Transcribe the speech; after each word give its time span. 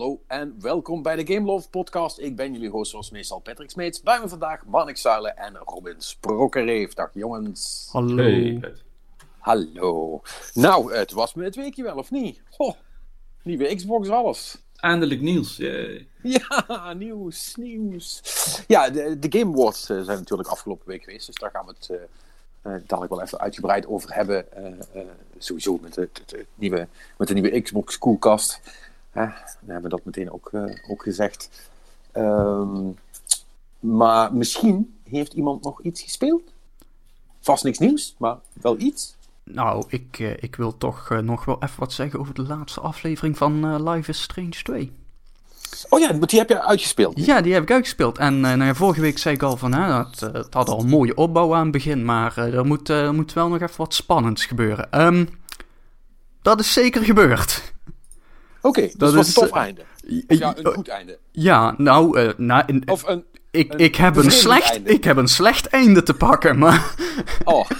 Hallo 0.00 0.20
en 0.26 0.54
welkom 0.60 1.02
bij 1.02 1.16
de 1.24 1.34
Game 1.34 1.46
Love 1.46 1.68
Podcast. 1.68 2.18
Ik 2.18 2.36
ben 2.36 2.52
jullie 2.52 2.68
host 2.68 2.90
zoals 2.90 3.10
meestal 3.10 3.38
Patrick 3.38 3.70
Smeets. 3.70 4.02
Bij 4.02 4.20
me 4.20 4.28
vandaag 4.28 4.64
Marnik 4.66 4.96
Zuilen 4.96 5.36
en 5.36 5.56
Robin 5.56 5.94
Sprokkereef. 5.98 6.94
Dag 6.94 7.10
jongens. 7.14 7.88
Hallo. 7.92 8.16
Hey. 8.22 8.74
Hallo. 9.38 10.22
Nou, 10.54 10.94
het 10.94 11.12
was 11.12 11.34
me 11.34 11.44
het 11.44 11.56
weekje 11.56 11.82
wel, 11.82 11.96
of 11.96 12.10
niet? 12.10 12.40
Goh, 12.50 12.74
nieuwe 13.42 13.74
Xbox, 13.74 14.08
alles. 14.08 14.58
Eindelijk 14.76 15.20
Niels. 15.20 15.56
Yay. 15.56 16.08
Ja, 16.22 16.92
nieuws, 16.92 17.54
nieuws. 17.56 18.22
Ja, 18.66 18.90
de, 18.90 19.18
de 19.18 19.38
Game 19.38 19.52
Awards 19.52 19.90
eh, 19.90 20.00
zijn 20.02 20.18
natuurlijk 20.18 20.48
afgelopen 20.48 20.88
week 20.88 21.04
geweest, 21.04 21.26
dus 21.26 21.34
daar 21.36 21.50
gaan 21.50 21.66
we 21.66 21.72
het 21.78 21.90
eh 21.90 21.96
eh, 22.62 22.72
dadelijk 22.86 23.12
wel 23.14 23.22
even 23.22 23.40
uitgebreid 23.40 23.86
over 23.86 24.14
hebben. 24.14 24.52
Eh, 24.52 24.66
eh, 25.00 25.06
sowieso 25.38 25.78
met 25.82 25.94
de, 25.94 26.08
de- 26.12 26.22
de 26.26 26.46
nieuwe, 26.54 26.88
met 27.18 27.28
de 27.28 27.34
nieuwe 27.34 27.60
Xbox 27.60 27.98
koelkast. 27.98 28.60
Hè, 29.10 29.24
dan 29.24 29.70
hebben 29.70 29.82
we 29.82 29.96
dat 29.96 30.04
meteen 30.04 30.32
ook, 30.32 30.50
eh, 30.52 30.90
ook 30.90 31.02
gezegd. 31.02 31.70
Ehm, 32.12 32.90
maar 33.80 34.34
misschien 34.34 34.98
heeft 35.04 35.32
iemand 35.32 35.62
nog 35.64 35.82
iets 35.82 36.02
gespeeld? 36.02 36.42
Vast 37.40 37.64
niks 37.64 37.78
nieuws, 37.78 38.14
maar 38.18 38.36
wel 38.52 38.78
iets. 38.78 39.16
Nou, 39.44 39.84
ik, 39.88 40.18
eh, 40.18 40.42
ik 40.42 40.56
wil 40.56 40.76
toch 40.76 41.10
eh, 41.10 41.18
nog 41.18 41.44
wel 41.44 41.62
even 41.62 41.78
wat 41.78 41.92
zeggen 41.92 42.20
over 42.20 42.34
de 42.34 42.42
laatste 42.42 42.80
aflevering 42.80 43.38
van 43.38 43.82
Life 43.90 44.10
is 44.10 44.22
Strange 44.22 44.62
2. 44.62 44.92
Oh 45.88 46.00
ja, 46.00 46.12
die 46.12 46.38
heb 46.38 46.48
je 46.48 46.66
uitgespeeld. 46.66 47.24
Ja, 47.24 47.40
die 47.40 47.52
heb 47.52 47.62
ik 47.62 47.70
uitgespeeld. 47.70 48.18
En 48.18 48.40
nou 48.40 48.64
ja, 48.64 48.74
vorige 48.74 49.00
week 49.00 49.18
zei 49.18 49.34
ik 49.34 49.42
al 49.42 49.56
van, 49.56 49.72
hè, 49.72 50.04
het 50.32 50.54
had 50.54 50.68
al 50.68 50.80
een 50.80 50.88
mooie 50.88 51.14
opbouw 51.14 51.54
aan 51.54 51.62
het 51.62 51.72
begin, 51.72 52.04
maar 52.04 52.38
er, 52.38 52.66
moet, 52.66 52.88
er 52.88 53.14
moet 53.14 53.32
wel 53.32 53.48
nog 53.48 53.60
even 53.60 53.76
wat 53.76 53.94
spannends 53.94 54.44
gebeuren. 54.44 54.90
Ehm, 54.90 55.26
dat 56.42 56.60
is 56.60 56.72
zeker 56.72 57.04
gebeurd. 57.04 57.72
Oké, 58.62 58.80
dus 58.80 58.92
Dat 58.94 59.08
het 59.08 59.16
was 59.16 59.28
is, 59.28 59.36
een 59.36 59.42
tof 59.42 59.52
eh, 59.56 59.62
einde. 59.62 59.80
Of 60.26 60.38
ja, 60.38 60.56
een 60.56 60.72
goed 60.74 60.88
einde. 60.88 61.18
Ja, 61.32 61.74
nou, 61.78 62.18
eh, 62.20 62.32
nou 62.36 62.62
in- 62.66 62.88
Of 62.90 63.08
een... 63.08 63.24
ik, 63.50 63.72
een 63.72 63.78
ik, 63.78 63.94
heb 63.96 64.16
een 64.16 64.30
slecht, 64.30 64.70
einde. 64.72 64.90
ik 64.90 65.04
heb 65.04 65.16
een 65.16 65.28
slecht 65.28 65.66
einde 65.66 66.02
te 66.02 66.14
pakken, 66.14 66.58
maar... 66.58 66.94
Oh, 67.44 67.70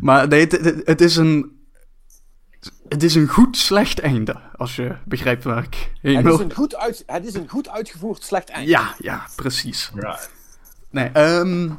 Maar 0.00 0.28
nee, 0.28 0.40
het, 0.40 0.52
het, 0.52 0.82
het 0.86 1.00
is 1.00 1.16
een. 1.16 1.54
Het 2.88 3.02
is 3.02 3.14
een 3.14 3.26
goed 3.28 3.56
slecht 3.56 3.98
einde. 3.98 4.36
Als 4.56 4.76
je 4.76 4.96
begrijpt 5.04 5.44
waar 5.44 5.62
ik 5.62 5.92
heen 6.02 6.16
het, 6.16 6.24
wil. 6.24 6.34
is 6.34 6.40
een 6.40 6.54
goed 6.54 6.76
uit, 6.76 7.02
het 7.06 7.26
is 7.26 7.34
een 7.34 7.48
goed 7.48 7.68
uitgevoerd 7.68 8.22
slecht 8.24 8.48
einde. 8.48 8.70
Ja, 8.70 8.94
ja, 8.98 9.26
precies. 9.36 9.90
Right. 9.94 10.30
Nee, 10.90 11.08
ehm, 11.08 11.70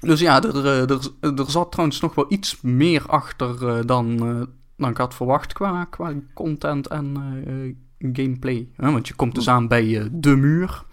dus 0.00 0.20
ja, 0.20 0.42
er, 0.42 0.66
eh, 0.66 0.90
er, 0.90 1.10
er 1.20 1.50
zat 1.50 1.70
trouwens 1.72 2.00
nog 2.00 2.14
wel 2.14 2.26
iets 2.28 2.60
meer 2.60 3.06
achter 3.06 3.68
eh, 3.68 3.86
dan, 3.86 4.18
eh, 4.18 4.46
dan 4.78 4.90
ik 4.90 4.96
had 4.96 5.14
verwacht 5.14 5.52
qua, 5.52 5.84
qua 5.84 6.14
content 6.34 6.86
en 6.86 7.16
eh, 7.46 8.12
gameplay. 8.12 8.68
Hè, 8.76 8.92
want 8.92 9.08
je 9.08 9.14
komt 9.14 9.34
dus 9.34 9.48
aan 9.48 9.68
bij 9.68 10.00
eh, 10.00 10.06
de 10.10 10.36
muur. 10.36 10.84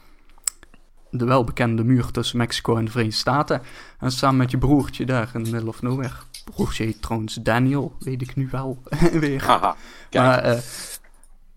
De 1.11 1.25
welbekende 1.25 1.83
muur 1.83 2.11
tussen 2.11 2.38
Mexico 2.38 2.75
en 2.77 2.86
de 2.86 2.92
Verenigde 2.92 3.19
Staten. 3.19 3.61
En 4.00 4.11
samen 4.11 4.38
met 4.38 4.52
je 4.52 4.58
broertje 4.58 5.05
daar 5.05 5.31
in 5.33 5.44
the 5.44 5.52
middle 5.52 5.69
of 5.69 5.81
nowhere. 5.81 6.14
Broertje 6.55 6.83
heet 6.83 7.02
trouwens 7.02 7.33
Daniel, 7.33 7.95
weet 8.00 8.22
ik 8.22 8.36
nu 8.36 8.47
wel 8.52 8.81
weer. 9.19 9.44
Haha. 9.44 9.75
Maar, 10.11 10.38
eh, 10.39 10.59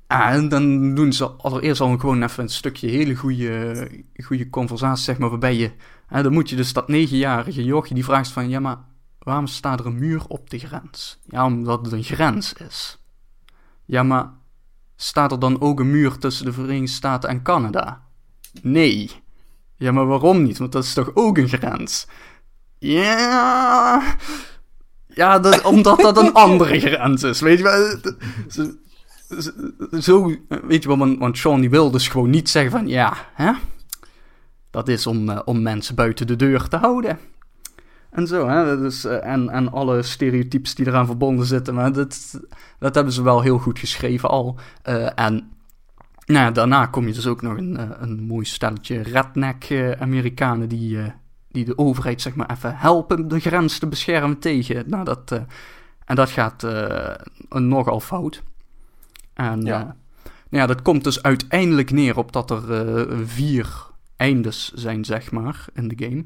ah, 0.07 0.33
en 0.33 0.48
dan 0.48 0.95
doen 0.95 1.13
ze 1.13 1.27
allereerst 1.27 1.81
al 1.81 1.98
gewoon 1.98 2.23
even 2.23 2.42
een 2.42 2.48
stukje 2.48 2.89
hele 2.89 3.15
goede, 3.15 3.89
goede 4.25 4.51
conversatie, 4.51 5.05
zeg 5.05 5.19
maar, 5.19 5.31
waarbij 5.31 5.57
je... 5.57 5.70
dan 6.09 6.33
moet 6.33 6.51
je 6.51 6.57
dus 6.57 6.73
dat 6.73 6.89
negenjarige 6.89 7.65
jochie, 7.65 7.95
die 7.95 8.05
vraagt 8.05 8.29
van, 8.29 8.48
ja, 8.48 8.61
maar 8.61 8.79
waarom 9.29 9.47
staat 9.47 9.81
er 9.81 9.87
een 9.87 9.98
muur 9.98 10.23
op 10.29 10.51
de 10.51 10.59
grens? 10.59 11.19
Ja, 11.27 11.45
omdat 11.45 11.84
het 11.84 11.93
een 11.93 12.05
grens 12.05 12.53
is. 12.53 12.98
Ja, 13.85 14.03
maar 14.03 14.31
staat 14.97 15.33
er 15.33 15.39
dan 15.39 15.61
ook 15.61 15.81
een 15.81 15.91
muur 15.91 16.19
tussen 16.19 16.45
de 16.45 16.53
Verenigde 16.53 16.87
Staten 16.87 17.29
en 17.29 17.43
Canada? 17.43 18.03
Nee. 18.62 19.11
Ja, 19.77 19.93
maar 19.93 20.07
waarom 20.07 20.43
niet? 20.43 20.59
Want 20.59 20.73
dat 20.73 20.85
is 20.85 20.93
toch 20.93 21.11
ook 21.15 21.39
een 21.39 21.48
grens? 21.48 22.07
Ja... 22.79 24.02
Ja, 25.07 25.39
dat, 25.39 25.63
omdat 25.63 26.01
dat 26.01 26.19
een 26.19 26.33
andere 26.33 26.81
grens 26.81 27.23
is, 27.23 27.41
weet 27.41 27.58
je 27.58 27.64
wel. 27.64 27.97
Zo- 30.01 30.35
weet 30.48 30.83
je 30.83 30.89
wel, 30.89 30.98
want, 30.98 31.19
want 31.19 31.39
Sean 31.39 31.61
die 31.61 31.70
wil 31.70 31.91
dus 31.91 32.08
gewoon 32.08 32.31
niet 32.31 32.48
zeggen 32.48 32.70
van, 32.70 32.86
ja, 32.89 33.17
hè? 33.35 33.52
Dat 34.70 34.89
is 34.89 35.07
om, 35.07 35.29
eh, 35.29 35.41
om 35.45 35.63
mensen 35.63 35.95
buiten 35.95 36.27
de 36.27 36.36
deur 36.36 36.69
te 36.69 36.77
houden. 36.77 37.19
En 38.11 38.27
zo, 38.27 38.48
hè, 38.48 38.79
dus, 38.79 39.05
en, 39.05 39.48
en 39.48 39.73
alle 39.73 40.02
stereotypes 40.02 40.74
die 40.74 40.86
eraan 40.86 41.07
verbonden 41.07 41.46
zitten, 41.46 41.74
maar 41.74 41.92
dat, 41.92 42.41
dat 42.79 42.95
hebben 42.95 43.13
ze 43.13 43.23
wel 43.23 43.41
heel 43.41 43.58
goed 43.58 43.79
geschreven 43.79 44.29
al. 44.29 44.58
Eh, 44.83 45.05
en 45.14 45.51
nou 46.27 46.45
ja, 46.45 46.51
daarna 46.51 46.86
kom 46.86 47.07
je 47.07 47.13
dus 47.13 47.27
ook 47.27 47.42
nog 47.42 47.57
een, 47.57 47.77
eh, 47.77 47.91
een 47.98 48.23
mooi 48.23 48.45
stelletje 48.45 49.02
redneck-Amerikanen 49.02 50.69
die, 50.69 50.98
die 51.48 51.64
de 51.64 51.79
overheid 51.79 52.20
zeg 52.20 52.35
maar 52.35 52.51
even 52.51 52.77
helpen 52.77 53.29
de 53.29 53.41
grens 53.41 53.79
te 53.79 53.86
beschermen 53.86 54.39
tegen. 54.39 54.85
Nou, 54.86 55.05
dat, 55.05 55.40
en 56.05 56.17
dat 56.17 56.30
gaat 56.30 56.63
eh, 56.63 57.14
nogal 57.48 58.01
fout. 58.01 58.42
En 59.35 59.61
Ja. 59.63 59.79
nou 59.79 59.96
ja, 60.51 60.67
dat 60.67 60.83
komt 60.83 61.05
dus 61.05 61.23
uiteindelijk 61.23 61.90
neer 61.90 62.17
op 62.19 62.33
dat 62.33 62.51
er 62.51 63.07
vier 63.27 63.86
eindes 64.17 64.73
zijn, 64.73 65.05
zeg 65.05 65.30
maar, 65.30 65.64
in 65.75 65.89
de 65.89 66.05
game. 66.05 66.25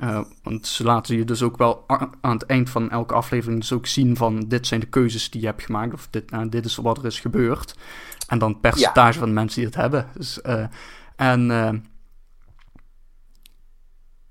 Eh, 0.00 0.20
want 0.42 0.66
ze 0.66 0.84
laten 0.84 1.16
je 1.16 1.24
dus 1.24 1.42
ook 1.42 1.56
wel 1.56 1.84
aan 2.20 2.32
het 2.32 2.46
eind 2.46 2.70
van 2.70 2.90
elke 2.90 3.14
aflevering 3.14 3.60
dus 3.60 3.72
ook 3.72 3.86
zien 3.86 4.16
van 4.16 4.44
dit 4.48 4.66
zijn 4.66 4.80
de 4.80 4.86
keuzes 4.86 5.30
die 5.30 5.40
je 5.40 5.46
hebt 5.46 5.62
gemaakt, 5.62 5.92
of 5.92 6.08
dit, 6.10 6.30
nou, 6.30 6.48
dit 6.48 6.64
is 6.64 6.76
wat 6.76 6.98
er 6.98 7.06
is 7.06 7.20
gebeurd. 7.20 7.76
En 8.26 8.38
dan 8.38 8.50
het 8.50 8.60
percentage 8.60 9.18
van 9.18 9.32
mensen 9.32 9.56
die 9.56 9.66
het 9.66 9.80
hebben. 9.80 10.06
Dus, 10.14 10.40
eh, 10.40 10.64
en 11.16 11.50
eh, 11.50 11.74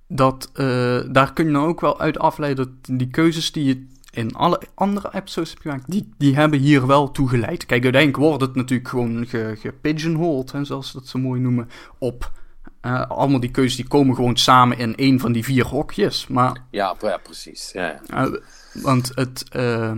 dat, 0.07 0.49
daar 1.11 1.33
kun 1.33 1.45
je 1.45 1.51
nou 1.51 1.67
ook 1.67 1.81
wel 1.81 1.99
uit 1.99 2.19
afleiden 2.19 2.65
dat 2.65 2.97
die 2.97 3.09
keuzes 3.09 3.51
die 3.51 3.65
je 3.65 3.87
in 4.11 4.35
alle 4.35 4.61
andere 4.73 5.09
episodes 5.13 5.49
hebt 5.49 5.61
gemaakt, 5.61 5.91
die, 5.91 6.09
die 6.17 6.35
hebben 6.35 6.59
hier 6.59 6.87
wel 6.87 7.11
toe 7.11 7.29
geleid. 7.29 7.65
Kijk, 7.65 7.83
uiteindelijk 7.83 8.23
wordt 8.23 8.41
het 8.41 8.55
natuurlijk 8.55 8.89
gewoon 8.89 9.27
ge, 9.27 9.55
gepigeonholed, 9.59 10.51
hè, 10.51 10.63
zoals 10.63 10.91
ze 10.91 10.97
dat 10.97 11.07
zo 11.07 11.19
mooi 11.19 11.41
noemen, 11.41 11.69
op 11.97 12.31
eh, 12.81 13.09
allemaal 13.09 13.39
die 13.39 13.51
keuzes 13.51 13.75
die 13.75 13.87
komen 13.87 14.15
gewoon 14.15 14.37
samen 14.37 14.77
in 14.77 14.95
één 14.95 15.19
van 15.19 15.31
die 15.31 15.43
vier 15.43 15.65
hokjes. 15.65 16.27
Maar 16.27 16.63
Ja, 16.71 16.93
pre- 16.93 17.09
ja, 17.09 17.17
precies. 17.17 17.71
Ja, 17.71 18.01
ja. 18.07 18.25
uh, 18.27 18.33
want 18.83 19.11
het. 19.15 19.45
eh, 19.49 19.91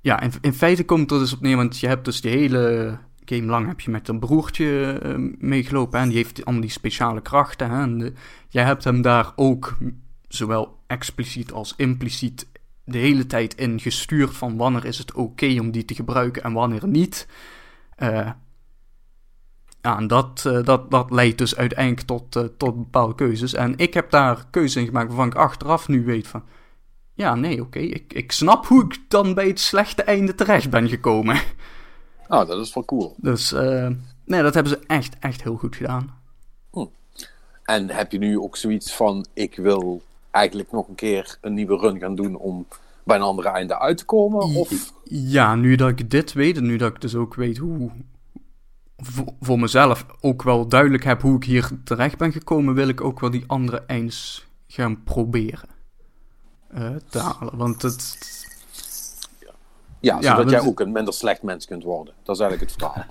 ja, 0.00 0.20
in, 0.20 0.32
in 0.40 0.52
feite 0.54 0.84
komt 0.84 1.00
het 1.00 1.10
er 1.10 1.18
dus 1.18 1.32
op 1.32 1.40
neer, 1.40 1.56
want 1.56 1.78
je 1.78 1.86
hebt 1.86 2.04
dus 2.04 2.20
de 2.20 2.28
hele 2.28 2.96
game 3.24 3.46
lang 3.46 3.66
heb 3.66 3.80
je 3.80 3.90
met 3.90 4.08
een 4.08 4.18
broertje 4.18 4.98
eh, 5.02 5.14
meegelopen 5.38 6.00
en 6.00 6.08
die 6.08 6.16
heeft 6.16 6.44
allemaal 6.44 6.62
die 6.62 6.70
speciale 6.70 7.20
krachten. 7.22 7.70
Hè, 7.70 7.80
en 7.82 7.98
de- 7.98 8.12
jij 8.48 8.64
hebt 8.64 8.84
hem 8.84 9.02
daar 9.02 9.32
ook 9.36 9.76
zowel 10.28 10.78
expliciet 10.86 11.52
als 11.52 11.74
impliciet 11.76 12.46
de 12.84 12.98
hele 12.98 13.26
tijd 13.26 13.54
in 13.54 13.80
gestuurd 13.80 14.36
van 14.36 14.56
wanneer 14.56 14.84
is 14.84 14.98
het 14.98 15.12
oké 15.12 15.56
om 15.60 15.70
die 15.70 15.84
te 15.84 15.94
gebruiken 15.94 16.42
en 16.42 16.52
wanneer 16.52 16.86
niet. 16.88 17.26
Ja, 19.82 19.98
en 19.98 20.06
dat, 20.06 20.44
eh, 20.46 20.64
dat, 20.64 20.90
dat 20.90 21.10
leidt 21.10 21.38
dus 21.38 21.56
uiteindelijk 21.56 22.06
tot, 22.06 22.36
eh, 22.36 22.44
tot 22.56 22.76
bepaalde 22.76 23.14
keuzes. 23.14 23.54
En 23.54 23.74
ik 23.76 23.94
heb 23.94 24.10
daar 24.10 24.46
keuzes 24.50 24.76
in 24.76 24.86
gemaakt 24.86 25.08
waarvan 25.08 25.26
ik 25.26 25.34
achteraf 25.34 25.88
nu 25.88 26.04
weet 26.04 26.26
van... 26.26 26.42
Ja, 27.14 27.34
nee, 27.34 27.60
oké, 27.60 27.78
ik, 27.78 28.12
ik 28.12 28.32
snap 28.32 28.66
hoe 28.66 28.84
ik 28.84 28.98
dan 29.08 29.34
bij 29.34 29.46
het 29.46 29.60
slechte 29.60 30.02
einde 30.02 30.34
terecht 30.34 30.70
ben 30.70 30.88
gekomen. 30.88 31.40
Oh, 32.28 32.46
dat 32.46 32.66
is 32.66 32.74
wel 32.74 32.84
cool. 32.84 33.14
Dus, 33.16 33.52
eh, 33.52 33.88
nee, 34.24 34.42
dat 34.42 34.54
hebben 34.54 34.72
ze 34.72 34.80
echt, 34.86 35.18
echt 35.18 35.42
heel 35.42 35.56
goed 35.56 35.76
gedaan. 35.76 36.18
En 37.70 37.90
heb 37.90 38.12
je 38.12 38.18
nu 38.18 38.38
ook 38.38 38.56
zoiets 38.56 38.94
van: 38.94 39.26
ik 39.32 39.56
wil 39.56 40.02
eigenlijk 40.30 40.72
nog 40.72 40.88
een 40.88 40.94
keer 40.94 41.38
een 41.40 41.54
nieuwe 41.54 41.76
run 41.76 41.98
gaan 41.98 42.14
doen 42.14 42.36
om 42.36 42.66
bij 43.04 43.16
een 43.16 43.22
andere 43.22 43.48
einde 43.48 43.78
uit 43.78 43.96
te 43.96 44.04
komen? 44.04 44.42
Of 44.42 44.92
Ja, 45.04 45.54
nu 45.54 45.76
dat 45.76 45.88
ik 45.88 46.10
dit 46.10 46.32
weet 46.32 46.56
en 46.56 46.66
nu 46.66 46.76
dat 46.76 46.94
ik 46.94 47.00
dus 47.00 47.14
ook 47.14 47.34
weet 47.34 47.56
hoe... 47.56 47.90
Voor, 49.40 49.58
mezelf 49.58 50.06
ook 50.20 50.42
wel 50.42 50.68
duidelijk 50.68 51.04
heb 51.04 51.22
hoe 51.22 51.36
ik 51.36 51.44
hier 51.44 51.70
terecht 51.84 52.18
ben 52.18 52.32
gekomen... 52.32 52.74
wil 52.74 52.88
ik 52.88 53.00
ook 53.00 53.20
wel 53.20 53.30
die 53.30 53.44
andere 53.46 53.82
einds 53.86 54.46
gaan 54.66 55.02
proberen 55.02 55.68
eh, 56.70 56.90
te 57.08 57.18
halen. 57.18 57.56
Want 57.56 57.82
het... 57.82 58.18
ja, 60.00 60.14
Ja, 60.14 60.20
zodat 60.20 60.36
dat 60.36 60.50
jij 60.50 60.60
is- 60.60 60.66
ook 60.66 60.80
een 60.80 60.92
minder 60.92 61.14
slecht 61.14 61.42
mens 61.42 61.66
kunt 61.66 61.82
worden. 61.84 62.14
Dat 62.22 62.34
is 62.36 62.42
eigenlijk 62.42 62.70
het 62.72 62.80
verhaal. 62.82 63.06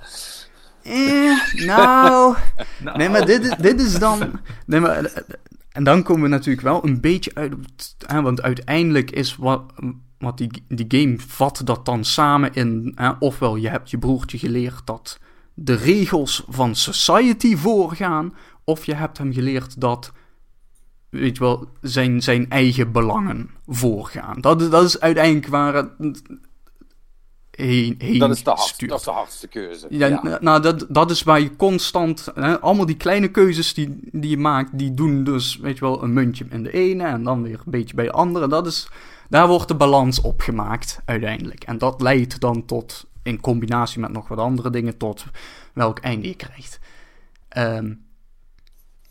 Eh, 0.84 1.66
nou... 1.66 2.36
Nou, 2.84 2.98
Nee, 2.98 3.10
maar 3.10 3.26
dit, 3.26 3.44
is- 3.46 3.56
dit 3.58 3.82
is 3.82 4.00
dan. 4.00 4.40
Nee, 4.66 4.80
maar, 4.80 5.24
en 5.72 5.84
dan 5.84 6.04
komen 6.04 6.22
we 6.24 6.28
natuurlijk 6.30 6.66
wel 6.66 6.86
een 6.86 7.02
beetje 7.02 7.32
uit. 7.34 7.54
op 7.54 7.60
het- 7.64 7.96
Hè, 8.08 8.22
want 8.22 8.42
uiteindelijk 8.42 9.12
is 9.12 9.36
wat, 9.36 9.64
wat 10.18 10.38
die, 10.38 10.64
die 10.68 10.86
game 11.02 11.20
vat 11.20 11.62
dat 11.64 11.86
dan 11.86 12.04
samen 12.04 12.54
in. 12.54 12.92
Hè, 12.96 13.10
ofwel 13.20 13.56
je 13.56 13.70
hebt 13.70 13.90
je 13.90 13.98
broertje 13.98 14.38
geleerd 14.38 14.82
dat 14.86 15.20
de 15.62 15.74
regels 15.74 16.44
van 16.50 16.76
society 16.76 17.56
voorgaan. 17.56 18.34
Of 18.64 18.86
je 18.86 18.94
hebt 18.94 19.18
hem 19.18 19.34
geleerd 19.34 19.82
dat. 19.82 20.12
Weet 21.10 21.38
je 21.38 21.44
wel, 21.44 21.68
zijn, 21.82 22.22
zijn 22.22 22.50
eigen 22.50 22.92
belangen 22.92 23.50
voorgaan. 23.68 24.42
Dat, 24.42 24.62
is- 24.62 24.70
dat 24.70 24.84
is 24.86 25.00
uiteindelijk 25.00 25.48
waar 25.48 25.74
het 25.74 26.22
heen, 27.52 27.96
heen 27.98 28.20
Dat 28.20 28.30
is 28.30 28.44
de, 28.44 28.50
hardste, 28.50 28.88
dat 28.88 29.00
is 29.00 29.06
de 29.06 29.12
hardste 29.12 29.48
keuze. 29.48 29.88
Ja, 29.90 30.08
Ja. 30.08 30.22
n- 30.24 30.38
nou, 30.44 30.62
dat, 30.62 30.86
dat 30.90 31.12
is 31.12 31.24
waar 31.24 31.40
je 31.42 31.56
constant... 31.56 32.28
Hè, 32.36 32.60
allemaal 32.60 32.86
die 32.86 32.98
kleine 32.98 33.28
keuzes 33.28 33.74
die, 33.74 34.00
die 34.12 34.30
je 34.30 34.38
maakt, 34.38 34.78
die 34.78 34.94
doen 34.94 35.24
dus, 35.24 35.58
weet 35.58 35.74
je 35.78 35.86
wel, 35.86 36.04
een 36.04 36.14
muntje 36.14 36.46
in 36.50 36.64
de 36.64 36.72
ene 36.72 37.04
en 37.04 37.24
dan 37.24 37.42
weer 37.44 37.62
een 37.66 37.72
beetje 37.72 37.96
bij 37.96 38.06
de 38.06 38.12
andere. 38.12 38.48
Dat 38.48 38.68
is, 38.68 38.88
daar 39.30 39.48
wordt 39.48 39.68
de 39.68 39.76
balans 39.76 40.22
op 40.22 40.42
gemaakt, 40.42 41.00
uiteindelijk. 41.06 41.64
En 41.64 41.78
dat 41.78 42.02
leidt 42.02 42.40
dan 42.40 42.66
tot, 42.66 43.08
in 43.24 43.42
combinatie 43.42 44.00
met 44.00 44.12
nog 44.12 44.27
wat 44.27 44.38
andere 44.38 44.69
dingen, 44.69 44.98
tot 44.98 45.25
welk 45.74 46.00
einde 46.00 46.27
je 46.27 46.36
krijgt. 46.36 46.80
Ehm, 47.48 47.94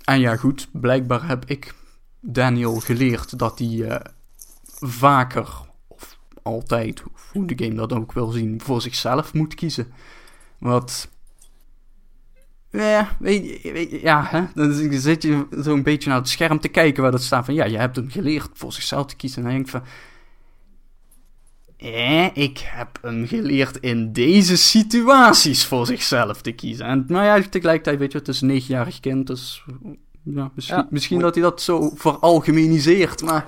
en 0.04 0.20
ja, 0.20 0.36
goed, 0.36 0.68
blijkbaar 0.72 1.26
heb 1.26 1.44
ik 1.44 1.74
Daniel 2.20 2.74
geleerd 2.74 3.38
dat 3.38 3.58
hij 3.58 3.88
eh, 3.88 4.00
vaker, 4.80 5.48
of 5.86 6.18
altijd, 6.42 7.02
hoe 7.32 7.46
de 7.46 7.64
game 7.64 7.74
dat 7.74 7.92
ook 7.92 8.12
wil 8.12 8.30
zien, 8.30 8.60
voor 8.60 8.80
zichzelf 8.80 9.34
moet 9.34 9.54
kiezen. 9.54 9.92
Wat. 10.58 11.08
Ja, 12.70 13.16
weet 13.18 13.62
je, 13.62 13.72
weet 13.72 13.90
je, 13.90 14.00
ja, 14.00 14.26
hè? 14.28 14.44
dan 14.54 14.72
zit 14.92 15.22
je 15.22 15.46
zo'n 15.50 15.82
beetje 15.82 16.08
naar 16.08 16.18
het 16.18 16.28
scherm 16.28 16.60
te 16.60 16.68
kijken 16.68 17.02
waar 17.02 17.10
dat 17.10 17.22
staat 17.22 17.44
van, 17.44 17.54
ja, 17.54 17.64
je 17.64 17.78
hebt 17.78 17.96
hem 17.96 18.10
geleerd 18.10 18.50
voor 18.52 18.72
zichzelf 18.72 19.06
te 19.06 19.16
kiezen. 19.16 19.38
En 19.38 19.44
dan 19.44 19.52
denk 19.52 19.66
ik 19.66 19.72
van, 19.72 19.82
eh, 21.78 22.36
ik 22.36 22.58
heb 22.64 22.98
hem 23.02 23.26
geleerd 23.26 23.76
in 23.76 24.12
deze 24.12 24.56
situaties 24.56 25.66
voor 25.66 25.86
zichzelf 25.86 26.40
te 26.40 26.52
kiezen. 26.52 26.86
En 26.86 27.04
nou 27.08 27.24
ja, 27.24 27.48
tegelijkertijd, 27.48 27.98
weet 27.98 28.12
je, 28.12 28.18
het 28.18 28.28
is 28.28 28.40
een 28.40 28.48
negenjarig 28.48 29.00
kind, 29.00 29.26
dus 29.26 29.64
ja, 30.22 30.50
misschien, 30.54 30.76
Ja, 30.76 30.86
misschien 30.90 31.18
dat 31.18 31.34
hij 31.34 31.42
dat 31.42 31.62
zo 31.62 31.90
veralgemeniseert, 31.94 33.22
maar... 33.22 33.44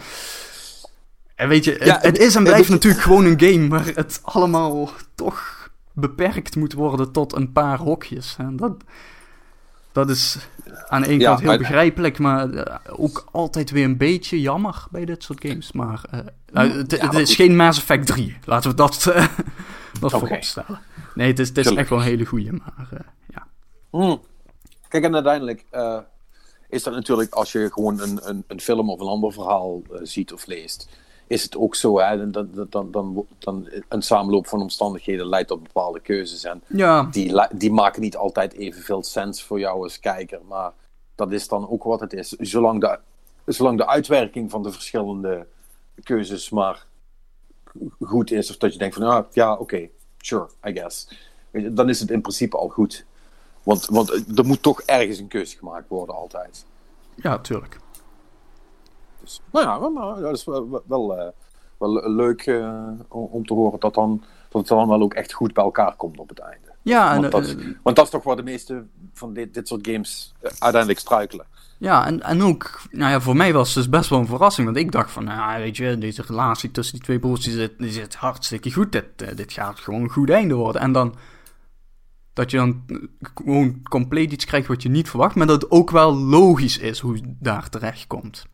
En 1.34 1.48
weet 1.48 1.64
je, 1.64 1.72
het, 1.72 1.84
Ja, 1.84 1.98
het 2.00 2.18
is 2.18 2.34
en 2.34 2.44
blijft 2.44 2.68
natuurlijk 2.68 3.02
gewoon 3.02 3.24
een 3.24 3.40
game, 3.40 3.68
maar 3.68 3.86
het 3.94 4.20
allemaal 4.22 4.90
toch 5.14 5.70
beperkt 5.92 6.56
moet 6.56 6.72
worden 6.72 7.12
tot 7.12 7.34
een 7.34 7.52
paar 7.52 7.78
hokjes. 7.78 8.34
En 8.38 8.56
dat, 8.56 8.74
dat 9.92 10.10
is 10.10 10.38
aan 10.88 11.02
de 11.02 11.08
ene 11.08 11.20
Ja, 11.20 11.28
kant 11.28 11.40
heel 11.40 11.58
begrijpelijk, 11.58 12.18
maar 12.18 12.50
eh, 12.50 12.76
ook 12.96 13.28
altijd 13.32 13.70
weer 13.70 13.84
een 13.84 13.96
beetje 13.96 14.40
jammer 14.40 14.86
bij 14.90 15.04
dit 15.04 15.22
soort 15.22 15.44
games. 15.46 15.72
Maar 15.72 16.04
eh, 16.10 16.20
nou, 16.52 16.70
het, 16.70 16.90
Ja, 16.90 16.96
het 16.98 17.12
maar 17.12 17.20
is 17.20 17.34
geen 17.34 17.56
Mass 17.56 17.78
Effect 17.78 18.06
3, 18.06 18.38
laten 18.44 18.70
we 18.70 18.76
dat, 18.76 19.06
eh 19.06 19.26
dat 20.00 20.10
vooropstellen. 20.10 20.80
Nee, 21.14 21.28
het 21.28 21.38
is, 21.38 21.48
het 21.48 21.58
is 21.58 21.74
echt 21.74 21.88
wel 21.88 21.98
een 21.98 22.04
hele 22.04 22.24
goeie, 22.24 22.52
maar 22.52 22.88
ja. 23.28 23.46
Hmm. 23.90 24.20
Kijk, 24.88 25.04
en 25.04 25.14
uiteindelijk 25.14 25.64
is 26.68 26.82
dat 26.82 26.94
natuurlijk 26.94 27.34
als 27.34 27.52
je 27.52 27.72
gewoon 27.72 28.00
een, 28.00 28.28
een, 28.28 28.44
een 28.46 28.60
film 28.60 28.90
of 28.90 29.00
een 29.00 29.06
ander 29.06 29.32
verhaal 29.32 29.82
ziet 30.02 30.32
of 30.32 30.46
leest, 30.46 30.88
is 31.30 31.42
het 31.42 31.56
ook 31.56 31.74
zo, 31.74 31.98
hè, 31.98 32.30
dan, 32.30 32.48
dan, 32.52 32.66
dan, 32.70 32.90
dan, 32.90 33.26
dan 33.38 33.68
een 33.88 34.02
samenloop 34.02 34.46
van 34.46 34.60
omstandigheden 34.60 35.26
leidt 35.26 35.48
tot 35.48 35.62
bepaalde 35.62 36.00
keuzes. 36.00 36.44
En 36.44 36.62
Ja, 36.66 37.02
die, 37.02 37.46
die 37.52 37.72
maken 37.72 38.00
niet 38.00 38.16
altijd 38.16 38.52
evenveel 38.52 39.02
sens 39.02 39.42
voor 39.42 39.58
jou 39.58 39.82
als 39.82 40.00
kijker, 40.00 40.40
maar 40.48 40.72
dat 41.14 41.32
is 41.32 41.48
dan 41.48 41.68
ook 41.68 41.82
wat 41.82 42.00
het 42.00 42.12
is. 42.12 42.28
Zolang 42.28 42.80
de, 42.80 42.98
zolang 43.44 43.78
de 43.78 43.86
uitwerking 43.86 44.50
van 44.50 44.62
de 44.62 44.72
verschillende 44.72 45.46
keuzes 46.02 46.50
maar 46.50 46.86
goed 48.00 48.30
is, 48.30 48.50
of 48.50 48.56
dat 48.56 48.72
je 48.72 48.78
denkt 48.78 48.94
van, 48.94 49.04
ah, 49.04 49.24
ja, 49.32 49.54
oké, 49.54 49.88
sure, 50.18 50.48
I 50.66 50.72
guess. 50.72 51.08
Dan 51.52 51.88
is 51.88 52.00
het 52.00 52.10
in 52.10 52.20
principe 52.20 52.56
al 52.56 52.68
goed. 52.68 53.04
Want, 53.62 53.86
want 53.86 54.38
er 54.38 54.46
moet 54.46 54.62
toch 54.62 54.80
ergens 54.80 55.18
een 55.18 55.28
keuze 55.28 55.56
gemaakt 55.56 55.88
worden, 55.88 56.14
altijd. 56.14 56.64
ja, 57.14 57.38
tuurlijk. 57.38 57.78
Dus, 59.20 59.40
nou 59.52 59.64
ja, 59.66 59.78
maar- 59.78 59.92
maar 59.92 60.20
dat 60.20 60.36
is 60.36 60.44
wel, 60.44 60.82
wel, 60.86 61.06
wel, 61.78 62.02
eh, 62.02 62.08
leuk 62.16 62.42
eh, 62.46 62.88
om 63.08 63.46
te 63.46 63.54
horen 63.54 63.80
dat, 63.80 63.94
dan, 63.94 64.22
dat 64.48 64.60
het 64.60 64.68
dan 64.68 64.88
wel 64.88 65.00
ook 65.02 65.14
echt 65.14 65.32
goed 65.32 65.52
bij 65.52 65.64
elkaar 65.64 65.94
komt 65.96 66.18
op 66.18 66.28
het 66.28 66.38
einde. 66.38 66.68
Ja, 66.82 67.14
en, 67.14 67.20
Want 67.20 67.32
dat, 67.32 67.46
eh, 67.46 67.66
want 67.82 67.96
dat 67.96 68.04
is 68.04 68.10
toch 68.10 68.22
waar 68.22 68.36
de 68.36 68.42
meeste 68.42 68.84
van 69.14 69.32
dit, 69.32 69.54
dit 69.54 69.68
soort 69.68 69.86
games 69.86 70.34
uiteindelijk 70.58 70.98
struikelen. 71.00 71.46
Ja, 71.78 72.06
en, 72.06 72.22
en 72.22 72.42
ook, 72.42 72.80
nou 72.90 73.10
ja, 73.10 73.20
voor 73.20 73.36
mij 73.36 73.52
was 73.52 73.66
het 73.68 73.76
dus 73.76 73.88
best 73.88 74.10
wel 74.10 74.18
een 74.18 74.26
verrassing. 74.26 74.66
Want 74.66 74.78
ik 74.78 74.92
dacht 74.92 75.10
van, 75.10 75.24
nou 75.24 75.38
ja, 75.52 75.58
weet 75.58 75.76
je, 75.76 75.98
deze 75.98 76.22
relatie 76.26 76.70
tussen 76.70 76.94
die 76.94 77.04
twee 77.04 77.18
broers, 77.18 77.40
die 77.44 77.52
zit, 77.52 77.78
die 77.78 77.90
zit 77.92 78.14
hartstikke 78.14 78.72
goed. 78.72 78.92
Dit, 78.92 79.36
dit 79.36 79.52
gaat 79.52 79.78
gewoon 79.80 80.02
een 80.02 80.10
goed 80.10 80.30
einde 80.30 80.54
worden. 80.54 80.80
En 80.80 80.92
dan, 80.92 81.14
dat 82.32 82.50
je 82.50 82.56
dan 82.56 82.82
gewoon 83.34 83.82
compleet 83.82 84.32
iets 84.32 84.44
krijgt 84.44 84.68
wat 84.68 84.82
je 84.82 84.88
niet 84.88 85.08
verwacht. 85.08 85.34
Maar 85.34 85.46
dat 85.46 85.62
het 85.62 85.70
ook 85.70 85.90
wel 85.90 86.14
logisch 86.16 86.78
is 86.78 86.98
hoe 87.00 87.16
je 87.16 87.34
daar 87.38 87.68
terecht 87.68 88.06
komt. 88.06 88.46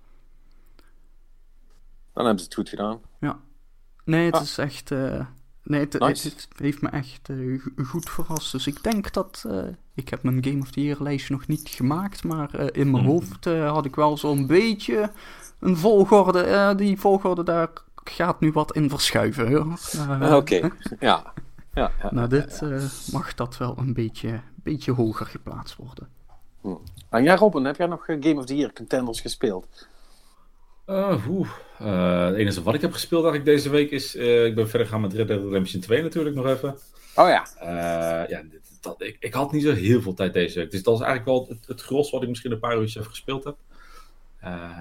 Dan 2.16 2.24
hebben 2.24 2.38
ze 2.38 2.44
het 2.44 2.54
goed 2.54 2.68
gedaan. 2.68 3.00
Ja. 3.20 3.38
Nee, 4.04 4.26
het 4.26 4.34
Ah. 4.34 4.42
is 4.42 4.58
echt, 4.58 4.90
eh, 4.90 5.26
nee, 5.62 5.80
het, 5.80 5.98
Nice. 5.98 6.28
het, 6.28 6.46
het 6.48 6.58
heeft 6.58 6.80
me 6.82 6.88
echt 6.88 7.28
eh, 7.28 7.36
go- 7.60 7.84
goed 7.84 8.10
verrast. 8.10 8.52
Dus 8.52 8.66
ik 8.66 8.82
denk 8.82 9.12
dat, 9.12 9.44
eh, 9.48 9.62
ik 9.94 10.08
heb 10.08 10.22
mijn 10.22 10.44
Game 10.44 10.60
of 10.60 10.70
the 10.70 10.82
Year 10.82 11.02
lijstje 11.02 11.32
nog 11.34 11.46
niet 11.46 11.68
gemaakt. 11.68 12.24
Maar 12.24 12.54
eh, 12.54 12.66
in 12.82 12.90
mijn 12.90 13.02
Mhm. 13.04 13.12
hoofd 13.12 13.46
eh, 13.46 13.72
had 13.72 13.84
ik 13.84 13.94
wel 13.94 14.16
zo'n 14.16 14.46
beetje 14.46 15.10
een 15.60 15.76
volgorde. 15.76 16.40
eh, 16.42 16.74
die 16.76 17.00
volgorde 17.00 17.42
daar 17.42 17.68
gaat 18.04 18.40
nu 18.40 18.52
wat 18.52 18.74
in 18.74 18.90
verschuiven. 18.90 19.72
Oké, 20.36 20.54
ja. 21.00 21.32
ja, 21.74 21.90
ja. 22.02 22.08
Nou, 22.10 22.28
dit 22.28 22.62
eh, 22.62 22.82
mag 23.12 23.34
dat 23.34 23.56
wel 23.56 23.78
een 23.78 23.92
beetje, 23.94 24.40
beetje 24.54 24.92
hoger 24.92 25.26
geplaatst 25.26 25.76
worden. 25.76 26.08
En 27.10 27.22
jij 27.22 27.36
Robin, 27.36 27.64
heb 27.64 27.76
jij 27.76 27.86
nog 27.86 28.04
Game 28.04 28.34
of 28.36 28.44
the 28.44 28.56
Year 28.56 28.72
contenders 28.72 29.20
gespeeld? 29.20 29.88
Eh, 30.86 31.26
oeh. 31.28 31.48
Eh, 31.78 32.26
het 32.26 32.34
enige 32.34 32.62
wat 32.62 32.74
ik 32.74 32.80
heb 32.80 32.92
gespeeld 32.92 33.24
eigenlijk 33.24 33.56
deze 33.56 33.70
week 33.70 33.90
is... 33.90 34.16
eh, 34.16 34.44
ik 34.44 34.54
ben 34.54 34.68
verder 34.68 34.86
gegaan 34.86 35.02
met 35.02 35.12
Red 35.12 35.28
Dead 35.28 35.44
Redemption 35.44 35.80
2 35.80 36.02
natuurlijk 36.02 36.36
nog 36.36 36.46
even. 36.46 36.78
Oh 37.14 37.28
ja. 37.28 37.46
Ja, 38.28 38.42
dat, 38.80 39.02
ik, 39.02 39.16
ik 39.20 39.34
had 39.34 39.52
niet 39.52 39.62
zo 39.62 39.72
heel 39.72 40.02
veel 40.02 40.14
tijd 40.14 40.32
deze 40.32 40.58
week. 40.58 40.70
Dus 40.70 40.82
dat 40.82 40.94
is 40.94 41.00
eigenlijk 41.00 41.30
wel 41.30 41.46
het, 41.48 41.66
het 41.66 41.82
gros 41.82 42.10
wat 42.10 42.22
ik 42.22 42.28
misschien 42.28 42.52
een 42.52 42.58
paar 42.58 42.76
uurtjes 42.76 42.96
even 42.96 43.10
gespeeld 43.10 43.44
heb. 43.44 43.56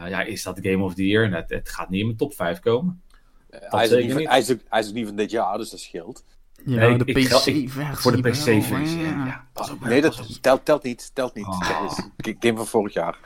Ja, 0.07 0.22
is 0.22 0.44
dat 0.44 0.60
Game 0.62 0.84
of 0.84 0.94
the 0.94 1.07
Year? 1.07 1.25
En 1.25 1.34
het, 1.34 1.50
het 1.50 1.69
gaat 1.69 1.90
niet 1.90 2.00
in 2.00 2.06
mijn 2.06 2.18
top 2.18 2.34
5 2.34 2.60
komen. 2.60 3.01
Hij, 3.50 3.84
is 3.84 3.92
niet 3.92 4.12
van, 4.12 4.19
niet. 4.19 4.30
hij, 4.30 4.40
is 4.40 4.51
ook, 4.51 4.60
hij 4.69 4.80
is 4.80 4.88
ook 4.88 4.94
niet 4.94 5.08
van 5.08 5.16
dit 5.16 5.31
jaar, 5.31 5.58
dus 5.58 5.69
dat 5.69 5.80
scheelt. 5.80 6.24
Ja, 6.66 6.80
Nee, 6.80 6.98
de 6.98 7.04
PC-versie. 7.04 7.72
Voor 7.94 8.12
de 8.22 8.30
PC-versie. 8.30 9.00
ja. 9.00 9.04
Ja, 9.10 9.26
ja, 9.26 9.44
pas 9.54 9.70
op. 9.72 9.86
Nee, 9.86 10.02
pas 10.02 10.20
op. 10.20 10.26
dat 10.28 10.42
telt, 10.42 10.66
telt 10.66 10.84
niet. 10.84 11.12
Telt 11.14 11.34
niet. 11.36 11.46
Oh. 11.46 11.60
Dat 11.70 11.98
is 12.18 12.34
game 12.40 12.58
van 12.58 12.68
vorig 12.68 12.94
jaar. 12.94 13.18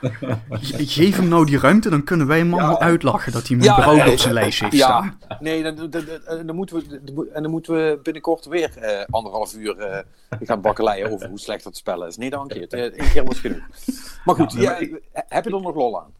Ge- 0.50 0.86
Geef 0.86 1.16
hem 1.16 1.28
nou 1.28 1.46
die 1.46 1.58
ruimte, 1.58 1.90
dan 1.90 2.04
kunnen 2.04 2.26
wij 2.26 2.38
hem 2.38 2.52
allemaal 2.54 2.70
Ja. 2.70 2.78
uitlachen 2.80 3.32
dat 3.32 3.48
hij 3.48 3.56
Ja, 3.56 3.72
überhaupt 3.72 4.04
nee. 4.04 4.12
op 4.12 4.18
zijn 4.18 4.34
lijstje 4.34 4.64
heeft 4.64 4.76
Ja, 4.76 4.84
staan. 4.86 5.18
nee, 5.40 5.62
dan, 5.62 5.74
dan, 5.76 5.90
dan, 5.90 6.46
dan 6.46 6.56
moeten 6.56 6.76
we, 6.76 7.30
en 7.32 7.42
dan 7.42 7.50
moeten 7.50 7.74
we 7.74 8.00
binnenkort 8.02 8.44
weer 8.46 8.76
eh, 8.78 9.04
anderhalf 9.10 9.54
uur 9.54 9.78
eh, 9.78 9.98
gaan 10.42 10.60
bakkeleien 10.60 11.12
over 11.12 11.28
hoe 11.28 11.38
slecht 11.38 11.64
dat 11.64 11.76
spel 11.76 12.06
is. 12.06 12.16
Nee, 12.16 12.30
dank 12.30 12.52
je. 12.52 12.60
Het, 12.60 12.72
eh, 12.72 12.82
Eén 12.84 13.10
keer 13.12 13.24
was 13.24 13.38
genoeg. 13.38 13.62
Maar 14.24 14.34
goed, 14.34 14.52
Ja, 14.52 14.70
maar 14.70 14.82
ja, 14.82 14.98
heb 15.28 15.44
je 15.44 15.50
er 15.54 15.60
nog 15.60 15.74
lol 15.74 16.00
aan? 16.00 16.10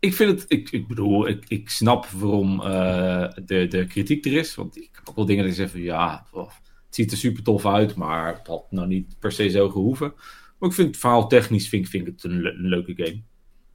Ik 0.00 0.14
vind 0.14 0.40
het, 0.40 0.50
ik, 0.50 0.70
ik 0.70 0.86
bedoel, 0.86 1.28
ik, 1.28 1.44
ik 1.48 1.68
snap 1.68 2.06
waarom 2.06 2.60
eh, 2.60 3.28
de, 3.44 3.66
de 3.66 3.86
kritiek 3.86 4.24
er 4.24 4.32
is. 4.32 4.54
Want 4.54 4.76
ik 4.76 4.90
heb 4.92 5.08
ook 5.08 5.16
wel 5.16 5.24
dingen 5.24 5.44
die 5.44 5.54
zeggen 5.54 5.78
van 5.78 5.86
ja, 5.86 6.26
het 6.32 6.94
ziet 6.94 7.10
er 7.10 7.16
super 7.16 7.42
tof 7.42 7.66
uit, 7.66 7.94
maar 7.94 8.36
het 8.36 8.46
had 8.46 8.70
nou 8.70 8.86
niet 8.86 9.16
per 9.18 9.32
se 9.32 9.48
zo 9.48 9.68
gehoeven. 9.68 10.12
Maar 10.58 10.68
ik 10.68 10.74
vind 10.74 10.88
het 10.88 10.96
verhaal 10.96 11.28
technisch 11.28 11.68
vind, 11.68 11.88
vind 11.88 12.06
het 12.06 12.24
een 12.24 12.40
leuke 12.68 12.94
game. 12.96 13.22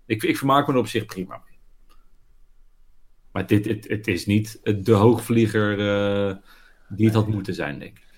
Ik, 0.06 0.24
ik 0.24 0.38
vermaak 0.38 0.68
me 0.68 0.74
er 0.74 0.80
op 0.80 0.88
zich 0.88 1.06
prima 1.06 1.42
mee. 1.46 1.60
Maar 3.32 3.48
dit, 3.48 3.66
het, 3.66 3.88
het 3.88 4.08
is 4.08 4.26
niet 4.26 4.60
de 4.84 4.94
hoogvlieger 4.94 5.80
eh, 5.80 6.36
die 6.90 7.06
het 7.06 7.16
had 7.16 7.28
moeten 7.28 7.54
zijn, 7.54 7.80
denk 7.80 7.98
ik. 7.98 8.13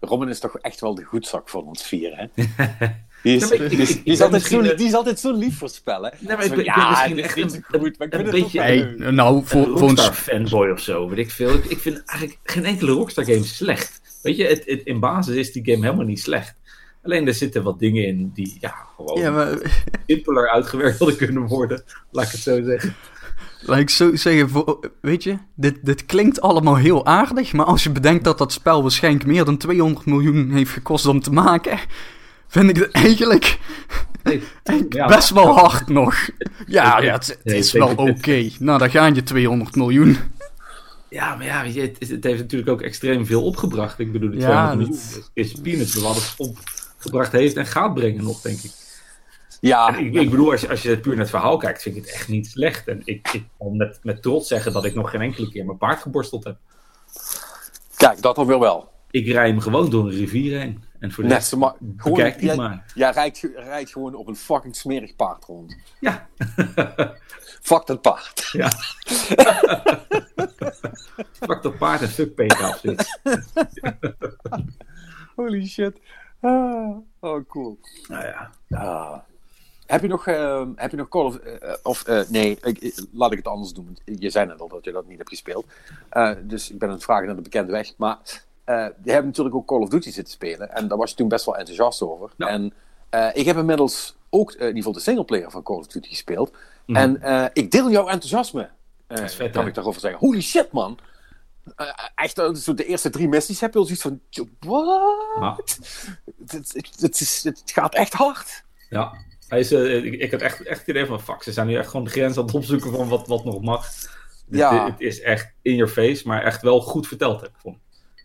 Robin 0.00 0.28
is 0.28 0.40
toch 0.40 0.56
echt 0.58 0.80
wel 0.80 0.94
de 0.94 1.02
goedzak 1.04 1.48
van 1.48 1.64
ons 1.64 1.82
vier, 1.82 2.16
hè? 2.16 2.26
Die 3.22 3.36
is, 3.36 3.48
Ja, 3.48 3.54
ik- 3.54 3.70
die 3.70 3.78
is, 3.78 3.90
ik- 3.90 3.96
ik 3.96 4.04
die 4.04 4.12
is 4.12 4.18
ben 4.18 4.26
altijd 4.26 4.42
zo, 4.42 4.56
misschien, 4.58 4.76
die 4.76 4.86
is 4.86 4.94
altijd 4.94 5.18
zo 5.20 5.32
lief 5.32 5.58
voor 5.58 5.68
spellen. 5.68 6.12
Nee, 6.18 6.36
maar 6.36 6.44
ik 6.44 6.50
ben- 6.50 6.58
ik 6.64 6.66
van, 6.72 6.80
ben 6.80 6.88
misschien 6.90 7.16
dit 7.16 7.24
echt 7.24 7.36
is 7.36 7.42
een- 7.52 7.64
goed, 7.80 7.98
maar 7.98 8.06
ik 8.08 8.14
een 8.14 8.30
beetje- 8.30 8.60
Hey, 8.60 8.94
nou, 9.10 9.42
voor, 9.46 9.66
voor 9.66 9.78
Rockstar 9.78 10.12
fanboy 10.14 10.70
of 10.70 10.80
zo, 10.80 11.08
weet 11.08 11.18
ik 11.18 11.30
veel. 11.30 11.54
Ik, 11.54 11.64
ik 11.64 11.78
vind 11.78 12.02
eigenlijk 12.04 12.40
geen 12.44 12.64
enkele 12.64 12.90
Rockstar 12.92 13.24
game 13.24 13.42
slecht. 13.44 14.00
Weet 14.22 14.36
je, 14.36 14.44
het, 14.46 14.62
het- 14.66 14.82
in 14.84 15.00
basis 15.00 15.34
is 15.36 15.52
die 15.52 15.64
game 15.64 15.84
helemaal 15.84 16.06
niet 16.06 16.20
slecht. 16.20 16.54
Alleen 17.02 17.26
er 17.26 17.34
zitten 17.34 17.62
wat 17.62 17.78
dingen 17.78 18.06
in 18.06 18.30
die 18.34 18.56
ja, 18.60 18.74
gewoon 18.96 19.20
Ja, 19.20 19.30
maar 19.30 19.58
simpeler 20.06 20.50
uitgewerkt 20.50 20.98
hadden 20.98 21.16
kunnen 21.16 21.46
worden. 21.46 21.82
Laat 22.10 22.24
ik 22.26 22.30
het 22.32 22.40
zo 22.40 22.62
zeggen. 22.62 22.94
Laat 23.60 23.78
ik 23.78 23.90
zo 23.90 24.16
zeggen, 24.16 24.64
weet 25.00 25.22
je, 25.22 25.36
dit, 25.54 25.78
dit 25.82 26.06
klinkt 26.06 26.40
allemaal 26.40 26.76
heel 26.76 27.06
aardig, 27.06 27.52
maar 27.52 27.66
als 27.66 27.82
je 27.82 27.90
bedenkt 27.90 28.24
dat 28.24 28.38
dat 28.38 28.52
spel 28.52 28.82
waarschijnlijk 28.82 29.26
meer 29.26 29.44
dan 29.44 29.56
200 29.56 30.06
miljoen 30.06 30.50
heeft 30.50 30.70
gekost 30.70 31.06
om 31.06 31.20
te 31.20 31.32
maken, 31.32 31.78
vind 32.48 32.70
ik 32.70 32.76
het 32.76 32.90
eigenlijk 32.90 33.58
Nee, 34.22 34.42
ja, 34.88 35.06
best 35.06 35.30
wel 35.30 35.58
hard 35.58 35.88
nog. 35.88 36.14
Ja, 36.66 37.00
ja 37.00 37.12
het, 37.12 37.38
is 37.42 37.72
wel 37.72 37.94
oké. 37.94 38.48
Nou, 38.58 38.78
daar 38.78 38.90
gaan 38.90 39.14
je 39.14 39.22
200 39.22 39.76
miljoen. 39.76 40.16
Ja, 41.08 41.34
maar 41.34 41.46
ja, 41.46 41.62
je, 41.62 41.80
het, 41.80 42.08
het 42.08 42.24
heeft 42.24 42.40
natuurlijk 42.40 42.70
ook 42.70 42.80
extreem 42.80 43.26
veel 43.26 43.42
opgebracht. 43.42 43.98
Ik 43.98 44.12
bedoel, 44.12 44.30
de 44.30 44.36
Ja, 44.36 44.42
200 44.42 44.76
miljoen 44.78 44.98
dat- 45.14 45.30
is 45.34 45.52
peanuts 45.52 45.94
wat 45.94 46.14
het 46.14 46.34
opgebracht 46.96 47.32
heeft 47.32 47.56
en 47.56 47.66
gaat 47.66 47.94
brengen 47.94 48.24
nog, 48.24 48.40
denk 48.40 48.58
ik. 48.62 48.70
Ja, 49.60 49.96
Ik, 49.96 50.14
ik 50.14 50.30
bedoel, 50.30 50.50
als 50.50 50.60
je, 50.60 50.68
als 50.68 50.82
je 50.82 51.00
puur 51.00 51.12
naar 51.12 51.20
het 51.20 51.30
verhaal 51.30 51.56
kijkt, 51.56 51.82
vind 51.82 51.96
ik 51.96 52.02
het 52.04 52.12
echt 52.12 52.28
niet 52.28 52.46
slecht. 52.46 52.88
En 52.88 53.02
ik, 53.04 53.28
ik 53.32 53.44
kan 53.58 53.76
met, 53.76 53.98
met 54.02 54.22
trots 54.22 54.48
zeggen 54.48 54.72
dat 54.72 54.84
ik 54.84 54.94
nog 54.94 55.10
geen 55.10 55.20
enkele 55.20 55.50
keer 55.50 55.64
mijn 55.64 55.78
paard 55.78 56.00
geborsteld 56.00 56.44
heb. 56.44 56.56
Kijk, 57.96 58.22
dat 58.22 58.36
dan 58.36 58.46
weer 58.46 58.58
wel. 58.58 58.92
Ik 59.10 59.26
rij 59.26 59.48
hem 59.48 59.60
gewoon 59.60 59.90
door 59.90 60.04
een 60.04 60.10
rivier 60.10 60.58
heen. 60.58 60.84
En 60.98 61.12
voor 61.12 61.24
de 61.24 61.28
Net 61.28 61.44
gewoon, 61.44 61.76
die 62.14 62.44
jij, 62.44 62.56
maar. 62.56 62.84
jij 62.94 63.10
rijdt, 63.10 63.48
rijdt 63.54 63.90
gewoon 63.90 64.14
op 64.14 64.28
een 64.28 64.36
fucking 64.36 64.76
smerig 64.76 65.16
paard 65.16 65.44
rond. 65.44 65.76
Ja. 66.00 66.28
Fuck 67.62 67.86
dat 67.86 68.00
paard. 68.00 68.48
ja. 68.52 68.70
Fuck 71.32 71.62
dat 71.62 71.78
paard 71.78 72.02
en 72.02 72.08
fuck 72.08 72.34
Peter. 72.34 72.80
Holy 75.36 75.66
shit. 75.66 76.00
Ah, 76.40 76.96
oh, 77.20 77.48
cool. 77.48 77.78
Nou 78.08 78.24
ja. 78.24 78.50
Ah. 78.70 79.18
Heb 79.90 80.02
je 80.02 80.08
nog, 80.08 80.26
eh, 80.26 80.62
heb 80.76 80.90
je 80.90 80.96
nog 80.96 81.08
Call 81.08 81.24
of... 81.24 81.36
eh, 81.36 81.72
of, 81.82 82.02
eh, 82.02 82.20
nee, 82.28 82.58
ik, 82.62 83.04
laat 83.12 83.32
ik 83.32 83.38
het 83.38 83.46
anders 83.46 83.72
doen. 83.72 83.98
Je 84.04 84.30
zei 84.30 84.46
net 84.46 84.60
al 84.60 84.68
dat 84.68 84.84
je 84.84 84.92
dat 84.92 85.06
niet 85.06 85.16
hebt 85.18 85.28
gespeeld. 85.28 85.66
Eh, 86.08 86.30
dus 86.42 86.70
ik 86.70 86.78
ben 86.78 86.88
aan 86.88 86.94
het 86.94 87.04
vragen 87.04 87.26
naar 87.26 87.36
de 87.36 87.42
bekende 87.42 87.72
weg. 87.72 87.92
Maar 87.96 88.18
eh, 88.64 88.86
je 89.04 89.12
hebt 89.12 89.24
natuurlijk 89.26 89.54
ook 89.56 89.66
Call 89.66 89.80
of 89.80 89.88
Duty 89.88 90.10
zitten 90.10 90.32
spelen. 90.32 90.74
En 90.74 90.88
daar 90.88 90.98
was 90.98 91.10
je 91.10 91.16
toen 91.16 91.28
best 91.28 91.44
wel 91.44 91.56
enthousiast 91.56 92.02
over. 92.02 92.30
Ja. 92.36 92.46
En 92.48 92.72
eh, 93.10 93.28
ik 93.32 93.46
heb 93.46 93.56
inmiddels 93.56 94.16
ook 94.30 94.50
eh, 94.50 94.54
in 94.60 94.66
ieder 94.66 94.76
geval 94.76 94.92
de 94.92 95.00
singleplayer 95.00 95.50
van 95.50 95.62
Call 95.62 95.76
of 95.76 95.86
Duty 95.86 96.08
gespeeld. 96.08 96.52
Mhm. 96.86 96.98
En 96.98 97.22
eh, 97.22 97.44
ik 97.52 97.70
deel 97.70 97.90
jouw 97.90 98.06
enthousiasme. 98.08 98.70
eh, 99.06 99.26
vet, 99.26 99.50
kan 99.52 99.62
hè? 99.62 99.68
ik 99.68 99.74
daarover 99.74 100.00
zeggen. 100.00 100.20
Holy 100.20 100.40
shit, 100.40 100.72
man. 100.72 100.98
Eh, 101.76 101.86
echt, 102.14 102.38
eh, 102.38 102.54
zo 102.54 102.74
de 102.74 102.84
eerste 102.84 103.10
drie 103.10 103.28
missies 103.28 103.60
heb 103.60 103.72
je 103.72 103.78
al 103.78 103.84
zoiets 103.84 104.02
van... 104.02 104.20
What? 104.60 105.38
Maar, 105.40 105.56
Het, 105.56 106.72
het, 106.72 107.00
het, 107.00 107.20
is, 107.20 107.44
het 107.44 107.62
gaat 107.64 107.94
echt 107.94 108.12
hard. 108.12 108.64
ja. 108.90 109.12
Hij 109.50 109.58
is, 109.60 109.72
eh, 109.72 110.04
ik, 110.04 110.14
ik 110.20 110.30
had 110.30 110.40
echt, 110.40 110.62
echt 110.62 110.78
het 110.78 110.88
idee 110.88 111.06
van, 111.06 111.20
fuck, 111.20 111.42
ze 111.42 111.52
zijn 111.52 111.66
nu 111.66 111.74
echt 111.76 111.88
gewoon 111.88 112.04
de 112.04 112.10
grens 112.10 112.36
aan 112.36 112.44
het 112.44 112.54
opzoeken 112.54 112.90
van 112.92 113.08
wat, 113.08 113.26
wat 113.26 113.44
nog 113.44 113.60
mag. 113.60 113.88
Dit- 114.46 114.60
Ja. 114.60 114.90
het 114.90 115.00
is 115.00 115.20
echt 115.20 115.52
in 115.62 115.74
your 115.74 115.92
face, 115.92 116.28
maar 116.28 116.42
echt 116.42 116.62
wel 116.62 116.80
goed 116.80 117.06
verteld, 117.06 117.40
heb 117.40 117.48
ik 117.50 117.54
gevonden. 117.56 117.80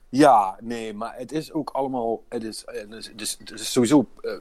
Ja, 0.09 0.57
nee, 0.61 0.93
maar 0.93 1.13
het 1.17 1.31
is 1.31 1.51
ook 1.53 1.69
allemaal. 1.69 2.23
Het 2.29 2.43
is, 2.43 2.63
het 2.65 2.93
is, 2.93 3.07
het 3.07 3.21
is, 3.21 3.35
het 3.39 3.51
is 3.59 3.71
sowieso 3.71 4.07
eh, 4.21 4.31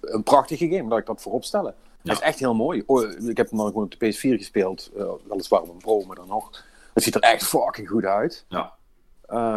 een 0.00 0.22
prachtige 0.22 0.68
game, 0.68 0.88
laat 0.88 0.98
ik 0.98 1.06
dat 1.06 1.22
voorop 1.22 1.44
stellen. 1.44 1.74
Het 2.02 2.12
is 2.12 2.20
echt 2.20 2.38
heel 2.38 2.54
mooi. 2.54 2.82
Oh, 2.86 3.10
ik 3.28 3.36
heb 3.36 3.48
hem 3.48 3.58
dan 3.58 3.66
gewoon 3.66 3.84
op 3.84 3.98
de 3.98 4.06
PS4 4.12 4.36
gespeeld, 4.38 4.90
eh, 4.96 5.10
weliswaar 5.28 5.60
op 5.60 5.68
een 5.68 5.76
Pro, 5.76 6.00
maar 6.06 6.16
dan 6.16 6.28
nog. 6.28 6.64
Het 6.94 7.02
ziet 7.02 7.14
er 7.14 7.20
echt 7.20 7.44
fucking 7.46 7.88
goed 7.88 8.04
uit. 8.04 8.44
Ja. 8.48 8.72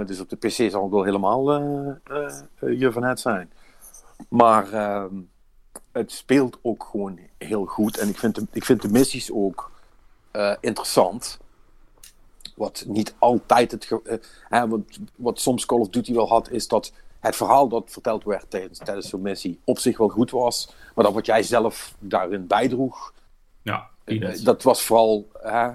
Dus 0.05 0.19
op 0.19 0.29
de 0.29 0.35
PC 0.35 0.51
zal 0.71 0.81
het 0.83 0.91
wel 0.91 1.03
helemaal 1.03 1.51
je 2.59 2.89
van 2.91 3.03
het 3.03 3.19
zijn. 3.19 3.51
Maar 4.29 4.73
ehm, 4.73 5.13
het 5.95 6.11
speelt 6.11 6.57
ook 6.61 6.87
gewoon 6.91 7.19
heel 7.37 7.65
goed. 7.65 7.97
En 7.97 8.09
ik 8.09 8.17
vind 8.17 8.35
de, 8.35 8.47
ik 8.51 8.65
vind 8.65 8.81
de 8.81 8.89
missies 8.89 9.31
ook 9.31 9.71
eh, 10.31 10.53
interessant. 10.61 11.37
Wat 12.55 12.83
niet 12.87 13.15
altijd 13.19 13.71
het. 13.71 13.85
ge- 13.85 14.01
eh, 14.03 14.17
hè, 14.49 14.67
wat, 14.67 14.79
wat 15.15 15.39
soms 15.39 15.65
Call 15.65 15.79
of 15.79 15.89
Duty 15.89 16.13
wel 16.13 16.27
had, 16.27 16.49
is 16.51 16.67
dat 16.67 16.91
het 17.19 17.35
verhaal 17.35 17.67
dat 17.67 17.83
verteld 17.91 18.23
werd 18.23 18.49
tijdens, 18.49 18.79
tijdens 18.79 19.09
zo'n 19.09 19.21
missie 19.21 19.59
op 19.63 19.79
zich 19.79 19.97
wel 19.97 20.07
goed 20.09 20.31
was. 20.31 20.73
Maar 20.95 21.05
dat 21.05 21.13
wat 21.13 21.25
jij 21.25 21.43
zelf 21.43 21.95
daarin 21.99 22.47
bijdroeg, 22.47 23.13
Ja, 23.61 23.89
eh, 24.03 24.43
dat 24.43 24.63
was 24.63 24.81
vooral 24.81 25.27
hè, 25.41 25.71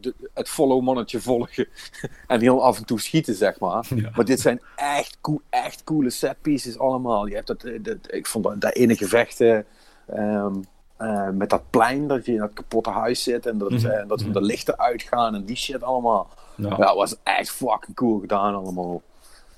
de, 0.00 0.14
het 0.34 0.48
follow-mannetje 0.48 1.20
volgen 1.20 1.68
en 2.26 2.40
heel 2.40 2.62
af 2.64 2.78
en 2.78 2.84
toe 2.84 3.00
schieten, 3.00 3.34
zeg 3.34 3.60
maar. 3.60 3.86
Ja. 3.94 4.10
Maar 4.14 4.24
dit 4.24 4.40
zijn 4.40 4.60
echt, 4.76 5.18
cool, 5.20 5.40
echt 5.50 5.84
coole 5.84 6.10
set 6.10 6.36
pieces 6.42 6.78
allemaal. 6.78 7.26
Je 7.26 7.34
hebt 7.34 7.46
dat, 7.46 7.62
eh, 7.64 7.82
dat, 7.82 7.96
ik 8.06 8.26
vond 8.26 8.44
dat, 8.44 8.60
dat 8.60 8.74
ene 8.74 8.96
gevecht 8.96 9.40
eh, 9.40 9.58
ehm, 10.06 10.54
eh, 10.96 11.28
met 11.28 11.50
dat 11.50 11.62
plein, 11.70 12.06
dat 12.06 12.26
je 12.26 12.32
in 12.32 12.38
dat 12.38 12.52
kapotte 12.52 12.90
huis 12.90 13.22
zit 13.22 13.46
en 13.46 13.58
dat, 13.58 13.70
Mhm. 13.70 13.86
eh, 13.86 14.08
dat 14.08 14.18
de 14.32 14.42
lichten 14.42 14.78
uitgaan 14.78 15.34
en 15.34 15.44
die 15.44 15.56
shit 15.56 15.82
allemaal. 15.82 16.28
Ja. 16.56 16.74
Ja, 16.78 16.94
was 16.94 17.16
echt 17.22 17.50
fucking 17.50 17.96
cool 17.96 18.20
gedaan 18.20 18.54
allemaal. 18.54 19.02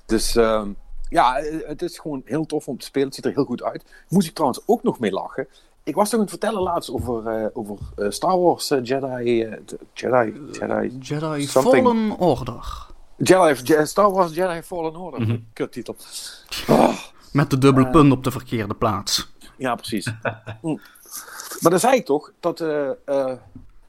Dus 0.05 0.35
ehm, 0.35 0.69
ja, 1.09 1.41
het 1.65 1.81
is 1.81 1.99
gewoon 1.99 2.21
heel 2.25 2.45
tof 2.45 2.67
om 2.67 2.77
te 2.77 2.85
spelen. 2.85 3.07
Het 3.07 3.15
ziet 3.15 3.25
er 3.25 3.31
heel 3.33 3.45
goed 3.45 3.63
uit. 3.63 3.83
Moest 4.09 4.27
ik 4.27 4.33
trouwens 4.33 4.61
ook 4.65 4.83
nog 4.83 4.99
mee 4.99 5.11
lachen. 5.11 5.47
Ik 5.91 5.97
was 5.97 6.09
toch 6.09 6.19
aan 6.19 6.25
het 6.25 6.29
vertellen 6.39 6.61
laatst 6.61 6.91
over, 6.91 7.27
eh, 7.27 7.47
over 7.53 7.77
eh, 7.95 8.09
Star 8.09 8.39
Wars 8.39 8.71
eh, 8.71 8.79
Jedi, 8.83 9.47
Jedi, 9.93 10.33
Jedi, 10.51 10.97
Jedi 10.99 11.41
Something. 11.47 11.85
Fallen 11.87 12.17
Order. 12.19 12.85
Jedi, 13.17 13.61
Je- 13.63 13.85
Star 13.85 14.11
Wars 14.11 14.33
Jedi 14.33 14.61
Fallen 14.61 14.95
Order. 14.95 15.21
Mhm. 15.21 15.37
Kuttitel. 15.53 15.95
Oh, 16.69 16.93
Met 17.31 17.49
de 17.49 17.57
dubbele 17.57 17.89
punt 17.89 18.11
op 18.11 18.23
de 18.23 18.31
verkeerde 18.31 18.73
plaats. 18.73 19.33
ja, 19.57 19.75
precies. 19.75 20.05
Hm. 20.61 20.77
Maar 21.59 21.71
dan 21.71 21.79
zei 21.79 21.95
ik 21.95 22.05
toch 22.05 22.31
dat 22.39 22.59
eh 22.61 22.89
eh, 22.89 23.33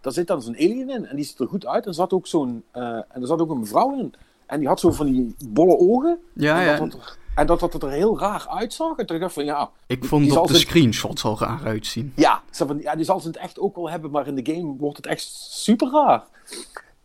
daar 0.01 0.13
zit 0.13 0.27
dan 0.27 0.43
zo'n 0.43 0.55
alien 0.55 0.91
in 0.91 1.07
en 1.07 1.17
die 1.17 1.25
ziet 1.25 1.39
er 1.41 1.47
goed 1.49 1.67
uit. 1.67 1.83
En 1.83 1.89
er 1.89 1.95
zat 1.95 2.13
ook 2.13 2.27
zo'n 2.27 2.65
eh, 2.71 2.83
en 2.85 3.21
er 3.21 3.27
zat 3.27 3.41
ook 3.41 3.51
een 3.51 3.59
mevrouw 3.61 3.99
in 3.99 4.15
en 4.47 4.59
die 4.59 4.69
had 4.69 4.81
zo 4.81 4.91
van 4.91 5.07
die 5.07 5.35
bolle 5.49 5.79
ogen. 5.79 6.19
Ja, 6.33 6.61
en 6.61 6.65
ja. 6.67 6.77
dat, 6.79 7.19
en 7.35 7.47
dat 7.47 7.61
dat 7.61 7.73
het 7.73 7.83
er 7.83 7.91
heel 7.91 8.19
raar 8.19 8.47
uitzag. 8.49 8.97
En 8.97 9.07
toen 9.07 9.19
dacht 9.19 9.31
ik 9.31 9.37
van 9.37 9.45
ja, 9.45 9.71
Ik 9.87 10.05
vond 10.05 10.33
zal 10.33 10.47
de 10.47 10.55
screenshots 10.59 11.25
al 11.25 11.39
raar 11.39 11.65
uitzien. 11.65 12.13
Ja, 12.17 12.43
van, 12.51 12.79
ja, 12.81 12.95
die 12.97 13.05
zal 13.05 13.21
ze 13.21 13.27
het 13.27 13.37
echt 13.37 13.59
ook 13.59 13.77
wel 13.77 13.91
hebben, 13.91 14.11
maar 14.11 14.27
in 14.27 14.35
de 14.35 14.55
game 14.55 14.77
wordt 14.79 14.97
het 14.97 15.07
echt 15.07 15.23
super 15.51 15.91
raar. 15.91 16.25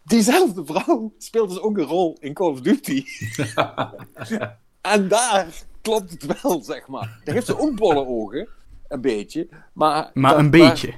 Diezelfde 0.03 0.65
vrouw 0.65 1.13
speelt 1.17 1.49
dus 1.49 1.59
ook 1.59 1.77
een 1.77 1.83
rol 1.85 2.17
in 2.19 2.33
Call 2.33 2.51
of 2.51 2.61
Duty. 2.61 3.03
en 4.81 5.07
daar 5.07 5.47
klopt 5.81 6.11
het 6.11 6.41
wel, 6.41 6.61
zeg 6.61 6.87
maar. 6.87 7.19
Daar 7.23 7.33
heeft 7.35 7.45
ze 7.47 7.59
ook 7.59 7.75
bolle 7.75 8.05
ogen, 8.05 8.47
een 8.87 9.01
beetje. 9.01 9.47
Maar, 9.73 10.11
Maar 10.13 10.31
dat- 10.31 10.39
een 10.39 10.49
beetje. 10.49 10.93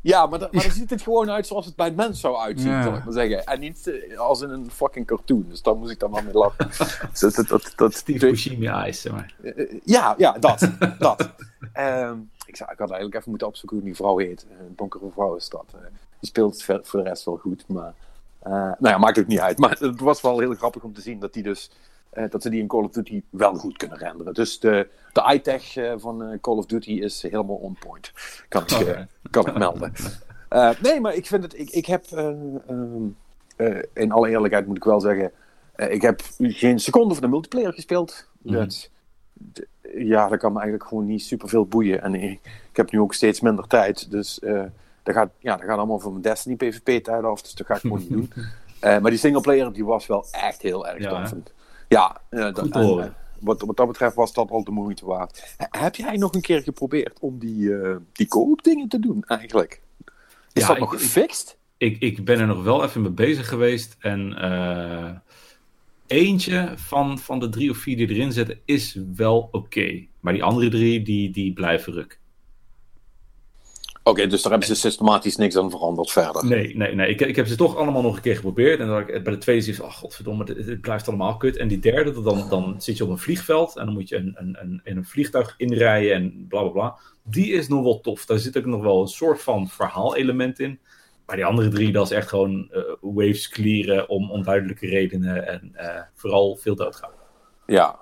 Ja, 0.00 0.26
maar, 0.26 0.38
maar 0.38 0.50
dan 0.50 0.70
ziet 0.70 0.90
het 0.90 1.02
gewoon 1.02 1.30
uit 1.30 1.46
zoals 1.46 1.66
het 1.66 1.76
bij 1.76 1.86
een 1.86 1.94
mens 1.94 2.20
zou 2.20 2.36
uitzien, 2.36 2.70
Ja. 2.70 2.82
zal 2.82 2.94
ik 2.94 3.04
maar 3.04 3.12
zeggen. 3.12 3.44
En 3.44 3.60
niet 3.60 3.86
eh, 3.86 4.18
als 4.18 4.40
in 4.40 4.50
een 4.50 4.70
fucking 4.70 5.06
cartoon. 5.06 5.44
Dus 5.48 5.62
daar 5.62 5.76
moest 5.76 5.90
ik 5.90 5.98
dan 5.98 6.10
wel 6.12 6.22
mee 6.22 6.32
lachen. 6.34 6.68
Dat, 7.20 7.34
dat, 7.48 7.72
dat, 7.76 8.04
eyes, 8.06 9.00
zeg 9.00 9.12
maar. 9.12 9.34
eh, 9.42 9.80
ja, 9.84 10.14
ja, 10.18 10.32
dat. 10.38 10.70
dat. 10.98 11.30
Ehm, 11.72 12.16
ik, 12.46 12.56
zou, 12.56 12.70
ik 12.72 12.78
had 12.78 12.88
eigenlijk 12.90 13.14
even 13.14 13.30
moeten 13.30 13.48
opzoeken 13.48 13.76
hoe 13.76 13.86
die 13.86 13.96
vrouw 13.96 14.18
heet. 14.18 14.46
Een 14.58 14.72
donkere 14.76 15.10
vrouw 15.12 15.34
is 15.36 15.48
dat. 15.48 15.64
Eh, 15.74 15.80
die 16.20 16.28
speelt 16.28 16.62
voor 16.62 17.02
de 17.02 17.02
rest 17.02 17.24
wel 17.24 17.36
goed. 17.36 17.64
Maar, 17.68 17.94
eh, 18.38 18.52
nou 18.52 18.76
ja, 18.80 18.98
maakt 18.98 19.18
ook 19.18 19.26
niet 19.26 19.40
uit. 19.40 19.58
Maar 19.58 19.76
het 19.78 20.00
was 20.00 20.20
wel 20.20 20.38
heel 20.38 20.54
grappig 20.54 20.82
om 20.82 20.92
te 20.94 21.00
zien 21.00 21.18
dat, 21.20 21.32
die 21.32 21.42
dus, 21.42 21.70
eh, 21.70 21.76
dat 22.30 22.42
ze 22.42 22.50
die 22.50 22.60
in 22.60 22.66
Call 22.66 22.84
of 22.84 22.90
Duty 22.90 23.22
wel 23.30 23.54
goed 23.54 23.76
kunnen 23.76 23.98
renderen. 23.98 24.34
Dus 24.34 24.60
de, 24.60 24.88
de 25.12 25.30
iTech 25.34 25.76
eh, 25.76 25.92
van 25.96 26.22
eh, 26.22 26.38
Call 26.40 26.56
of 26.56 26.66
Duty 26.66 26.90
is 26.90 27.22
helemaal 27.22 27.56
on 27.56 27.76
point. 27.86 28.12
Kan 28.48 28.62
ik, 28.62 28.70
eh, 28.70 29.00
kan 29.30 29.46
ik 29.46 29.58
melden. 29.58 29.92
Eh, 30.50 30.70
nee, 30.82 31.00
maar 31.00 31.14
ik 31.14 31.26
vind 31.26 31.42
het. 31.42 31.58
Ik, 31.58 31.70
ik 31.70 31.86
heb. 31.86 32.04
eh, 32.04 32.28
eh, 33.56 33.82
in 33.94 34.12
alle 34.12 34.28
eerlijkheid 34.28 34.66
moet 34.66 34.76
ik 34.76 34.84
wel 34.84 35.00
zeggen. 35.00 35.32
eh, 35.74 35.92
ik 35.92 36.02
heb 36.02 36.20
geen 36.38 36.78
seconde 36.78 37.14
van 37.14 37.22
de 37.22 37.28
multiplayer 37.28 37.72
gespeeld. 37.72 38.26
Mhm. 38.42 38.54
Dat, 38.54 38.90
ja, 39.94 40.28
dat 40.28 40.38
kan 40.38 40.52
me 40.52 40.58
eigenlijk 40.60 40.88
gewoon 40.88 41.06
niet 41.06 41.22
super 41.22 41.48
veel 41.48 41.66
boeien. 41.66 42.02
En 42.02 42.14
ik, 42.14 42.40
ik 42.70 42.76
heb 42.76 42.90
nu 42.90 43.00
ook 43.00 43.14
steeds 43.14 43.40
minder 43.40 43.66
tijd. 43.66 44.10
Dus 44.10 44.38
eh 44.38 44.62
dat, 45.02 45.14
gaat, 45.14 45.30
ja, 45.38 45.56
dat 45.56 45.64
gaat 45.66 45.76
allemaal 45.78 45.98
van 45.98 46.10
mijn 46.10 46.22
Destiny 46.22 46.56
PvP-tijd 46.56 47.24
af. 47.24 47.42
Dus 47.42 47.54
dat 47.54 47.66
ga 47.66 47.74
ik 47.74 47.80
gewoon 47.80 47.98
niet 47.98 48.08
doen. 48.10 48.32
Eh, 48.80 48.98
maar 48.98 49.10
die 49.10 49.20
singleplayer 49.20 49.72
die 49.72 49.84
was 49.84 50.06
wel 50.06 50.26
echt 50.30 50.62
heel 50.62 50.86
erg 50.88 51.02
Ja. 51.02 51.30
Ja, 51.90 52.20
eh, 52.30 52.54
Goed 52.54 52.74
horen. 52.74 53.04
eh, 53.06 53.10
wat, 53.40 53.60
wat 53.62 53.76
dat 53.76 53.86
betreft 53.86 54.14
was 54.14 54.32
dat 54.32 54.50
al 54.50 54.64
de 54.64 54.70
moeite 54.70 55.06
waard. 55.06 55.54
Heb 55.56 55.94
jij 55.96 56.16
nog 56.16 56.34
een 56.34 56.40
keer 56.40 56.62
geprobeerd 56.62 57.18
om 57.20 57.38
die, 57.38 57.74
eh 57.80 57.96
die 58.12 58.26
co-op 58.28 58.62
dingen 58.62 58.88
te 58.88 58.98
doen 58.98 59.24
eigenlijk? 59.26 59.80
Is 60.52 60.62
Ja, 60.62 60.66
dat 60.66 60.76
ik- 60.76 60.82
nog 60.82 60.90
gefixt? 60.92 61.58
Ik, 61.76 61.98
ik 62.00 62.24
ben 62.24 62.40
er 62.40 62.46
nog 62.46 62.62
wel 62.62 62.84
even 62.84 63.02
mee 63.02 63.10
bezig 63.10 63.48
geweest. 63.48 63.96
En 63.98 64.34
eentje 66.06 66.72
van, 66.76 67.18
van 67.18 67.38
de 67.38 67.48
drie 67.48 67.70
of 67.70 67.76
vier 67.76 67.96
die 67.96 68.08
erin 68.08 68.32
zitten 68.32 68.58
is 68.64 68.98
wel 69.16 69.48
oké. 69.52 70.04
Maar 70.20 70.32
die 70.32 70.42
andere 70.44 70.68
drie, 70.70 71.02
die, 71.02 71.30
die 71.30 71.52
blijven 71.52 71.92
ruk. 71.92 72.19
Oké, 74.10 74.26
dus 74.26 74.42
daar 74.42 74.50
hebben 74.50 74.68
ze 74.68 74.74
systematisch 74.74 75.36
niks 75.36 75.56
aan 75.56 75.70
veranderd 75.70 76.10
verder. 76.10 76.46
Nee, 76.46 76.76
nee, 76.76 76.94
nee. 76.94 77.08
Ik, 77.08 77.20
ik 77.20 77.36
heb 77.36 77.46
ze 77.46 77.56
toch 77.56 77.76
allemaal 77.76 78.02
nog 78.02 78.16
een 78.16 78.22
keer 78.22 78.34
geprobeerd. 78.34 78.80
En 78.80 78.86
dan, 78.86 79.04
bij 79.06 79.22
de 79.22 79.38
tweede 79.38 79.62
zie 79.62 79.74
ik, 79.74 79.82
oh 79.82 79.92
godverdomme, 79.92 80.44
dit 80.44 80.80
blijft 80.80 81.08
allemaal 81.08 81.36
kut. 81.36 81.56
En 81.56 81.68
die 81.68 81.78
derde, 81.78 82.22
dan, 82.22 82.48
dan 82.48 82.74
zit 82.78 82.96
je 82.96 83.04
op 83.04 83.10
een 83.10 83.18
vliegveld. 83.18 83.76
En 83.76 83.84
dan 83.84 83.94
moet 83.94 84.08
je 84.08 84.16
een, 84.16 84.34
een, 84.38 84.56
een, 84.60 84.80
in 84.84 84.96
een 84.96 85.04
vliegtuig 85.04 85.54
inrijden 85.56 86.14
en 86.14 86.46
bla 86.48 86.60
bla 86.60 86.70
bla. 86.70 86.98
Die 87.22 87.52
is 87.52 87.68
nog 87.68 87.82
wel 87.82 88.00
tof. 88.00 88.26
Daar 88.26 88.38
zit 88.38 88.58
ook 88.58 88.64
nog 88.64 88.82
wel 88.82 89.00
een 89.00 89.08
soort 89.08 89.42
van 89.42 89.68
verhaalelement 89.68 90.60
in. 90.60 90.80
Maar 91.26 91.36
die 91.36 91.44
andere 91.44 91.68
drie, 91.68 91.92
dat 91.92 92.10
is 92.10 92.16
echt 92.16 92.28
gewoon 92.28 92.68
eh, 92.70 92.82
waves 93.00 93.48
clearen 93.48 94.08
om 94.08 94.30
onduidelijke 94.30 94.86
redenen. 94.86 95.46
En 95.48 95.70
eh, 95.74 96.02
vooral 96.14 96.56
veel 96.56 96.74
doodgaan. 96.74 97.12
Ja. 97.66 97.98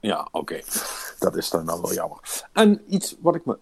Ja, 0.00 0.28
oké. 0.30 0.60
Dat 1.18 1.36
is 1.36 1.50
dan, 1.50 1.66
dan 1.66 1.80
wel 1.80 1.94
jammer. 1.94 2.18
En 2.52 2.82
iets 2.88 3.16
wat 3.20 3.34
ik 3.34 3.44
me... 3.44 3.58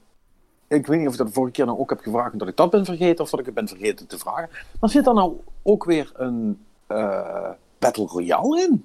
Ik 0.73 0.87
weet 0.87 0.99
niet 0.99 1.07
of 1.07 1.13
ik 1.13 1.19
dat 1.19 1.27
de 1.27 1.33
vorige 1.33 1.53
keer 1.53 1.67
nou 1.67 1.79
ook 1.79 1.91
heb 1.91 2.01
gevraagd... 2.01 2.33
omdat 2.33 2.49
ik 2.49 2.57
dat 2.57 2.71
ben 2.71 2.85
vergeten 2.85 3.25
of 3.25 3.31
dat 3.31 3.41
ik 3.41 3.47
het 3.47 3.55
ben 3.55 3.69
vergeten 3.69 4.07
te 4.07 4.19
vragen. 4.19 4.51
Maar 4.81 4.91
zit 4.91 5.07
er 5.07 5.15
nou 5.15 5.37
ook 5.63 5.85
weer 5.85 6.13
een 6.15 6.65
eh, 6.87 7.51
Battle 7.79 8.07
Royale 8.07 8.61
in? 8.61 8.85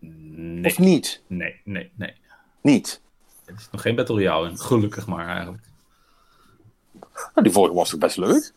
Nee, 0.00 0.72
Of 0.72 0.78
niet? 0.78 1.22
nee, 1.26 1.60
nee, 1.64 1.90
nee. 1.94 2.14
Niet. 2.60 3.00
Er 3.44 3.54
is 3.54 3.68
nog 3.70 3.82
geen 3.82 3.94
Battle 3.94 4.14
Royale 4.14 4.48
in. 4.48 4.58
Gelukkig 4.58 5.06
maar 5.06 5.28
eigenlijk. 5.28 5.62
Nou, 7.00 7.42
die 7.42 7.52
vorige 7.52 7.74
was 7.74 7.90
toch 7.90 8.00
best 8.00 8.16
leuk? 8.16 8.52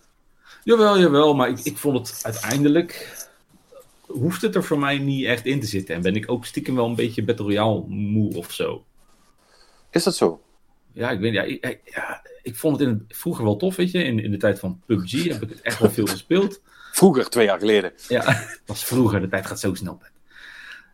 Jawel, 0.63 0.99
jawel, 0.99 1.35
maar 1.35 1.49
ik, 1.49 1.59
ik 1.59 1.77
vond 1.77 2.07
het 2.07 2.19
uiteindelijk 2.23 3.19
hoeft 4.07 4.41
het 4.41 4.55
er 4.55 4.63
voor 4.63 4.79
mij 4.79 4.97
niet 4.97 5.25
echt 5.25 5.45
in 5.45 5.59
te 5.59 5.67
zitten. 5.67 5.95
En 5.95 6.01
ben 6.01 6.15
ik 6.15 6.31
ook 6.31 6.45
stiekem 6.45 6.75
wel 6.75 6.85
een 6.85 6.95
beetje 6.95 7.23
Battle 7.23 7.45
Royale 7.45 7.83
moe 7.87 8.35
of 8.35 8.51
zo. 8.51 8.83
Is 9.89 10.03
dat 10.03 10.15
zo? 10.15 10.41
Ja, 10.93 11.09
ik 11.11 11.19
weet 11.19 11.33
ja, 11.33 11.41
ik, 11.41 11.81
ja, 11.85 12.21
ik 12.43 12.55
vond 12.55 12.79
het 12.79 12.87
in 12.87 13.05
vroeger 13.07 13.43
wel 13.43 13.55
tof, 13.55 13.75
weet 13.75 13.91
je. 13.91 14.03
In, 14.03 14.19
in 14.19 14.31
de 14.31 14.37
tijd 14.37 14.59
van 14.59 14.81
PUBG 14.85 15.23
heb 15.33 15.41
ik 15.41 15.49
het 15.49 15.61
echt 15.61 15.79
wel 15.79 15.89
veel 15.89 16.05
gespeeld. 16.05 16.61
Vroeger, 16.91 17.29
twee 17.29 17.45
jaar 17.45 17.59
geleden. 17.59 17.91
Ja, 18.07 18.23
dat 18.25 18.61
was 18.65 18.83
vroeger. 18.83 19.21
De 19.21 19.27
tijd 19.27 19.45
gaat 19.45 19.59
zo 19.59 19.73
snel. 19.73 20.01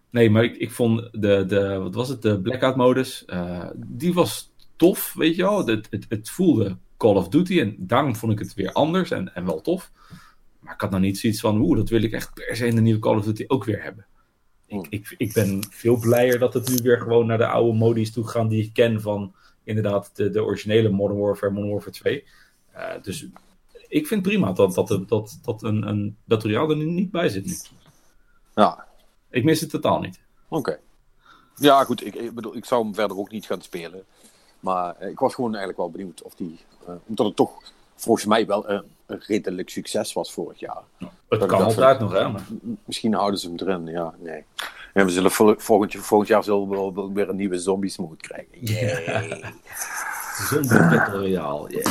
Nee, 0.09 0.29
maar 0.29 0.43
ik, 0.43 0.55
ik 0.55 0.71
vond 0.71 1.09
de, 1.11 1.45
de, 1.47 1.77
wat 1.77 1.95
was 1.95 2.09
het, 2.09 2.21
de 2.21 2.41
blackout-modus, 2.41 3.23
uh, 3.27 3.65
die 3.75 4.13
was 4.13 4.51
tof, 4.75 5.13
weet 5.13 5.35
je 5.35 5.41
wel. 5.41 5.65
Het, 5.65 5.87
het, 5.89 6.05
het 6.09 6.29
voelde 6.29 6.77
Call 6.97 7.15
of 7.15 7.29
Duty 7.29 7.59
en 7.59 7.75
daarom 7.77 8.15
vond 8.15 8.31
ik 8.31 8.39
het 8.39 8.53
weer 8.53 8.71
anders 8.71 9.11
en, 9.11 9.35
en 9.35 9.45
wel 9.45 9.61
tof. 9.61 9.91
Maar 10.59 10.73
ik 10.73 10.81
had 10.81 10.89
nou 10.89 11.01
niet 11.01 11.19
zoiets 11.19 11.39
van, 11.39 11.61
oeh, 11.61 11.77
dat 11.77 11.89
wil 11.89 12.03
ik 12.03 12.11
echt 12.11 12.33
per 12.33 12.55
se 12.55 12.67
in 12.67 12.75
de 12.75 12.81
nieuwe 12.81 12.99
Call 12.99 13.17
of 13.17 13.25
Duty 13.25 13.43
ook 13.47 13.63
weer 13.63 13.83
hebben. 13.83 14.05
Ik, 14.67 14.75
Hmm. 14.75 14.85
ik, 14.89 15.15
ik 15.17 15.33
ben 15.33 15.63
veel 15.69 15.97
blijer 15.97 16.39
dat 16.39 16.53
het 16.53 16.69
nu 16.69 16.75
weer 16.83 16.97
gewoon 16.97 17.25
naar 17.25 17.37
de 17.37 17.47
oude 17.47 17.77
modi's 17.77 18.11
toe 18.11 18.27
gaan 18.27 18.47
die 18.47 18.63
ik 18.63 18.73
ken 18.73 19.01
van 19.01 19.33
inderdaad 19.67 20.15
de, 20.15 20.29
de 20.29 20.43
originele 20.43 20.89
Modern 20.89 21.19
Warfare, 21.19 21.51
Modern 21.51 21.71
Warfare 21.71 21.91
2. 21.95 22.23
Uh, 22.75 22.83
dus 23.01 23.27
ik 23.87 24.07
vind 24.07 24.21
prima 24.21 24.51
dat, 24.51 24.73
dat, 24.73 25.03
dat, 25.07 25.39
dat 25.41 25.63
een, 25.63 25.87
een 25.87 26.17
Battle 26.23 26.53
Royale 26.53 26.79
er 26.79 26.85
niet 26.85 27.11
bij 27.11 27.29
zit 27.29 27.45
nu. 27.45 27.55
Ja, 28.55 28.87
Ik 29.29 29.43
mis 29.43 29.61
het 29.61 29.69
totaal 29.69 29.99
niet. 29.99 30.19
oké. 30.47 30.79
Ja, 31.55 31.83
goed, 31.83 32.05
ik, 32.05 32.15
ik 32.15 32.33
bedoel, 32.33 32.55
ik 32.55 32.65
zou 32.65 32.83
hem 32.83 32.95
verder 32.95 33.17
ook 33.17 33.31
niet 33.31 33.45
gaan 33.45 33.61
spelen. 33.61 34.03
Maar 34.59 34.95
eh, 34.95 35.09
ik 35.09 35.19
was 35.19 35.33
gewoon 35.35 35.49
eigenlijk 35.49 35.79
wel 35.79 35.91
benieuwd 35.91 36.21
of 36.21 36.35
die, 36.35 36.59
eh, 36.87 36.93
omdat 37.05 37.25
het 37.25 37.35
toch 37.35 37.51
volgens 37.95 38.25
mij 38.25 38.45
wel 38.45 38.69
een, 38.69 38.83
een 39.05 39.21
redelijk 39.25 39.69
succes 39.69 40.13
was 40.13 40.33
vorig 40.33 40.59
jaar. 40.59 40.83
Het 40.97 41.39
Dat 41.39 41.45
kan 41.45 41.63
altijd 41.63 41.99
nog, 41.99 42.11
hè. 42.11 42.29
Misschien 42.85 43.13
houden 43.13 43.39
ze 43.39 43.47
hem 43.47 43.57
erin, 43.57 43.85
ja, 43.85 44.15
nee. 44.19 44.43
En 44.97 45.05
we 45.05 45.11
zullen 45.11 45.31
vol- 45.31 45.55
volgend, 45.57 45.95
volgend 45.95 46.29
jaar 46.29 46.43
zullen 46.43 46.93
we 46.93 47.09
weer 47.13 47.29
een 47.29 47.35
nieuwe 47.35 47.59
zombies 47.59 47.97
mode 47.97 48.15
krijgen. 48.15 48.57
Yay. 48.59 49.53
Zonder 50.49 50.89
Battle 50.89 51.19
Royale. 51.19 51.69
yeah. 51.69 51.85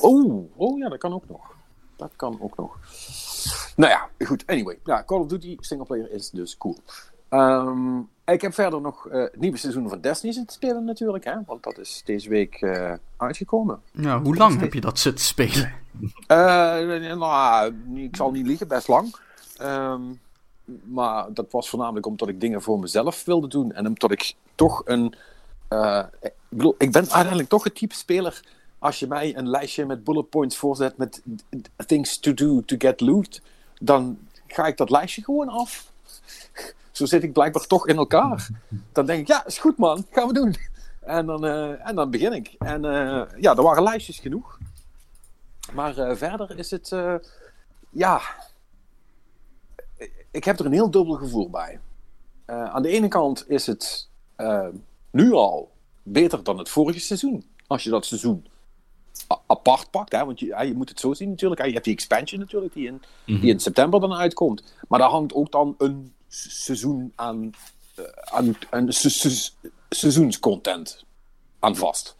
Oh, 0.00 0.50
oh 0.56 0.78
ja, 0.78 0.88
dat 0.88 0.98
kan 0.98 1.12
ook 1.12 1.28
nog. 1.28 1.54
Dat 1.96 2.10
kan 2.16 2.38
ook 2.40 2.56
nog. 2.56 2.78
Nou 3.76 3.90
ja, 3.90 4.26
goed. 4.26 4.46
Anyway, 4.46 4.78
ja, 4.84 5.04
Call 5.04 5.18
of 5.18 5.26
Duty 5.26 5.56
singleplayer 5.60 6.10
is 6.12 6.30
dus 6.30 6.58
cool. 6.58 6.76
Ehm, 7.28 7.98
ik 8.24 8.40
heb 8.40 8.54
verder 8.54 8.80
nog 8.80 9.08
eh, 9.08 9.20
het 9.20 9.40
nieuwe 9.40 9.56
seizoen 9.56 9.88
van 9.88 10.00
Destiny 10.00 10.32
zitten 10.32 10.54
spelen 10.54 10.84
natuurlijk, 10.84 11.24
hè, 11.24 11.34
want 11.46 11.62
dat 11.62 11.78
is 11.78 12.02
deze 12.04 12.28
week 12.28 12.54
eh, 12.54 12.92
uitgekomen. 13.16 13.80
Ja, 13.92 14.20
hoe 14.20 14.36
lang 14.36 14.60
heb 14.60 14.74
je 14.74 14.80
dat 14.80 14.98
zitten 14.98 15.24
spelen? 15.24 15.72
Eh, 16.26 16.36
nou, 17.16 17.74
ik 17.94 18.16
zal 18.16 18.30
niet 18.30 18.46
liegen, 18.46 18.68
best 18.68 18.88
lang. 18.88 19.16
Ehm, 19.56 20.00
maar 20.64 21.32
dat 21.32 21.46
was 21.50 21.68
voornamelijk 21.68 22.06
omdat 22.06 22.28
ik 22.28 22.40
dingen 22.40 22.62
voor 22.62 22.78
mezelf 22.78 23.24
wilde 23.24 23.48
doen. 23.48 23.72
En 23.72 23.86
omdat 23.86 24.10
ik 24.10 24.34
toch 24.54 24.82
een. 24.84 25.14
eh, 25.68 26.04
ik, 26.78 26.92
ben 26.92 27.02
uiteindelijk 27.02 27.48
toch 27.48 27.64
het 27.64 27.74
type 27.74 27.94
speler. 27.94 28.40
Als 28.78 28.98
je 28.98 29.06
mij 29.06 29.36
een 29.36 29.48
lijstje 29.48 29.86
met 29.86 30.04
bullet 30.04 30.30
points 30.30 30.56
voorzet 30.56 30.96
met 30.96 31.22
things 31.86 32.18
to 32.18 32.34
do 32.34 32.62
to 32.64 32.76
get 32.78 33.00
loot, 33.00 33.42
dan 33.80 34.18
ga 34.46 34.66
ik 34.66 34.76
dat 34.76 34.90
lijstje 34.90 35.22
gewoon 35.24 35.48
af. 35.48 35.92
Zo 36.90 37.06
zit 37.06 37.22
ik 37.22 37.32
blijkbaar 37.32 37.66
toch 37.66 37.88
in 37.88 37.96
elkaar. 37.96 38.48
Dan 38.92 39.06
denk 39.06 39.20
ik, 39.20 39.26
ja, 39.28 39.46
is 39.46 39.58
goed 39.58 39.76
man, 39.76 40.06
gaan 40.10 40.26
we 40.26 40.32
doen. 40.34 40.56
En 41.00 41.26
dan, 41.26 41.46
eh, 41.46 41.88
en 41.88 41.94
dan 41.94 42.10
begin 42.10 42.32
ik. 42.32 42.54
En 42.58 42.84
eh, 42.84 43.40
ja, 43.40 43.56
er 43.56 43.62
waren 43.62 43.82
lijstjes 43.82 44.18
genoeg. 44.18 44.58
Maar 45.72 46.16
verder 46.16 46.58
is 46.58 46.70
het, 46.70 46.92
ja, 47.90 48.20
ik 50.32 50.44
heb 50.44 50.58
er 50.58 50.66
een 50.66 50.72
heel 50.72 50.90
dubbel 50.90 51.14
gevoel 51.14 51.50
bij. 51.50 51.78
Eh, 52.44 52.64
aan 52.64 52.82
de 52.82 52.88
ene 52.88 53.08
kant 53.08 53.44
is 53.50 53.66
het 53.66 54.08
eh, 54.36 54.66
nu 55.10 55.32
al 55.32 55.70
beter 56.02 56.42
dan 56.44 56.58
het 56.58 56.68
vorige 56.68 57.00
seizoen. 57.00 57.44
Als 57.66 57.82
je 57.84 57.90
dat 57.90 58.06
seizoen 58.06 58.46
apart 59.46 59.90
pakt, 59.90 60.12
hè, 60.12 60.24
want 60.24 60.40
je, 60.40 60.46
je 60.66 60.74
moet 60.74 60.88
het 60.88 61.00
zo 61.00 61.14
zien 61.14 61.28
natuurlijk. 61.28 61.60
hè. 61.60 61.66
Je 61.66 61.72
hebt 61.72 61.84
die 61.84 61.94
expansion 61.94 62.40
natuurlijk, 62.40 62.74
die 62.74 62.86
in, 62.86 63.02
die 63.40 63.50
in 63.50 63.60
september 63.60 64.00
dan 64.00 64.12
uitkomt. 64.14 64.74
Maar 64.88 64.98
daar 64.98 65.08
hangt 65.10 65.34
ook 65.34 65.52
dan 65.52 65.74
een 65.78 66.12
seizoen 66.28 67.12
aan, 67.14 67.50
eh, 67.94 68.04
aan, 68.24 68.56
aan 68.70 68.92
se- 68.92 69.10
se- 69.10 69.50
seizoenscontent 69.88 71.04
aan 71.58 71.76
vast. 71.76 72.16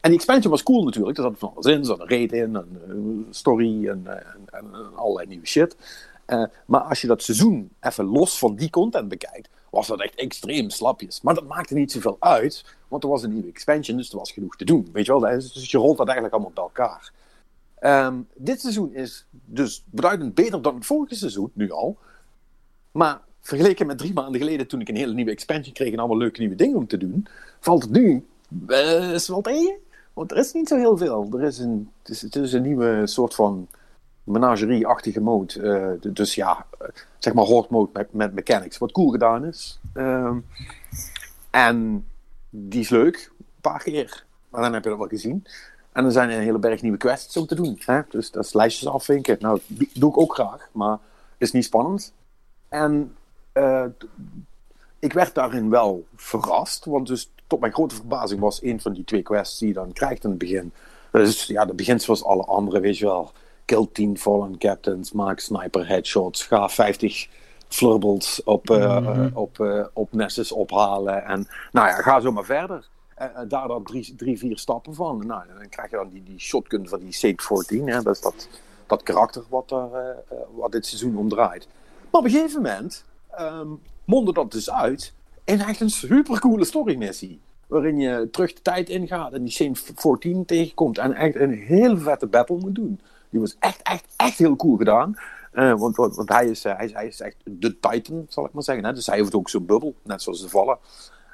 En 0.00 0.10
die 0.10 0.14
expansion 0.18 0.50
was 0.50 0.62
cool 0.62 0.84
natuurlijk. 0.84 1.16
Er 1.18 1.22
zat 1.24 1.38
van 1.38 1.52
alles 1.54 1.66
in. 1.66 1.78
Er 1.78 1.84
zat 1.84 2.00
een 2.00 2.08
raid 2.08 2.32
in, 2.32 2.54
een 2.54 3.26
story 3.30 3.88
en, 3.88 4.02
en, 4.06 4.24
en, 4.50 4.74
en 4.74 4.96
allerlei 4.96 5.26
nieuwe 5.28 5.46
shit. 5.46 5.76
Eh, 6.24 6.44
maar 6.66 6.80
als 6.80 7.00
je 7.00 7.06
dat 7.06 7.22
seizoen 7.22 7.70
even 7.80 8.04
los 8.04 8.38
van 8.38 8.54
die 8.54 8.70
content 8.70 9.08
bekijkt, 9.08 9.48
was 9.70 9.86
dat 9.86 10.00
echt 10.00 10.14
extreem 10.14 10.70
slapjes. 10.70 11.20
Maar 11.20 11.34
dat 11.34 11.46
maakte 11.46 11.74
niet 11.74 11.92
zoveel 11.92 12.16
uit, 12.18 12.64
want 12.88 13.02
er 13.02 13.08
was 13.08 13.22
een 13.22 13.32
nieuwe 13.32 13.48
expansion, 13.48 13.96
dus 13.96 14.10
er 14.10 14.18
was 14.18 14.32
genoeg 14.32 14.56
te 14.56 14.64
doen. 14.64 14.88
Weet 14.92 15.06
je 15.06 15.20
wel, 15.20 15.30
dus 15.30 15.70
je 15.70 15.78
rolt 15.78 15.96
dat 15.96 16.06
eigenlijk 16.06 16.34
allemaal 16.34 16.54
bij 16.54 16.64
elkaar. 16.64 17.12
Ehm, 17.78 18.14
dit 18.34 18.60
seizoen 18.60 18.94
is 18.94 19.26
dus 19.30 19.84
beduidend 19.86 20.34
beter 20.34 20.62
dan 20.62 20.74
het 20.74 20.86
vorige 20.86 21.14
seizoen, 21.14 21.50
nu 21.54 21.70
al. 21.70 21.96
Maar 22.92 23.20
vergeleken 23.40 23.86
met 23.86 23.98
drie 23.98 24.12
maanden 24.12 24.40
geleden, 24.40 24.66
toen 24.66 24.80
ik 24.80 24.88
een 24.88 24.96
hele 24.96 25.14
nieuwe 25.14 25.30
expansion 25.30 25.74
kreeg 25.74 25.92
en 25.92 25.98
allemaal 25.98 26.16
leuke 26.16 26.40
nieuwe 26.40 26.54
dingen 26.54 26.76
om 26.76 26.86
te 26.86 26.96
doen, 26.96 27.26
valt 27.60 27.82
het 27.82 27.92
nu 27.92 28.26
best 28.48 29.26
wel 29.26 29.40
tegen. 29.40 29.74
Want 30.12 30.30
er 30.30 30.36
is 30.36 30.52
niet 30.52 30.68
zo 30.68 30.76
heel 30.76 30.96
veel. 30.96 31.28
Er 31.32 31.42
is 31.42 31.58
een, 31.58 31.90
het, 31.98 32.08
is, 32.08 32.22
het 32.22 32.36
is 32.36 32.52
een 32.52 32.62
nieuwe 32.62 33.06
soort 33.06 33.34
van 33.34 33.68
menagerie-achtige 34.24 35.20
mode. 35.20 35.62
Eh, 35.62 36.12
dus 36.12 36.34
ja, 36.34 36.66
eh, 36.78 36.88
zeg 37.18 37.34
maar 37.34 37.44
horde 37.44 37.68
mode 37.70 38.06
met, 38.10 38.34
mechanics. 38.34 38.78
Wat 38.78 38.92
cool 38.92 39.10
gedaan 39.10 39.44
is. 39.44 39.80
Ehm, 39.94 40.38
en 41.50 42.06
die 42.50 42.80
is 42.80 42.88
leuk. 42.88 43.30
Een 43.38 43.46
paar 43.60 43.82
keer. 43.82 44.24
Maar 44.48 44.62
dan 44.62 44.72
heb 44.72 44.82
je 44.82 44.88
dat 44.88 44.98
wel 44.98 45.08
gezien. 45.08 45.46
En 45.92 46.04
er 46.04 46.12
zijn 46.12 46.30
een 46.30 46.40
hele 46.40 46.58
berg 46.58 46.82
nieuwe 46.82 46.98
quests 46.98 47.36
om 47.36 47.46
te 47.46 47.54
doen. 47.54 47.80
Dus 48.08 48.30
dat 48.30 48.44
is 48.44 48.52
lijstjes 48.52 48.88
afvinken. 48.88 49.36
Nou, 49.40 49.60
die 49.66 49.90
doe 49.94 50.10
ik 50.10 50.18
ook 50.18 50.34
graag. 50.34 50.68
Maar 50.72 50.98
is 51.38 51.52
niet 51.52 51.64
spannend. 51.64 52.12
En 52.68 53.16
eh, 53.52 53.84
ik 54.98 55.12
werd 55.12 55.34
daarin 55.34 55.70
wel 55.70 56.06
verrast. 56.16 56.84
Want 56.84 57.06
dus 57.06 57.30
tot 57.46 57.60
mijn 57.60 57.72
grote 57.72 57.94
verbazing 57.94 58.40
was 58.40 58.62
een 58.62 58.80
van 58.80 58.92
die 58.92 59.04
twee 59.04 59.22
quests 59.22 59.58
die 59.58 59.68
je 59.68 59.74
dan 59.74 59.92
krijgt 59.92 60.24
in 60.24 60.30
het 60.30 60.38
begin. 60.38 60.72
Dus 61.10 61.46
ja, 61.46 61.64
dat 61.64 61.76
begint 61.76 62.02
zoals 62.02 62.24
alle 62.24 62.44
andere, 62.44 62.80
weet 62.80 62.98
je 62.98 63.04
wel. 63.04 63.32
Kill 63.64 63.88
10 63.92 64.18
fallen 64.18 64.58
captains, 64.58 65.12
maak 65.12 65.40
sniper 65.40 65.86
headshots, 65.86 66.46
ga 66.46 66.68
50 66.68 67.28
flurbles 67.68 68.42
op, 68.44 68.70
eh, 68.70 69.26
op, 69.34 69.60
eh, 69.60 69.84
op 69.92 70.12
Nessus 70.12 70.52
ophalen. 70.52 71.24
En 71.24 71.48
nou 71.72 71.88
ja, 71.88 71.94
ga 71.94 72.20
zo 72.20 72.32
maar 72.32 72.44
verder. 72.44 72.88
Daar 73.48 73.68
dan 73.68 73.84
drie, 73.84 74.14
drie, 74.14 74.38
vier 74.38 74.58
stappen 74.58 74.94
van. 74.94 75.26
Nou, 75.26 75.42
dan 75.58 75.68
krijg 75.68 75.90
je 75.90 75.96
dan 75.96 76.08
die, 76.08 76.22
die 76.22 76.38
shotgun 76.38 76.88
van 76.88 77.00
die 77.00 77.12
Sage 77.12 77.34
14. 77.36 77.88
Hè? 77.88 78.02
Dat 78.02 78.14
is 78.14 78.20
dat, 78.20 78.48
dat 78.86 79.02
karakter 79.02 79.42
wat, 79.48 79.70
er, 79.70 80.16
wat 80.54 80.72
dit 80.72 80.86
seizoen 80.86 81.16
om 81.16 81.28
draait. 81.28 81.68
Maar 82.10 82.20
op 82.20 82.24
een 82.24 82.32
gegeven 82.32 82.62
moment 82.62 83.04
ehm 83.30 83.68
mondde 84.04 84.32
dat 84.32 84.52
dus 84.52 84.70
uit 84.70 85.12
in 85.44 85.60
echt 85.60 85.80
een 85.80 85.90
supercoole 85.90 86.64
storymissie. 86.64 87.40
Waarin 87.66 87.98
je 87.98 88.28
terug 88.30 88.52
de 88.52 88.62
tijd 88.62 88.88
ingaat 88.88 89.32
en 89.32 89.42
die 89.42 89.52
Sage 89.52 89.92
14 89.94 90.44
tegenkomt. 90.44 90.98
En 90.98 91.14
echt 91.14 91.34
een 91.34 91.52
heel 91.52 91.98
vette 91.98 92.26
battle 92.26 92.58
moet 92.58 92.74
doen. 92.74 93.00
Die 93.32 93.40
was 93.40 93.56
echt, 93.58 93.82
echt, 93.82 94.04
echt 94.16 94.38
heel 94.38 94.56
cool 94.56 94.76
gedaan. 94.76 95.16
Eh, 95.52 95.78
want, 95.78 95.96
want, 95.96 96.28
hij, 96.28 96.46
is, 96.46 96.64
eh, 96.64 96.76
hij, 96.76 96.84
is, 96.84 96.92
hij 96.92 97.06
is 97.06 97.20
echt 97.20 97.36
de 97.44 97.78
Titan, 97.78 98.26
zal 98.28 98.44
ik 98.44 98.52
maar 98.52 98.62
zeggen. 98.62 98.84
Hè? 98.84 98.92
Dus 98.92 99.06
hij 99.06 99.16
heeft 99.16 99.34
ook 99.34 99.48
zo'n 99.48 99.66
bubbel, 99.66 99.94
net 100.02 100.22
zoals 100.22 100.40
de 100.40 100.48
vallen. 100.48 100.78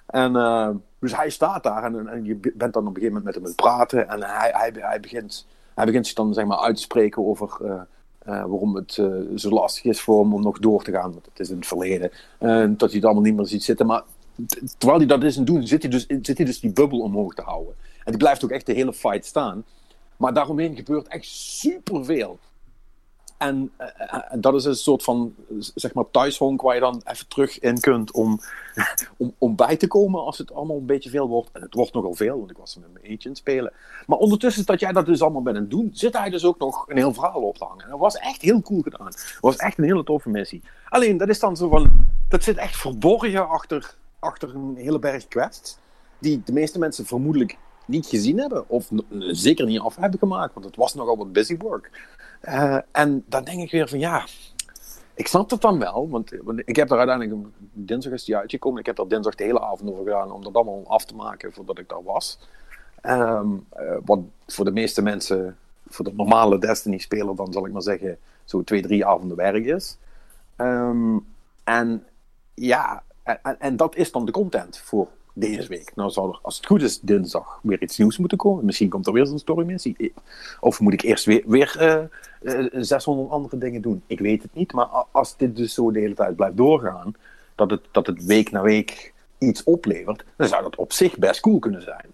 En 0.07 0.37
eh, 0.37 0.71
dus 0.99 1.17
hij 1.17 1.31
staat 1.31 1.63
daar 1.63 1.85
en, 1.85 2.09
en 2.09 2.25
je 2.25 2.37
bent 2.55 2.73
dan 2.73 2.87
op 2.87 2.97
een 2.97 3.03
gegeven 3.03 3.07
moment 3.07 3.25
met 3.25 3.35
hem 3.35 3.43
aan 3.43 3.49
het 3.49 3.61
praten. 3.61 4.09
En 4.09 4.23
hij, 4.23 4.51
hij, 4.53 4.73
hij, 4.75 5.01
begint, 5.01 5.47
hij 5.75 5.85
begint 5.85 6.07
zich 6.07 6.15
dan 6.15 6.35
zeg 6.35 6.47
maar 6.47 6.59
uit 6.59 6.77
te 6.77 6.83
spreken 6.83 7.27
over 7.27 7.87
waarom 8.25 8.75
het 8.75 8.93
zo 9.37 9.51
lastig 9.51 9.85
is 9.85 10.01
voor 10.01 10.23
hem 10.23 10.35
om 10.35 10.43
nog 10.43 10.59
door 10.59 10.85
te 10.85 10.93
gaan. 10.93 11.13
Want 11.13 11.27
het 11.27 11.41
is 11.41 11.51
in 11.51 11.57
het 11.57 11.67
verleden. 11.67 12.11
Dat 12.77 12.89
hij 12.89 12.99
het 12.99 13.05
allemaal 13.05 13.23
niet 13.23 13.37
meer 13.37 13.47
ziet 13.47 13.65
zitten. 13.65 13.87
Maar 13.87 14.03
terwijl 14.79 14.99
hij 14.99 15.09
dat 15.09 15.23
is 15.23 15.39
aan 15.39 15.45
doen, 15.45 15.67
zit 15.67 15.83
hij, 15.83 15.91
dus, 15.91 16.07
zit 16.07 16.37
hij 16.37 16.47
dus 16.47 16.61
die 16.61 16.73
bubbel 16.73 17.01
omhoog 17.01 17.35
te 17.35 17.43
houden. 17.43 17.75
En 18.05 18.11
die 18.11 18.17
blijft 18.17 18.45
ook 18.45 18.51
echt 18.51 18.67
de 18.67 18.73
hele 18.73 18.93
fight 18.93 19.27
staan. 19.27 19.65
Maar 20.19 20.35
daaromheen 20.35 20.77
gebeurt 20.77 21.09
echt 21.09 21.27
superveel. 21.27 22.39
En 23.39 23.73
eh, 23.77 23.89
eh, 23.99 24.23
dat 24.41 24.55
is 24.55 24.65
een 24.65 24.75
soort 24.75 25.03
van, 25.03 25.35
zeg 25.59 25.95
maar, 25.95 26.11
thuishonk 26.11 26.61
waar 26.61 26.75
je 26.75 26.81
dan 26.81 27.03
even 27.05 27.29
terug 27.29 27.59
in 27.59 27.81
kunt 27.81 28.11
om, 28.13 28.41
om, 29.17 29.35
om 29.39 29.57
bij 29.57 29.77
te 29.77 29.87
komen 29.87 30.25
als 30.25 30.39
het 30.39 30.53
allemaal 30.53 30.77
een 30.77 30.87
beetje 30.87 31.11
veel 31.11 31.29
wordt. 31.29 31.51
En 31.53 31.63
het 31.63 31.75
wordt 31.75 31.93
nogal 31.93 32.15
veel, 32.15 32.39
want 32.39 32.51
ik 32.51 32.57
was 32.57 32.77
met 32.77 32.93
mijn 32.93 33.05
eentje 33.05 33.29
het 33.29 33.39
spelen. 33.39 33.73
Maar 34.07 34.19
ondertussen 34.19 34.67
dat 34.67 34.81
jij 34.81 34.93
dat 34.93 35.07
dus 35.07 35.23
allemaal 35.23 35.43
bent 35.43 35.57
aan 35.57 35.63
het 35.63 35.71
doen, 35.71 35.91
zit 35.93 36.17
hij 36.17 36.31
dus 36.31 36.45
ook 36.45 36.59
nog 36.59 36.89
een 36.89 36.97
heel 36.97 37.13
verhaal 37.13 37.43
op 37.43 37.59
te 37.59 37.65
hangen. 37.65 37.85
En 37.85 37.91
dat 37.91 37.99
was 37.99 38.17
echt 38.17 38.43
heel 38.43 38.63
cool 38.63 38.83
gedaan. 38.83 39.07
Het 39.07 39.39
was 39.41 39.57
echt 39.57 39.79
een 39.79 39.85
hele 39.85 40.05
toffe 40.05 40.29
missie. 40.31 40.63
Alleen, 40.89 41.17
dat 41.17 41.29
is 41.29 41.39
dan 41.39 41.57
zo 41.57 41.69
van, 41.69 41.91
dat 42.29 42.43
zit 42.43 42.57
echt 42.57 42.77
verborgen 42.77 43.49
achter, 43.49 43.95
achter 44.19 44.55
een 44.55 44.77
hele 44.77 44.99
berg 44.99 45.29
quests. 45.29 45.79
Die 46.19 46.43
de 46.45 46.53
meeste 46.53 46.79
mensen 46.79 47.07
vermoedelijk 47.07 47.59
niet 47.89 48.07
gezien 48.07 48.39
hebben. 48.39 48.69
Of 48.69 48.89
zeker 49.19 49.67
niet 49.67 49.81
af 49.81 49.97
hebben 49.97 50.19
gemaakt, 50.19 50.55
want 50.55 50.67
het 50.67 50.77
was 50.77 50.95
nogal 50.95 51.17
wat 51.17 51.33
busy 51.33 51.57
work. 51.57 51.91
Eh, 52.41 52.79
en 52.93 53.25
dan 53.27 53.45
denk 53.45 53.61
ik 53.61 53.71
weer 53.71 53.89
van 53.89 53.99
ja, 53.99 54.27
ik 55.15 55.27
snap 55.27 55.51
het 55.51 55.61
dan 55.61 55.79
wel, 55.79 56.09
want, 56.09 56.33
ik 56.65 56.77
heb 56.77 56.91
er 56.91 56.99
uiteindelijk 56.99 57.49
dinsdag 57.73 58.13
is 58.13 58.25
die 58.25 58.37
uitgekomen. 58.37 58.81
Ik 58.81 58.87
heb 58.87 58.99
er 58.99 59.09
dinsdag 59.09 59.35
de 59.35 59.45
hele 59.45 59.61
avond 59.61 59.91
over 59.91 60.05
gedaan 60.05 60.33
om 60.33 60.45
dat 60.45 60.55
allemaal 60.55 60.85
af 60.87 61.05
te 61.05 61.15
maken 61.15 61.53
voordat 61.53 61.79
ik 61.79 61.89
daar 61.89 62.03
was. 62.03 62.39
Ehm, 63.01 63.49
eh, 63.71 63.97
wat 64.05 64.21
voor 64.47 64.65
de 64.65 64.71
meeste 64.71 65.03
mensen, 65.03 65.59
voor 65.89 66.05
de 66.05 66.13
normale 66.15 66.59
Destiny-speler, 66.59 67.37
dan 67.37 67.53
zal 67.53 67.67
ik 67.67 67.73
maar 67.73 67.83
zeggen, 67.83 68.19
zo 68.45 68.63
twee, 68.63 68.83
drie 68.83 69.07
avonden 69.07 69.37
werk 69.37 69.65
is. 69.65 69.99
Ehm, 70.57 71.19
en 71.65 72.07
ja, 72.55 73.03
en, 73.23 73.61
en, 73.61 73.77
dat 73.77 73.97
is 73.97 74.13
dan 74.13 74.25
de 74.25 74.33
content 74.33 74.79
voor 74.79 75.09
deze 75.39 75.69
week. 75.69 75.93
Nou 75.95 76.11
zou 76.11 76.31
er, 76.31 76.39
als 76.43 76.57
het 76.57 76.67
goed 76.67 76.83
is, 76.83 77.01
dinsdag 77.01 77.59
weer 77.63 77.83
iets 77.83 77.99
nieuws 77.99 78.19
moeten 78.19 78.39
komen. 78.39 78.65
Misschien 78.65 78.89
komt 78.89 79.07
er 79.07 79.13
weer 79.13 79.27
zo'n 79.27 79.39
story 79.39 79.67
missie. 79.67 80.13
Of 80.61 80.81
moet 80.81 80.93
ik 80.93 81.03
eerst 81.03 81.25
weer, 81.25 81.43
weer 81.47 81.77
uh, 82.43 82.63
uh, 82.73 82.83
600 82.83 83.31
andere 83.31 83.59
dingen 83.59 83.83
doen? 83.83 84.03
Ik 84.07 84.21
weet 84.21 84.43
het 84.43 84.55
niet. 84.55 84.73
Maar 84.73 84.87
als 85.11 85.37
dit 85.37 85.57
dus 85.57 85.75
zo 85.75 85.91
de 85.91 86.01
hele 86.01 86.15
tijd 86.15 86.37
blijft 86.37 86.57
doorgaan, 86.57 87.15
dat 87.55 87.71
het, 87.71 87.83
dat 87.91 88.07
het 88.07 88.25
week 88.25 88.51
na 88.51 88.63
week 88.63 89.13
iets 89.39 89.65
oplevert, 89.65 90.25
dan 90.37 90.49
zou 90.49 90.63
dat 90.63 90.77
op 90.77 90.93
zich 90.93 91.19
best 91.19 91.41
cool 91.41 91.59
kunnen 91.59 91.83
zijn. 91.83 92.07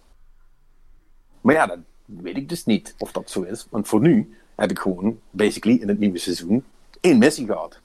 Maar 1.41 1.55
ja, 1.55 1.67
dat 1.67 1.79
weet 2.05 2.37
ik 2.37 2.49
dus 2.49 2.65
niet 2.65 2.95
of 2.99 3.13
dat 3.13 3.31
zo 3.31 3.43
is. 3.43 3.67
Want 3.71 3.89
voor 3.89 4.01
nu 4.01 4.37
heb 4.55 4.71
ik 4.71 4.79
gewoon, 4.79 5.19
basically, 5.31 5.81
in 5.81 5.89
het 5.89 5.99
nieuwe 5.99 6.19
seizoen 6.19 6.65
één 7.01 7.19
missie 7.19 7.47
gehad. 7.47 7.81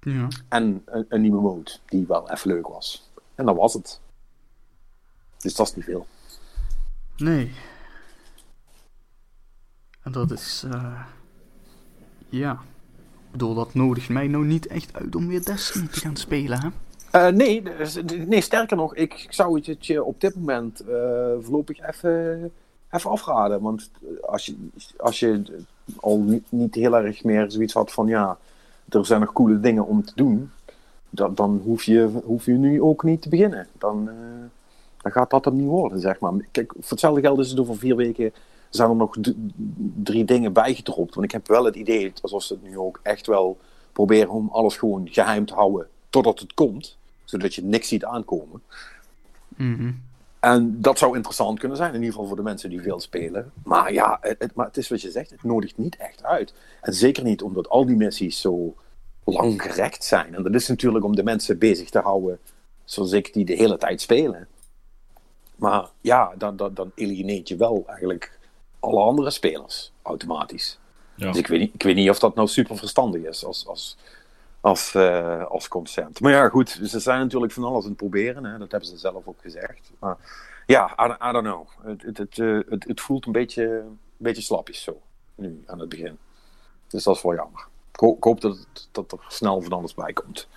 Ja. 0.00 0.28
En 0.48 0.82
een, 0.84 1.06
een 1.08 1.20
nieuwe 1.20 1.40
mode, 1.40 1.70
die 1.86 2.06
wel 2.06 2.30
even 2.30 2.50
leuk 2.50 2.68
was. 2.68 3.10
En 3.34 3.46
dat 3.46 3.56
was 3.56 3.74
het. 3.74 4.00
Dus 5.38 5.54
dat 5.54 5.66
is 5.68 5.74
niet 5.74 5.84
veel. 5.84 6.06
Nee. 7.16 7.52
En 10.02 10.12
dat 10.12 10.30
is. 10.30 10.64
Uh... 10.66 11.02
Ja. 12.28 12.52
Ik 12.52 13.38
bedoel, 13.38 13.54
dat 13.54 13.74
nodigt 13.74 14.08
mij 14.08 14.26
nou 14.26 14.44
niet 14.44 14.66
echt 14.66 14.94
uit 14.94 15.16
om 15.16 15.28
weer 15.28 15.44
Destiny 15.44 15.86
te 15.86 16.00
gaan 16.00 16.16
spelen, 16.16 16.60
hè? 16.60 16.68
Uh, 17.12 17.36
nee, 17.36 17.62
nee, 18.26 18.40
sterker 18.40 18.76
nog, 18.76 18.94
ik 18.94 19.26
zou 19.28 19.60
het 19.64 19.86
je 19.86 20.04
op 20.04 20.20
dit 20.20 20.34
moment 20.34 20.82
uh, 20.82 20.88
voorlopig 21.40 21.80
even, 21.80 22.52
even 22.90 23.10
afraden. 23.10 23.60
Want 23.60 23.90
als 24.26 24.46
je, 24.46 24.56
als 24.96 25.20
je 25.20 25.42
al 26.00 26.18
niet, 26.18 26.44
niet 26.48 26.74
heel 26.74 26.96
erg 26.96 27.24
meer 27.24 27.50
zoiets 27.50 27.74
had 27.74 27.92
van 27.92 28.06
ja, 28.06 28.38
er 28.88 29.06
zijn 29.06 29.20
nog 29.20 29.32
coole 29.32 29.60
dingen 29.60 29.86
om 29.86 30.04
te 30.04 30.12
doen, 30.14 30.50
dan, 31.14 31.34
dan 31.34 31.60
hoef, 31.64 31.82
je, 31.82 32.10
hoef 32.24 32.46
je 32.46 32.52
nu 32.52 32.82
ook 32.82 33.02
niet 33.02 33.22
te 33.22 33.28
beginnen. 33.28 33.66
Dan, 33.78 34.08
uh, 34.08 34.14
dan 35.02 35.12
gaat 35.12 35.30
dat 35.30 35.44
hem 35.44 35.56
niet 35.56 35.66
worden, 35.66 36.00
zeg 36.00 36.20
maar. 36.20 36.32
Kijk, 36.50 36.72
voor 36.72 36.90
hetzelfde 36.90 37.20
geld 37.20 37.38
is 37.38 37.50
het 37.50 37.60
over 37.60 37.76
vier 37.76 37.96
weken 37.96 38.32
zijn 38.74 38.90
er 38.90 38.96
nog 38.96 39.16
drie 40.02 40.24
dingen 40.24 40.52
bijgedropt. 40.52 41.14
Want 41.14 41.26
ik 41.26 41.32
heb 41.32 41.46
wel 41.48 41.64
het 41.64 41.74
idee, 41.74 42.12
alsof 42.22 42.42
ze 42.42 42.52
het 42.52 42.62
nu 42.62 42.78
ook 42.78 43.00
echt 43.02 43.26
wel 43.26 43.58
proberen 43.92 44.30
om 44.30 44.48
alles 44.52 44.76
gewoon 44.76 45.08
geheim 45.10 45.46
te 45.46 45.54
houden 45.54 45.86
totdat 46.10 46.38
het 46.38 46.54
komt. 46.54 46.96
Zodat 47.24 47.54
je 47.54 47.62
niks 47.62 47.88
ziet 47.88 48.04
aankomen. 48.04 48.62
Mm 49.56 50.00
En 50.40 50.80
dat 50.80 50.98
zou 50.98 51.16
interessant 51.16 51.58
kunnen 51.58 51.76
zijn, 51.76 51.94
in 51.94 51.98
ieder 51.98 52.12
geval 52.12 52.26
voor 52.26 52.36
de 52.36 52.42
mensen 52.42 52.70
die 52.70 52.82
veel 52.82 53.00
spelen. 53.00 53.52
Maar 53.64 53.92
ja, 53.92 54.18
het, 54.20 54.54
maar 54.54 54.66
het 54.66 54.76
is 54.76 54.88
wat 54.88 55.02
je 55.02 55.10
zegt, 55.10 55.30
het 55.30 55.42
nodigt 55.42 55.78
niet 55.78 55.96
echt 55.96 56.24
uit. 56.24 56.54
En 56.80 56.92
zeker 56.92 57.24
niet 57.24 57.42
omdat 57.42 57.68
al 57.68 57.86
die 57.86 57.96
missies 57.96 58.40
zo 58.40 58.74
langgerekt 59.24 60.04
zijn. 60.04 60.34
En 60.34 60.42
dat 60.42 60.54
is 60.54 60.68
natuurlijk 60.68 61.04
om 61.04 61.16
de 61.16 61.22
mensen 61.22 61.58
bezig 61.58 61.90
te 61.90 61.98
houden 61.98 62.38
zoals 62.84 63.12
ik, 63.12 63.32
die 63.32 63.44
de 63.44 63.54
hele 63.54 63.78
tijd 63.78 64.00
spelen. 64.00 64.48
Maar 65.56 65.88
ja, 66.00 66.32
dan, 66.38 66.56
dan, 66.56 66.74
dan 66.74 66.92
alieneert 66.96 67.48
je 67.48 67.56
wel 67.56 67.84
eigenlijk 67.86 68.38
alle 68.80 69.00
andere 69.00 69.30
spelers 69.30 69.92
automatisch. 70.02 70.78
Ja. 71.14 71.26
Dus 71.26 71.36
ik 71.36 71.46
weet, 71.46 71.60
niet, 71.60 71.74
ik 71.74 71.82
weet 71.82 71.94
niet 71.94 72.10
of 72.10 72.18
dat 72.18 72.34
nou 72.34 72.48
super 72.48 72.76
verstandig 72.76 73.22
is 73.22 73.44
als, 73.44 73.66
als, 73.66 73.96
als, 74.60 74.94
uh, 74.94 75.44
als 75.44 75.68
concept. 75.68 76.20
Maar 76.20 76.32
ja, 76.32 76.48
goed, 76.48 76.80
ze 76.84 77.00
zijn 77.00 77.20
natuurlijk 77.20 77.52
van 77.52 77.64
alles 77.64 77.82
aan 77.82 77.88
het 77.88 77.98
proberen. 77.98 78.44
Hè? 78.44 78.58
Dat 78.58 78.70
hebben 78.70 78.88
ze 78.88 78.96
zelf 78.96 79.26
ook 79.26 79.40
gezegd. 79.40 79.90
Maar 79.98 80.16
ja, 80.66 81.06
I, 81.06 81.28
I 81.28 81.32
don't 81.32 81.46
know. 81.46 81.68
Het, 81.82 82.02
het, 82.02 82.18
het, 82.18 82.36
uh, 82.36 82.60
het, 82.68 82.84
het 82.84 83.00
voelt 83.00 83.26
een 83.26 83.32
beetje, 83.32 83.64
een 83.64 83.98
beetje 84.16 84.42
slapjes 84.42 84.82
zo, 84.82 85.00
nu 85.34 85.62
aan 85.66 85.78
het 85.78 85.88
begin. 85.88 86.18
Dus 86.88 87.04
dat 87.04 87.16
is 87.16 87.22
wel 87.22 87.34
jammer. 87.34 87.66
Ik, 87.92 88.00
ho 88.00 88.14
ik 88.16 88.24
hoop 88.24 88.40
dat, 88.40 88.66
dat 88.92 89.12
er 89.12 89.18
snel 89.28 89.60
van 89.60 89.72
alles 89.72 89.94
bij 89.94 90.12
komt. 90.12 90.48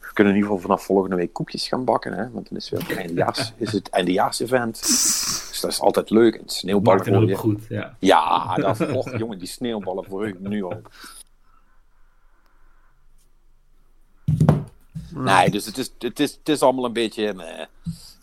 We 0.00 0.12
kunnen 0.12 0.32
in 0.32 0.38
ieder 0.38 0.54
geval 0.54 0.68
vanaf 0.68 0.84
volgende 0.84 1.16
week 1.16 1.32
koekjes 1.32 1.68
gaan 1.68 1.84
bakken, 1.84 2.12
hè? 2.12 2.30
want 2.30 2.48
dan 2.48 2.58
is, 2.58 2.70
weer 2.70 2.80
het 2.88 2.96
eindejaars, 2.96 3.52
is 3.56 3.72
het 3.72 3.88
eindejaars-event. 3.88 4.80
Dus 4.82 5.60
dat 5.60 5.70
is 5.70 5.80
altijd 5.80 6.10
leuk. 6.10 6.34
En 6.34 6.48
sneeuwballen 6.48 7.04
voor 7.04 7.28
je. 7.28 7.34
goed, 7.34 7.66
ja. 7.68 7.96
Ja, 7.98 8.54
dat, 8.54 8.92
och, 8.92 9.18
jongen, 9.18 9.38
die 9.38 9.48
sneeuwballen 9.48 10.04
voor 10.04 10.28
ik 10.28 10.40
nu 10.40 10.64
ook. 10.64 10.90
Nee, 15.14 15.50
dus 15.50 15.66
het 15.66 15.78
is, 15.78 15.92
het 15.98 16.20
is, 16.20 16.32
het 16.32 16.48
is 16.48 16.62
allemaal 16.62 16.84
een 16.84 16.92
beetje. 16.92 17.32
Nee. 17.32 17.66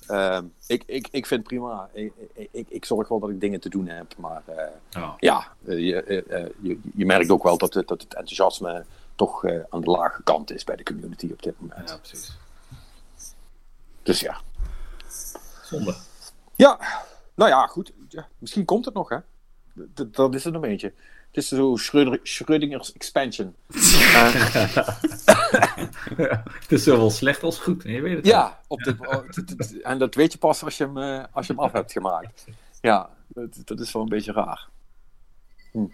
Uh, 0.09 0.39
ik, 0.67 0.83
ik, 0.85 1.07
ik 1.11 1.25
vind 1.25 1.43
prima. 1.43 1.89
Ik, 1.93 2.13
ik, 2.51 2.69
ik 2.69 2.85
zorg 2.85 3.07
wel 3.07 3.19
dat 3.19 3.29
ik 3.29 3.39
dingen 3.39 3.59
te 3.59 3.69
doen 3.69 3.87
heb. 3.87 4.17
Maar 4.17 4.43
uh, 4.49 5.03
oh. 5.03 5.13
ja, 5.19 5.47
uh, 5.63 5.77
je, 5.77 6.23
je, 6.61 6.79
je, 6.95 7.05
merkt 7.05 7.29
ook 7.29 7.43
wel 7.43 7.57
dat, 7.57 7.73
het, 7.73 7.87
dat 7.87 8.01
het 8.01 8.13
enthousiasme 8.13 8.85
toch 9.15 9.45
aan 9.69 9.81
de 9.81 9.89
lage 9.89 10.23
kant 10.23 10.51
is 10.51 10.63
bij 10.63 10.75
de 10.75 10.83
community 10.83 11.29
op 11.31 11.43
dit 11.43 11.59
moment. 11.59 11.89
Ja, 11.89 11.97
precies. 11.97 12.37
Dus 14.03 14.19
ja. 14.19 14.41
Zonde. 15.63 15.95
Ja, 16.55 16.79
nou 17.35 17.49
ja, 17.49 17.67
goed. 17.67 17.91
Ja, 18.09 18.27
misschien 18.37 18.65
komt 18.65 18.85
het 18.85 18.93
nog, 18.93 19.09
hè. 19.09 19.17
Dat, 19.73 20.15
dat 20.15 20.35
is 20.35 20.43
het 20.43 20.53
een 20.53 20.61
beetje. 20.61 20.93
Het 21.31 21.37
is 21.43 21.47
zo 21.47 21.77
Schrödinger, 21.77 22.19
Schrödinger's 22.23 22.93
expansion. 22.93 23.55
uh, 23.67 24.33
het 26.61 26.71
is 26.71 26.83
zowel 26.83 27.09
slecht 27.09 27.43
als 27.43 27.59
goed. 27.59 27.83
Je 27.83 28.01
weet 28.01 28.15
het 28.15 28.25
ja, 28.25 28.59
op 28.67 28.79
de, 28.83 29.81
en 29.83 29.97
dat 29.97 30.15
weet 30.15 30.31
je 30.31 30.37
pas 30.37 30.63
als 30.63 30.77
je 30.77 30.83
hem, 30.83 30.97
uh, 30.97 31.23
als 31.31 31.47
je 31.47 31.53
hem 31.53 31.61
af 31.61 31.71
hebt 31.71 31.91
gemaakt. 31.91 32.45
Ja, 32.81 33.09
dat, 33.27 33.61
dat 33.65 33.79
is 33.79 33.91
wel 33.91 34.01
een 34.01 34.09
beetje 34.09 34.31
raar. 34.31 34.67
Hm. 35.71 35.85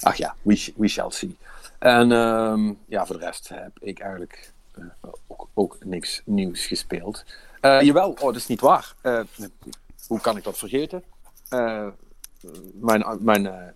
Ach 0.00 0.16
ja, 0.16 0.34
we, 0.42 0.72
we 0.76 0.88
shall 0.88 1.10
see. 1.10 1.36
En 1.78 2.10
um, 2.10 2.78
ja, 2.86 3.06
voor 3.06 3.18
de 3.18 3.24
rest 3.24 3.48
heb 3.48 3.78
ik 3.80 4.00
eigenlijk 4.00 4.52
uh, 4.78 4.84
ook, 5.26 5.48
ook, 5.54 5.76
niks 5.84 6.22
nieuws 6.24 6.66
gespeeld. 6.66 7.24
jawel, 7.60 8.10
oh, 8.10 8.20
dat 8.20 8.36
is 8.36 8.46
niet 8.46 8.60
waar. 8.60 8.94
hoe 10.06 10.20
kan 10.20 10.36
ik 10.36 10.44
dat 10.44 10.58
vergeten? 10.58 11.02
mijn 12.80 13.04
mijn 13.20 13.74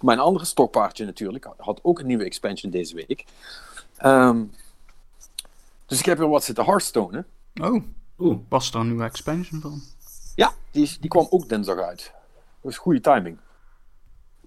mijn 0.00 0.18
andere 0.18 0.44
stokpaardje 0.44 1.04
natuurlijk 1.04 1.48
had 1.56 1.80
ook 1.82 1.98
een 1.98 2.06
nieuwe 2.06 2.24
expansion 2.24 2.70
deze 2.70 2.94
week. 2.94 3.24
Um, 4.04 4.52
dus 5.86 5.98
ik 5.98 6.04
heb 6.04 6.18
weer 6.18 6.28
wat 6.28 6.44
zitten 6.44 6.64
Hearthstone. 6.64 7.24
Oh, 7.60 7.82
Oeh. 8.18 8.38
was 8.48 8.70
er 8.70 8.80
een 8.80 8.86
nieuwe 8.86 9.04
expansion 9.04 9.60
van? 9.60 9.82
Ja, 10.34 10.52
die, 10.70 10.96
die 11.00 11.10
kwam 11.10 11.26
ook 11.30 11.48
dinsdag 11.48 11.78
uit. 11.78 12.12
Dat 12.34 12.42
was 12.60 12.78
goede 12.78 13.00
timing. 13.00 13.38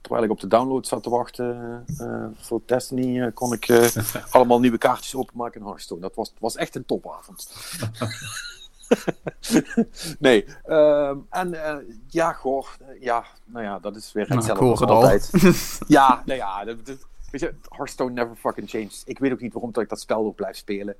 Terwijl 0.01 0.23
ik 0.23 0.31
op 0.31 0.39
de 0.39 0.47
download 0.47 0.87
zat 0.87 1.03
te 1.03 1.09
wachten 1.09 1.85
uh, 2.01 2.25
voor 2.35 2.61
Destiny, 2.65 3.19
uh, 3.19 3.27
kon 3.33 3.53
ik 3.53 3.67
uh, 3.67 3.87
allemaal 4.31 4.59
nieuwe 4.59 4.77
kaartjes 4.77 5.15
openmaken 5.15 5.59
in 5.59 5.65
Hearthstone. 5.65 6.01
Dat 6.01 6.15
was, 6.15 6.33
was 6.39 6.55
echt 6.55 6.75
een 6.75 6.85
topavond. 6.85 7.47
nee, 10.19 10.45
uh, 10.65 11.13
en 11.29 11.53
uh, 11.53 11.75
ja, 12.07 12.33
goh, 12.33 12.67
ja, 12.99 13.23
nou 13.45 13.65
ja, 13.65 13.79
dat 13.79 13.95
is 13.95 14.11
weer 14.11 14.25
nou, 14.27 14.35
hetzelfde 14.35 14.65
als 14.65 14.81
altijd. 14.81 15.31
ja, 15.87 16.23
nou 16.25 16.39
ja, 16.39 16.63
dat, 16.63 16.85
dat, 16.85 16.97
weet 17.31 17.41
je, 17.41 17.53
Hearthstone 17.69 18.11
never 18.11 18.35
fucking 18.35 18.69
changes. 18.69 19.03
Ik 19.05 19.19
weet 19.19 19.31
ook 19.31 19.41
niet 19.41 19.53
waarom 19.53 19.71
dat 19.71 19.83
ik 19.83 19.89
dat 19.89 19.99
spel 19.99 20.25
ook 20.25 20.35
blijf 20.35 20.55
spelen. 20.55 20.95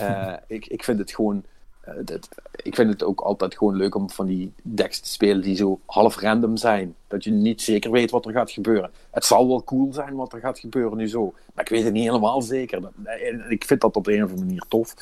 Uh, 0.00 0.32
ik, 0.46 0.66
ik 0.66 0.84
vind 0.84 0.98
het 0.98 1.10
gewoon, 1.10 1.44
uh, 1.88 1.94
dat, 2.04 2.28
ik 2.52 2.74
vind 2.74 2.90
het 2.90 3.02
ook 3.02 3.20
altijd 3.20 3.56
gewoon 3.56 3.76
leuk 3.76 3.94
om 3.94 4.10
van 4.10 4.26
die 4.26 4.52
decks 4.62 5.00
te 5.00 5.08
spelen 5.08 5.42
die 5.42 5.56
zo 5.56 5.80
half 5.86 6.20
random 6.20 6.56
zijn. 6.56 6.94
Dat 7.06 7.24
je 7.24 7.30
niet 7.30 7.62
zeker 7.62 7.90
weet 7.90 8.10
wat 8.10 8.26
er 8.26 8.32
gaat 8.32 8.50
gebeuren. 8.50 8.90
Het 9.10 9.24
zal 9.24 9.48
wel 9.48 9.64
cool 9.64 9.92
zijn 9.92 10.14
wat 10.14 10.32
er 10.32 10.40
gaat 10.40 10.58
gebeuren 10.58 10.96
nu 10.96 11.08
zo, 11.08 11.34
maar 11.54 11.64
ik 11.64 11.70
weet 11.70 11.84
het 11.84 11.92
niet 11.92 12.06
helemaal 12.06 12.42
zeker. 12.42 12.80
Dat, 12.80 12.92
ik 13.48 13.64
vind 13.64 13.80
dat 13.80 13.96
op 13.96 14.04
de 14.04 14.14
een 14.14 14.24
of 14.24 14.30
andere 14.30 14.46
manier 14.46 14.64
tof. 14.68 14.94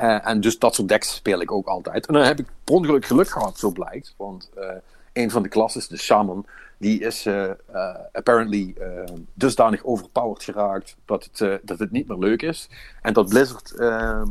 Uh, 0.00 0.26
en 0.26 0.40
dus 0.40 0.58
dat 0.58 0.74
soort 0.74 0.88
decks 0.88 1.14
speel 1.14 1.40
ik 1.40 1.52
ook 1.52 1.66
altijd. 1.66 2.06
En 2.06 2.14
dan 2.14 2.22
heb 2.22 2.38
ik 2.38 2.46
per 2.64 2.74
ongeluk 2.74 3.04
geluk 3.04 3.28
gehad, 3.28 3.58
zo 3.58 3.70
blijkt. 3.70 4.14
Want 4.16 4.50
uh, 4.58 4.70
een 5.12 5.30
van 5.30 5.42
de 5.42 5.48
klassen, 5.48 5.88
de 5.88 5.98
Shaman, 5.98 6.46
die 6.78 7.00
is 7.00 7.26
uh, 7.26 7.50
apparently 8.12 8.74
dusdanig 9.34 9.84
overpowered 9.84 10.42
geraakt 10.42 10.96
dat 11.04 11.28
het, 11.32 11.60
dat 11.62 11.78
het 11.78 11.90
niet 11.90 12.08
meer 12.08 12.18
leuk 12.18 12.42
is. 12.42 12.68
En 13.02 13.12
dat 13.12 13.28
Blizzard 13.28 13.70
ehm, 13.70 14.28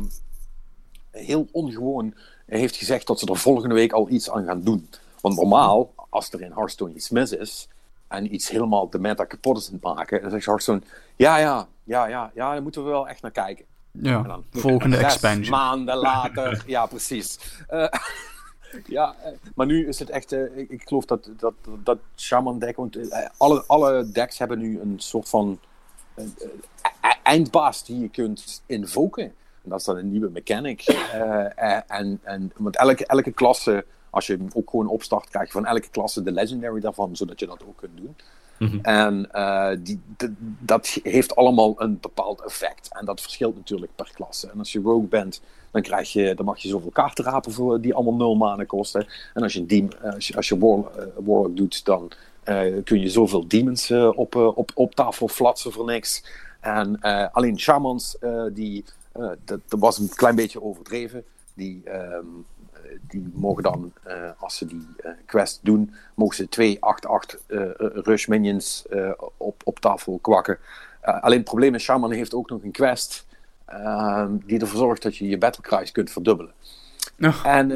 heel 1.10 1.48
ongewoon 1.52 2.14
heeft 2.46 2.76
gezegd 2.76 3.06
dat 3.06 3.18
ze 3.18 3.26
er 3.26 3.36
volgende 3.36 3.74
week 3.74 3.92
al 3.92 4.10
iets 4.10 4.30
aan 4.30 4.44
gaan 4.44 4.62
doen. 4.62 4.88
Want 5.20 5.36
normaal, 5.36 5.94
als 6.10 6.30
er 6.30 6.42
in 6.42 6.52
Hearthstone 6.52 6.94
iets 6.94 7.10
mis 7.10 7.32
is 7.32 7.68
en 8.08 8.34
iets 8.34 8.48
helemaal 8.48 8.90
de 8.90 8.98
meta 8.98 9.24
kapot 9.24 9.58
is 9.58 9.66
aan 9.66 9.72
het 9.72 9.82
maken, 9.82 10.20
dan 10.22 10.30
zegt 10.30 10.46
Hearthstone: 10.46 10.80
ja, 11.16 11.36
ja, 11.36 11.66
ja, 11.84 12.06
ja, 12.06 12.30
ja, 12.34 12.52
daar 12.52 12.62
moeten 12.62 12.84
we 12.84 12.90
wel 12.90 13.08
echt 13.08 13.22
naar 13.22 13.30
kijken. 13.30 13.64
Ja, 14.02 14.22
dan, 14.22 14.44
volgende 14.50 14.96
expansion. 14.96 15.50
maanden 15.50 15.96
later, 15.96 16.62
ja 16.66 16.86
precies. 16.86 17.38
Uh, 17.70 17.86
ja, 18.96 19.14
eh, 19.22 19.32
maar 19.54 19.66
nu 19.66 19.88
is 19.88 19.98
het 19.98 20.10
echt, 20.10 20.32
uh, 20.32 20.58
ik, 20.58 20.70
ik, 20.70 20.82
geloof 20.84 21.04
dat 21.04 21.30
dat, 21.36 21.54
dat 21.82 21.98
Shaman 22.16 22.58
deck, 22.58 22.76
want 22.76 22.96
uh, 22.96 23.26
alle, 23.36 23.64
alle 23.66 24.10
decks 24.10 24.38
hebben 24.38 24.58
nu 24.58 24.80
een 24.80 24.94
soort 24.96 25.28
van 25.28 25.58
eindbaas 27.22 27.84
die 27.84 28.00
je 28.00 28.08
kunt 28.08 28.62
invoken. 28.66 29.24
En 29.62 29.70
dat 29.70 29.78
is 29.78 29.84
dan 29.84 29.96
een 29.96 30.10
nieuwe 30.10 30.30
mechanic. 30.30 30.82
en, 31.86 32.20
en, 32.22 32.52
want 32.56 32.76
elke, 32.76 33.06
elke 33.06 33.32
klasse, 33.32 33.84
als 34.10 34.26
je 34.26 34.36
hem 34.36 34.48
ook 34.54 34.70
gewoon 34.70 34.88
opstart, 34.88 35.28
krijg 35.28 35.46
je 35.46 35.52
van 35.52 35.66
elke 35.66 35.88
klasse 35.88 36.22
de 36.22 36.32
legendary 36.32 36.80
daarvan, 36.80 37.16
zodat 37.16 37.40
je 37.40 37.46
dat 37.46 37.62
ook 37.66 37.76
kunt 37.76 37.96
doen. 37.96 38.16
Mhm. 38.58 38.78
En 38.82 39.28
uh, 39.32 39.70
die, 39.78 40.00
dat 40.58 40.98
heeft 41.02 41.36
allemaal 41.36 41.74
een 41.82 41.98
bepaald 42.00 42.40
effect. 42.44 42.88
En 42.98 43.04
dat 43.04 43.20
verschilt 43.20 43.56
natuurlijk 43.56 43.92
per 43.94 44.10
klasse. 44.14 44.50
En 44.50 44.58
als 44.58 44.72
je 44.72 44.80
rogue 44.80 45.08
bent, 45.08 45.42
dan, 45.70 45.82
krijg 45.82 46.12
je, 46.12 46.34
dan 46.34 46.44
mag 46.44 46.58
je 46.58 46.68
zoveel 46.68 46.90
kaarten 46.90 47.24
rapen 47.24 47.52
voor, 47.52 47.80
die 47.80 47.94
allemaal 47.94 48.14
nul 48.14 48.34
manen 48.34 48.66
kosten. 48.66 49.06
En 49.34 49.42
als 49.42 49.52
je, 49.52 49.64
een 49.66 49.92
als 50.14 50.26
je, 50.26 50.36
als 50.36 50.48
je 50.48 50.56
uh, 50.56 51.24
warlock 51.24 51.56
doet, 51.56 51.84
dan 51.84 52.10
kun 52.84 53.00
je 53.00 53.08
zoveel 53.08 53.48
demons 53.48 53.90
op, 53.90 54.34
op, 54.34 54.70
op 54.74 54.94
tafel 54.94 55.28
flatsen 55.28 55.72
voor 55.72 55.84
niks. 55.84 56.24
En 56.60 57.00
alleen 57.32 57.58
shamans, 57.58 58.16
die, 58.52 58.84
dat, 59.44 59.60
dat 59.68 59.80
was 59.80 59.98
een 59.98 60.08
klein 60.08 60.34
beetje 60.34 60.62
overdreven. 60.62 61.24
Die, 61.54 61.82
um, 61.90 62.44
die 63.00 63.30
mogen 63.34 63.62
dan, 63.62 63.92
uh, 64.06 64.30
als 64.38 64.56
ze 64.56 64.66
die 64.66 64.86
uh, 65.04 65.10
quest 65.26 65.60
doen, 65.62 65.94
mogen 66.14 66.36
ze 66.36 66.48
twee 66.48 66.78
8-8 66.78 66.80
uh, 67.48 67.70
rush 67.78 68.26
minions 68.26 68.86
op, 69.36 69.62
op 69.64 69.78
tafel 69.78 70.18
kwakken. 70.22 70.58
alleen 71.00 71.36
het 71.36 71.46
probleem 71.46 71.74
is, 71.74 71.82
Shaman 71.82 72.12
heeft 72.12 72.34
ook 72.34 72.50
nog 72.50 72.62
een 72.62 72.70
quest 72.70 73.26
ehm, 73.64 74.36
die 74.44 74.60
ervoor 74.60 74.78
zorgt 74.78 75.02
dat 75.02 75.16
je 75.16 75.28
je 75.28 75.38
battlecries 75.38 75.92
kunt 75.92 76.10
verdubbelen. 76.10 76.52
En, 77.44 77.70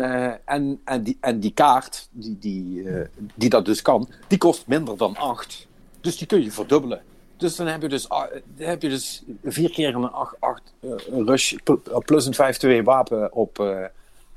en, 0.44 0.80
en, 0.84 1.02
die, 1.02 1.18
en 1.20 1.40
die 1.40 1.52
kaart, 1.52 2.08
die, 2.10 2.38
die, 2.38 2.86
die 3.34 3.48
dat 3.48 3.64
dus 3.64 3.82
kan, 3.82 4.08
die 4.28 4.38
kost 4.38 4.66
minder 4.66 4.96
dan 4.96 5.16
8. 5.16 5.66
Dus 6.00 6.16
die 6.16 6.26
kun 6.26 6.42
je 6.42 6.52
verdubbelen. 6.52 7.02
Dus 7.36 7.56
dan 7.56 7.66
heb 7.66 7.82
je 7.82 7.88
dus, 7.88 8.08
dan 8.08 8.28
heb 8.56 8.82
je 8.82 8.88
dus 8.88 9.22
vier 9.44 9.70
keer 9.70 9.94
een 9.94 10.10
8, 10.10 10.36
8 10.38 10.62
rush 11.10 11.54
plus 12.04 12.26
een 12.38 12.80
5-2 12.80 12.84
wapen 12.84 13.32
op, 13.32 13.58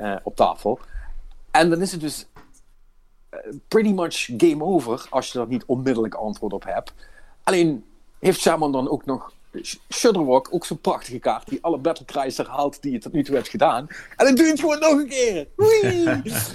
uh, 0.04 0.16
op 0.24 0.36
tafel. 0.36 0.80
En 1.52 1.70
dan 1.70 1.82
is 1.82 1.92
het 1.92 2.02
dus 2.02 2.26
uh, 3.34 3.40
pretty 3.68 3.92
much 3.92 4.30
game 4.38 4.64
over 4.64 5.08
als 5.10 5.32
je 5.32 5.38
daar 5.38 5.48
niet 5.48 5.66
onmiddellijk 5.66 6.14
antwoord 6.14 6.54
op 6.54 6.64
hebt. 6.64 6.94
Alleen 7.44 7.86
heeft 8.20 8.40
Shaman 8.40 8.72
dan 8.72 8.90
ook 8.90 9.06
nog 9.06 9.34
Shudderwalk, 9.90 10.48
ook 10.52 10.66
zo'n 10.66 10.80
prachtige 10.80 11.20
kaart 11.20 11.48
die 11.48 11.60
alle 11.62 11.78
battlecries 11.78 12.38
herhaalt 12.38 12.82
die 12.82 12.92
je 12.92 13.00
tot 13.00 13.14
nu 13.14 13.24
toe 13.24 13.36
hebt 13.36 13.48
gedaan. 13.48 13.88
En 14.16 14.26
dan 14.26 14.36
doe 14.36 14.46
je 14.46 14.52
het 14.52 14.60
gewoon 14.60 14.80
nog 14.80 14.92
een 14.92 15.08
keer. 15.08 15.48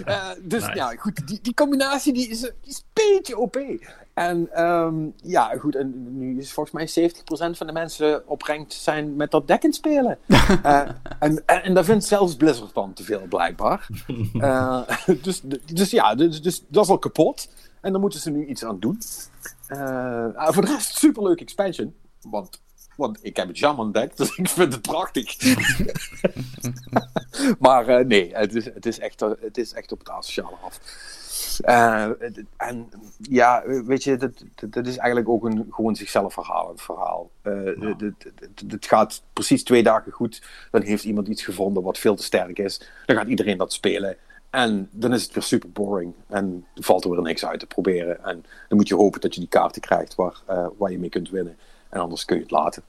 uh, 0.06 0.30
dus 0.52 0.66
ja, 0.74 0.94
goed, 0.96 1.26
die, 1.26 1.38
die 1.42 1.54
combinatie 1.54 2.12
die 2.12 2.28
is, 2.28 2.40
die 2.40 2.50
is 2.62 2.76
een 2.76 2.84
beetje 2.92 3.38
OP. 3.38 3.58
En 4.18 4.64
um, 4.64 5.14
ja, 5.22 5.56
goed, 5.58 5.74
en 5.74 6.18
nu 6.18 6.38
is 6.38 6.52
volgens 6.52 6.94
mij 6.94 7.10
70% 7.10 7.56
van 7.56 7.66
de 7.66 7.72
mensen 7.72 8.28
oprenkt 8.28 8.72
zijn 8.72 9.16
met 9.16 9.30
dat 9.30 9.46
deck 9.46 9.62
in 9.62 9.72
spelen. 9.72 10.18
uh, 10.28 10.80
en, 11.18 11.46
en, 11.46 11.74
daar 11.74 11.84
vindt 11.84 12.04
zelfs 12.04 12.36
Blizzard 12.36 12.74
dan 12.74 12.92
te 12.92 13.02
veel, 13.02 13.22
blijkbaar. 13.28 13.88
Uh, 14.32 14.82
dus, 15.22 15.42
dus 15.74 15.90
ja, 15.90 16.14
dus, 16.14 16.42
dus 16.42 16.64
dat 16.68 16.84
is 16.84 16.90
al 16.90 16.98
kapot. 16.98 17.48
En 17.80 17.92
daar 17.92 18.00
moeten 18.00 18.20
ze 18.20 18.30
nu 18.30 18.46
iets 18.46 18.64
aan 18.64 18.78
doen. 18.78 18.98
Uh, 19.68 20.48
voor 20.48 20.64
de 20.64 20.72
rest, 20.72 20.96
superleuk 20.96 21.40
expansion. 21.40 21.94
Want, 22.20 22.62
want 22.98 23.18
ik 23.22 23.36
heb 23.36 23.48
het 23.48 23.56
Shaman 23.56 23.92
deck, 23.92 24.16
dus 24.16 24.36
ik 24.36 24.48
vind 24.48 24.72
het 24.72 24.82
prachtig. 24.82 25.36
maar 27.58 28.06
nee, 28.06 28.30
het 28.34 28.54
is, 28.54 28.64
het, 28.64 28.86
is 28.86 28.98
echt, 28.98 29.20
het 29.20 29.58
is 29.58 29.72
echt 29.72 29.92
op 29.92 29.98
het 29.98 30.08
asociale 30.08 30.56
af. 30.62 30.80
Uh, 31.66 32.10
en 32.56 32.88
ja, 33.20 33.62
weet 33.84 34.04
je, 34.04 34.16
dat, 34.16 34.44
dat, 34.70 34.86
is 34.86 34.96
eigenlijk 34.96 35.28
ook 35.28 35.44
een 35.44 35.66
gewoon 35.70 35.96
zichzelf 35.96 36.32
verhalend 36.32 36.82
verhaal. 36.82 37.30
Uh, 37.42 38.00
Het 38.68 38.86
gaat 38.86 39.22
precies 39.32 39.64
twee 39.64 39.82
dagen 39.82 40.12
goed. 40.12 40.42
Dan 40.70 40.82
heeft 40.82 41.04
iemand 41.04 41.28
iets 41.28 41.44
gevonden 41.44 41.82
wat 41.82 41.98
veel 41.98 42.14
te 42.14 42.22
sterk 42.22 42.58
is. 42.58 42.80
Dan 43.06 43.16
gaat 43.16 43.28
iedereen 43.28 43.58
dat 43.58 43.72
spelen. 43.72 44.16
En 44.50 44.88
dan 44.92 45.12
is 45.12 45.22
het 45.22 45.34
weer 45.34 45.42
super 45.42 45.70
boring. 45.70 46.12
En 46.28 46.66
valt 46.74 47.04
er 47.04 47.10
weer 47.10 47.22
niks 47.22 47.44
uit 47.44 47.60
te 47.60 47.66
proberen. 47.66 48.24
En 48.24 48.44
dan 48.68 48.78
moet 48.78 48.88
je 48.88 48.94
hopen 48.94 49.20
dat 49.20 49.34
je 49.34 49.40
die 49.40 49.48
kaarten 49.48 49.80
krijgt 49.80 50.14
waar, 50.14 50.42
uh, 50.50 50.66
waar 50.76 50.90
je 50.90 50.98
mee 50.98 51.10
kunt 51.10 51.30
winnen. 51.30 51.56
En 51.88 52.00
anders 52.00 52.24
kun 52.24 52.36
je 52.36 52.42
het 52.42 52.50
laten. 52.50 52.82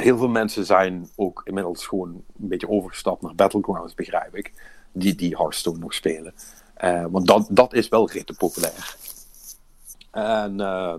heel 0.00 0.18
veel 0.18 0.28
mensen 0.28 0.66
zijn 0.66 1.08
ook 1.16 1.40
inmiddels 1.44 1.86
gewoon 1.86 2.08
een 2.08 2.48
beetje 2.48 2.68
overgestapt 2.68 3.22
naar 3.22 3.34
Battlegrounds, 3.34 3.94
begrijp 3.94 4.36
ik. 4.36 4.52
Die, 4.92 5.14
die 5.14 5.36
Hearthstone 5.36 5.78
nog 5.78 5.94
spelen. 5.94 6.34
Uh, 6.84 7.04
want 7.10 7.26
dat, 7.26 7.46
dat 7.50 7.74
is 7.74 7.88
wel 7.88 8.06
redelijk 8.06 8.38
populair. 8.38 8.96
En 10.10 10.60
uh, 10.60 10.94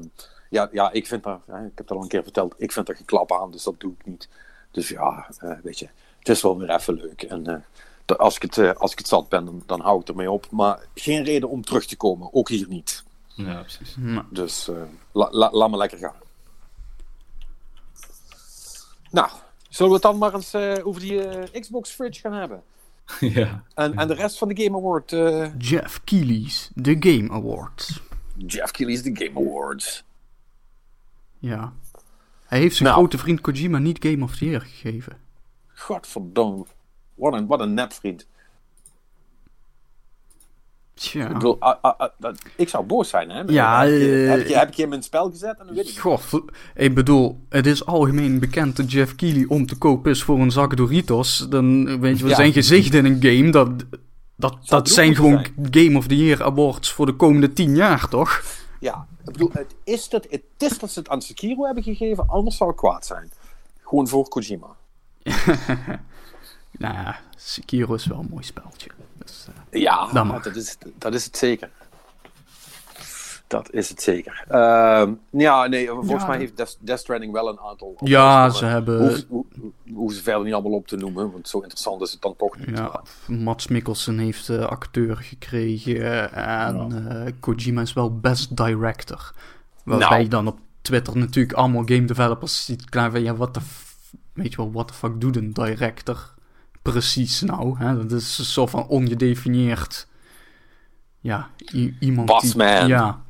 ja, 0.49 0.69
ja, 0.71 0.91
ik 0.91 1.07
vind 1.07 1.23
daar, 1.23 1.39
ik 1.47 1.53
heb 1.75 1.77
het 1.77 1.91
al 1.91 2.01
een 2.01 2.07
keer 2.07 2.23
verteld, 2.23 2.55
ik 2.57 2.71
vind 2.71 2.89
er 2.89 2.95
geen 2.95 3.05
klap 3.05 3.31
aan, 3.31 3.51
dus 3.51 3.63
dat 3.63 3.79
doe 3.79 3.93
ik 3.99 4.05
niet. 4.05 4.29
Dus 4.71 4.89
ja, 4.89 5.29
uh, 5.43 5.51
weet 5.63 5.79
je, 5.79 5.89
het 6.19 6.29
is 6.29 6.41
wel 6.41 6.57
weer 6.57 6.69
even 6.69 6.93
leuk. 6.93 7.23
En 7.23 7.65
als, 8.05 8.35
ik 8.35 8.41
het, 8.41 8.77
als 8.77 8.91
ik 8.91 8.97
het 8.97 9.07
zat 9.07 9.29
ben, 9.29 9.45
dan, 9.45 9.63
dan 9.65 9.81
hou 9.81 10.01
ik 10.01 10.07
ermee 10.07 10.31
op. 10.31 10.51
Maar 10.51 10.79
geen 10.93 11.23
reden 11.23 11.49
om 11.49 11.63
terug 11.63 11.85
te 11.85 11.97
komen, 11.97 12.33
ook 12.33 12.49
hier 12.49 12.67
niet. 12.67 13.03
Ja, 13.27 13.61
precies. 13.61 13.95
Dus 14.29 14.69
la, 15.11 15.27
la, 15.31 15.51
laat 15.51 15.69
me 15.69 15.77
lekker 15.77 15.97
gaan. 15.97 16.15
Nou, 19.11 19.29
zullen 19.69 19.91
we 19.91 19.97
het 19.97 20.03
dan 20.03 20.17
maar 20.17 20.33
eens 20.33 20.55
over 20.83 21.01
die 21.01 21.59
Xbox 21.59 21.91
Fridge 21.91 22.19
gaan 22.21 22.33
hebben? 22.33 22.63
Ja. 23.19 23.63
En, 23.73 23.95
en 23.95 24.07
de 24.07 24.13
rest 24.13 24.37
van 24.37 24.47
de 24.47 24.63
Game 24.63 24.77
Award. 24.77 25.11
Uh... 25.11 25.47
Jeff 25.57 26.03
Keighley's 26.03 26.71
The 26.81 26.95
Game 26.99 27.31
Awards. 27.31 28.01
Jeff 28.37 28.71
Keighley's 28.71 29.01
The 29.01 29.25
Game 29.25 29.47
Awards. 29.47 30.03
Ja. 31.39 31.73
Hij 32.45 32.59
heeft 32.59 32.75
zijn 32.75 32.89
nou. 32.89 32.99
grote 32.99 33.17
vriend 33.17 33.41
Kojima 33.41 33.77
niet 33.77 34.05
Game 34.05 34.23
of 34.23 34.35
the 34.35 34.45
Year 34.45 34.61
gegeven. 34.61 35.17
Godverdomme. 35.67 36.65
Wat 37.13 37.33
een, 37.33 37.47
wat 37.47 37.59
een 37.59 37.73
nepvriend. 37.73 38.27
Tja. 40.99 41.27
Ik, 41.27 41.33
bedoel, 41.33 41.57
ik 42.55 42.69
zou 42.69 42.85
boos 42.85 43.09
zijn, 43.09 43.29
hè? 43.29 43.41
Ja, 43.47 43.81
heb, 43.83 43.99
je, 43.99 44.05
heb, 44.05 44.47
je, 44.47 44.57
heb 44.57 44.73
je 44.73 44.81
hem 44.81 44.91
in 44.91 44.97
het 44.97 45.07
spel 45.07 45.29
gezet 45.29 45.59
en 45.59 45.65
dan 45.65 45.75
weet 45.75 45.89
ik 45.89 45.99
Goh, 45.99 46.19
ik 46.75 46.95
bedoel, 46.95 47.39
het 47.49 47.65
is 47.65 47.85
algemeen 47.85 48.39
bekend 48.39 48.75
dat 48.75 48.91
Jeff 48.91 49.15
Keighley 49.15 49.45
om 49.47 49.65
te 49.65 49.77
kopen 49.77 50.11
is 50.11 50.23
voor 50.23 50.39
een 50.39 50.51
zak 50.51 50.77
Doritos. 50.77 51.47
Dan 51.49 51.99
weet 51.99 52.17
je, 52.17 52.23
we 52.23 52.29
ja. 52.29 52.35
zijn 52.35 52.53
gezicht 52.53 52.93
in 52.93 53.05
een 53.05 53.17
game. 53.21 53.49
Dat, 53.49 53.69
dat, 54.35 54.57
dat 54.65 54.89
zijn 54.89 55.15
gewoon 55.15 55.45
zijn. 55.55 55.67
Game 55.71 55.97
of 55.97 56.07
the 56.07 56.17
Year 56.17 56.43
awards 56.43 56.91
voor 56.91 57.05
de 57.05 57.15
komende 57.15 57.53
tien 57.53 57.75
jaar, 57.75 58.07
toch? 58.07 58.43
Ja, 58.79 59.07
ik 59.25 59.31
bedoel, 59.31 59.49
het 59.53 59.75
is 59.83 60.09
dat, 60.09 60.27
het 60.29 60.43
is 60.57 60.79
dat 60.79 60.91
ze 60.91 60.99
het 60.99 61.09
aan 61.09 61.21
Sekiro 61.21 61.65
hebben 61.65 61.83
gegeven, 61.83 62.27
anders 62.27 62.57
zou 62.57 62.69
ik 62.69 62.75
kwaad 62.75 63.05
zijn. 63.05 63.31
Gewoon 63.83 64.07
voor 64.07 64.27
Kojima. 64.27 64.75
nou 66.71 66.93
ja, 66.93 67.19
Sekiro 67.35 67.93
is 67.93 68.05
wel 68.05 68.19
een 68.19 68.29
mooi 68.29 68.43
speltje. 68.43 68.89
Dus, 69.29 69.47
uh, 69.71 69.81
ja, 69.81 70.07
dat 70.41 70.55
is, 70.55 70.77
dat 70.97 71.13
is 71.13 71.25
het 71.25 71.37
zeker. 71.37 71.69
Dat 73.49 73.71
is 73.71 73.89
het 73.89 74.01
zeker. 74.01 74.45
Uh, 74.51 75.07
ja, 75.29 75.67
nee, 75.67 75.87
volgens 75.87 76.21
ja, 76.21 76.27
mij 76.27 76.37
heeft 76.37 76.57
Death, 76.57 76.77
Death 76.79 76.99
Stranding 76.99 77.31
wel 77.31 77.49
een 77.49 77.59
aantal. 77.59 77.95
Ja, 78.03 78.49
ze 78.49 78.65
hebben. 78.65 79.25
Hoe, 79.27 79.45
hoe, 79.59 79.71
hoe, 79.93 80.13
ze 80.13 80.21
verder 80.21 80.43
niet 80.43 80.53
allemaal 80.53 80.71
op 80.71 80.87
te 80.87 80.95
noemen, 80.95 81.31
want 81.31 81.47
zo 81.47 81.59
interessant 81.59 82.01
is 82.01 82.11
het 82.11 82.21
dan 82.21 82.35
toch 82.35 82.57
niet. 82.57 82.77
Ja, 82.77 83.01
Mats 83.27 83.67
Mikkelsen 83.67 84.17
heeft 84.17 84.49
uh, 84.49 84.65
acteur 84.65 85.17
gekregen 85.17 86.33
en 86.33 86.89
ja. 86.89 87.25
uh, 87.25 87.31
Kojima 87.39 87.81
is 87.81 87.93
wel 87.93 88.19
best 88.19 88.57
director. 88.57 89.33
Waarbij 89.83 90.09
nou. 90.09 90.21
je 90.21 90.27
dan 90.27 90.47
op 90.47 90.57
Twitter 90.81 91.17
natuurlijk 91.17 91.57
allemaal 91.57 91.83
game 91.85 92.05
developers 92.05 92.65
ziet 92.65 92.89
klaar 92.89 93.11
van 93.11 93.23
ja, 93.23 93.35
wat 93.35 93.53
de. 93.53 93.59
Weet 94.33 94.51
je 94.51 94.57
wel, 94.57 94.71
what 94.71 94.87
the 94.87 94.93
fuck 94.93 95.21
doet 95.21 95.35
een 95.35 95.53
director? 95.53 96.33
Precies 96.81 97.41
nou? 97.41 97.77
Hè? 97.77 98.07
Dat 98.07 98.11
is 98.21 98.37
een 98.37 98.45
soort 98.45 98.69
van 98.69 98.87
ongedefinieerd. 98.87 100.07
Ja, 101.19 101.49
iemand. 101.99 102.41
Die, 102.41 102.63
ja. 102.63 103.21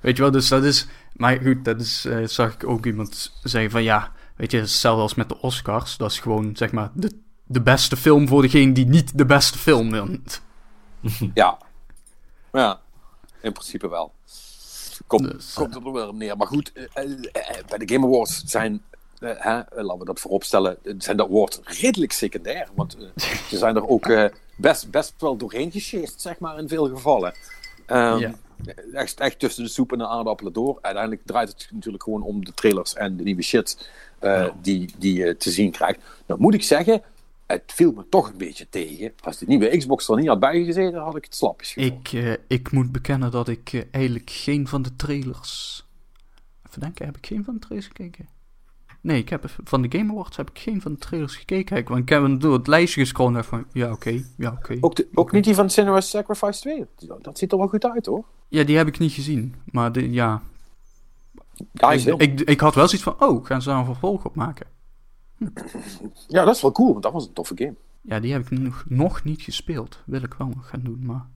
Weet 0.00 0.16
je 0.16 0.22
wel, 0.22 0.30
dus 0.30 0.48
dat 0.48 0.64
is. 0.64 0.86
Maar 1.12 1.40
goed, 1.40 1.64
dat 1.64 1.80
is. 1.80 2.06
Uh, 2.06 2.26
zag 2.26 2.54
ik 2.54 2.66
ook 2.66 2.86
iemand 2.86 3.32
zeggen 3.42 3.70
van 3.70 3.82
ja. 3.82 4.12
Weet 4.36 4.50
je, 4.50 4.58
hetzelfde 4.58 5.02
als 5.02 5.14
met 5.14 5.28
de 5.28 5.40
Oscars. 5.40 5.96
Dat 5.96 6.10
is 6.10 6.20
gewoon 6.20 6.56
zeg 6.56 6.72
maar 6.72 6.90
de, 6.94 7.18
de 7.44 7.62
beste 7.62 7.96
film 7.96 8.28
voor 8.28 8.42
degene 8.42 8.72
die 8.72 8.86
niet 8.86 9.18
de 9.18 9.26
beste 9.26 9.58
film 9.58 9.90
wint. 9.90 10.42
Ja. 11.34 11.58
Ja, 12.52 12.80
in 13.42 13.52
principe 13.52 13.88
wel. 13.88 14.12
Komt, 15.06 15.32
dus, 15.32 15.52
komt 15.52 15.74
er 15.74 15.92
wel 15.92 16.12
neer. 16.12 16.36
Maar 16.36 16.46
goed, 16.46 16.72
uh, 16.74 16.84
bij 17.68 17.78
de 17.78 17.94
Game 17.94 18.06
Awards 18.06 18.42
zijn 18.44 18.82
uh, 19.20 19.30
hè, 19.34 19.82
laten 19.82 19.98
we 19.98 20.04
dat 20.04 20.20
vooropstellen, 20.20 20.78
zijn 20.98 21.16
dat 21.16 21.28
woord 21.28 21.60
redelijk 21.64 22.12
secundair. 22.12 22.68
Want 22.74 22.96
ze 23.48 23.56
zijn 23.56 23.76
er 23.76 23.88
ook 23.88 24.30
best, 24.56 24.90
best 24.90 25.14
wel 25.18 25.36
doorheen 25.36 25.70
gesjeest, 25.70 26.20
zeg 26.20 26.38
maar, 26.38 26.58
in 26.58 26.68
veel 26.68 26.88
gevallen. 26.88 27.34
Um, 27.86 28.18
ja. 28.18 28.34
echt, 28.92 29.20
echt 29.20 29.38
tussen 29.38 29.64
de 29.64 29.70
soep 29.70 29.92
en 29.92 29.98
de 29.98 30.06
aardappelen 30.06 30.52
door. 30.52 30.78
Uiteindelijk 30.80 31.26
draait 31.26 31.48
het 31.48 31.68
natuurlijk 31.72 32.02
gewoon 32.02 32.22
om 32.22 32.44
de 32.44 32.54
trailers 32.54 32.94
en 32.94 33.16
de 33.16 33.22
nieuwe 33.22 33.42
shit 33.42 33.90
ja. 34.20 34.54
die, 34.62 34.94
die 34.98 35.14
je 35.14 35.36
te 35.36 35.50
zien 35.50 35.70
krijgt. 35.70 36.00
Dan 36.26 36.40
moet 36.40 36.54
ik 36.54 36.62
zeggen, 36.62 37.02
het 37.46 37.62
viel 37.66 37.92
me 37.92 38.04
toch 38.08 38.28
een 38.28 38.38
beetje 38.38 38.66
tegen. 38.68 39.12
Als 39.20 39.38
de 39.38 39.46
nieuwe 39.46 39.76
Xbox 39.76 40.08
er 40.08 40.16
niet 40.16 40.28
had 40.28 40.40
bijgezeten, 40.40 41.00
had 41.00 41.16
ik 41.16 41.24
het 41.24 41.34
slapjes 41.34 41.72
gevonden. 41.72 41.98
Ik, 42.12 42.40
ik 42.46 42.72
moet 42.72 42.92
bekennen 42.92 43.30
dat 43.30 43.48
ik 43.48 43.86
eigenlijk 43.90 44.30
geen 44.30 44.68
van 44.68 44.82
de 44.82 44.96
trailers... 44.96 45.86
Even 46.68 46.80
denken, 46.80 47.06
heb 47.06 47.16
ik 47.16 47.26
geen 47.26 47.44
van 47.44 47.54
de 47.54 47.60
trailers 47.60 47.86
gekeken? 47.86 48.28
Nee, 49.08 49.18
ik 49.18 49.28
heb 49.28 49.44
van 49.64 49.82
de 49.82 49.98
Game 49.98 50.12
Awards 50.12 50.36
heb 50.36 50.50
ik 50.50 50.58
geen 50.58 50.80
van 50.80 50.92
de 50.92 50.98
trailers 50.98 51.36
gekeken. 51.36 51.76
Ik, 51.76 51.88
want 51.88 52.00
ik 52.00 52.08
heb 52.08 52.22
hem 52.22 52.38
door 52.38 52.52
het 52.52 52.66
lijstje 52.66 53.00
gescrollen 53.00 53.36
en 53.36 53.44
van, 53.44 53.64
ja 53.72 53.92
oké, 53.92 54.24
ja 54.36 54.50
oké. 54.50 54.76
Ook, 54.80 54.94
de, 54.96 55.08
ook 55.14 55.32
niet 55.32 55.44
die 55.44 55.54
van 55.54 55.70
Cinemas 55.70 56.10
Sacrifice 56.10 56.60
2. 56.60 56.86
Dat, 57.20 57.38
ziet 57.38 57.52
er 57.52 57.58
wel 57.58 57.68
goed 57.68 57.84
uit 57.84 58.06
hoor. 58.06 58.24
Ja, 58.48 58.64
die 58.64 58.76
heb 58.76 58.86
ik 58.86 58.98
niet 58.98 59.12
gezien. 59.12 59.54
Maar 59.64 59.92
de, 59.92 60.10
ja, 60.10 60.42
Ja, 61.72 61.92
ik, 61.92 62.06
ik, 62.06 62.40
ik 62.40 62.60
had 62.60 62.74
wel 62.74 62.88
zoiets 62.88 63.02
van, 63.02 63.28
oh, 63.28 63.44
gaan 63.44 63.62
ze 63.62 63.68
daar 63.68 63.78
een 63.78 63.84
vervolg 63.84 64.24
op 64.24 64.34
maken? 64.34 64.66
ja, 66.26 66.44
dat 66.44 66.54
is 66.54 66.62
wel 66.62 66.72
cool, 66.72 66.90
want 66.90 67.02
dat 67.02 67.12
was 67.12 67.26
een 67.26 67.32
toffe 67.32 67.54
game. 67.56 67.74
Ja, 68.00 68.20
die 68.20 68.32
heb 68.32 68.50
ik 68.50 68.58
nog, 68.58 68.84
nog 68.88 69.24
niet 69.24 69.42
gespeeld. 69.42 70.02
Wil 70.06 70.22
ik 70.22 70.34
wel 70.34 70.48
nog 70.48 70.68
gaan 70.68 70.82
doen, 70.82 71.00
maar... 71.02 71.26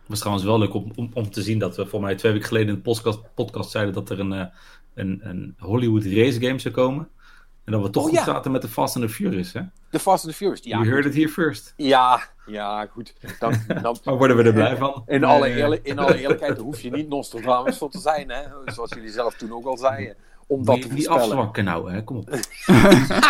Het 0.00 0.08
was 0.08 0.18
trouwens 0.18 0.46
wel 0.46 0.58
leuk 0.58 0.74
om, 0.74 0.92
om, 0.94 1.10
om 1.14 1.30
te 1.30 1.42
zien 1.42 1.58
dat 1.58 1.76
we 1.76 1.86
voor 1.86 2.00
mij 2.00 2.14
twee 2.14 2.32
weken 2.32 2.48
geleden 2.48 2.68
in 2.68 2.74
de 2.74 2.80
podcast, 2.80 3.34
podcast 3.34 3.70
zeiden 3.70 3.94
dat 3.94 4.10
er 4.10 4.20
een, 4.20 4.32
eh, 4.32 4.46
een, 4.94 5.20
een 5.22 5.54
Hollywood 5.58 6.04
race 6.04 6.40
game 6.40 6.58
zou 6.58 6.74
komen. 6.74 7.08
En 7.64 7.72
dat 7.72 7.82
we 7.82 7.90
toch 7.90 8.02
Oh, 8.02 8.08
goed 8.08 8.18
ja. 8.18 8.24
zaten 8.24 8.52
met 8.52 8.62
de 8.62 8.68
Fast 8.68 8.96
and 8.96 9.04
the 9.06 9.10
Furious, 9.12 9.52
hè? 9.52 9.60
The 9.90 9.98
Fast 9.98 10.24
and 10.24 10.32
the 10.32 10.38
Furious. 10.38 10.60
Ja, 10.62 10.76
You 10.78 10.88
heard 10.90 11.04
it 11.06 11.14
here 11.14 11.28
first. 11.28 11.72
ja, 11.76 12.22
ja, 12.46 12.86
goed. 12.86 13.14
Dan, 13.38 13.54
dan, 13.82 13.96
Maar 14.04 14.16
worden 14.16 14.36
we 14.36 14.42
er 14.42 14.52
blij 14.52 14.76
van? 14.76 15.02
in, 15.06 15.24
alle 15.24 15.48
eerlijk, 15.54 15.84
in 15.86 15.98
alle 15.98 16.18
eerlijkheid 16.20 16.58
hoef 16.58 16.80
je 16.80 16.90
niet 16.90 17.08
Nostradamus 17.08 17.78
voor 17.78 17.90
te 17.90 17.98
zijn, 17.98 18.30
hè? 18.30 18.42
zoals 18.64 18.90
jullie 18.94 19.10
zelf 19.10 19.34
toen 19.34 19.52
ook 19.52 19.64
al 19.66 19.76
zeiden. 19.76 20.16
Om 20.46 20.64
dat 20.64 20.82
te 20.82 20.88
voorspellen. 20.88 21.20
afzwakken 21.22 21.64
nou, 21.64 21.92
hè? 21.92 22.04
Kom 22.04 22.16
op. 22.16 22.28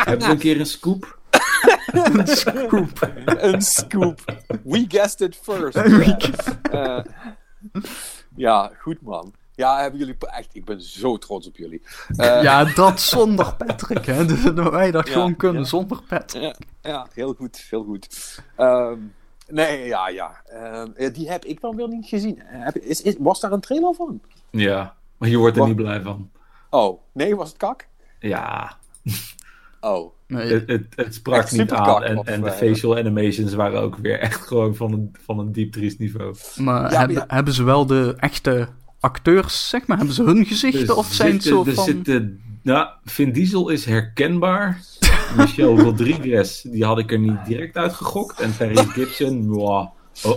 Hebben 0.05 0.27
we 0.27 0.33
een 0.33 0.38
keer 0.38 0.61
een 0.61 0.66
scoop? 0.66 1.18
Scoop. 2.24 3.11
Een 3.24 3.62
scoop. 3.62 4.20
We 4.64 4.85
guessed 4.88 5.20
it 5.20 5.37
first. 5.42 5.77
Eh, 5.77 6.98
ja, 8.37 8.70
goed 8.79 9.00
man. 9.03 9.33
Ja, 9.55 9.81
hebben 9.81 9.99
jullie 9.99 10.17
echt. 10.19 10.49
Ik 10.53 10.64
ben 10.64 10.81
zo 10.83 11.19
trots 11.19 11.47
op 11.47 11.57
jullie. 11.57 11.83
Eh, 12.17 12.43
ja, 12.43 12.64
dat 12.64 13.01
zonder 13.01 13.55
Patrick, 13.55 14.07
hè. 14.07 14.25
Dat 14.55 14.71
wij 14.71 14.90
dat 14.90 15.07
Ja, 15.07 15.12
gewoon 15.12 15.37
kunnen 15.37 15.62
ja. 15.62 15.69
zonder 15.69 16.03
Patrick. 16.09 16.43
ja, 16.43 16.55
ja, 16.83 17.07
heel 17.12 17.35
goed, 17.35 17.67
heel 17.71 17.85
goed. 17.85 18.38
Ehm, 18.57 18.99
nee, 19.49 19.87
ja, 19.87 20.09
ja. 20.09 20.43
Ehm, 20.47 20.90
ja, 20.97 21.09
die 21.09 21.31
heb 21.31 21.45
ik 21.45 21.61
dan 21.61 21.77
weer 21.77 21.88
niet 21.88 22.07
gezien. 22.07 22.43
Heb, 22.45 22.77
is, 22.77 23.03
is, 23.03 23.14
was 23.19 23.40
daar 23.40 23.53
een 23.53 23.61
trailer 23.61 23.95
van? 23.95 24.21
Ja, 24.51 24.95
maar 25.17 25.29
je 25.29 25.37
wordt 25.37 25.55
er 25.55 25.59
Wat? 25.61 25.69
niet 25.69 25.79
blij 25.79 26.01
van. 26.01 26.31
Oh, 26.71 27.01
nee, 27.12 27.37
was 27.37 27.49
het 27.49 27.57
kak? 27.59 27.88
Ja, 28.19 28.77
Oh, 29.81 30.12
Nee, 30.27 30.53
het, 30.53 30.69
het, 30.69 30.87
het 30.95 31.14
sprak 31.14 31.43
Echt 31.43 31.53
niet 31.53 31.73
aan. 31.73 32.03
En, 32.03 32.25
en 32.25 32.40
de 32.40 32.51
eh, 32.51 32.57
facial 32.57 32.97
animations 32.97 33.55
waren 33.55 33.81
ook 33.81 33.97
weer 33.97 34.19
echt 34.19 34.47
gewoon 34.47 34.75
van 34.75 34.93
een, 34.93 35.17
van 35.25 35.38
een 35.38 35.53
diep 35.53 35.73
triest 35.73 35.99
niveau. 35.99 36.35
maar 36.57 36.81
maar 36.83 36.99
hebben, 36.99 37.17
ja. 37.17 37.25
hebben 37.29 37.55
ze 37.55 37.62
wel 37.64 37.87
de 37.87 38.14
echte 38.19 38.69
acteurs, 39.05 39.69
zeg 39.69 39.87
maar? 39.87 39.97
Hebben 39.97 40.14
ze 40.14 40.23
hun 40.23 40.47
gezichten 40.47 40.87
Er 40.88 40.97
of 40.97 41.12
zijn 41.12 41.33
het 41.33 41.43
zitten- 41.43 41.64
zo 41.64 41.71
er 41.71 41.75
van... 41.75 41.85
zitten, 41.85 42.40
nou, 42.62 42.88
Vin 43.05 43.33
Diesel 43.33 43.69
is 43.69 43.85
herkenbaar. 43.85 44.81
Michelle 45.37 45.83
Rodriguez, 45.83 46.62
die 46.62 46.85
had 46.85 46.99
ik 46.99 47.12
er 47.12 47.19
niet 47.19 47.45
direct 47.47 47.77
uitgegokt. 47.77 48.40
En 48.40 48.57
Terry 48.57 48.77
Gibson, 48.97 49.49
wow, 49.49 49.88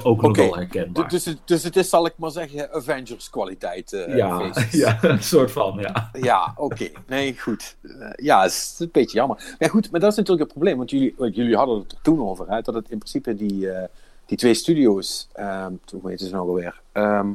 ook 0.03 0.21
nog 0.21 0.37
wel 0.37 0.55
herkenbaar. 0.55 1.09
dus, 1.09 1.25
het- 1.25 1.39
dus 1.45 1.63
het 1.63 1.75
is, 1.75 1.89
zal 1.89 2.05
ik 2.05 2.13
maar 2.17 2.31
zeggen, 2.31 2.73
Avengers 2.73 3.29
kwaliteit. 3.29 3.93
eh, 3.93 4.15
ja, 4.17 4.51
ja, 4.71 5.03
een 5.03 5.23
soort 5.23 5.51
van, 5.51 5.77
ja. 5.79 6.09
Ja, 6.21 6.53
oké. 6.55 6.89
Nee, 7.07 7.39
goed. 7.39 7.75
Eh, 7.81 7.91
ja, 8.15 8.41
het 8.41 8.51
is 8.51 8.75
een 8.79 8.89
beetje 8.91 9.17
jammer. 9.17 9.55
Maar 9.59 9.69
goed, 9.69 9.91
maar 9.91 9.99
dat 9.99 10.11
is 10.11 10.17
natuurlijk 10.17 10.43
het 10.45 10.53
probleem. 10.57 10.77
Want 10.77 10.89
jullie, 10.89 11.13
want 11.17 11.35
jullie 11.35 11.55
hadden 11.55 11.79
het 11.79 11.91
er 11.91 11.97
toen 12.01 12.21
over. 12.27 12.45
Hè, 12.49 12.61
dat 12.61 12.73
het 12.73 12.89
in 12.89 12.97
principe 12.97 13.35
die, 13.35 13.71
eh, 13.71 13.87
die 14.25 14.37
twee 14.37 14.53
studio's... 14.53 15.27
ehm 15.33 15.71
hoe 16.01 16.09
heet 16.09 16.19
ze 16.19 16.29
nou 16.29 16.47
alweer? 16.47 16.81
Ehm, 16.91 17.27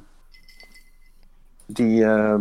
die... 1.73 2.05
ehm, 2.05 2.41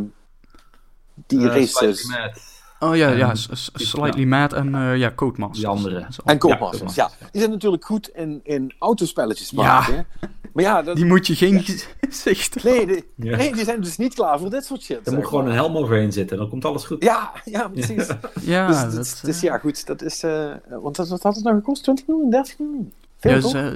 die 1.27 1.39
Eh, 1.39 1.45
races... 1.45 1.71
Slightly 1.71 2.17
Mad. 2.19 2.49
Oh 2.79 2.95
ja, 2.95 3.09
ja, 3.09 3.31
Slightly 3.73 4.23
Mad 4.23 4.53
en 4.53 4.75
eh, 4.75 4.97
ja, 4.97 5.11
Codemasters. 5.15 5.59
Die 5.59 5.67
andere. 5.67 5.95
En 5.99 6.07
Ja, 6.25 6.37
Codemasters, 6.37 6.95
ja, 6.95 7.03
Codemasters. 7.03 7.31
Die 7.31 7.41
zijn 7.41 7.53
natuurlijk 7.53 7.85
goed 7.85 8.07
in, 8.09 8.39
in 8.43 8.73
autospelletjes 8.79 9.49
Ja. 9.49 9.57
maken. 9.61 10.05
Maar 10.53 10.63
ja, 10.63 10.81
dat, 10.81 10.95
Die 10.95 11.05
moet 11.05 11.27
je 11.27 11.35
geen 11.35 11.63
gezicht 12.09 12.63
nee, 12.63 12.85
die, 12.87 13.05
Ja. 13.29 13.37
nee, 13.37 13.53
die 13.53 13.63
zijn 13.63 13.81
dus 13.81 13.97
niet 13.97 14.13
klaar 14.13 14.39
voor 14.39 14.49
dit 14.49 14.65
soort 14.65 14.81
shit. 14.83 15.07
Er 15.07 15.13
moet 15.13 15.27
gewoon 15.27 15.45
een 15.45 15.53
helm 15.53 15.77
overheen 15.77 16.11
zitten 16.11 16.35
en 16.35 16.41
dan 16.41 16.51
komt 16.51 16.65
alles 16.65 16.83
goed. 16.83 17.03
Ja, 17.03 17.31
ja, 17.45 17.67
precies. 17.67 18.07
Ja, 18.41 18.67
dus, 18.67 18.81
dat, 18.81 18.91
dus, 18.91 19.13
eh, 19.17 19.23
dus 19.23 19.41
ja, 19.41 19.57
goed. 19.57 19.85
Dat 19.85 20.01
is... 20.01 20.23
eh, 20.23 20.53
want 20.69 20.95
dat, 20.95 21.07
wat 21.09 21.23
had 21.23 21.35
het 21.35 21.43
nou 21.43 21.55
gekost? 21.55 21.83
20 21.83 22.07
miljoen? 22.07 22.29
30 22.29 22.59
miljoen? 22.59 22.93
Veel, 23.19 23.49
ja, 23.57 23.73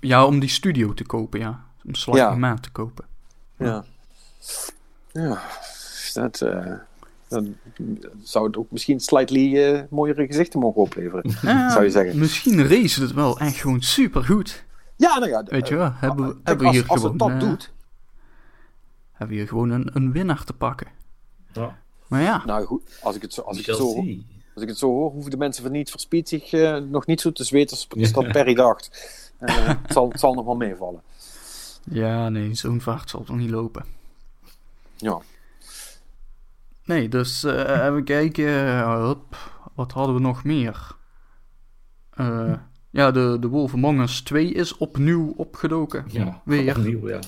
ja, 0.00 0.26
om 0.26 0.38
die 0.40 0.48
studio 0.48 0.94
te 0.94 1.04
kopen, 1.04 1.40
ja. 1.40 1.62
Om 1.84 1.94
Slightly 1.94 2.28
Ja. 2.30 2.34
Mad 2.36 2.62
te 2.62 2.70
kopen. 2.70 3.04
Ja. 3.58 3.84
Ja, 5.20 5.42
dat, 6.14 6.40
eh, 6.40 6.72
dan 7.28 7.56
zou 8.22 8.46
het 8.46 8.56
ook 8.56 8.70
misschien 8.70 9.00
slightly 9.00 9.64
eh, 9.64 9.82
mooiere 9.90 10.26
gezichten 10.26 10.60
mogen 10.60 10.80
opleveren. 10.82 11.34
Ja, 11.42 11.70
Zou 11.72 11.84
je 11.84 11.90
zeggen. 11.90 12.18
Misschien 12.18 12.68
race 12.68 13.00
het 13.00 13.12
wel 13.12 13.38
echt 13.38 13.56
gewoon 13.56 13.80
super 13.82 14.24
goed. 14.24 14.64
Ja, 14.96 15.18
nou 15.18 15.30
ja. 15.30 15.42
Weet 15.44 15.68
je 15.68 15.74
eh, 15.74 15.80
wel, 15.80 15.92
hebben 15.94 16.26
we, 16.26 16.32
kijk, 16.32 16.46
hebben 16.46 16.66
we 16.66 16.72
als, 16.72 16.76
hier 16.76 16.88
als 16.88 17.00
gewoon, 17.00 17.10
het 17.10 17.18
dat 17.18 17.30
eh, 17.30 17.48
doet, 17.48 17.72
hebben 19.12 19.36
we 19.36 19.42
hier 19.42 19.48
gewoon 19.48 19.70
een, 19.70 19.90
een 19.92 20.12
winnaar 20.12 20.44
te 20.44 20.52
pakken. 20.52 20.86
Ja. 21.52 21.78
Maar 22.08 22.22
ja, 22.22 22.42
nou 22.46 22.64
goed, 22.64 22.98
als 23.02 23.16
ik 23.16 23.22
het 23.22 23.34
zo, 23.34 23.40
als 23.40 23.58
ik 23.58 23.66
het 23.66 23.76
zo, 23.76 24.04
als 24.54 24.62
ik 24.62 24.68
het 24.68 24.78
zo 24.78 24.86
hoor, 24.86 25.10
hoeven 25.10 25.30
de 25.30 25.36
mensen 25.36 25.62
van 25.62 25.72
niet 25.72 25.90
verspeed 25.90 26.28
zich 26.28 26.52
eh, 26.52 26.76
nog 26.76 27.06
niet 27.06 27.20
zo 27.20 27.32
te 27.32 27.44
zweten 27.44 27.76
als, 27.76 27.86
als 27.90 28.08
Ja. 28.08 28.14
dat 28.22 28.32
Perry 28.32 28.54
dacht. 28.54 28.90
Eh, 29.38 29.66
het, 29.66 29.92
zal, 29.92 30.08
het 30.08 30.20
zal 30.20 30.34
nog 30.34 30.44
wel 30.44 30.56
meevallen. 30.56 31.02
ja 31.90 32.28
nee, 32.28 32.54
zo'n 32.54 32.80
vaart 32.80 33.10
zal 33.10 33.24
toch 33.24 33.36
niet 33.36 33.50
lopen. 33.50 33.84
Ja. 34.98 35.20
Nee, 36.84 37.08
dus 37.08 37.44
eh, 37.44 37.84
even 37.86 38.04
kijken. 38.04 38.46
eh, 38.46 39.04
hup, 39.06 39.36
wat 39.74 39.92
hadden 39.92 40.14
we 40.14 40.20
nog 40.20 40.44
meer? 40.44 40.96
Eh, 42.10 42.54
ja, 42.90 43.10
de, 43.10 43.36
de 43.40 43.48
Wolf 43.48 43.74
Among 43.74 44.00
Us 44.00 44.20
2 44.22 44.52
is 44.52 44.76
opnieuw 44.76 45.34
opgedoken. 45.36 46.04
Ja, 46.08 46.42
Weer. 46.44 46.76
opnieuw, 46.76 47.08
ja. 47.08 47.20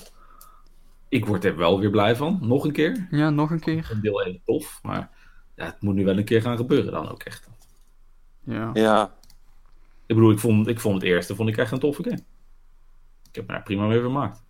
Ik 1.09 1.25
word 1.25 1.45
er 1.45 1.57
wel 1.57 1.79
weer 1.79 1.89
blij 1.89 2.15
van, 2.15 2.39
nog 2.41 2.65
een 2.65 2.71
keer. 2.71 3.07
Ja, 3.11 3.29
nog 3.29 3.51
een 3.51 3.59
keer. 3.59 3.89
Een 3.91 4.01
deel 4.01 4.21
1 4.21 4.41
tof, 4.45 4.79
maar 4.83 5.09
ja, 5.55 5.65
het 5.65 5.81
moet 5.81 5.95
nu 5.95 6.05
wel 6.05 6.17
een 6.17 6.25
keer 6.25 6.41
gaan 6.41 6.57
gebeuren 6.57 6.91
dan 6.91 7.09
ook 7.09 7.23
echt. 7.23 7.49
Ja. 8.43 8.69
Ja. 8.73 9.13
Ik 10.05 10.15
bedoel, 10.15 10.31
ik 10.31 10.39
vond, 10.39 10.67
ik 10.67 10.79
vond 10.79 10.95
het 10.95 11.03
eerste 11.03 11.35
vond 11.35 11.49
ik 11.49 11.57
echt 11.57 11.71
een 11.71 11.79
toffe 11.79 12.03
game. 12.03 12.21
Ik 13.29 13.35
heb 13.35 13.47
me 13.47 13.53
daar 13.53 13.63
prima 13.63 13.85
mee 13.87 13.99
vermaakt. 13.99 14.43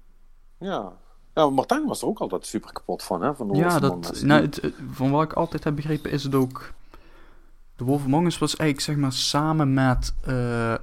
Ja. 0.59 0.93
Ja, 1.33 1.49
Martijn 1.49 1.85
was 1.85 2.01
er 2.01 2.07
ook 2.07 2.19
altijd 2.19 2.45
super 2.45 2.71
kapot 2.73 3.03
van, 3.03 3.21
hè? 3.21 3.35
Van 3.35 3.47
de 3.47 3.57
Ja, 3.57 3.79
dat, 3.79 4.21
nou, 4.23 4.41
het, 4.41 4.61
van 4.91 5.11
wat 5.11 5.23
ik 5.23 5.33
altijd 5.33 5.63
heb 5.63 5.75
begrepen 5.75 6.11
is 6.11 6.23
het 6.23 6.35
ook... 6.35 6.73
De 7.75 7.83
Wolf 7.83 8.03
Among 8.05 8.25
Us 8.25 8.37
was 8.37 8.55
eigenlijk 8.55 8.89
zeg 8.89 8.95
maar 9.03 9.11
samen 9.13 9.73
met 9.73 10.13
eh, 10.21 10.73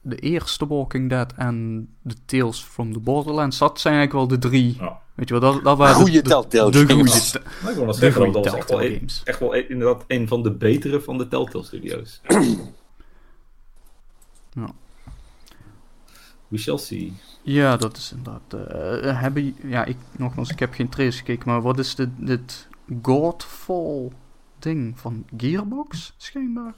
de 0.00 0.16
eerste 0.16 0.66
Walking 0.66 1.08
Dead 1.08 1.32
en 1.36 1.88
de 2.02 2.14
Tales 2.24 2.60
from 2.62 2.92
the 2.92 2.98
Borderlands. 3.00 3.58
Dat 3.58 3.80
zijn 3.80 3.94
eigenlijk 3.94 4.28
wel 4.28 4.38
de 4.40 4.48
drie... 4.48 4.76
Ja. 4.80 5.02
Weet 5.14 5.28
je 5.28 5.38
wel, 5.40 5.52
dat, 5.52 5.64
dat 5.64 5.78
waren 5.78 5.94
Goeie 5.94 6.12
de, 6.12 6.22
de, 6.22 6.28
Telltale 6.28 6.70
de 6.70 6.78
goede 6.78 6.94
games. 6.94 7.32
de 7.32 7.40
zeggen, 7.92 8.22
goede 8.22 8.42
dat 8.42 8.44
was 8.44 8.54
echt 8.54 8.68
wel, 8.68 8.78
Telltale 8.78 8.86
een- 8.88 8.94
games. 8.94 9.20
echt 9.24 9.38
wel 9.40 9.56
een- 9.56 9.68
inderdaad 9.68 10.04
een 10.06 10.28
van 10.28 10.42
de 10.42 10.52
betere 10.52 11.00
van 11.00 11.18
de 11.18 11.28
Telltale 11.28 11.64
Studios. 11.64 12.20
Ja. 14.52 14.68
We 16.54 16.60
shall 16.60 16.78
see. 16.78 17.12
Ja, 17.42 17.76
dat 17.76 17.96
is 17.96 18.12
inderdaad... 18.12 18.68
eh, 18.68 19.20
hebben, 19.20 19.56
ja, 19.62 19.84
ik, 19.84 19.96
nogmaals, 20.16 20.50
ik 20.50 20.58
heb 20.58 20.72
geen 20.72 20.88
trailers 20.88 21.18
gekeken, 21.18 21.48
maar 21.48 21.62
wat 21.62 21.78
is 21.78 21.94
dit, 21.94 22.08
dit 22.16 22.68
Godfall 23.02 24.10
ding 24.58 24.98
van 24.98 25.24
Gearbox, 25.36 26.14
schijnbaar? 26.16 26.74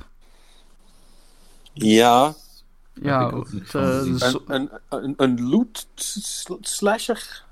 Ja, 1.73 2.35
Ja, 3.03 3.37
het, 3.39 3.75
eh, 3.75 4.01
een, 4.05 4.41
een, 4.47 4.71
een, 4.89 5.15
een 5.17 5.49
loot 5.49 5.87
sl- 5.95 6.57
slasher 6.61 7.45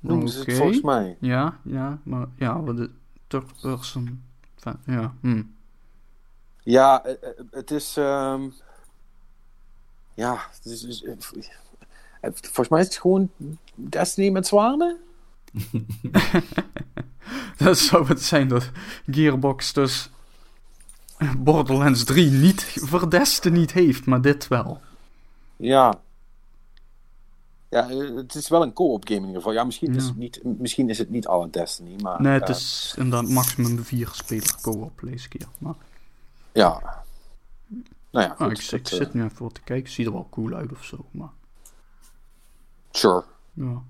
noemen 0.00 0.28
ze 0.28 0.38
het 0.38 0.52
volgens 0.56 0.80
mij. 0.80 1.16
Ja, 1.20 1.58
ja, 1.64 1.98
maar 2.02 2.26
ja, 2.36 2.62
wat 2.62 2.76
de 2.76 2.90
third 3.26 3.60
person. 3.60 4.22
Ja, 4.86 5.14
hm. 5.20 5.42
Ja, 6.64 7.04
het 7.50 7.70
is. 7.70 7.96
ehm, 7.96 8.48
ja, 10.14 10.46
het 10.56 10.64
is, 10.72 10.82
is- 10.84 11.02
eh, 11.04 11.12
eh, 12.20 12.30
volgens 12.34 12.68
mij 12.68 12.80
is 12.80 12.86
het 12.86 12.96
gewoon 12.96 13.30
Destiny 13.74 14.28
met 14.28 14.46
zwanen. 14.46 14.96
Dat 17.56 17.78
zou 17.78 18.06
het 18.06 18.22
zijn 18.22 18.48
dat 18.48 18.70
Gearbox 19.10 19.72
dus 19.72 20.10
Borderlands 21.38 22.04
3 22.04 22.30
niet 22.30 22.62
voor 22.80 23.10
Destiny 23.10 23.68
heeft, 23.72 24.06
maar 24.06 24.20
dit 24.22 24.48
wel. 24.48 24.80
Ja. 25.56 26.00
Ja, 27.68 27.88
eh, 27.90 28.14
het 28.16 28.34
is 28.34 28.48
wel 28.48 28.62
een 28.62 28.72
co-op 28.72 29.04
game 29.04 29.18
in 29.20 29.26
ieder 29.26 29.40
geval. 29.40 29.52
Ja, 29.52 29.64
misschien, 29.64 29.94
Is, 29.94 30.04
het 30.04 30.16
niet, 30.16 30.40
misschien 30.44 30.90
is 30.90 30.98
het 30.98 31.10
niet 31.10 31.26
alle 31.26 31.50
Destiny, 31.50 31.96
maar. 32.02 32.20
Nee, 32.22 32.32
het 32.32 32.48
eh, 32.48 32.54
is 32.54 32.94
inderdaad 32.96 33.28
maximum 33.30 33.84
4 33.84 34.08
speler 34.12 34.54
co-op, 34.60 35.02
ik 35.02 35.32
hier. 35.32 35.48
Maar 35.58 35.74
Ja. 36.52 37.01
Nou 38.12 38.26
ja, 38.26 38.34
goed. 38.34 38.46
ah, 38.46 38.50
ik, 38.52 38.58
ik 38.58 38.70
dat, 38.70 38.92
eh, 38.92 38.98
zit 38.98 39.14
nu 39.14 39.24
even 39.24 39.36
voor 39.36 39.52
te 39.52 39.60
kijken, 39.62 39.92
ziet 39.92 40.06
er 40.06 40.12
wel 40.12 40.28
cool 40.30 40.54
uit 40.54 40.72
of 40.72 40.84
zo, 40.84 41.06
maar 41.10 41.30
Sure. 42.90 43.24
ja. 43.52 43.82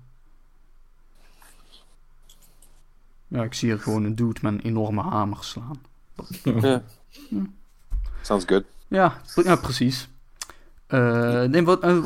Ja, 3.27 3.43
ik 3.43 3.53
zie 3.53 3.69
hier 3.69 3.79
gewoon 3.79 4.03
een 4.03 4.15
dude 4.15 4.39
met 4.41 4.53
een 4.53 4.59
enorme 4.59 5.01
hamer 5.01 5.37
slaan. 5.43 5.81
Ja. 6.61 6.83
Sounds 8.21 8.45
good. 8.45 8.63
Ja, 8.87 9.21
ja 9.43 9.55
precies. 9.55 10.07
Nee, 10.87 11.63
wat... 11.63 11.81
eh, 11.81 12.05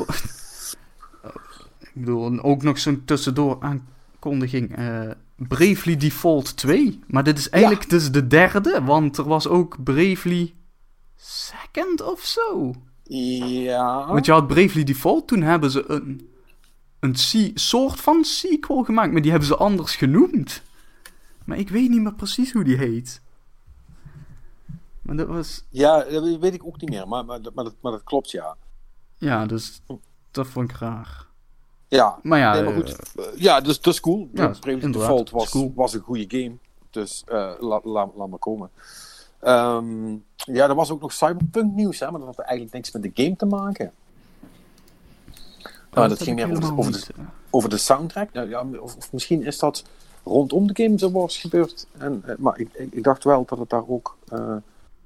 ik 1.80 1.90
bedoel, 1.94 2.42
ook 2.42 2.62
nog 2.62 2.78
zo'n 2.78 3.02
tussendoor 3.04 3.58
aankondiging. 3.60 4.76
eh 4.76 5.10
Bravely 5.36 5.96
Default 5.96 6.56
2. 6.56 7.00
Maar 7.06 7.24
dit 7.24 7.38
is 7.38 7.48
eigenlijk 7.48 7.90
dus 7.90 8.10
de 8.10 8.26
derde, 8.26 8.82
want 8.84 9.16
er 9.18 9.24
was 9.24 9.46
ook 9.48 9.82
Bravely 9.84 10.54
Second 11.20 12.00
of 12.02 12.20
zo. 12.20 12.74
Ja. 13.02 14.06
Want 14.06 14.26
je 14.26 14.32
had 14.32 14.46
Bravely 14.46 14.84
Default, 14.84 15.26
toen 15.28 15.42
hebben 15.42 15.70
ze 15.70 15.84
een, 15.90 16.30
een 17.00 17.16
soort 17.54 18.00
van 18.00 18.24
sequel 18.24 18.82
gemaakt, 18.84 19.12
maar 19.12 19.22
die 19.22 19.30
hebben 19.30 19.48
ze 19.48 19.56
anders 19.56 19.96
genoemd. 19.96 20.62
Maar 21.44 21.58
ik 21.58 21.68
weet 21.68 21.88
niet 21.90 22.02
meer 22.02 22.14
precies 22.14 22.52
hoe 22.52 22.64
die 22.64 22.76
heet. 22.76 23.20
Maar 25.02 25.16
dat 25.16 25.26
was... 25.26 25.64
Ja, 25.68 26.04
dat 26.04 26.38
weet 26.38 26.54
ik 26.54 26.64
ook 26.64 26.80
niet 26.80 26.90
meer, 26.90 27.08
maar, 27.08 27.24
maar, 27.24 27.40
maar, 27.54 27.64
dat, 27.64 27.74
maar 27.80 27.92
dat 27.92 28.04
klopt, 28.04 28.30
ja. 28.30 28.56
Ja, 29.18 29.46
dus 29.46 29.80
dat 30.30 30.46
vond 30.46 30.70
ik 30.70 30.76
raar. 30.76 31.26
Ja, 31.88 32.18
Maar 32.22 32.38
ja, 32.38 32.52
nee, 32.54 32.62
maar 32.62 32.72
goed. 32.72 33.14
Eh, 33.16 33.24
ja, 33.36 33.60
dus 33.60 33.80
dat 33.80 33.92
is 33.94 34.00
cool. 34.00 34.28
ja, 34.34 34.48
Bravely 34.48 34.92
Default 34.92 35.30
was, 35.30 35.50
cool. 35.50 35.72
was 35.76 35.94
een 35.94 36.00
goede 36.00 36.24
game. 36.28 36.56
Dus 36.90 37.22
eh, 37.26 37.52
la- 37.58 37.80
la- 37.84 38.10
laat 38.14 38.28
maar 38.28 38.38
komen. 38.38 38.70
Ehm, 39.40 40.10
ja, 40.36 40.68
er 40.68 40.74
was 40.74 40.90
ook 40.90 41.00
nog 41.00 41.12
Cyberpunk 41.12 41.74
nieuws, 41.74 42.00
hè, 42.00 42.10
maar 42.10 42.20
dat 42.20 42.36
had 42.36 42.38
eigenlijk 42.38 42.72
niks 42.72 42.90
met 42.90 43.02
de 43.02 43.10
game 43.14 43.36
te 43.36 43.46
maken. 43.46 43.92
Nou, 45.90 46.08
dat 46.08 46.22
ging 46.22 46.36
meer 46.36 46.76
over, 46.76 46.92
de, 46.92 47.06
over 47.50 47.70
de 47.70 47.76
soundtrack. 47.76 48.32
Nou, 48.32 48.48
ja, 48.48 48.64
of, 48.80 48.96
of 48.96 49.12
misschien 49.12 49.44
is 49.44 49.58
dat 49.58 49.84
rondom 50.24 50.66
de 50.66 50.82
game 50.82 50.98
zo 50.98 51.10
was 51.10 51.38
gebeurd. 51.38 51.86
En, 51.98 52.22
eh, 52.26 52.34
maar 52.38 52.58
ik, 52.58 52.68
ik, 52.72 53.02
dacht 53.02 53.24
wel 53.24 53.44
dat 53.44 53.58
het 53.58 53.70
daar 53.70 53.88
ook 53.88 54.16
eh, 54.28 54.56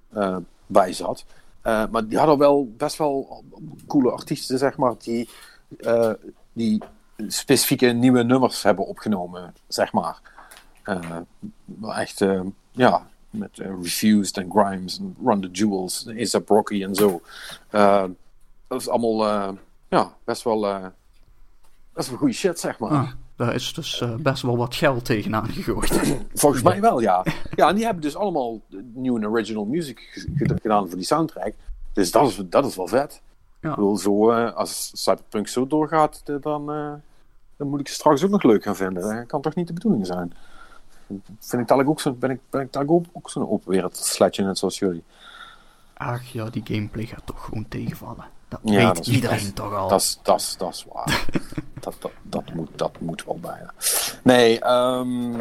eh, 0.09 0.37
bij 0.67 0.93
zat. 0.93 1.25
Maar 1.63 2.09
die 2.09 2.19
hadden 2.19 2.39
wel 2.39 2.73
best 2.77 2.97
wel 2.97 3.45
coole 3.87 4.11
artiesten, 4.11 4.59
zeg 4.59 4.77
maar, 4.77 4.95
die, 4.99 5.29
die 6.53 6.83
specifieke 7.27 7.87
nieuwe 7.87 8.23
nummers 8.23 8.63
hebben 8.63 8.87
opgenomen, 8.87 9.55
zeg 9.69 9.93
maar. 9.93 10.21
Echt, 11.83 12.25
ja, 12.71 13.07
met 13.33 13.59
eh, 13.59 13.67
Refused 13.83 14.37
en 14.37 14.51
Grimes 14.51 14.99
en 14.99 15.17
Run 15.25 15.41
the 15.41 15.49
Jewels, 15.51 16.09
A$AP 16.09 16.49
Rocky 16.49 16.83
en 16.85 16.95
zo. 16.95 17.21
Eh, 17.71 18.05
dat 18.69 18.81
is 18.81 18.89
allemaal, 18.89 19.27
eh, 19.29 19.49
ja, 19.89 20.13
best 20.25 20.43
wel, 20.43 20.91
best 21.93 22.09
wel 22.09 22.19
goede 22.19 22.35
shit, 22.35 22.61
zeg 22.61 22.79
maar. 22.79 22.91
Ah, 22.91 23.11
daar 23.37 23.55
is 23.55 23.75
dus 23.75 24.05
best 24.19 24.43
wel 24.43 24.57
wat 24.57 24.75
geld 24.75 25.05
tegenaan 25.05 25.49
gegooid. 25.49 26.17
Volgens 26.35 26.63
mij 26.63 26.81
wel, 26.81 27.01
ja. 27.01 27.25
Ja, 27.57 27.69
en 27.69 27.75
die 27.75 27.85
hebben 27.85 28.03
dus 28.03 28.17
allemaal 28.17 28.61
nieuwe 28.95 29.21
en 29.21 29.27
original 29.29 29.65
music 29.65 29.99
ge- 30.13 30.31
ge- 30.35 30.57
gedaan 30.63 30.87
voor 30.89 30.97
die 30.97 31.07
soundtrack. 31.07 31.53
Dus 31.93 32.11
dat 32.11 32.29
is, 32.29 32.43
dat 32.45 32.67
is 32.67 32.77
wel 32.77 32.87
vet. 32.89 33.21
Ja. 33.61 33.69
Ik 33.71 33.75
bedoel, 33.75 33.97
zo, 33.97 34.33
als 34.33 34.91
Cyberpunk 34.95 35.49
zo 35.49 35.67
doorgaat, 35.67 36.23
dan, 36.25 36.67
dan 37.57 37.69
moet 37.69 37.81
ik 37.81 37.87
het 37.87 37.95
straks 37.95 38.25
ook 38.25 38.31
nog 38.31 38.43
leuk 38.43 38.63
gaan 38.63 38.77
vinden. 38.77 39.17
Dat 39.17 39.27
kan 39.27 39.41
toch 39.41 39.55
niet 39.55 39.67
de 39.67 39.73
bedoeling 39.73 40.07
zijn? 40.07 40.33
Vind 41.41 41.63
ik 41.63 41.69
dadelijk 41.69 41.89
ook 41.89 42.01
zo, 42.01 42.13
ben 42.13 42.31
ik, 42.31 42.41
ben 42.51 42.61
ik 42.61 42.73
dadelijk 42.73 42.91
ook, 42.91 43.05
ook 43.13 43.31
zo'n 43.31 43.49
open 43.51 43.71
wereld 43.71 43.97
sletje, 43.97 44.45
net 44.45 44.59
zoals 44.59 44.79
jullie. 44.79 45.05
Ach 45.95 46.25
ja, 46.25 46.51
die 46.51 46.63
gameplay 46.65 47.07
gaat 47.07 47.27
toch 47.27 47.45
gewoon 47.45 47.69
tegenvallen. 47.69 48.25
Dat 48.49 48.61
Ja, 48.65 48.73
weet 48.87 48.95
dat 48.97 49.07
is- 49.07 49.15
iedereen 49.15 49.45
dat 49.45 49.55
toch 49.55 49.75
al. 49.75 49.89
Dat 49.89 50.01
is, 50.01 50.19
dat 50.23 50.41
is, 50.41 50.57
dat 50.59 50.75
is 50.75 50.87
waar. 50.93 51.27
dat, 51.81 51.97
dat, 52.01 52.11
dat, 52.23 52.53
moet, 52.55 52.69
dat 52.79 53.01
moet 53.01 53.25
wel 53.25 53.39
bijna. 53.41 53.75
Nee, 54.23 54.61
ehm, 54.61 55.41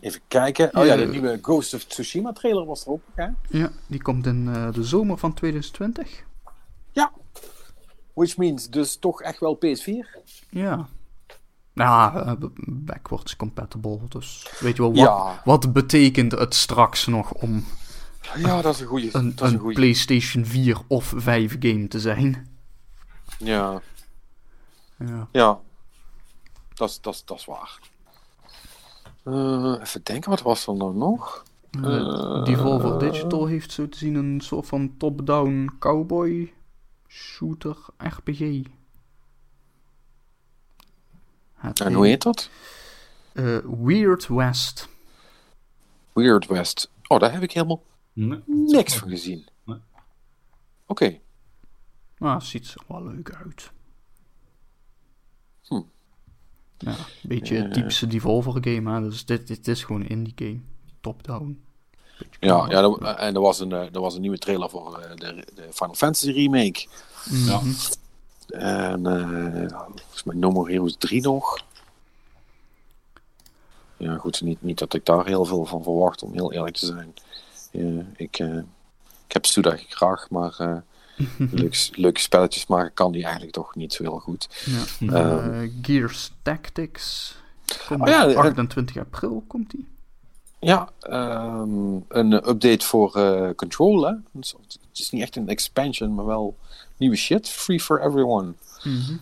even 0.00 0.20
kijken. 0.28 0.76
Oh 0.76 0.84
ja, 0.86 0.96
de 0.96 1.06
nieuwe 1.06 1.38
Ghost 1.42 1.74
of 1.74 1.84
Tsushima 1.84 2.32
trailer 2.32 2.64
was 2.66 2.84
er 2.86 2.90
ook. 2.92 3.02
Hè? 3.14 3.26
Ja, 3.48 3.70
die 3.86 4.02
komt 4.02 4.26
in 4.26 4.48
eh, 4.54 4.72
de 4.72 4.84
zomer 4.84 5.18
van 5.18 5.34
2020. 5.34 6.24
Ja. 6.92 7.12
Which 8.14 8.36
means 8.36 8.68
dus 8.70 8.96
toch 8.96 9.22
echt 9.22 9.40
wel 9.40 9.56
PS4? 9.58 10.18
Ja. 10.48 10.88
Ja, 11.78 12.14
eh, 12.26 12.32
backwards 12.66 13.36
compatible. 13.36 13.98
Dus 14.08 14.52
weet 14.60 14.76
je 14.76 14.82
wel, 14.82 14.90
wat, 14.94 14.98
Ja. 15.00 15.40
wat 15.44 15.72
betekent 15.72 16.32
het 16.32 16.54
straks 16.54 17.06
nog 17.06 17.32
om 17.32 17.64
Ja, 18.36 18.62
dat 18.62 18.74
is 18.74 18.80
een 18.80 18.86
goede. 18.86 19.08
een, 19.12 19.34
dat 19.34 19.46
is 19.48 19.52
een. 19.54 19.72
PlayStation 19.72 20.44
4 20.44 20.78
of 20.86 21.12
5 21.16 21.56
game 21.60 21.88
te 21.88 22.00
zijn? 22.00 22.48
Ja, 23.38 23.80
Ja. 24.98 25.28
ja. 25.32 25.58
Dat 26.74 26.88
is, 26.88 27.00
dat 27.00 27.14
is, 27.14 27.24
dat 27.24 27.38
is 27.38 27.44
waar. 27.44 27.78
Eh, 29.22 29.74
even 29.80 30.00
denken, 30.02 30.30
wat 30.30 30.42
was 30.42 30.66
er 30.66 30.74
nou 30.76 30.94
nog? 30.96 31.42
Uh, 31.80 32.44
Devolver 32.44 32.98
Digital 32.98 33.46
heeft 33.46 33.72
zo 33.72 33.88
te 33.88 33.98
zien 33.98 34.14
een 34.14 34.40
soort 34.40 34.66
van 34.66 34.94
top-down 34.98 35.70
cowboy 35.78 36.52
shooter 37.08 37.76
RPG. 37.96 38.62
Het 41.58 41.80
En 41.80 41.92
hoe 41.94 42.06
heet 42.06 42.22
dat? 42.22 42.50
eh, 43.32 43.58
Weird 43.82 44.26
West. 44.26 44.88
Weird 46.12 46.46
West. 46.46 46.90
Oh, 47.06 47.18
daar 47.20 47.32
heb 47.32 47.42
ik 47.42 47.52
helemaal 47.52 47.82
Nee. 48.12 48.42
niks 48.46 48.96
van 48.96 49.08
gezien. 49.08 49.46
Nee. 49.64 49.78
Oké. 50.86 51.18
Nou, 52.18 52.40
ziet 52.40 52.74
er 52.74 52.82
wel 52.88 53.04
leuk 53.04 53.34
uit. 53.34 53.70
Hm. 55.68 55.74
Ja, 56.78 56.90
een 56.90 56.96
beetje 57.22 57.56
Eh. 57.56 57.62
het 57.62 57.72
typische 57.74 58.06
Devolver 58.06 58.52
game, 58.64 58.92
hè. 58.92 59.08
Dus 59.08 59.24
dit, 59.24 59.46
dit 59.46 59.68
is 59.68 59.84
gewoon 59.84 60.00
een 60.00 60.08
indie 60.08 60.32
game. 60.36 60.60
Top-down. 61.00 61.62
Ja, 62.40 62.66
ja 62.68 62.82
er- 62.82 63.02
en 63.02 63.34
er 63.34 63.40
was, 63.40 63.60
een, 63.60 63.72
eh, 63.72 63.94
er 63.94 64.00
was 64.00 64.14
een 64.14 64.20
nieuwe 64.20 64.38
trailer 64.38 64.70
voor 64.70 65.00
de, 65.16 65.44
de 65.54 65.68
Final 65.72 65.94
Fantasy 65.94 66.30
remake. 66.30 66.86
Ja. 67.30 67.60
En 68.48 69.06
eh 69.06 69.68
volgens 69.94 70.24
mij 70.24 70.36
No 70.36 70.50
More 70.50 70.70
Heroes 70.70 70.96
3 70.98 71.22
nog. 71.22 71.66
Ja, 73.96 74.16
goed, 74.16 74.40
niet, 74.40 74.62
niet 74.62 74.78
dat 74.78 74.94
ik 74.94 75.04
daar 75.04 75.26
heel 75.26 75.44
veel 75.44 75.64
van 75.64 75.82
verwacht, 75.82 76.22
om 76.22 76.32
heel 76.32 76.52
eerlijk 76.52 76.76
te 76.76 76.86
zijn. 76.86 77.14
Ik, 78.16 78.38
eh, 78.38 78.56
ik 79.26 79.32
heb 79.32 79.46
Suda 79.46 79.76
graag, 79.88 80.30
maar 80.30 80.54
eh, 80.58 80.76
leuke, 81.60 81.88
leuke 81.92 82.20
spelletjes 82.20 82.66
maken 82.66 82.94
kan 82.94 83.12
die 83.12 83.22
eigenlijk 83.22 83.52
toch 83.52 83.74
niet 83.74 83.92
zo 83.92 84.02
heel 84.02 84.18
goed. 84.18 84.48
Ja. 84.64 84.84
Ehm. 85.00 85.52
Eh, 85.52 85.70
Gears 85.82 86.32
Tactics. 86.42 87.36
Komt 87.86 88.00
Oh 88.00 88.08
ja, 88.08 88.24
op 88.24 88.30
eh, 88.30 88.36
28 88.36 88.96
april 88.96 89.44
komt 89.46 89.70
die. 89.70 89.86
Ja, 90.60 90.88
ehm, 91.00 91.96
een 92.08 92.32
update 92.32 92.86
voor 92.86 93.14
eh, 93.14 93.50
Control, 93.54 94.02
hè. 94.02 94.14
Dus 94.32 94.54
Het 94.60 94.98
is 94.98 95.10
niet 95.10 95.22
echt 95.22 95.36
een 95.36 95.48
expansion, 95.48 96.14
maar 96.14 96.26
wel 96.26 96.56
nieuwe 96.96 97.16
shit. 97.16 97.48
Free 97.48 97.80
for 97.80 98.00
everyone. 98.00 98.52
Mhm. 98.84 99.16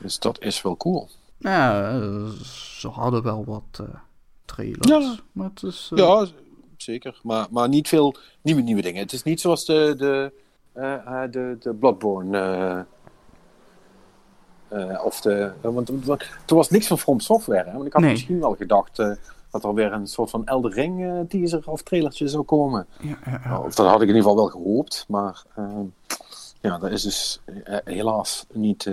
Dus 0.00 0.18
dat 0.18 0.42
is 0.42 0.62
wel 0.62 0.76
cool. 0.76 1.08
Ja, 1.38 1.90
eh, 1.90 2.28
ze 2.78 2.88
hadden 2.88 3.22
wel 3.22 3.44
wat 3.44 3.80
eh, 3.80 4.00
trailers. 4.44 4.88
Ja. 4.88 5.16
Maar 5.32 5.48
het 5.48 5.62
is... 5.62 5.90
Ja, 5.94 6.26
zeker. 6.76 7.20
Maar, 7.22 7.46
maar 7.50 7.68
niet 7.68 7.88
veel 7.88 8.16
nieuwe, 8.42 8.60
nieuwe 8.60 8.82
dingen. 8.82 9.02
Het 9.02 9.12
is 9.12 9.22
niet 9.22 9.40
zoals 9.40 9.64
de, 9.64 9.94
de, 9.98 10.32
de, 11.30 11.56
de 11.60 11.74
Bloodborne. 11.74 12.86
Eh, 14.68 15.04
of 15.04 15.20
de. 15.20 15.52
eh, 15.62 15.70
want 15.70 15.88
er 16.46 16.54
was 16.54 16.70
niks 16.70 16.86
van 16.86 16.98
From 16.98 17.20
Software. 17.20 17.64
Hè? 17.64 17.72
Want 17.72 17.86
ik 17.86 17.92
had 17.92 18.02
Nee. 18.02 18.10
misschien 18.10 18.40
wel 18.40 18.54
gedacht 18.54 18.98
eh, 18.98 19.10
dat 19.50 19.64
er 19.64 19.74
weer 19.74 19.92
een 19.92 20.06
soort 20.06 20.30
van 20.30 20.46
Elder 20.46 20.72
Ring 20.72 21.04
eh, 21.04 21.20
teaser 21.28 21.62
of 21.70 21.82
trailertje 21.82 22.28
zou 22.28 22.42
komen. 22.42 22.86
ja, 23.00 23.18
ja, 23.26 23.40
ja. 23.44 23.60
Of 23.60 23.74
dat 23.74 23.86
had 23.86 23.94
ik 24.02 24.08
in 24.08 24.14
ieder 24.14 24.22
geval 24.22 24.36
wel 24.36 24.48
gehoopt. 24.48 25.04
Maar 25.08 25.42
ja, 26.60 26.78
dat 26.78 26.90
is 26.90 27.02
dus 27.02 27.40
helaas 27.84 28.46
niet, 28.52 28.90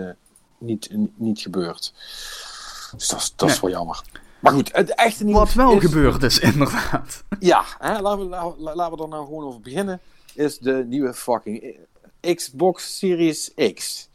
niet, 0.58 0.90
niet 1.16 1.40
gebeurd. 1.40 1.94
Dus 2.96 3.08
dat, 3.08 3.20
is- 3.20 3.34
dat 3.36 3.50
is 3.50 3.62
Nee. 3.62 3.72
wel 3.72 3.80
jammer. 3.80 4.02
Maar 4.40 4.54
goed, 4.54 4.76
het 4.76 4.96
echte 4.96 5.24
nieuws 5.24 5.38
Wat 5.38 5.54
wel 5.54 5.72
is- 5.74 5.80
gebeurd 5.84 6.24
is, 6.24 6.40
inderdaad. 6.40 7.24
ja, 7.40 7.64
hè, 7.80 8.00
laten, 8.02 8.20
we, 8.20 8.26
la- 8.30 8.54
la- 8.58 8.76
laten 8.76 8.98
we 8.98 9.04
er 9.04 9.10
nou 9.10 9.26
gewoon 9.26 9.44
over 9.46 9.60
beginnen. 9.62 10.00
Is 10.34 10.58
de 10.58 10.86
nieuwe 10.88 11.14
fucking 11.14 11.78
Xbox 12.36 12.98
Series 12.98 13.52
X. 13.74 14.10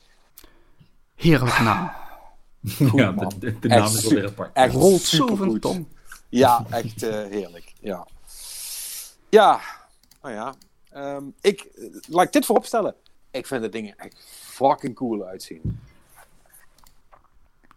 Heerlijk 1.19 1.59
naam. 1.69 1.91
ja, 2.95 3.11
man. 3.11 3.33
de, 3.39 3.47
Echt 3.47 3.63
naam 3.69 3.85
is 3.85 4.03
wel 4.03 4.13
weer 4.13 4.27
apart. 4.27 4.51
echt 4.57 4.75
Rolt 4.75 5.01
zo 5.01 5.27
supergoed. 5.27 5.61
tong. 5.63 5.87
Ja, 6.29 6.67
echt 6.71 7.03
eh, 7.03 7.11
heerlijk. 7.11 7.73
Ja, 7.81 8.07
ja 9.29 9.61
nou 10.23 10.35
ja. 10.35 10.55
Ehm, 10.91 11.25
ik, 11.41 11.61
eh, 11.61 11.85
laat 12.09 12.25
ik 12.27 12.33
dit 12.33 12.47
voorop 12.47 12.65
stellen. 12.65 12.95
Ik 13.31 13.47
vind 13.47 13.63
de 13.63 13.69
dingen 13.69 13.97
echt 13.97 14.25
fucking 14.31 14.95
cool 14.95 15.25
uitzien. 15.25 15.81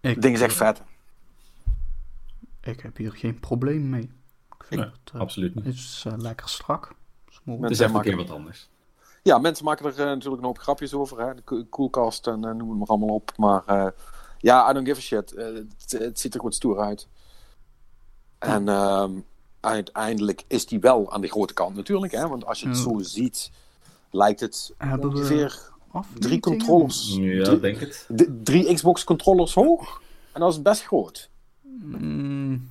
Ik, 0.01 0.13
Het 0.13 0.21
ding 0.21 0.35
is 0.35 0.41
echt 0.41 0.55
vet. 0.55 0.81
Ik 2.61 2.79
heb 2.79 2.97
hier 2.97 3.11
geen 3.11 3.39
probleem 3.39 3.89
mee. 3.89 4.01
Ik 4.57 4.63
vind 4.67 4.81
Nee, 4.81 4.89
het, 5.03 5.13
eh, 5.13 5.19
absoluut 5.19 5.55
niet. 5.55 5.65
het 5.65 5.73
is 5.73 6.05
lekker 6.17 6.49
strak. 6.49 6.93
Smooth. 7.29 7.61
Het 7.61 7.71
is 7.71 7.79
even 7.79 7.95
een 7.95 8.01
keer 8.01 8.15
wat 8.15 8.29
anders. 8.29 8.69
Ja, 9.24 9.38
mensen 9.38 9.65
maken 9.65 9.86
er 9.86 9.91
eh, 9.99 10.05
natuurlijk 10.05 10.41
een 10.41 10.47
hoop 10.47 10.59
grapjes 10.59 10.93
over. 10.93 11.19
Hè? 11.28 11.36
De 11.36 11.41
ko- 11.41 11.65
koelkast 11.69 12.28
en 12.28 12.43
eh, 12.45 12.51
noem 12.53 12.69
het 12.69 12.78
maar 12.78 12.88
allemaal 12.88 13.15
op. 13.15 13.32
Maar 13.38 13.63
eh, 13.65 13.88
Ja, 14.38 14.69
I 14.69 14.74
don't 14.74 14.88
give 14.88 14.99
a 14.99 15.01
shit. 15.03 15.30
Het, 15.99 16.19
ziet 16.19 16.34
er 16.34 16.39
goed 16.39 16.55
stoer 16.55 16.80
uit. 16.80 17.07
En 18.39 18.67
ehm, 18.67 19.11
uiteindelijk 19.59 20.43
is 20.47 20.65
die 20.65 20.80
wel 20.80 21.11
aan 21.11 21.22
de 21.22 21.28
grote 21.28 21.53
kant 21.53 21.76
natuurlijk. 21.76 22.11
Hè? 22.11 22.28
Want 22.28 22.45
als 22.45 22.59
je 22.59 22.67
het 22.67 22.78
Ja. 22.78 22.84
zo 22.84 22.99
ziet, 23.01 23.51
lijkt 24.11 24.39
het 24.39 24.74
Hebben 24.78 25.09
we 25.11 25.15
ongeveer 25.17 25.69
drie 26.19 26.39
controllers. 26.39 27.15
Ja, 27.19 27.43
drie, 27.43 27.59
denk 27.59 27.80
het. 27.80 28.07
drie 28.43 28.74
Xbox 28.74 29.03
controllers 29.03 29.53
hoog. 29.53 30.01
En 30.32 30.39
dat 30.39 30.51
is 30.53 30.61
best 30.61 30.84
groot. 30.84 31.30
Mm, 31.61 32.69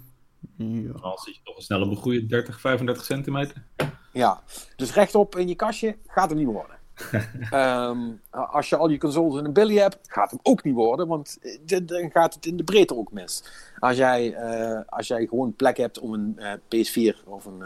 ja. 0.57 0.93
Dan 0.93 1.19
zit 1.19 1.35
je 1.35 1.41
toch 1.45 1.57
een 1.57 1.63
snel 1.63 1.83
op 1.83 1.91
een 1.91 1.97
goede 1.97 2.27
30, 2.27 2.61
35 2.61 3.05
centimeter. 3.05 3.65
Ja, 4.11 4.41
dus 4.77 4.95
rechtop 4.95 5.37
in 5.37 5.49
je 5.49 5.55
kastje 5.55 5.97
gaat 6.07 6.29
hem 6.29 6.39
niet 6.39 6.47
worden. 6.47 6.79
Ehm, 7.51 7.99
als 8.31 8.69
je 8.69 8.77
al 8.77 8.89
je 8.89 8.99
consoles 8.99 9.39
in 9.39 9.45
een 9.45 9.53
billy 9.53 9.77
hebt, 9.77 9.99
gaat 10.03 10.31
hem 10.31 10.41
ook 10.43 10.65
niet 10.65 10.75
worden, 10.75 11.07
want 11.07 11.39
eh, 11.67 11.81
dan 11.83 12.11
gaat 12.11 12.35
het 12.35 12.47
in 12.47 12.57
de 12.57 12.65
breedte 12.65 12.97
ook 12.97 13.13
mis. 13.13 13.45
Als 13.79 13.97
jij, 13.97 14.35
eh, 14.35 14.81
als 14.87 15.07
jij 15.07 15.27
gewoon 15.27 15.57
plek 15.57 15.77
hebt 15.77 15.99
om 15.99 16.15
een 16.15 16.39
eh, 16.39 16.53
PS4 16.53 17.25
of 17.25 17.45
een 17.45 17.63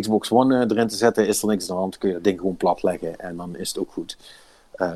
Xbox 0.00 0.30
One 0.30 0.66
erin 0.70 0.88
te 0.88 0.96
zetten, 0.96 1.26
is 1.26 1.42
er 1.42 1.48
niks 1.48 1.70
aan 1.70 1.76
de 1.76 1.80
hand. 1.80 1.98
Kun 1.98 2.08
je 2.08 2.14
dat 2.14 2.24
ding 2.24 2.38
gewoon 2.38 2.56
plat 2.56 2.82
leggen 2.82 3.18
en 3.18 3.36
dan 3.36 3.56
is 3.56 3.68
het 3.68 3.78
ook 3.78 3.92
goed. 3.92 4.16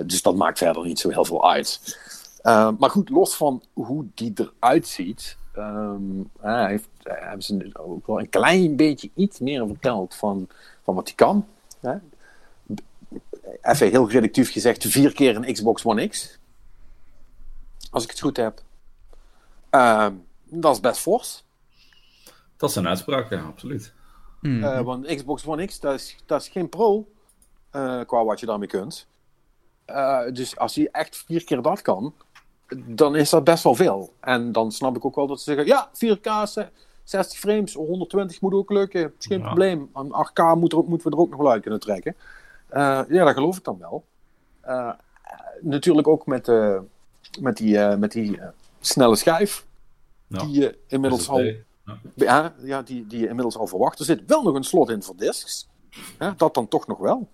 Dus 0.06 0.22
dat 0.22 0.34
maakt 0.34 0.58
verder 0.58 0.84
niet 0.84 0.98
zo 0.98 1.08
heel 1.10 1.24
veel 1.24 1.50
uit. 1.50 1.80
Eh, 2.42 2.70
maar 2.78 2.90
goed, 2.90 3.08
los 3.08 3.36
van 3.36 3.62
hoe 3.72 4.04
die 4.14 4.32
eruit 4.34 4.86
ziet, 4.86 5.36
ehm, 5.58 6.20
eh, 6.40 6.66
heeft, 6.66 6.88
hebben 7.02 7.42
ze 7.42 7.70
ook 7.72 8.06
wel 8.06 8.20
een 8.20 8.28
klein 8.28 8.76
beetje 8.76 9.10
iets 9.14 9.38
meer 9.38 9.66
verteld 9.66 10.14
van, 10.14 10.48
van 10.82 10.94
wat 10.94 11.06
hij 11.06 11.14
kan. 11.14 11.46
Hè? 11.80 11.94
Even 13.62 13.90
heel 13.90 14.10
reductief 14.10 14.52
gezegd, 14.52 14.84
vier 14.84 15.12
keer 15.12 15.36
een 15.36 15.52
Xbox 15.52 15.84
One 15.84 16.08
X. 16.08 16.38
Als 17.90 18.04
ik 18.04 18.10
het 18.10 18.20
goed 18.20 18.36
heb. 18.36 18.62
Ehm, 19.70 20.14
dat 20.44 20.74
is 20.74 20.80
best 20.80 21.00
fors. 21.00 21.44
Dat 22.56 22.70
is 22.70 22.76
een 22.76 22.88
uitspraak, 22.88 23.30
ja, 23.30 23.40
absoluut. 23.40 23.92
Mm. 24.40 24.64
Eh, 24.64 24.80
want 24.80 25.06
Xbox 25.06 25.46
One 25.46 25.66
X, 25.66 25.80
dat 25.80 25.94
is, 25.94 26.16
dat 26.26 26.40
is 26.40 26.48
geen 26.48 26.68
pro 26.68 27.08
eh, 27.70 28.00
qua 28.06 28.24
wat 28.24 28.40
je 28.40 28.46
daarmee 28.46 28.68
kunt. 28.68 29.06
Eh, 29.84 30.20
dus 30.32 30.56
als 30.56 30.74
hij 30.74 30.88
echt 30.92 31.16
vier 31.16 31.44
keer 31.44 31.62
dat 31.62 31.82
kan, 31.82 32.14
dan 32.76 33.16
is 33.16 33.30
dat 33.30 33.44
best 33.44 33.62
wel 33.64 33.74
veel. 33.74 34.12
En 34.20 34.52
dan 34.52 34.72
snap 34.72 34.96
ik 34.96 35.04
ook 35.04 35.14
wel 35.14 35.26
dat 35.26 35.38
ze 35.38 35.44
zeggen, 35.44 35.66
ja, 35.66 35.88
4K, 35.92 36.46
ze- 36.48 36.68
60 37.04 37.38
frames, 37.38 37.74
120 37.74 38.40
moet 38.40 38.52
ook 38.54 38.70
lukken, 38.70 39.12
is 39.18 39.26
geen 39.26 39.38
Ja. 39.38 39.44
probleem. 39.46 39.90
Aan 39.92 40.12
8K 40.12 40.54
moet 40.54 40.72
er, 40.72 40.78
ook- 40.78 40.88
moeten 40.88 41.10
we 41.10 41.16
er 41.16 41.22
ook 41.22 41.30
nog 41.30 41.38
wel 41.40 41.50
uit 41.50 41.62
kunnen 41.62 41.80
trekken. 41.80 42.16
Eh, 42.68 43.00
ja, 43.08 43.24
dat 43.24 43.34
geloof 43.34 43.56
ik 43.56 43.64
dan 43.64 43.78
wel. 43.78 44.04
Eh, 44.60 44.90
natuurlijk 45.60 46.08
ook 46.08 46.26
met, 46.26 46.48
eh, 46.48 46.78
met 47.40 47.56
die, 47.56 47.78
eh, 47.78 47.96
met 47.96 48.12
die 48.12 48.40
snelle 48.80 49.16
schijf, 49.16 49.66
Ja. 50.26 50.38
die 50.38 50.60
je 50.60 50.78
inmiddels 50.86 51.28
al 51.28 51.38
SSD. 51.38 51.56
Ja. 51.84 51.98
ja, 52.14 52.54
ja 52.62 52.82
die, 52.82 53.06
die 53.06 53.18
je 53.20 53.26
inmiddels 53.28 53.56
al 53.56 53.66
verwacht. 53.66 53.98
Er 53.98 54.04
zit 54.04 54.22
wel 54.26 54.42
nog 54.42 54.54
een 54.54 54.64
slot 54.64 54.90
in 54.90 55.02
voor 55.02 55.16
discs. 55.16 55.68
Ja, 56.18 56.34
dat 56.36 56.54
dan 56.54 56.68
toch 56.68 56.86
nog 56.86 56.98
wel. 56.98 57.28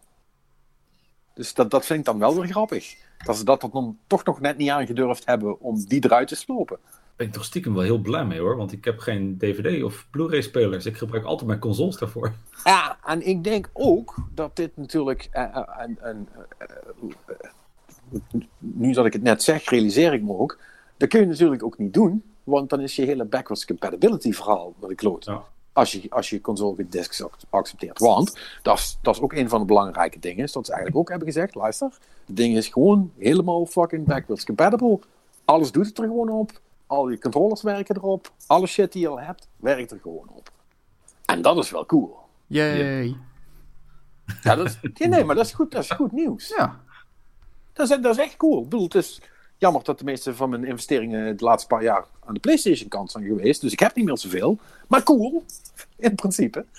Dus 1.34 1.54
dat, 1.54 1.70
dat 1.70 1.84
vind 1.86 1.98
ik 1.98 2.04
dan 2.04 2.18
wel 2.18 2.34
weer 2.34 2.46
grappig. 2.50 2.96
Dat 3.24 3.36
ze 3.36 3.44
dat 3.44 3.60
dan 3.72 3.98
toch 4.06 4.24
nog 4.24 4.40
net 4.40 4.56
niet 4.56 4.70
aangedurfd 4.70 5.26
hebben 5.26 5.60
om 5.60 5.84
die 5.84 6.04
eruit 6.04 6.28
te 6.28 6.36
slopen. 6.36 6.78
ben 7.16 7.26
ik 7.26 7.32
toch 7.32 7.44
stiekem 7.44 7.74
wel 7.74 7.82
heel 7.82 7.98
blij 7.98 8.24
mee 8.24 8.40
hoor. 8.40 8.56
Want 8.56 8.72
ik 8.72 8.84
heb 8.84 8.98
geen 8.98 9.38
DVD 9.38 9.82
of 9.84 10.06
Blu-ray 10.10 10.40
spelers. 10.42 10.86
Ik 10.86 10.96
gebruik 10.96 11.24
altijd 11.24 11.48
mijn 11.48 11.58
consoles 11.60 11.96
daarvoor. 11.98 12.32
Ja, 12.64 12.96
en 13.04 13.26
ik 13.26 13.44
denk 13.44 13.70
ook 13.72 14.14
dat 14.34 14.56
dit 14.56 14.76
natuurlijk. 14.76 15.28
eh, 15.32 15.56
en- 15.78 15.98
en, 16.02 16.28
eh, 16.58 16.66
eh, 18.08 18.40
nu 18.58 18.92
dat 18.92 19.06
ik 19.06 19.12
het 19.12 19.22
net 19.22 19.42
zeg, 19.42 19.64
realiseer 19.70 20.12
ik 20.12 20.22
me 20.22 20.36
ook. 20.38 20.58
Dat 20.96 21.08
kun 21.08 21.20
je 21.20 21.26
natuurlijk 21.26 21.62
ook 21.62 21.78
niet 21.78 21.92
doen. 21.94 22.22
Want 22.44 22.70
dan 22.70 22.80
is 22.80 22.96
je 22.96 23.04
hele 23.04 23.24
backwards 23.24 23.66
compatibility 23.66 24.32
verhaal 24.32 24.74
wat 24.78 24.90
ik 24.90 24.96
kloot. 24.96 25.24
Ja. 25.24 25.42
Als 25.74 25.92
je, 25.92 26.10
als 26.10 26.30
je 26.30 26.40
console 26.40 26.74
met 26.76 26.92
discs 26.92 27.22
ac- 27.22 27.36
accepteert. 27.50 27.98
Want 27.98 28.38
dat 28.62 28.78
is, 28.78 28.98
dat 29.02 29.14
is 29.14 29.20
ook 29.20 29.32
een 29.32 29.48
van 29.48 29.60
de 29.60 29.66
belangrijke 29.66 30.18
dingen. 30.18 30.44
Is 30.44 30.52
dat 30.52 30.66
ze 30.66 30.72
eigenlijk 30.72 31.00
ook 31.00 31.08
hebben 31.08 31.26
gezegd: 31.28 31.54
luister, 31.54 31.88
het 32.26 32.36
ding 32.36 32.56
is 32.56 32.68
gewoon 32.68 33.12
helemaal 33.18 33.66
fucking 33.66 34.06
backwards 34.06 34.44
compatible. 34.44 34.98
Alles 35.44 35.72
doet 35.72 35.86
het 35.86 35.98
er 35.98 36.04
gewoon 36.04 36.28
op. 36.30 36.60
Al 36.86 37.08
je 37.10 37.18
controllers 37.18 37.62
werken 37.62 37.96
erop. 37.96 38.32
Alle 38.46 38.66
shit 38.66 38.92
die 38.92 39.00
je 39.02 39.08
al 39.08 39.20
hebt, 39.20 39.48
werkt 39.56 39.90
er 39.90 39.98
gewoon 40.02 40.28
op. 40.32 40.50
En 41.24 41.42
dat 41.42 41.56
is 41.56 41.70
wel 41.70 41.86
cool. 41.86 42.16
Yay. 42.46 43.16
Ja, 44.42 44.54
dat 44.54 44.66
is, 44.66 44.78
nee, 45.08 45.24
maar 45.24 45.34
dat 45.36 45.44
is 45.46 45.52
goed, 45.52 45.70
dat 45.70 45.82
is 45.82 45.90
goed 45.90 46.12
nieuws. 46.12 46.48
Ja. 46.56 46.80
Dat 47.72 47.90
is, 47.90 47.98
dat 48.00 48.18
is 48.18 48.22
echt 48.24 48.36
cool. 48.36 48.58
Ik 48.62 48.68
bedoel, 48.68 48.84
het 48.84 48.94
is 48.94 49.20
jammer 49.64 49.84
dat 49.84 49.98
de 49.98 50.04
meeste 50.04 50.34
van 50.34 50.50
mijn 50.50 50.64
investeringen 50.64 51.36
de 51.36 51.44
laatste 51.44 51.68
paar 51.68 51.82
jaar 51.82 52.04
aan 52.24 52.34
de 52.34 52.40
PlayStation 52.40 52.88
kant 52.88 53.10
zijn 53.10 53.24
geweest. 53.24 53.60
Dus 53.60 53.72
ik 53.72 53.80
heb 53.80 53.94
niet 53.94 54.04
meer 54.04 54.18
zoveel. 54.18 54.58
Maar 54.88 55.02
cool, 55.02 55.44
in 55.96 56.14
principe. 56.14 56.64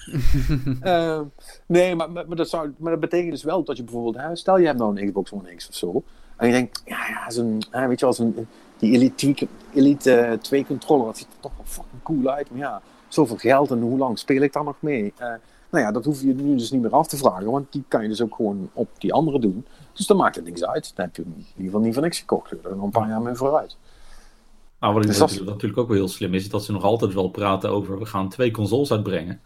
Eh, 0.81 1.21
nee, 1.65 1.95
maar, 1.95 2.35
dat 2.35 2.49
zou, 2.49 2.73
maar 2.77 2.91
dat 2.91 2.99
betekent 2.99 3.31
dus 3.31 3.43
wel 3.43 3.63
dat 3.63 3.77
je 3.77 3.83
bijvoorbeeld, 3.83 4.15
hè, 4.15 4.35
stel 4.35 4.57
je 4.57 4.65
hebt 4.65 4.79
nou 4.79 4.99
een 4.99 5.05
Xbox 5.05 5.31
One 5.31 5.55
X 5.55 5.69
of 5.69 5.75
zo. 5.75 6.03
En 6.37 6.47
je 6.47 6.53
denkt, 6.53 6.81
ja, 6.85 7.07
ja, 7.07 7.29
zo'n, 7.29 7.63
weet 7.71 7.99
je 7.99 8.05
wel, 8.05 8.13
zo'n, 8.13 8.47
die 8.77 8.93
Elite 8.93 9.15
2, 9.15 9.49
Elite 9.73 10.11
eh, 10.11 10.37
2 10.37 10.65
controller, 10.65 11.05
dat 11.05 11.17
ziet 11.17 11.27
er 11.27 11.39
toch 11.39 11.55
wel 11.55 11.65
fucking 11.65 12.03
cool 12.03 12.29
uit. 12.29 12.49
Maar 12.49 12.59
ja, 12.59 12.81
zoveel 13.07 13.37
geld 13.37 13.71
en 13.71 13.81
hoe 13.81 13.97
lang 13.97 14.19
speel 14.19 14.41
ik 14.41 14.53
daar 14.53 14.63
nog 14.63 14.77
mee? 14.79 15.13
Eh, 15.17 15.27
nou 15.69 15.83
ja, 15.83 15.91
dat 15.91 16.05
hoef 16.05 16.21
je 16.21 16.33
nu 16.33 16.55
dus 16.55 16.71
niet 16.71 16.81
meer 16.81 16.91
af 16.91 17.07
te 17.07 17.17
vragen, 17.17 17.51
want 17.51 17.71
die 17.71 17.83
kan 17.87 18.01
je 18.01 18.07
dus 18.07 18.21
ook 18.21 18.35
gewoon 18.35 18.69
op 18.73 18.89
die 18.97 19.13
andere 19.13 19.39
doen. 19.39 19.65
Dus 19.95 20.05
dan 20.07 20.17
maakt 20.17 20.35
het 20.35 20.45
niks 20.45 20.63
uit. 20.65 20.91
Dan 20.95 21.05
heb 21.05 21.15
je 21.15 21.21
hem 21.21 21.31
in 21.31 21.45
ieder 21.47 21.63
geval 21.65 21.79
niet 21.79 21.93
voor 21.93 22.03
niks 22.03 22.19
gekocht. 22.19 22.51
Er 22.51 22.57
nog 22.75 22.83
een 22.83 22.89
paar 22.89 23.07
jaar 23.07 23.21
mee 23.21 23.33
vooruit. 23.33 23.77
Maar 24.79 24.93
wat 24.93 25.01
ik 25.01 25.07
Dus 25.07 25.17
dat 25.17 25.45
natuurlijk, 25.45 25.77
ook 25.77 25.87
wel 25.87 25.97
heel 25.97 26.07
slim 26.07 26.33
is, 26.33 26.43
is 26.43 26.49
dat 26.49 26.63
ze 26.65 26.71
nog 26.71 26.83
altijd 26.83 27.13
wel 27.13 27.29
praten 27.29 27.69
over 27.69 27.99
we 27.99 28.05
gaan 28.05 28.29
twee 28.29 28.51
consoles 28.51 28.91
uitbrengen. 28.91 29.41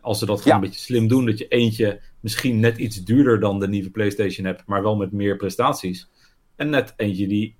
Als 0.00 0.18
ze 0.18 0.26
dat 0.26 0.40
gewoon 0.40 0.58
Ja. 0.58 0.62
een 0.64 0.68
beetje 0.70 0.84
slim 0.84 1.08
doen, 1.08 1.26
dat 1.26 1.38
je 1.38 1.48
eentje 1.48 2.00
misschien 2.20 2.60
net 2.60 2.78
iets 2.78 3.04
duurder 3.04 3.40
dan 3.40 3.60
de 3.60 3.68
nieuwe 3.68 3.90
PlayStation 3.90 4.46
hebt, 4.46 4.66
maar 4.66 4.82
wel 4.82 4.96
met 4.96 5.12
meer 5.12 5.36
prestaties. 5.36 6.08
En 6.56 6.70
net 6.70 6.94
eentje 6.96 7.28
die 7.28 7.56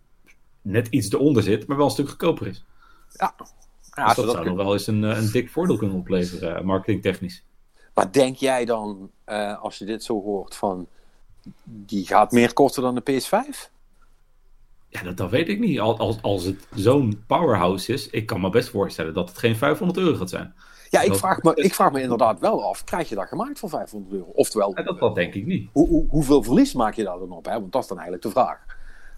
net 0.63 0.89
iets 0.89 1.13
eronder 1.13 1.43
zit, 1.43 1.67
maar 1.67 1.77
wel 1.77 1.87
een 1.87 1.93
stuk 1.93 2.09
goedkoper 2.09 2.47
is. 2.47 2.65
Ja, 3.17 3.35
dus 3.39 3.49
zodat 3.95 4.17
dat 4.17 4.31
zou 4.35 4.45
nog 4.47 4.57
wel 4.57 4.73
eens 4.73 4.87
een, 4.87 5.05
eh, 5.05 5.17
een 5.17 5.31
dik 5.31 5.51
voordeel 5.51 5.77
kunnen 5.77 5.97
opleveren, 5.97 6.57
eh, 6.57 6.63
marketingtechnisch. 6.63 7.45
Maar 7.95 8.13
denk 8.13 8.37
jij 8.37 8.65
dan, 8.65 9.11
eh, 9.25 9.63
als 9.63 9.79
je 9.79 9.85
dit 9.85 10.05
zo 10.05 10.23
hoort, 10.23 10.55
van 10.57 10.87
die 11.65 12.07
gaat 12.07 12.33
meer 12.33 12.53
kosten 12.53 12.83
dan 12.83 12.95
de 12.95 13.03
PS5? 13.13 13.71
Ja, 14.89 15.03
dat, 15.03 15.17
dat 15.17 15.31
weet 15.31 15.49
ik 15.49 15.59
niet. 15.61 15.81
Al- 15.81 15.99
Als, 15.99 16.23
als 16.23 16.45
het 16.45 16.67
zo'n 16.75 17.25
powerhouse 17.27 17.93
is, 17.93 18.09
ik 18.11 18.27
kan 18.27 18.41
me 18.41 18.51
best 18.51 18.69
voorstellen 18.69 19.15
dat 19.15 19.29
het 19.29 19.39
geen 19.39 19.57
500 19.57 19.99
euro 19.99 20.17
gaat 20.17 20.31
zijn. 20.31 20.55
Ja, 20.91 21.01
ik 21.01 21.15
vraag, 21.15 21.43
me, 21.43 21.55
ik 21.55 21.75
vraag 21.75 21.93
me 21.93 22.01
inderdaad 22.03 22.41
wel 22.41 22.65
af, 22.69 22.85
krijg 22.85 23.09
je 23.09 23.15
dat 23.15 23.29
gemaakt 23.29 23.59
voor 23.59 23.69
500 23.69 24.13
euro? 24.15 24.27
Oftewel, 24.33 24.75
dat, 24.75 24.99
dat 24.99 25.15
denk 25.15 25.35
ik 25.35 25.47
niet. 25.47 25.69
hoe, 25.73 25.89
hoe, 25.89 26.07
hoeveel 26.09 26.43
verlies 26.43 26.73
maak 26.75 26.95
je 26.95 27.05
daar 27.05 27.19
dan 27.19 27.31
op? 27.33 27.45
Hè? 27.45 27.53
Want 27.61 27.73
dat 27.73 27.83
is 27.83 27.89
dan 27.89 27.99
eigenlijk 27.99 28.27
de 28.27 28.41
vraag. 28.41 28.65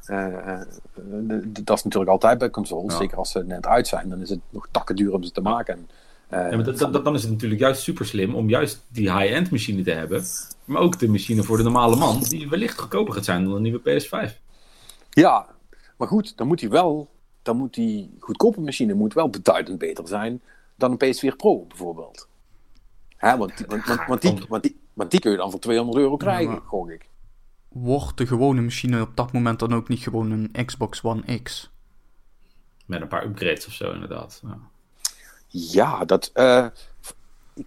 Eh, 0.04 0.52
eh, 0.54 0.60
de- 0.94 1.62
dat 1.64 1.76
is 1.78 1.84
natuurlijk 1.84 2.10
altijd 2.10 2.38
bij 2.38 2.50
consoles, 2.50 2.92
Ja. 2.92 2.98
zeker 2.98 3.16
als 3.18 3.30
ze 3.30 3.44
net 3.44 3.66
uit 3.66 3.86
zijn, 3.88 4.08
dan 4.08 4.20
is 4.20 4.30
het 4.30 4.40
nog 4.50 4.68
takken 4.70 4.96
duur 4.96 5.12
om 5.12 5.22
ze 5.22 5.30
te 5.30 5.40
maken. 5.40 5.74
En, 5.74 5.88
eh, 5.88 5.94
Ja, 6.30 6.48
maar 6.56 6.64
dat, 6.64 6.78
dat- 6.78 7.04
dan 7.04 7.14
is 7.14 7.22
het 7.22 7.30
natuurlijk 7.30 7.60
juist 7.60 7.82
super 7.82 8.06
slim 8.06 8.34
om 8.34 8.48
juist 8.48 8.84
die 8.88 9.12
high-end 9.18 9.50
machine 9.50 9.82
te 9.82 9.90
hebben. 9.90 10.24
Maar 10.64 10.80
ook 10.82 10.98
de 10.98 11.08
machine 11.08 11.42
voor 11.42 11.56
de 11.56 11.62
normale 11.62 11.96
man, 11.96 12.20
die 12.22 12.48
wellicht 12.48 12.78
goedkoper 12.78 13.14
gaat 13.14 13.24
zijn 13.24 13.44
dan 13.44 13.52
een 13.54 13.62
nieuwe 13.62 13.80
PS5. 13.80 14.38
Ja, 15.10 15.46
maar 15.96 16.08
goed, 16.08 16.36
dan 16.36 16.46
moet 16.46 16.58
die 16.58 16.68
wel, 16.68 17.10
dan 17.42 17.56
moet 17.56 17.74
die 17.74 18.16
goedkope 18.20 18.60
machine 18.60 18.94
moet 18.94 19.14
wel 19.14 19.28
beduidend 19.30 19.78
beter 19.78 20.08
zijn 20.08 20.42
dan 20.76 20.90
een 20.98 21.14
PS4 21.14 21.36
Pro 21.36 21.64
bijvoorbeeld. 21.68 22.28
Hè, 23.16 23.36
want, 23.36 23.56
die- 23.56 23.66
want, 23.66 23.84
want, 23.86 24.00
want, 24.06 24.22
die, 24.22 24.44
want, 24.48 24.62
die, 24.62 24.80
want 24.92 25.10
die 25.10 25.20
kun 25.20 25.30
je 25.30 25.36
dan 25.36 25.50
voor 25.50 25.60
200 25.60 25.98
euro 25.98 26.16
krijgen, 26.16 26.60
gok 26.66 26.90
ik. 26.90 27.08
Wordt 27.68 28.16
de 28.16 28.26
gewone 28.26 28.60
machine 28.60 29.00
op 29.00 29.16
dat 29.16 29.32
moment 29.32 29.58
dan 29.58 29.74
ook 29.74 29.88
niet 29.88 30.00
gewoon 30.00 30.30
een 30.30 30.64
Xbox 30.64 31.02
One 31.02 31.38
X? 31.42 31.70
Met 32.86 33.00
een 33.00 33.08
paar 33.08 33.24
upgrades 33.24 33.66
of 33.66 33.72
zo, 33.72 33.92
inderdaad. 33.92 34.40
Ja. 34.44 34.58
Ja, 35.56 36.04
dat. 36.04 36.30
eh, 36.32 36.66
ik 37.54 37.66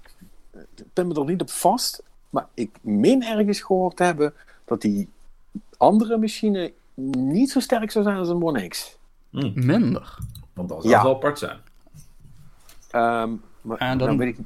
ben 0.94 1.08
me 1.08 1.14
er 1.14 1.26
niet 1.26 1.42
op 1.42 1.50
vast, 1.50 2.04
maar 2.30 2.48
ik 2.54 2.78
meen 2.82 3.24
ergens 3.24 3.62
gehoord 3.62 3.96
te 3.98 4.04
hebben 4.04 4.34
dat 4.66 4.82
die 4.82 5.10
andere 5.78 6.18
machine 6.18 6.74
niet 7.18 7.52
zo 7.52 7.60
sterk 7.60 7.92
zou 7.92 8.04
zijn 8.04 8.18
als 8.18 8.30
een 8.30 8.44
One 8.44 8.68
X. 8.68 8.98
Hm, 9.30 9.66
Minder. 9.66 10.18
want 10.54 10.70
dat 10.70 10.82
zou 10.82 10.94
Ja. 10.94 11.04
wel 11.04 11.16
apart 11.16 11.40
zijn. 11.40 11.60
Ehm, 12.90 13.32
maar 13.62 13.78
En 13.78 13.98
dan- 13.98 14.08
dan... 14.08 14.18
weet 14.18 14.28
ik, 14.28 14.46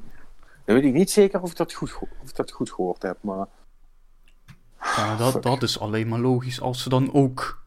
dan 0.64 0.74
weet 0.74 0.84
ik 0.84 0.92
niet 0.92 1.10
zeker 1.10 1.42
of 1.42 1.50
ik 1.50 1.56
dat 1.56 1.72
goed, 1.72 1.94
of 2.22 2.28
ik 2.28 2.36
dat 2.36 2.50
goed 2.50 2.72
gehoord 2.72 3.02
heb, 3.02 3.16
maar 3.20 3.46
Ja, 4.96 5.16
dat, 5.16 5.42
dat 5.42 5.62
is 5.62 5.80
alleen 5.80 6.08
maar 6.08 6.18
logisch 6.20 6.60
als 6.60 6.82
ze 6.82 6.88
dan 6.88 7.12
ook 7.12 7.61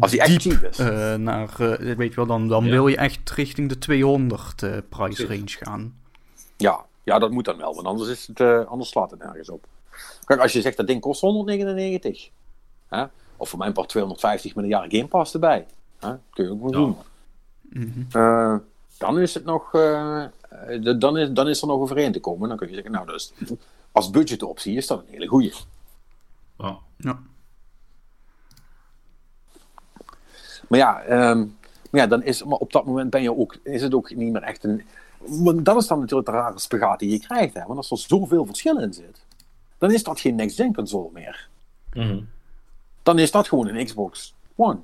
als 0.00 0.10
die 0.10 0.20
echt 0.20 0.42
diep 0.42 0.52
cheap 0.60 0.70
is. 0.72 0.78
eh, 0.78 1.14
naar, 1.14 1.60
eh, 1.60 1.96
weet 1.96 2.08
je 2.10 2.14
wel, 2.16 2.26
dan, 2.26 2.48
dan 2.48 2.64
Ja. 2.64 2.70
wil 2.70 2.88
je 2.88 2.96
echt 2.96 3.30
richting 3.30 3.68
de 3.68 3.78
200 3.78 4.62
eh 4.62 4.76
price 4.88 5.26
range 5.26 5.48
gaan. 5.48 5.96
Ja, 6.56 6.84
ja, 7.02 7.18
dat 7.18 7.30
moet 7.30 7.44
dan 7.44 7.56
wel, 7.56 7.74
want 7.74 7.86
anders, 7.86 8.08
is 8.10 8.26
het, 8.26 8.40
eh, 8.40 8.64
anders 8.66 8.90
slaat 8.90 9.10
het 9.10 9.20
nergens 9.22 9.50
op. 9.50 9.64
Kijk, 10.24 10.40
als 10.40 10.52
je 10.52 10.60
zegt 10.60 10.76
dat 10.76 10.86
ding 10.86 11.00
kost 11.00 11.20
199, 11.20 12.28
hè? 12.88 13.04
of 13.36 13.48
voor 13.48 13.58
mijn 13.58 13.72
part 13.72 13.88
250 13.88 14.54
met 14.54 14.64
een 14.64 14.70
jaar 14.70 14.86
Game 14.88 15.06
Pass 15.06 15.32
erbij, 15.34 15.66
hè? 15.98 16.12
kun 16.30 16.44
je 16.44 16.50
ook 16.50 16.60
wel 16.60 16.70
Ja. 16.70 16.76
doen. 16.76 16.96
Mhm. 17.62 18.00
eh, 18.12 18.56
dan 18.98 19.18
is 19.18 19.34
het 19.34 19.44
nog, 19.44 19.74
eh, 19.74 20.24
de- 20.80 20.96
dan, 20.98 21.18
is, 21.18 21.30
dan 21.30 21.48
is 21.48 21.60
er 21.60 21.66
nog 21.66 21.80
overeen 21.80 22.12
te 22.12 22.20
komen. 22.20 22.48
Dan 22.48 22.56
kun 22.58 22.68
je 22.68 22.74
zeggen, 22.74 22.92
nou, 22.92 23.06
dat 23.06 23.14
is, 23.14 23.32
als 23.92 24.10
budgetoptie 24.10 24.76
is 24.76 24.86
dat 24.86 24.98
een 24.98 25.04
hele 25.12 25.26
goeie. 25.26 25.52
Ja. 26.58 26.78
Ja. 26.96 27.22
Maar 30.72 30.80
ja, 30.80 31.02
ehm, 31.02 31.38
maar 31.90 32.00
ja 32.00 32.06
dan 32.06 32.22
is, 32.22 32.44
maar 32.44 32.58
op 32.58 32.72
dat 32.72 32.86
moment 32.86 33.10
ben 33.10 33.22
je 33.22 33.36
ook, 33.36 33.56
is 33.62 33.82
het 33.82 33.94
ook 33.94 34.14
niet 34.14 34.32
meer 34.32 34.42
echt 34.42 34.64
een. 34.64 34.82
Want 35.18 35.64
dat 35.64 35.76
is 35.76 35.86
dan 35.86 36.00
natuurlijk 36.00 36.28
de 36.28 36.34
rare 36.34 36.58
spagaat 36.58 36.98
die 36.98 37.10
je 37.10 37.20
krijgt. 37.20 37.54
Hè? 37.54 37.64
Want 37.66 37.76
als 37.76 37.90
er 37.90 37.98
zoveel 37.98 38.46
verschil 38.46 38.78
in 38.78 38.92
zit, 38.92 39.24
dan 39.78 39.90
is 39.90 40.02
dat 40.02 40.20
geen 40.20 40.34
next-gen 40.34 40.74
console 40.74 41.08
meer. 41.12 41.48
Mhm. 41.92 42.20
Dan 43.02 43.18
is 43.18 43.30
dat 43.30 43.48
gewoon 43.48 43.68
een 43.68 43.84
Xbox 43.84 44.34
One. 44.56 44.78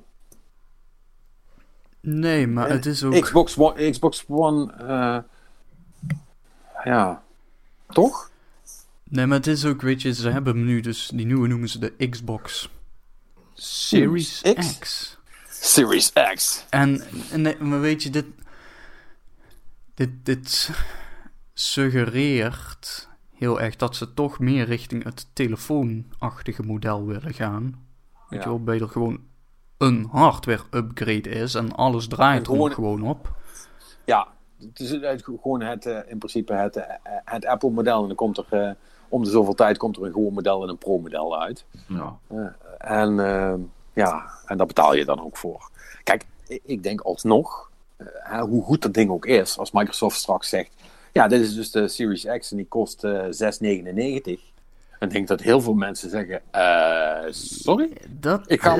Nee, 1.99 2.47
maar 2.47 2.69
het 2.69 2.85
is 2.85 3.03
ook... 3.03 3.21
Xbox 3.21 3.57
One, 3.57 3.89
Xbox 3.89 4.25
One 4.27 4.73
eh, 4.73 5.17
ja, 6.83 7.23
toch? 7.87 8.31
Nee, 9.03 9.25
maar 9.25 9.37
het 9.37 9.47
is 9.47 9.65
ook, 9.65 9.81
weet 9.81 10.01
je, 10.01 10.13
ze 10.13 10.29
hebben 10.29 10.65
nu 10.65 10.81
dus, 10.81 11.11
die 11.13 11.25
nieuwe 11.25 11.47
noemen 11.47 11.69
ze 11.69 11.79
de 11.79 12.09
Xbox 12.09 12.69
Series 13.53 14.41
X? 14.41 14.79
X. 14.79 15.18
Series 15.61 16.11
X. 16.33 16.65
En, 16.69 17.01
en 17.31 17.41
nee, 17.41 17.57
maar 17.59 17.79
weet 17.79 18.03
je, 18.03 18.09
dit, 18.09 18.25
dit, 19.93 20.09
dit 20.23 20.69
suggereert 21.53 23.07
heel 23.35 23.61
erg 23.61 23.75
dat 23.75 23.95
ze 23.95 24.13
toch 24.13 24.39
meer 24.39 24.65
richting 24.65 25.03
het 25.03 25.25
telefoonachtige 25.33 26.63
model 26.63 27.05
willen 27.05 27.33
gaan. 27.33 27.63
Weet 28.29 28.39
Ja. 28.39 28.45
je 28.45 28.49
wel, 28.49 28.63
bij 28.63 28.79
er 28.79 28.89
gewoon 28.89 29.19
een 29.77 30.07
hardware 30.11 30.63
upgrade 30.71 31.29
is 31.29 31.55
en 31.55 31.71
alles 31.75 32.07
draait 32.07 32.33
En 32.35 32.39
er 32.39 32.45
gewoon- 32.45 32.71
gewoon 32.71 33.03
op. 33.03 33.35
Ja, 34.05 34.27
het 34.59 34.79
is 34.79 34.89
het- 34.91 35.23
gewoon 35.23 35.61
het, 35.61 35.85
eh, 35.85 35.99
in 36.07 36.17
principe 36.17 36.53
het, 36.53 36.75
eh, 36.75 36.83
het 37.25 37.45
Apple-model. 37.45 38.01
En 38.01 38.07
dan 38.07 38.15
komt 38.15 38.37
er 38.37 38.45
eh, 38.49 38.71
om 39.09 39.23
de 39.23 39.29
zoveel 39.29 39.53
tijd 39.55 39.77
komt 39.77 39.97
er 39.97 40.05
een 40.05 40.13
gewoon 40.13 40.33
model 40.33 40.63
en 40.63 40.69
een 40.69 40.77
pro-model 40.77 41.41
uit. 41.41 41.65
Ja. 41.87 42.17
En 42.77 43.19
ja, 43.99 44.25
en 44.45 44.57
daar 44.57 44.67
betaal 44.67 44.95
je 44.95 45.05
dan 45.05 45.21
ook 45.23 45.37
voor. 45.37 45.69
Kijk, 46.03 46.25
ik- 46.65 46.83
denk 46.83 47.01
alsnog, 47.01 47.69
eh, 47.97 48.41
hoe 48.41 48.63
goed 48.63 48.81
dat 48.81 48.93
ding 48.93 49.09
ook 49.09 49.25
is, 49.25 49.57
als 49.57 49.71
Microsoft 49.71 50.17
straks 50.17 50.49
zegt, 50.49 50.71
ja, 51.11 51.27
dit 51.27 51.41
is 51.41 51.53
dus 51.55 51.71
de 51.71 51.87
Series 51.87 52.25
X 52.37 52.51
en 52.51 52.57
die 52.57 52.67
kost 52.67 53.03
eh 53.03 53.23
6,99. 53.29 54.41
Dan 54.99 55.09
denk 55.09 55.21
ik 55.21 55.27
dat 55.27 55.41
heel 55.41 55.61
veel 55.61 55.73
mensen 55.73 56.09
zeggen, 56.09 56.41
eh, 56.51 57.31
sorry? 57.31 57.93
Dat, 58.09 58.51
Ik 58.51 58.61
ga, 58.61 58.75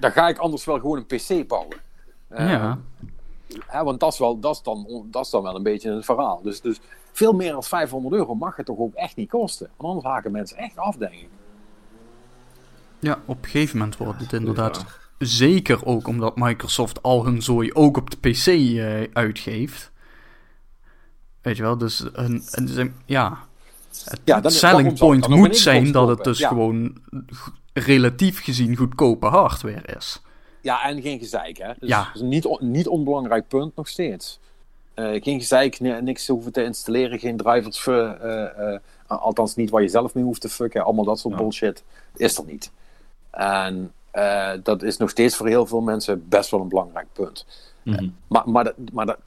dan 0.00 0.12
ga 0.12 0.28
ik 0.28 0.38
anders 0.38 0.64
wel 0.64 0.78
gewoon 0.78 1.04
een 1.06 1.06
PC 1.42 1.48
bouwen. 1.48 1.76
Eh, 2.28 2.50
ja. 2.50 2.78
hè, 3.66 3.84
want 3.84 4.00
dat 4.00 4.12
is, 4.12 4.18
wel, 4.18 4.38
dat, 4.40 4.54
is 4.54 4.62
dan, 4.62 5.04
dat 5.10 5.24
is 5.24 5.30
dan 5.30 5.42
wel 5.42 5.56
een 5.56 5.62
beetje 5.62 5.94
het 5.94 6.04
verhaal. 6.04 6.40
Dus, 6.42 6.60
dus 6.60 6.80
veel 7.12 7.32
meer 7.32 7.52
dan 7.52 7.62
500 7.64 8.14
euro 8.14 8.34
mag 8.34 8.56
het 8.56 8.66
toch 8.66 8.78
ook 8.78 8.94
echt 8.94 9.16
niet 9.16 9.28
kosten. 9.30 9.68
Want 9.76 9.88
anders 9.88 10.06
haken 10.14 10.32
mensen 10.32 10.56
echt 10.56 10.76
af, 10.76 10.96
denk 10.96 11.12
ik. 11.12 11.28
Ja, 13.00 13.18
op 13.24 13.38
een 13.44 13.50
gegeven 13.50 13.78
moment 13.78 13.96
wordt 13.96 14.20
het 14.20 14.32
inderdaad. 14.32 14.84
Zeker 15.18 15.84
ook 15.86 16.06
omdat 16.06 16.36
Microsoft 16.36 17.02
al 17.02 17.24
hun 17.24 17.42
zooi 17.42 17.72
ook 17.72 17.96
op 17.96 18.10
de 18.10 18.16
PC 18.30 18.46
eh, 18.46 19.02
uitgeeft. 19.12 19.90
Weet 21.42 21.56
je 21.56 21.62
wel, 21.62 21.78
dus 21.78 22.04
een, 22.12 22.42
een, 22.50 22.68
ze- 22.68 22.90
ja. 23.04 23.38
Het 24.04 24.20
Ja, 24.24 24.40
dan- 24.40 24.50
selling 24.50 24.98
point 24.98 25.22
dan 25.28 25.38
moet 25.38 25.56
zijn 25.56 25.92
dat 25.92 26.08
het 26.08 26.24
dus 26.24 26.38
Ja. 26.38 26.48
gewoon 26.48 26.96
relatief 27.72 28.42
gezien 28.42 28.76
goedkope 28.76 29.26
hardware 29.26 29.96
is. 29.96 30.22
Ja, 30.60 30.82
en 30.82 31.02
geen 31.02 31.18
gezeik, 31.18 31.58
hè? 31.58 31.72
Dus, 31.78 31.88
Ja. 31.88 32.10
Is 32.14 32.20
een 32.20 32.28
niet, 32.28 32.44
on- 32.46 32.70
niet 32.70 32.88
onbelangrijk 32.88 33.48
punt 33.48 33.76
nog 33.76 33.88
steeds. 33.88 34.38
Eh, 34.94 35.22
geen 35.22 35.38
gezeik, 35.40 35.80
ni- 35.80 36.00
niks 36.00 36.26
hoeven 36.28 36.52
te 36.52 36.64
installeren, 36.64 37.18
geen 37.18 37.36
drivers, 37.36 37.86
eh, 37.86 38.76
althans 39.06 39.56
niet 39.56 39.70
waar 39.70 39.82
je 39.82 39.88
zelf 39.88 40.14
mee 40.14 40.24
hoeft 40.24 40.40
te 40.40 40.48
fucken, 40.48 40.84
allemaal 40.84 41.04
dat 41.04 41.18
soort 41.18 41.34
Ja. 41.34 41.40
bullshit, 41.40 41.82
is 42.16 42.38
er 42.38 42.44
niet. 42.44 42.70
En 43.30 43.92
eh, 44.10 44.52
dat 44.62 44.82
is 44.82 44.96
nog 44.96 45.10
steeds 45.10 45.36
voor 45.36 45.48
heel 45.48 45.66
veel 45.66 45.80
mensen 45.80 46.28
best 46.28 46.50
wel 46.50 46.60
een 46.60 46.68
belangrijk 46.68 47.06
punt. 47.12 47.46
Mhm. 47.84 48.08
Maar, 48.28 48.48
maar, 48.50 48.64
dat- 48.64 48.74
maar, 48.92 49.06
dat- 49.06 49.18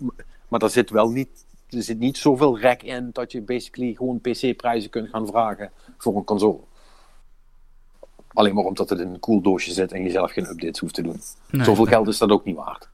maar 0.48 0.60
daar 0.60 0.70
zit 0.70 0.90
wel 0.90 1.10
niet, 1.10 1.46
er 1.70 1.84
zit 1.84 2.00
niet 2.00 2.18
zoveel 2.18 2.60
rek 2.60 2.84
in 2.84 3.10
dat 3.14 3.32
je 3.32 3.42
basically 3.42 3.94
gewoon 3.94 4.20
PC-prijzen 4.22 4.90
kunt 4.90 5.10
gaan 5.10 5.28
vragen 5.28 5.72
voor 5.98 6.16
een 6.16 6.24
console. 6.24 6.60
Alleen 8.28 8.54
maar 8.56 8.64
omdat 8.64 8.90
het 8.90 9.00
in 9.00 9.08
een 9.08 9.20
cool 9.20 9.42
doosje 9.42 9.72
zit 9.72 9.92
en 9.92 10.04
je 10.04 10.10
zelf 10.10 10.32
geen 10.32 10.46
updates 10.50 10.80
hoeft 10.80 10.94
te 10.94 11.02
doen. 11.02 11.22
Nee, 11.52 11.64
Zoveel 11.66 11.86
geld 11.86 12.08
is 12.08 12.18
dat 12.18 12.30
ook 12.30 12.46
niet 12.46 12.56
waard. 12.56 12.90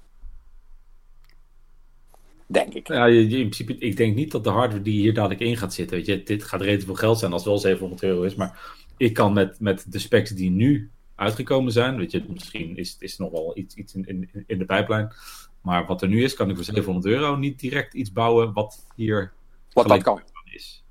Denk 2.48 2.74
ik. 2.74 2.88
Ja, 2.88 3.06
in 3.08 3.28
principe, 3.30 3.78
ik 3.78 3.98
denk 3.98 4.16
niet 4.16 4.32
dat 4.32 4.44
de 4.44 4.50
hardware 4.50 4.84
die 4.84 5.00
hier 5.00 5.14
dadelijk 5.14 5.40
in 5.40 5.58
gaat 5.58 5.74
zitten, 5.74 5.98
weet 5.98 6.06
je, 6.06 6.24
dit 6.24 6.44
gaat 6.44 6.60
redelijk 6.62 6.86
veel 6.86 6.96
geld 6.96 7.20
zijn 7.20 7.32
als 7.32 7.42
het 7.42 7.50
wel 7.52 7.60
700 7.60 8.04
euro 8.04 8.22
is, 8.22 8.36
maar 8.36 8.78
ik 8.98 9.14
kan 9.14 9.34
met, 9.34 9.60
met 9.60 9.92
de 9.92 10.00
specs 10.00 10.30
die 10.30 10.50
nu 10.52 10.90
uitgekomen 11.20 11.72
zijn, 11.72 11.98
weet 11.98 12.12
je, 12.12 12.24
misschien 12.28 12.78
is, 12.78 12.96
is 13.00 13.18
nog 13.18 13.32
wel 13.32 13.52
iets, 13.58 13.76
iets 13.76 13.94
in, 13.96 14.08
in, 14.08 14.44
in 14.48 14.58
de 14.58 14.66
pijplijn, 14.66 15.14
maar 15.62 15.86
wat 15.86 16.02
er 16.02 16.08
nu 16.08 16.24
is, 16.24 16.34
kan 16.34 16.50
ik 16.50 16.56
voor 16.56 16.64
700 16.66 17.06
euro 17.06 17.36
niet 17.36 17.60
direct 17.60 17.94
iets 17.94 18.12
bouwen 18.12 18.54
wat 18.54 18.86
hier 18.96 19.32
Wat 19.74 19.88
dat 19.88 20.02
kan. 20.04 20.22
is. 20.44 20.84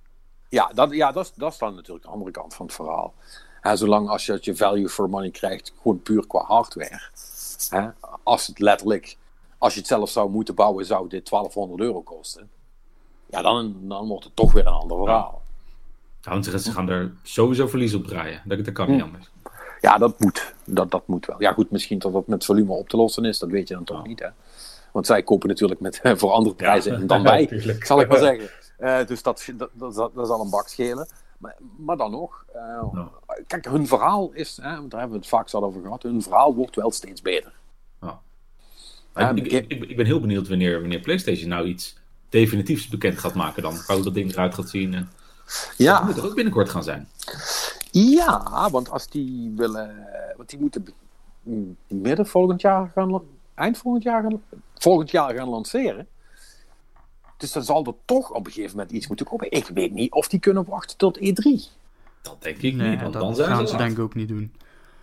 Ja, 0.49 0.71
dat, 0.75 0.91
ja 0.93 1.13
dat, 1.13 1.25
is- 1.25 1.33
dat 1.35 1.53
is 1.53 1.59
dan 1.59 1.75
natuurlijk 1.75 2.05
de 2.05 2.11
andere 2.11 2.31
kant 2.31 2.55
van 2.55 2.67
het 2.67 2.75
verhaal. 2.75 3.15
Hè, 3.61 3.77
zolang 3.77 4.09
als 4.09 4.27
je 4.27 4.33
het 4.33 4.45
je 4.45 4.57
value 4.57 4.89
for 4.89 5.09
money 5.09 5.31
krijgt, 5.31 5.73
gewoon 5.83 6.03
puur 6.03 6.27
qua 6.27 6.45
hardware. 6.45 7.01
Als 8.23 8.47
het 8.47 8.59
letterlijk, 8.59 9.17
als 9.59 9.73
je 9.75 9.79
het 9.79 9.89
zelf 9.89 10.11
zou 10.11 10.31
moeten 10.31 10.55
bouwen, 10.55 10.87
zou 10.87 11.09
dit 11.09 11.29
1200 11.29 11.81
euro 11.81 12.01
kosten. 12.03 12.51
Ja, 13.31 13.43
dan, 13.43 13.77
dan 13.89 14.09
wordt 14.09 14.25
het 14.25 14.37
toch 14.37 14.53
weer 14.53 14.67
een 14.67 14.73
ander 14.73 14.97
verhaal. 14.97 15.43
Nou, 16.23 16.43
ze 16.43 16.59
ze 16.59 16.73
gaan 16.73 16.89
er 16.89 17.13
sowieso 17.23 17.67
verlies 17.67 17.95
op 17.95 18.07
draaien. 18.07 18.43
Dat, 18.45 18.65
dat 18.65 18.75
kan 18.75 18.91
niet 18.91 19.01
Hm. 19.01 19.07
anders. 19.07 19.31
Ja, 19.81 19.99
dat 19.99 20.21
moet. 20.21 20.55
Dat, 20.65 20.91
dat 20.91 21.07
moet 21.07 21.27
wel. 21.27 21.37
Ja, 21.39 21.53
goed, 21.53 21.71
misschien 21.71 21.99
dat 21.99 22.13
dat 22.13 22.27
met 22.27 22.45
volume 22.45 22.73
op 22.73 22.89
te 22.89 22.97
lossen 22.97 23.25
is, 23.25 23.39
dat 23.39 23.51
weet 23.51 23.69
je 23.69 23.75
dan 23.75 23.85
toch 23.85 24.03
Ja. 24.03 24.07
niet. 24.09 24.19
Hè? 24.21 24.29
Want 24.93 25.07
zij 25.07 25.23
kopen 25.23 25.49
natuurlijk 25.49 25.81
met, 25.81 26.01
voor 26.21 26.31
andere 26.31 26.55
prijzen 26.55 26.95
en 26.95 27.07
dan 27.07 27.23
wij, 27.23 27.63
zal 27.83 28.01
ik 28.01 28.09
maar 28.09 28.19
zeggen. 28.19 28.49
Eh, 28.79 29.07
dus 29.07 29.23
dat, 29.23 29.45
dat, 29.57 29.71
dat, 29.73 29.95
dat, 29.95 30.15
dat 30.15 30.27
zal 30.27 30.41
een 30.41 30.51
bak 30.51 30.69
schelen. 30.69 31.09
Maar, 31.39 31.57
maar 31.77 31.97
dan 31.97 32.11
nog, 32.11 32.45
eh, 32.55 32.61
Ja. 32.93 33.09
kijk, 33.47 33.65
hun 33.65 33.87
verhaal 33.87 34.31
is, 34.33 34.59
hè, 34.63 34.77
want 34.77 34.91
daar 34.91 35.01
hebben 35.01 35.19
we 35.19 35.25
het 35.25 35.35
vaak 35.35 35.51
al 35.51 35.65
over 35.65 35.83
gehad, 35.83 36.03
hun 36.03 36.23
verhaal 36.23 36.55
wordt 36.55 36.77
wel 36.77 36.91
steeds 36.91 37.23
beter. 37.23 37.53
Ja. 38.01 38.21
Ja, 39.15 39.31
ik, 39.31 39.47
ik, 39.47 39.65
ik, 39.69 39.85
ik 39.85 39.97
ben 39.97 40.07
heel 40.07 40.21
benieuwd 40.21 40.49
wanneer, 40.49 40.81
wanneer 40.81 41.01
PlayStation 41.01 41.49
nou 41.49 41.67
iets 41.67 41.97
definitiefs 42.29 42.89
bekend 42.89 43.19
gaat 43.19 43.35
maken 43.35 43.63
dan. 43.63 43.77
Hoe 43.87 44.03
dat 44.03 44.15
ding 44.15 44.33
eruit 44.33 44.55
gaat 44.55 44.69
zien. 44.69 44.95
En... 44.95 45.11
Dat 45.45 45.75
Ja, 45.77 46.01
moet 46.05 46.17
er 46.17 46.27
ook 46.27 46.35
binnenkort 46.35 46.69
gaan 46.69 46.85
zijn. 46.85 47.09
Ja, 47.91 48.69
want 48.71 48.91
als 48.91 49.09
die 49.09 49.53
willen, 49.57 50.07
want 50.37 50.49
die 50.49 50.59
moeten 50.59 50.87
midden 51.87 52.27
volgend 52.27 52.61
jaar 52.61 52.91
gaan, 52.95 53.23
eind 53.55 53.79
volgend 53.79 54.03
jaar 54.03 54.23
gaan, 54.23 54.43
volgend 54.75 55.11
jaar 55.11 55.35
gaan 55.35 55.49
lanceren. 55.49 56.07
Dus 57.37 57.53
dan 57.53 57.63
zal 57.63 57.85
er 57.87 57.95
toch 58.05 58.31
op 58.31 58.47
een 58.47 58.53
gegeven 58.53 58.77
moment 58.77 58.95
iets 58.95 59.07
moeten 59.07 59.27
komen. 59.27 59.51
Ik 59.51 59.67
weet 59.67 59.93
niet 59.93 60.13
of 60.13 60.29
die 60.29 60.41
kunnen 60.41 60.65
wachten 60.65 60.97
tot 60.97 61.19
E3. 61.19 61.77
Dat 62.23 62.43
denk 62.43 62.57
ik 62.57 62.75
Nee, 62.75 62.91
niet, 62.91 63.01
want 63.01 63.13
dan 63.13 63.23
dat 63.23 63.37
zijn 63.37 63.49
gaan 63.49 63.67
ze 63.67 63.73
ze 63.73 63.77
denk 63.77 63.93
ik 63.93 63.99
ook 63.99 64.15
niet 64.15 64.29
doen. 64.29 64.53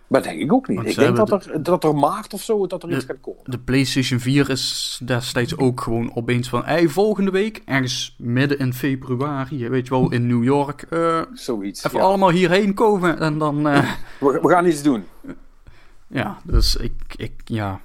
Maar 0.06 0.22
denk 0.22 0.40
ik 0.40 0.52
ook 0.52 0.68
niet. 0.68 0.76
Want 0.76 0.88
Ik 0.88 0.96
denk 0.96 1.16
dat 1.16 1.46
er, 1.46 1.62
dat 1.62 1.84
er 1.84 1.94
maart 1.94 2.32
of 2.34 2.42
zo 2.42 2.66
dat 2.66 2.82
er 2.82 2.92
iets 2.96 3.04
gaat 3.04 3.20
komen. 3.20 3.40
De 3.44 3.58
PlayStation 3.58 4.20
4 4.20 4.50
is 4.50 5.00
destijds 5.04 5.56
ook 5.56 5.80
gewoon 5.80 6.14
opeens 6.14 6.48
van... 6.48 6.64
Hey, 6.64 6.88
volgende 6.88 7.30
week, 7.30 7.62
ergens 7.64 8.14
midden 8.18 8.58
in 8.58 8.72
februari, 8.74 9.68
weet 9.68 9.84
je 9.86 9.90
wel, 9.90 10.12
in 10.12 10.26
New 10.26 10.44
York... 10.44 10.82
eh, 10.82 11.22
Zoiets. 11.32 11.84
even 11.84 11.98
ja. 11.98 12.04
allemaal 12.04 12.30
hierheen 12.30 12.74
komen 12.74 13.18
en 13.18 13.38
dan... 13.38 13.68
eh, 13.68 13.92
We, 14.20 14.38
we 14.42 14.48
gaan 14.48 14.66
iets 14.66 14.82
doen. 14.82 15.04
ja, 16.06 16.38
dus 16.44 16.76
ik, 16.76 16.92
ik... 17.16 17.32
Ja, 17.44 17.80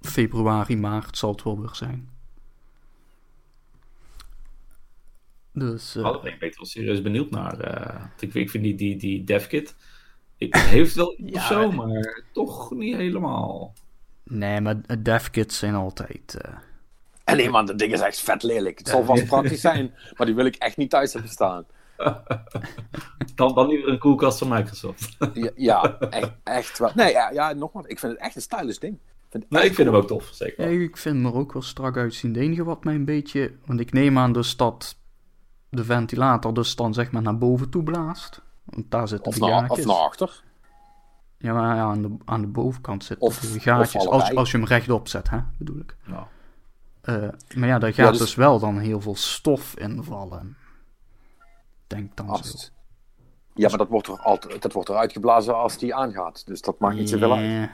februari, 0.00 0.76
maart 0.76 1.18
zal 1.18 1.30
het 1.30 1.42
wel 1.42 1.60
weer 1.60 1.70
zijn. 1.74 2.08
Dus... 5.52 5.96
eh, 5.96 6.04
Oh, 6.04 6.24
ik 6.24 6.38
ben 6.38 6.52
wel 6.56 6.66
serieus 6.66 7.02
benieuwd 7.02 7.30
naar. 7.30 7.60
eh, 7.60 8.04
ik, 8.18 8.34
ik 8.34 8.50
vind 8.50 8.64
die, 8.64 8.74
die, 8.74 8.96
die 8.96 9.24
devkit. 9.24 9.74
Ik 10.38 10.54
het 10.54 10.62
heeft 10.64 10.94
wel 10.94 11.14
iets 11.18 11.32
Ja, 11.32 11.40
of 11.40 11.46
zo, 11.46 11.70
maar 11.70 12.22
toch 12.32 12.70
niet 12.70 12.96
helemaal. 12.96 13.72
nee, 14.24 14.60
maar 14.60 15.02
devkits 15.02 15.58
zijn 15.58 15.74
altijd... 15.74 16.34
eh, 16.40 16.54
En 17.24 17.36
nee 17.36 17.50
man, 17.50 17.66
dat 17.66 17.78
ding 17.78 17.92
is 17.92 18.00
echt 18.00 18.20
vet 18.20 18.42
lelijk. 18.42 18.78
Het 18.78 18.88
zal 18.88 19.04
vast 19.04 19.26
praktisch 19.26 19.60
zijn, 19.60 19.94
maar 20.16 20.26
die 20.26 20.36
wil 20.36 20.44
ik 20.46 20.54
echt 20.56 20.76
niet 20.76 20.90
thuis 20.90 21.12
hebben 21.12 21.30
staan. 21.30 21.64
Dan, 23.34 23.54
dan 23.54 23.68
liever 23.68 23.88
een 23.88 23.98
koelkast 23.98 24.38
van 24.38 24.48
Microsoft. 24.48 25.16
Ja, 25.34 25.50
ja 25.56 25.98
echt, 25.98 26.32
echt 26.44 26.78
wel. 26.78 26.90
Nee, 26.94 27.12
ja, 27.12 27.30
ja, 27.30 27.52
nogmaals, 27.52 27.86
ik 27.86 27.98
vind 27.98 28.12
het 28.12 28.20
echt 28.20 28.36
een 28.36 28.42
stylish 28.42 28.76
ding. 28.78 28.94
Ik 28.94 29.00
vind 29.30 29.42
het 29.42 29.52
Nee, 29.52 29.64
ik 29.64 29.74
vind 29.74 29.88
hem 29.88 29.96
ook 29.96 30.06
tof, 30.06 30.28
zeker. 30.32 30.70
Ja, 30.70 30.82
ik 30.84 30.96
vind 30.96 31.14
hem 31.16 31.26
er 31.26 31.34
ook 31.34 31.52
wel 31.52 31.62
strak 31.62 31.96
uitzien. 31.96 32.34
Het 32.34 32.42
enige 32.42 32.64
wat 32.64 32.84
mij 32.84 32.94
een 32.94 33.04
beetje... 33.04 33.52
Want 33.66 33.80
ik 33.80 33.92
neem 33.92 34.18
aan 34.18 34.32
dus 34.32 34.56
dat 34.56 34.98
de 35.70 35.84
ventilator 35.84 36.54
dus 36.54 36.76
dan 36.76 36.94
zeg 36.94 37.10
maar 37.10 37.22
naar 37.22 37.38
boven 37.38 37.70
toe 37.70 37.82
blaast. 37.82 38.42
Want 38.70 38.90
daar 38.90 39.08
zitten 39.08 39.26
Of 39.26 39.38
de 39.38 39.46
gaatjes. 39.46 39.78
of 39.78 39.84
naar 39.86 39.96
achter. 39.96 40.42
Ja, 41.38 41.52
maar 41.52 41.76
ja, 41.76 41.82
aan, 41.82 42.02
de, 42.02 42.16
aan 42.24 42.40
de 42.40 42.46
bovenkant 42.46 43.04
zitten 43.04 43.26
Of- 43.26 43.38
de 43.40 43.56
of 43.56 43.62
gaatjes. 43.62 44.06
als, 44.06 44.34
als 44.34 44.50
je 44.50 44.56
hem 44.58 44.66
rechtop 44.66 45.08
zet, 45.08 45.30
hè, 45.30 45.38
bedoel 45.58 45.78
ik. 45.78 45.96
Eh, 47.00 47.28
maar 47.54 47.68
ja, 47.68 47.78
daar 47.78 47.92
gaat 47.92 48.10
dus... 48.10 48.18
dus... 48.18 48.34
wel 48.34 48.58
dan 48.58 48.78
heel 48.78 49.00
veel 49.00 49.14
stof 49.16 49.76
in 49.76 50.04
vallen. 50.04 50.56
Denk 51.86 52.16
dan 52.16 52.28
als... 52.28 52.50
zo. 52.50 52.68
Ja, 53.54 53.68
maar 53.68 53.78
dat 53.78 53.88
wordt, 53.88 54.06
er 54.06 54.18
altijd, 54.20 54.62
dat 54.62 54.72
wordt 54.72 54.88
eruit 54.88 55.12
geblazen 55.12 55.56
als 55.56 55.78
die 55.78 55.94
aangaat. 55.94 56.46
Dus 56.46 56.60
dat 56.60 56.78
maakt 56.78 56.96
niet 56.96 57.08
zoveel 57.08 57.32
uit. 57.34 57.70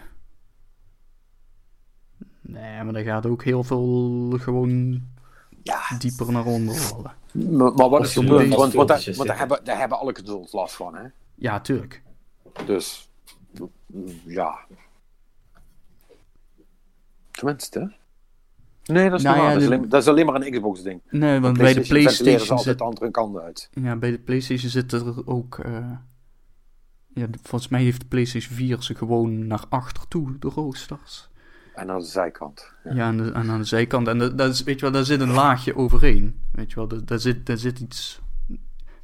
Nee, 2.40 2.84
maar 2.84 2.94
er 2.94 3.04
gaat 3.04 3.26
ook 3.26 3.44
heel 3.44 3.62
veel 3.62 4.30
gewoon 4.40 5.02
ja. 5.64 5.98
dieper 5.98 6.32
naar 6.32 6.44
onder 6.44 6.74
vallen. 6.74 7.14
Maar, 7.32 7.72
maar 7.72 7.88
wat 7.88 8.04
is 8.04 8.16
er 8.16 8.24
Want, 8.56 8.72
want, 8.72 8.88
daar, 8.88 9.02
want 9.16 9.28
daar, 9.28 9.38
hebben, 9.38 9.64
daar 9.64 9.78
hebben 9.78 9.98
alle 9.98 10.12
consoles 10.12 10.52
last 10.52 10.74
van, 10.74 10.94
hè? 10.94 11.02
Ja, 11.34 11.60
tuurlijk. 11.60 12.02
Dus, 12.66 13.10
ja. 14.24 14.58
Tenminste. 17.30 17.92
Nee, 18.84 19.10
dat 19.10 19.18
is, 19.18 19.24
nou 19.24 19.36
ja, 19.36 19.52
dat, 19.52 19.60
is 19.60 19.66
alleen, 19.66 19.88
dat 19.88 20.02
is, 20.02 20.08
alleen, 20.08 20.26
maar 20.26 20.34
een 20.34 20.52
Xbox-ding. 20.52 21.00
Nee, 21.10 21.40
want 21.40 21.58
bij 21.58 21.74
de 21.74 21.80
PlayStation 21.80 22.38
zit 22.38 22.50
altijd 22.50 22.78
de 22.78 22.84
andere 22.84 23.10
kant 23.10 23.38
uit. 23.38 23.68
Ja, 23.72 23.96
bij 23.96 24.10
de 24.10 24.18
PlayStation 24.18 24.70
zit 24.70 24.92
er 24.92 25.26
ook. 25.26 25.58
Uh... 25.66 25.90
Ja, 27.14 27.26
volgens 27.42 27.70
mij 27.70 27.82
heeft 27.82 28.00
de 28.00 28.06
PlayStation 28.06 28.56
4 28.56 28.82
ze 28.82 28.94
gewoon 28.94 29.46
naar 29.46 29.64
achter 29.68 30.08
toe, 30.08 30.38
de 30.38 30.48
roosters. 30.48 31.28
En 31.74 31.90
aan 31.90 31.98
de 31.98 32.04
zijkant. 32.04 32.72
Ja, 32.84 32.94
ja 32.94 33.08
en, 33.08 33.16
de, 33.16 33.32
en, 33.32 33.50
aan 33.50 33.58
de 33.58 33.64
zijkant. 33.64 34.08
En 34.08 34.18
dat 34.18 34.52
is, 34.52 34.62
weet 34.62 34.74
je 34.74 34.80
wel, 34.80 34.90
daar 34.90 35.04
zit 35.04 35.20
een 35.20 35.32
laagje 35.32 35.76
overheen. 35.76 36.40
Weet 36.52 36.70
je 36.70 36.76
wel, 36.76 37.04
daar, 37.04 37.18
zit, 37.18 37.46
daar 37.46 37.58
zit 37.58 37.80
iets. 37.80 38.20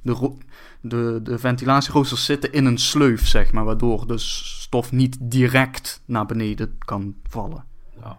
De, 0.02 0.36
de, 0.80 1.20
de 1.22 1.38
ventilatieroosters 1.38 2.24
zitten 2.24 2.52
in 2.52 2.64
een 2.64 2.78
sleuf, 2.78 3.26
zeg 3.26 3.52
maar, 3.52 3.64
waardoor 3.64 4.06
de 4.06 4.18
stof 4.18 4.92
niet 4.92 5.16
direct 5.20 6.02
naar 6.04 6.26
beneden 6.26 6.78
kan 6.78 7.14
vallen. 7.28 7.64
Ja. 8.00 8.18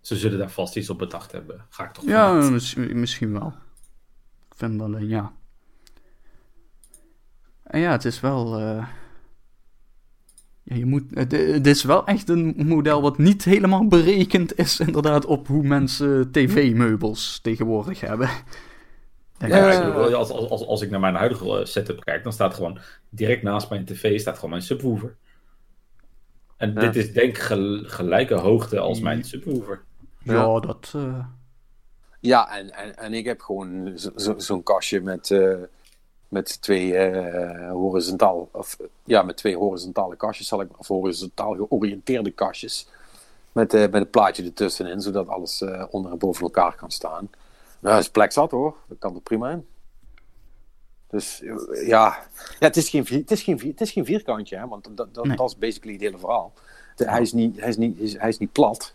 Ze 0.00 0.16
zullen 0.16 0.38
daar 0.38 0.50
vast 0.50 0.76
iets 0.76 0.90
op 0.90 0.98
bedacht 0.98 1.32
hebben, 1.32 1.66
ga 1.68 1.84
ik 1.84 1.92
toch 1.92 2.04
Ja, 2.04 2.32
misschien, 2.32 3.00
misschien 3.00 3.32
wel. 3.32 3.54
Ik 4.48 4.56
vind 4.56 4.80
alleen, 4.80 5.06
ja. 5.08 5.32
En 7.62 7.80
ja, 7.80 7.90
het 7.90 8.04
is 8.04 8.20
wel. 8.20 8.60
Uh... 8.60 8.86
Ja, 10.70 10.76
je 10.76 10.86
moet, 10.86 11.02
het, 11.14 11.32
het, 11.32 11.66
is 11.66 11.84
wel 11.84 12.06
echt 12.06 12.28
een 12.28 12.54
model 12.56 13.02
wat 13.02 13.18
niet 13.18 13.44
helemaal 13.44 13.86
berekend 13.86 14.58
is, 14.58 14.80
inderdaad, 14.80 15.24
op 15.24 15.46
hoe 15.46 15.62
mensen 15.62 16.30
tv-meubels 16.30 17.38
tegenwoordig 17.42 18.00
hebben. 18.00 18.28
Ja, 19.38 19.80
als, 19.90 20.30
als, 20.30 20.50
als, 20.50 20.66
als 20.66 20.82
ik 20.82 20.90
naar 20.90 21.00
mijn 21.00 21.14
huidige 21.14 21.58
eh, 21.58 21.64
setup 21.64 22.04
kijk, 22.04 22.22
dan 22.22 22.32
staat 22.32 22.54
gewoon 22.54 22.78
direct 23.08 23.42
naast 23.42 23.70
mijn 23.70 23.84
tv 23.84 24.20
staat 24.20 24.34
gewoon 24.34 24.50
mijn 24.50 24.62
subwoofer. 24.62 25.16
En 26.56 26.74
dit 26.74 26.96
is 26.96 27.12
denk 27.12 27.36
ik 27.36 27.42
gelijke 27.86 28.34
hoogte 28.34 28.78
als 28.78 29.00
mijn 29.00 29.24
subwoofer. 29.24 29.82
Ja, 30.22 30.60
dat... 30.60 30.92
Uh... 30.96 31.24
Ja, 32.20 32.58
en, 32.58 32.70
en, 32.70 32.96
en 32.96 33.14
ik 33.14 33.24
heb 33.24 33.40
gewoon 33.40 33.92
zo'n 33.94 34.40
zo 34.40 34.60
kastje 34.60 35.00
met, 35.00 35.30
uh, 35.30 35.54
met 36.30 36.62
twee 36.62 37.10
uh, 37.10 37.70
horizontaal... 37.70 38.48
Of, 38.52 38.76
ja, 39.04 39.22
met 39.22 39.36
twee 39.36 39.56
horizontale 39.56 40.16
kastjes, 40.16 40.48
zal 40.48 40.60
ik, 40.60 40.68
of 40.78 40.88
horizontaal 40.88 41.54
georiënteerde 41.54 42.30
kastjes. 42.30 42.88
Met, 43.52 43.72
met 43.72 43.94
een 43.94 44.10
plaatje 44.10 44.44
ertussenin, 44.44 45.00
zodat 45.00 45.28
alles 45.28 45.64
onder 45.90 46.12
en 46.12 46.18
boven 46.18 46.42
elkaar 46.42 46.74
kan 46.74 46.90
staan. 46.90 47.30
Nou, 47.80 47.98
is 47.98 48.10
plek 48.10 48.32
zat 48.32 48.50
hoor. 48.50 48.76
Dat 48.88 48.98
kan 48.98 49.14
er 49.14 49.20
prima 49.20 49.50
in. 49.50 49.66
Dus 51.10 51.38
ja, 51.86 51.86
ja 51.86 52.18
het, 52.58 52.76
is 52.76 52.88
geen, 52.88 53.06
het, 53.08 53.30
is 53.30 53.42
geen, 53.42 53.58
het 53.58 53.80
is 53.80 53.90
geen 53.90 54.04
vierkantje, 54.04 54.56
hè, 54.56 54.68
want 54.68 54.84
dat, 54.96 55.14
dat, 55.14 55.36
dat 55.36 55.48
is 55.48 55.58
basically 55.58 55.92
het 55.92 56.02
hele 56.02 56.18
verhaal. 56.18 56.52
Hij 56.96 57.20
is 57.20 57.32
niet, 57.32 57.60
hij 57.60 57.68
is 57.68 57.76
niet, 57.76 58.18
hij 58.18 58.28
is 58.28 58.38
niet 58.38 58.52
plat. 58.52 58.94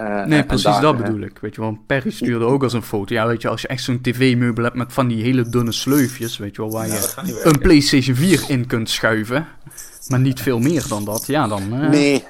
Uh, 0.00 0.24
nee, 0.24 0.44
precies 0.44 0.78
dat 0.78 0.96
bedoel 0.96 1.20
ik. 1.20 1.38
Weet 1.38 1.54
je 1.54 1.60
wel, 1.60 1.78
Perry 1.86 2.10
stuurde 2.10 2.44
ook 2.44 2.62
als 2.62 2.72
een 2.72 2.82
foto. 2.82 3.14
Ja, 3.14 3.26
weet 3.26 3.42
je, 3.42 3.48
als 3.48 3.62
je 3.62 3.68
echt 3.68 3.82
zo'n 3.82 4.00
tv-meubel 4.00 4.64
hebt 4.64 4.76
met 4.76 4.92
van 4.92 5.08
die 5.08 5.22
hele 5.22 5.48
dunne 5.48 5.72
sleufjes, 5.72 6.36
weet 6.36 6.56
je 6.56 6.62
wel, 6.62 6.70
waar 6.70 6.86
je 6.86 7.40
een 7.42 7.58
PlayStation 7.58 8.16
4 8.16 8.44
in 8.48 8.66
kunt 8.66 8.90
schuiven, 8.90 9.46
maar 10.08 10.20
niet 10.20 10.40
veel 10.40 10.58
meer 10.58 10.84
dan 10.88 11.04
dat, 11.04 11.26
ja, 11.26 11.48
dan. 11.48 11.62
Uh... 11.74 11.88
Nee, 11.88 12.24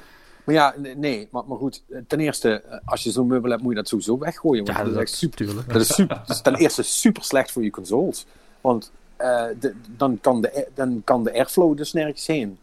maar 0.44 0.54
ja, 0.54 0.74
nee, 0.96 1.28
maar, 1.30 1.42
maar 1.46 1.58
goed, 1.58 1.82
ten 2.06 2.20
eerste, 2.20 2.62
eh, 2.62 2.78
als 2.84 3.02
je 3.02 3.10
zo'n 3.10 3.26
meubel 3.26 3.50
hebt, 3.50 3.62
moet 3.62 3.70
je 3.70 3.78
dat 3.78 3.88
sowieso 3.88 4.18
weggooien. 4.18 4.64
Want 4.64 4.78
ja, 4.78 4.84
dat, 4.84 4.92
is 4.92 5.00
echt 5.00 5.14
super. 5.14 5.46
Dat 5.66 5.80
is, 5.80 5.94
super, 5.94 6.22
dat 6.26 6.36
is 6.36 6.42
ten 6.42 6.54
eerste 6.54 6.82
super 6.82 7.24
slecht 7.24 7.52
voor 7.52 7.64
je 7.64 7.70
consoles. 7.70 8.26
Want 8.60 8.92
uh, 9.20 9.44
de, 9.60 9.74
dan, 9.96 10.18
kan 10.20 10.40
de, 10.40 10.68
dan 10.74 11.00
kan 11.04 11.24
de 11.24 11.32
airflow 11.32 11.76
dus 11.76 11.92
nergens 11.92 12.26
heen. 12.26 12.58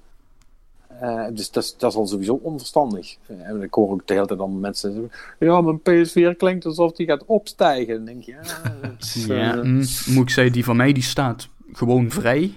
Uh, 1.03 1.27
dus 1.33 1.51
dat 1.51 1.63
is, 1.63 1.77
dat 1.77 1.91
is 1.91 1.97
al 1.97 2.07
sowieso 2.07 2.33
onverstandig. 2.33 3.17
Uh, 3.27 3.47
en 3.47 3.61
ik 3.61 3.73
hoor 3.73 3.89
ook 3.89 4.07
de 4.07 4.13
hele 4.13 4.25
tijd 4.25 4.39
dan 4.39 4.59
mensen 4.59 4.93
zeggen: 4.93 5.11
Ja, 5.39 5.61
mijn 5.61 5.79
PS4 5.79 6.37
klinkt 6.37 6.65
alsof 6.65 6.91
die 6.91 7.07
gaat 7.07 7.25
opstijgen. 7.25 7.95
Dan 7.95 8.05
denk 8.05 8.23
je: 8.23 8.35
Ja, 9.27 9.35
ja 9.53 9.55
mm, 9.55 9.83
moet 10.05 10.23
ik 10.23 10.29
zeggen, 10.29 10.53
die 10.53 10.63
van 10.63 10.75
mij 10.75 10.93
die 10.93 11.03
staat 11.03 11.49
gewoon 11.71 12.11
vrij. 12.11 12.53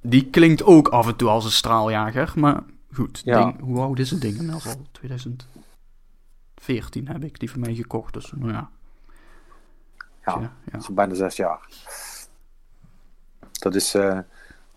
die 0.00 0.30
klinkt 0.30 0.64
ook 0.64 0.88
af 0.88 1.06
en 1.06 1.16
toe 1.16 1.28
als 1.28 1.44
een 1.44 1.50
straaljager, 1.50 2.32
maar 2.36 2.62
Goed, 2.94 3.24
ding, 3.24 3.60
hoe 3.60 3.80
oud 3.80 3.98
is 3.98 4.10
het 4.10 4.20
ding 4.20 4.36
inmiddels 4.36 4.66
al? 4.66 4.86
2014 4.92 7.08
heb 7.08 7.24
ik 7.24 7.38
die 7.38 7.50
van 7.50 7.60
mij 7.60 7.74
gekocht, 7.74 8.12
dus 8.12 8.32
nou 8.36 8.52
ja. 8.52 8.70
Ja, 10.24 10.52
ja, 10.72 10.80
bijna 10.92 11.14
zes 11.14 11.36
jaar. 11.36 11.68
Dat 13.52 13.74
is, 13.74 13.94
uh, 13.94 14.18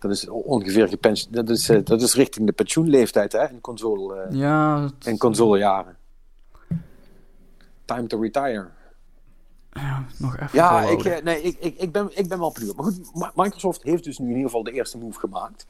dat 0.06 0.16
is 0.16 0.28
ongeveer 0.28 0.88
gepensioneerd. 0.88 1.46
Dat 1.46 1.56
is, 1.56 1.70
uh, 1.70 1.84
dat 1.84 2.02
is 2.02 2.14
richting 2.14 2.46
de 2.46 2.52
pensioenleeftijd, 2.52 3.32
hè, 3.32 3.48
in 3.48 3.60
console, 3.60 4.26
uh, 4.30 4.38
ja, 4.38 4.90
in 5.04 5.18
consolejaren. 5.18 5.96
Time 7.84 8.06
to 8.06 8.20
retire. 8.20 8.68
Ja, 9.72 10.06
nog 10.18 10.36
even. 10.36 10.48
Ja, 10.52 10.82
ik, 10.82 11.22
nee, 11.24 11.42
ik, 11.42 11.56
ik, 11.58 11.78
ik, 11.78 11.92
ben, 11.92 12.10
ik 12.12 12.28
ben 12.28 12.38
wel 12.38 12.52
benieuwd. 12.52 12.76
Maar 12.76 12.84
goed, 12.84 13.34
Microsoft 13.34 13.82
heeft 13.82 14.04
dus 14.04 14.18
nu 14.18 14.24
in 14.24 14.30
ieder 14.30 14.46
geval 14.46 14.62
de 14.62 14.72
eerste 14.72 14.98
move 14.98 15.18
gemaakt. 15.18 15.66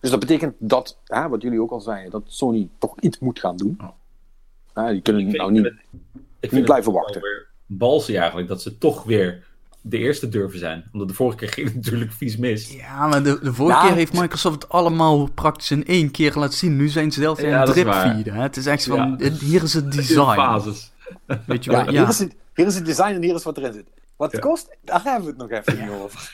Dus 0.00 0.10
dat 0.10 0.20
betekent 0.20 0.54
dat, 0.58 0.98
hè, 1.04 1.28
wat 1.28 1.42
jullie 1.42 1.62
ook 1.62 1.70
al 1.70 1.80
zeiden, 1.80 2.10
dat 2.10 2.22
Sony 2.26 2.68
toch 2.78 3.00
iets 3.00 3.18
moet 3.18 3.38
gaan 3.38 3.56
doen. 3.56 3.80
Oh. 4.74 4.88
die 4.88 5.02
kunnen 5.02 5.30
nou 5.30 5.52
niet, 5.52 5.72
ik 6.40 6.52
niet 6.52 6.64
blijven 6.64 6.92
wachten. 6.92 7.22
Balsy 7.66 8.16
eigenlijk, 8.16 8.48
dat 8.48 8.62
ze 8.62 8.78
toch 8.78 9.04
weer 9.04 9.46
de 9.82 9.98
eerste 9.98 10.28
durven 10.28 10.58
zijn. 10.58 10.84
Omdat 10.92 11.08
de 11.08 11.14
vorige 11.14 11.36
keer 11.36 11.48
ging 11.48 11.66
het 11.66 11.76
natuurlijk 11.76 12.12
vies 12.12 12.36
mis. 12.36 12.72
Ja, 12.72 13.06
maar 13.06 13.22
de, 13.22 13.38
de 13.42 13.52
vorige 13.54 13.86
keer 13.86 13.96
heeft 13.96 14.12
Microsoft 14.12 14.62
het 14.62 14.72
allemaal 14.72 15.30
praktisch 15.30 15.70
in 15.70 15.86
één 15.86 16.10
keer 16.10 16.32
laten 16.34 16.58
zien. 16.58 16.76
Nu 16.76 16.88
zijn 16.88 17.12
ze 17.12 17.20
zelfs 17.20 17.40
in 17.40 17.48
ja, 17.48 17.64
drip 17.64 17.92
feeden. 17.92 18.34
Het 18.34 18.56
is 18.56 18.66
echt 18.66 18.84
van, 18.84 19.20
hier 19.40 19.62
is 19.62 19.74
het 19.74 19.92
design. 19.92 20.34
fases. 20.34 20.92
Weet 21.46 21.64
je 21.64 21.70
wel, 21.70 21.84
ja, 21.84 21.90
Hier, 21.90 22.08
is 22.08 22.18
het, 22.18 22.36
hier 22.54 22.66
is 22.66 22.74
het 22.74 22.86
design 22.86 23.14
en 23.14 23.22
hier 23.22 23.34
is 23.34 23.42
wat 23.42 23.56
erin 23.56 23.72
zit. 23.72 23.86
Wat 24.16 24.32
het 24.32 24.40
kost, 24.40 24.76
daar 24.84 25.02
hebben 25.02 25.22
we 25.22 25.28
het 25.28 25.36
nog 25.36 25.50
even 25.50 25.80
niet 25.80 25.90
over. 25.90 26.30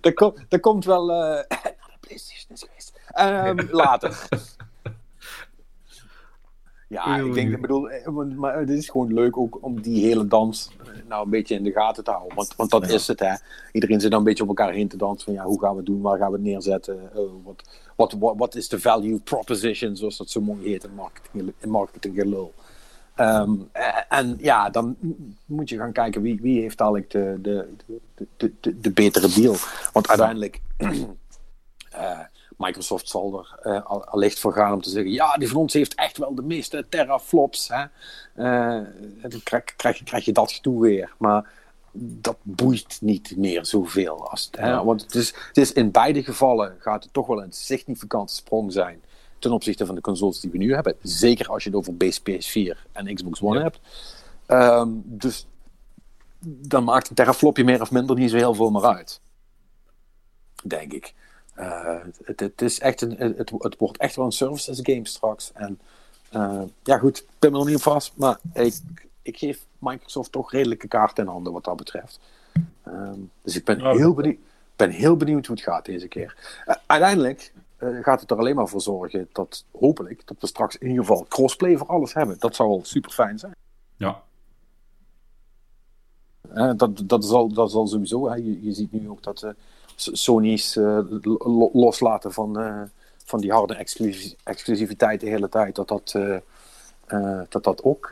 er, 0.48 0.60
komt 0.60 0.84
wel... 0.84 1.10
Uh, 1.14 1.60
PlayStation 2.00 2.54
is 2.54 2.64
geweest. 2.66 2.92
Um, 3.48 3.68
later. 3.70 4.28
Ja, 6.88 7.16
ik 7.16 7.34
denk, 7.34 7.52
ik 7.52 7.60
bedoel, 7.60 7.90
eh, 7.90 8.08
maar 8.08 8.58
het 8.58 8.70
is 8.70 8.88
gewoon 8.88 9.14
leuk 9.14 9.36
ook 9.36 9.58
om 9.60 9.80
die 9.80 10.06
hele 10.06 10.26
dans 10.26 10.70
eh, 10.80 10.86
nou 11.08 11.24
een 11.24 11.30
beetje 11.30 11.54
in 11.54 11.64
de 11.64 11.72
gaten 11.72 12.04
te 12.04 12.10
houden. 12.10 12.36
Want, 12.36 12.56
want 12.56 12.70
dat 12.70 12.88
is 12.88 13.06
het, 13.06 13.20
hè. 13.20 13.34
Iedereen 13.72 14.00
zit 14.00 14.10
dan 14.10 14.18
een 14.18 14.24
beetje 14.24 14.42
op 14.42 14.48
elkaar 14.48 14.72
heen 14.72 14.88
te 14.88 14.96
dansen 14.96 15.24
van, 15.24 15.34
ja, 15.34 15.44
hoe 15.44 15.60
gaan 15.60 15.70
we 15.70 15.76
het 15.76 15.86
doen, 15.86 16.00
waar 16.00 16.18
gaan 16.18 16.30
we 16.30 16.36
het 16.36 16.46
neerzetten, 16.46 17.10
uh, 17.14 17.20
wat, 17.44 17.64
wat, 17.96 18.12
wat, 18.12 18.34
wat 18.36 18.54
is 18.54 18.68
de 18.68 18.80
value 18.80 19.18
proposition, 19.18 19.96
zoals 19.96 20.16
dat 20.16 20.30
zo 20.30 20.40
mooi 20.40 20.68
heet 20.68 20.84
in 20.84 20.94
marketing, 20.94 21.52
in 21.58 21.70
marketing 21.70 22.14
gelul. 22.14 22.54
Um, 23.16 23.68
en 24.08 24.36
ja, 24.40 24.70
dan 24.70 24.96
moet 25.46 25.68
je 25.68 25.76
gaan 25.76 25.92
kijken 25.92 26.22
wie, 26.22 26.40
wie 26.40 26.60
heeft 26.60 26.80
eigenlijk 26.80 27.10
de, 27.10 27.38
de, 27.42 27.68
de, 28.14 28.26
de, 28.36 28.52
de, 28.60 28.80
de 28.80 28.90
betere 28.90 29.28
deal. 29.28 29.56
Want 29.92 30.08
uiteindelijk 30.08 30.60
Uh, 30.78 32.20
Microsoft 32.56 33.08
zal 33.08 33.38
er 33.38 33.72
uh, 33.72 33.84
allicht 33.84 34.38
voor 34.38 34.52
gaan 34.52 34.72
om 34.72 34.82
te 34.82 34.90
zeggen: 34.90 35.12
ja, 35.12 35.36
die 35.36 35.48
van 35.48 35.56
ons 35.56 35.72
heeft 35.72 35.94
echt 35.94 36.18
wel 36.18 36.34
de 36.34 36.42
meeste 36.42 36.86
teraflops. 36.88 37.68
Hè? 37.68 37.84
Uh, 38.36 38.86
dan 39.22 39.42
krijg, 39.42 39.64
krijg, 39.76 40.02
krijg, 40.02 40.24
je 40.24 40.32
dat 40.32 40.52
gedoe 40.52 40.82
weer. 40.82 41.14
Maar 41.18 41.50
dat 41.96 42.36
boeit 42.42 42.98
niet 43.00 43.36
meer 43.36 43.66
zoveel. 43.66 44.30
Als 44.30 44.44
het, 44.44 44.56
hè? 44.56 44.84
Want 44.84 45.02
het 45.02 45.14
is, 45.14 45.34
het 45.48 45.56
is 45.56 45.72
in 45.72 45.90
beide 45.90 46.22
gevallen 46.22 46.76
gaat 46.78 47.04
het 47.04 47.12
toch 47.12 47.26
wel 47.26 47.42
een 47.42 47.52
significante 47.52 48.34
sprong 48.34 48.72
zijn 48.72 49.02
ten 49.44 49.52
opzichte 49.52 49.86
van 49.86 49.94
de 49.94 50.00
consoles 50.00 50.40
die 50.40 50.50
we 50.50 50.56
nu 50.56 50.74
hebben. 50.74 50.94
Zeker 51.02 51.48
als 51.48 51.64
je 51.64 51.70
het 51.70 51.78
over 51.78 51.96
base 51.96 52.20
PS4 52.20 52.92
en 52.92 53.14
Xbox 53.14 53.42
One 53.42 53.62
hebt. 53.62 53.80
Um, 54.48 55.02
dus 55.04 55.46
dan 56.44 56.84
maakt 56.84 57.08
een 57.08 57.14
teraflopje 57.14 57.64
meer 57.64 57.80
of 57.80 57.90
minder 57.90 58.16
niet 58.16 58.30
zo 58.30 58.36
heel 58.36 58.54
veel 58.54 58.70
meer 58.70 58.84
uit. 58.84 59.20
Denk 60.64 60.92
ik. 60.92 61.14
Uh, 61.56 61.96
het, 62.24 62.40
het, 62.40 62.62
is 62.62 62.80
echt 62.80 63.00
een, 63.00 63.16
het, 63.16 63.50
het 63.58 63.78
wordt 63.78 63.98
echt 63.98 64.16
wel 64.16 64.24
een 64.24 64.32
services 64.32 64.78
game 64.82 65.06
straks. 65.06 65.52
En 65.52 65.80
uh, 66.32 66.62
ja, 66.82 66.98
goed, 66.98 67.18
ik 67.18 67.26
ben 67.38 67.54
er 67.54 67.64
niet 67.64 67.76
op 67.76 67.82
vast, 67.82 68.12
maar 68.16 68.38
ik, 68.52 68.80
ik 69.22 69.38
geef 69.38 69.66
Microsoft 69.78 70.32
toch 70.32 70.52
redelijke 70.52 70.88
kaarten 70.88 71.24
in 71.24 71.30
handen 71.30 71.52
wat 71.52 71.64
dat 71.64 71.76
betreft. 71.76 72.20
Um, 72.86 73.30
dus 73.42 73.56
ik 73.56 73.64
ben, 73.64 73.80
heel 73.96 74.14
benieuwd, 74.14 74.38
ben 74.76 74.90
heel 74.90 75.16
benieuwd 75.16 75.46
hoe 75.46 75.56
het 75.56 75.64
gaat 75.64 75.84
deze 75.84 76.08
keer. 76.08 76.62
Uh, 76.66 76.74
uiteindelijk 76.86 77.52
gaat 78.02 78.20
het 78.20 78.30
er 78.30 78.38
alleen 78.38 78.54
maar 78.54 78.68
voor 78.68 78.80
zorgen 78.80 79.28
dat, 79.32 79.64
hopelijk, 79.78 80.26
dat 80.26 80.36
we 80.40 80.46
straks 80.46 80.76
in 80.76 80.88
ieder 80.88 81.04
geval 81.04 81.26
crossplay 81.28 81.76
voor 81.76 81.86
alles 81.86 82.14
hebben. 82.14 82.36
Dat 82.38 82.54
zou 82.54 82.68
wel 82.68 82.84
super 82.84 83.10
fijn 83.10 83.38
zijn. 83.38 83.54
Ja. 83.96 84.22
Eh, 86.54 86.72
dat, 86.76 87.02
dat, 87.08 87.24
is 87.24 87.30
al, 87.30 87.52
dat 87.52 87.68
is 87.68 87.74
al 87.74 87.86
sowieso. 87.86 88.28
Hè. 88.28 88.34
Je, 88.34 88.62
je 88.62 88.72
ziet 88.72 88.92
nu 88.92 89.08
ook 89.08 89.22
dat 89.22 89.42
eh, 89.42 89.50
Sony's 89.96 90.76
eh, 90.76 90.98
lo- 91.42 91.70
loslaten 91.72 92.32
van, 92.32 92.58
eh, 92.60 92.82
van 93.24 93.40
die 93.40 93.52
harde 93.52 93.74
exclusi- 93.74 94.34
exclusiviteit 94.44 95.20
de 95.20 95.28
hele 95.28 95.48
tijd, 95.48 95.74
dat 95.74 95.88
dat, 95.88 96.14
eh, 97.06 97.40
dat, 97.48 97.64
dat 97.64 97.82
ook 97.82 98.08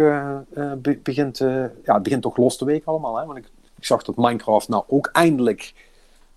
be- 0.77 0.99
begint, 1.03 1.39
ja, 1.39 1.71
het 1.85 2.03
begint 2.03 2.23
toch 2.23 2.37
los 2.37 2.57
te 2.57 2.65
weken 2.65 2.87
allemaal. 2.87 3.17
Hè? 3.17 3.27
Want 3.27 3.39
ik, 3.39 3.45
ik 3.77 3.85
zag 3.85 4.03
dat 4.03 4.17
Minecraft 4.17 4.69
nou 4.69 4.85
ook 4.87 5.07
eindelijk 5.13 5.75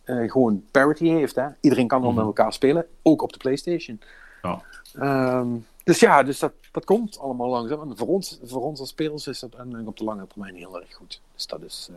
gewoon 0.05 0.63
parity 0.71 1.07
heeft. 1.07 1.35
Hè? 1.35 1.47
Iedereen 1.61 1.87
kan 1.87 2.01
wel 2.01 2.09
Mhm. 2.09 2.17
met 2.19 2.27
elkaar 2.27 2.53
spelen, 2.53 2.85
ook 3.01 3.21
op 3.21 3.31
de 3.33 3.37
PlayStation. 3.37 3.99
Ja. 4.41 4.61
Ehm, 4.99 5.47
dus 5.83 5.99
ja, 5.99 6.23
dus 6.23 6.39
dat, 6.39 6.51
dat 6.71 6.85
komt 6.85 7.19
allemaal 7.19 7.49
langzaam. 7.49 7.81
En 7.89 7.97
voor 7.97 8.07
ons, 8.07 8.39
voor 8.43 8.61
ons 8.63 8.79
als 8.79 8.89
spelers 8.89 9.27
is 9.27 9.39
dat 9.39 9.55
op 9.85 9.97
de 9.97 10.03
lange 10.03 10.27
termijn 10.27 10.55
heel 10.55 10.79
erg 10.81 10.93
goed. 10.93 11.21
Dus 11.35 11.47
dat 11.47 11.61
is, 11.61 11.89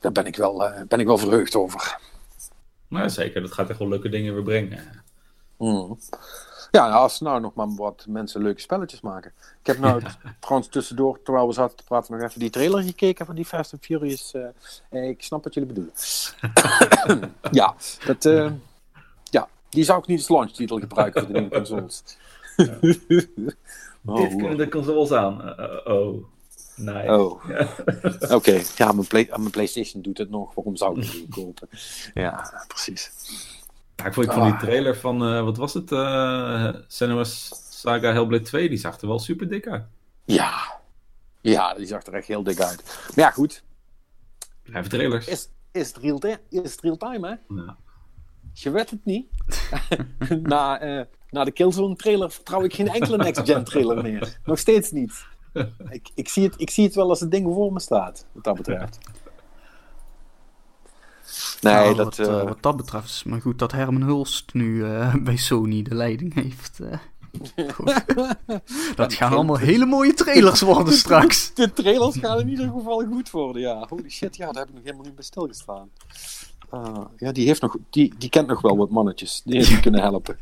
daar 0.00 0.12
ben 0.12 0.26
ik, 0.26 0.36
wel, 0.36 0.64
eh, 0.64 0.82
ben 0.88 1.00
ik 1.00 1.06
wel 1.06 1.18
verheugd 1.18 1.54
over. 1.54 1.98
Nou, 2.88 3.10
zeker. 3.10 3.40
Dat 3.40 3.52
gaat 3.52 3.70
echt 3.70 3.78
wel 3.78 3.88
leuke 3.88 4.08
dingen 4.08 4.34
weer 4.34 4.42
brengen. 4.42 5.04
Mm. 5.58 5.98
Ja, 6.70 6.88
nou, 6.88 6.92
als 7.02 7.20
nou 7.20 7.40
nog 7.40 7.54
maar 7.54 7.74
wat 7.74 8.04
mensen 8.08 8.42
leuke 8.42 8.60
spelletjes 8.60 9.00
maken. 9.00 9.32
Ik 9.60 9.66
heb 9.66 9.78
nou 9.78 10.02
trouwens 10.40 10.70
tussendoor, 10.70 11.22
terwijl 11.22 11.46
we 11.46 11.52
zaten 11.52 11.76
te 11.76 11.84
praten, 11.84 12.14
nog 12.14 12.22
even 12.28 12.40
die 12.40 12.50
trailer 12.50 12.82
gekeken 12.82 13.26
van 13.26 13.34
die 13.34 13.44
Fast 13.44 13.72
and 13.72 13.84
Furious. 13.84 14.34
eh, 14.34 14.42
eh, 14.90 15.08
ik 15.08 15.22
snap 15.22 15.44
wat 15.44 15.54
jullie 15.54 15.68
bedoelen. 15.68 15.92
ja, 17.50 17.74
dat, 18.06 18.24
eh, 18.24 18.52
ja, 19.24 19.48
die 19.68 19.84
zou 19.84 19.98
ik 19.98 20.06
niet 20.06 20.18
als 20.18 20.28
launchtitel 20.28 20.78
gebruiken 20.78 21.22
voor 21.22 21.32
de 21.32 21.38
nieuwe 21.40 21.54
consoles. 21.54 22.02
Oh, 24.04 24.16
Dit 24.20 24.36
kunnen 24.36 24.56
de 24.56 24.68
consoles 24.68 25.12
aan. 25.12 25.54
Uh, 25.58 25.94
oh. 25.94 26.24
Nice. 26.78 27.12
Oh, 27.18 27.44
oké. 28.36 28.60
Ja, 28.76 28.92
mijn, 28.92 29.06
play, 29.06 29.26
mijn 29.36 29.50
PlayStation 29.50 30.02
doet 30.02 30.18
het 30.18 30.30
nog. 30.30 30.54
Waarom 30.54 30.76
zou 30.76 31.00
ik 31.00 31.10
die 31.10 31.28
kopen? 31.28 31.68
Ja, 32.14 32.64
precies. 32.68 33.10
Ja, 33.96 34.04
ik 34.06 34.12
vond 34.14 34.26
ik 34.26 34.32
van 34.32 34.42
die 34.42 34.52
Ah. 34.52 34.60
trailer 34.60 34.96
van, 34.96 35.22
eh, 35.24 35.42
wat 35.44 35.56
was 35.56 35.74
het? 35.74 35.92
eh 35.92 36.68
Senua's 36.86 37.52
Saga 37.70 38.12
Hellblade 38.12 38.44
2, 38.44 38.68
die 38.68 38.78
zag 38.78 39.00
er 39.00 39.08
wel 39.08 39.18
super 39.18 39.48
dik 39.48 39.66
uit. 39.68 39.84
Ja. 40.24 40.80
Ja, 41.40 41.74
die 41.74 41.86
zag 41.86 42.06
er 42.06 42.14
echt 42.14 42.26
heel 42.26 42.42
dik 42.42 42.60
uit. 42.60 42.82
Maar 43.14 43.24
ja, 43.24 43.30
goed. 43.30 43.62
Blijven 44.62 44.90
trailers. 44.90 45.26
Is, 45.26 45.48
is, 45.72 45.88
het, 45.88 45.96
real 45.96 46.18
is 46.48 46.70
het 46.72 46.80
real 46.80 46.96
time, 46.96 47.28
hè? 47.28 47.54
Ja. 47.62 47.76
Je 48.52 48.70
weet 48.70 48.90
het 48.90 49.04
niet. 49.04 49.26
na, 50.42 50.80
eh, 50.80 51.04
na 51.30 51.44
de 51.44 51.50
Killzone 51.50 51.96
trailer 51.96 52.30
vertrouw 52.30 52.64
ik 52.64 52.74
geen 52.74 52.88
enkele 52.88 53.16
next-gen 53.16 53.64
trailer 53.64 54.02
meer. 54.02 54.38
Nog 54.44 54.58
steeds 54.58 54.90
niet. 54.90 55.26
Ik, 55.90 56.08
ik, 56.14 56.28
zie 56.28 56.44
het, 56.44 56.54
ik 56.56 56.70
zie 56.70 56.84
het 56.84 56.94
wel 56.94 57.08
als 57.08 57.20
het 57.20 57.30
ding 57.30 57.54
voor 57.54 57.72
me 57.72 57.80
staat, 57.80 58.26
wat 58.32 58.44
dat 58.44 58.56
betreft. 58.56 58.98
Nee, 61.60 61.74
Nou, 61.74 61.94
dat... 61.94 62.16
wat, 62.16 62.28
eh, 62.28 62.40
eh, 62.40 62.44
wat 62.48 62.62
dat 62.62 62.76
betreft 62.76 63.08
is 63.08 63.24
maar 63.24 63.40
goed 63.40 63.58
dat 63.58 63.72
Herman 63.72 64.02
Hulst 64.02 64.54
nu 64.54 64.84
eh, 64.84 65.14
bij 65.24 65.36
Sony 65.36 65.82
de 65.82 65.94
leiding 65.94 66.34
heeft. 66.34 66.80
eh. 66.80 66.98
Dat 68.94 69.14
gaan 69.14 69.32
allemaal 69.32 69.56
hele 69.58 69.86
mooie 69.86 70.14
trailers 70.14 70.60
worden 70.60 70.94
straks. 70.94 71.54
De 71.54 71.72
trailers 71.72 72.16
gaan 72.18 72.40
in 72.40 72.48
ieder 72.48 72.70
geval 72.70 73.04
goed 73.04 73.30
worden, 73.30 73.62
ja. 73.62 73.86
Holy 73.88 74.08
shit, 74.08 74.36
ja, 74.36 74.46
daar 74.46 74.60
heb 74.60 74.68
ik 74.68 74.74
nog 74.74 74.84
helemaal 74.84 75.04
niet 75.04 75.14
bij 75.14 75.24
stilgestaan. 75.24 75.90
Ja, 77.16 77.32
die, 77.32 77.46
heeft 77.46 77.60
nog, 77.60 77.76
die, 77.90 78.14
die 78.18 78.28
kent 78.28 78.46
nog 78.46 78.60
wel 78.60 78.76
wat 78.76 78.90
mannetjes. 78.90 79.42
Die 79.44 79.56
heeft 79.56 79.80
kunnen 79.80 80.00
helpen. 80.00 80.38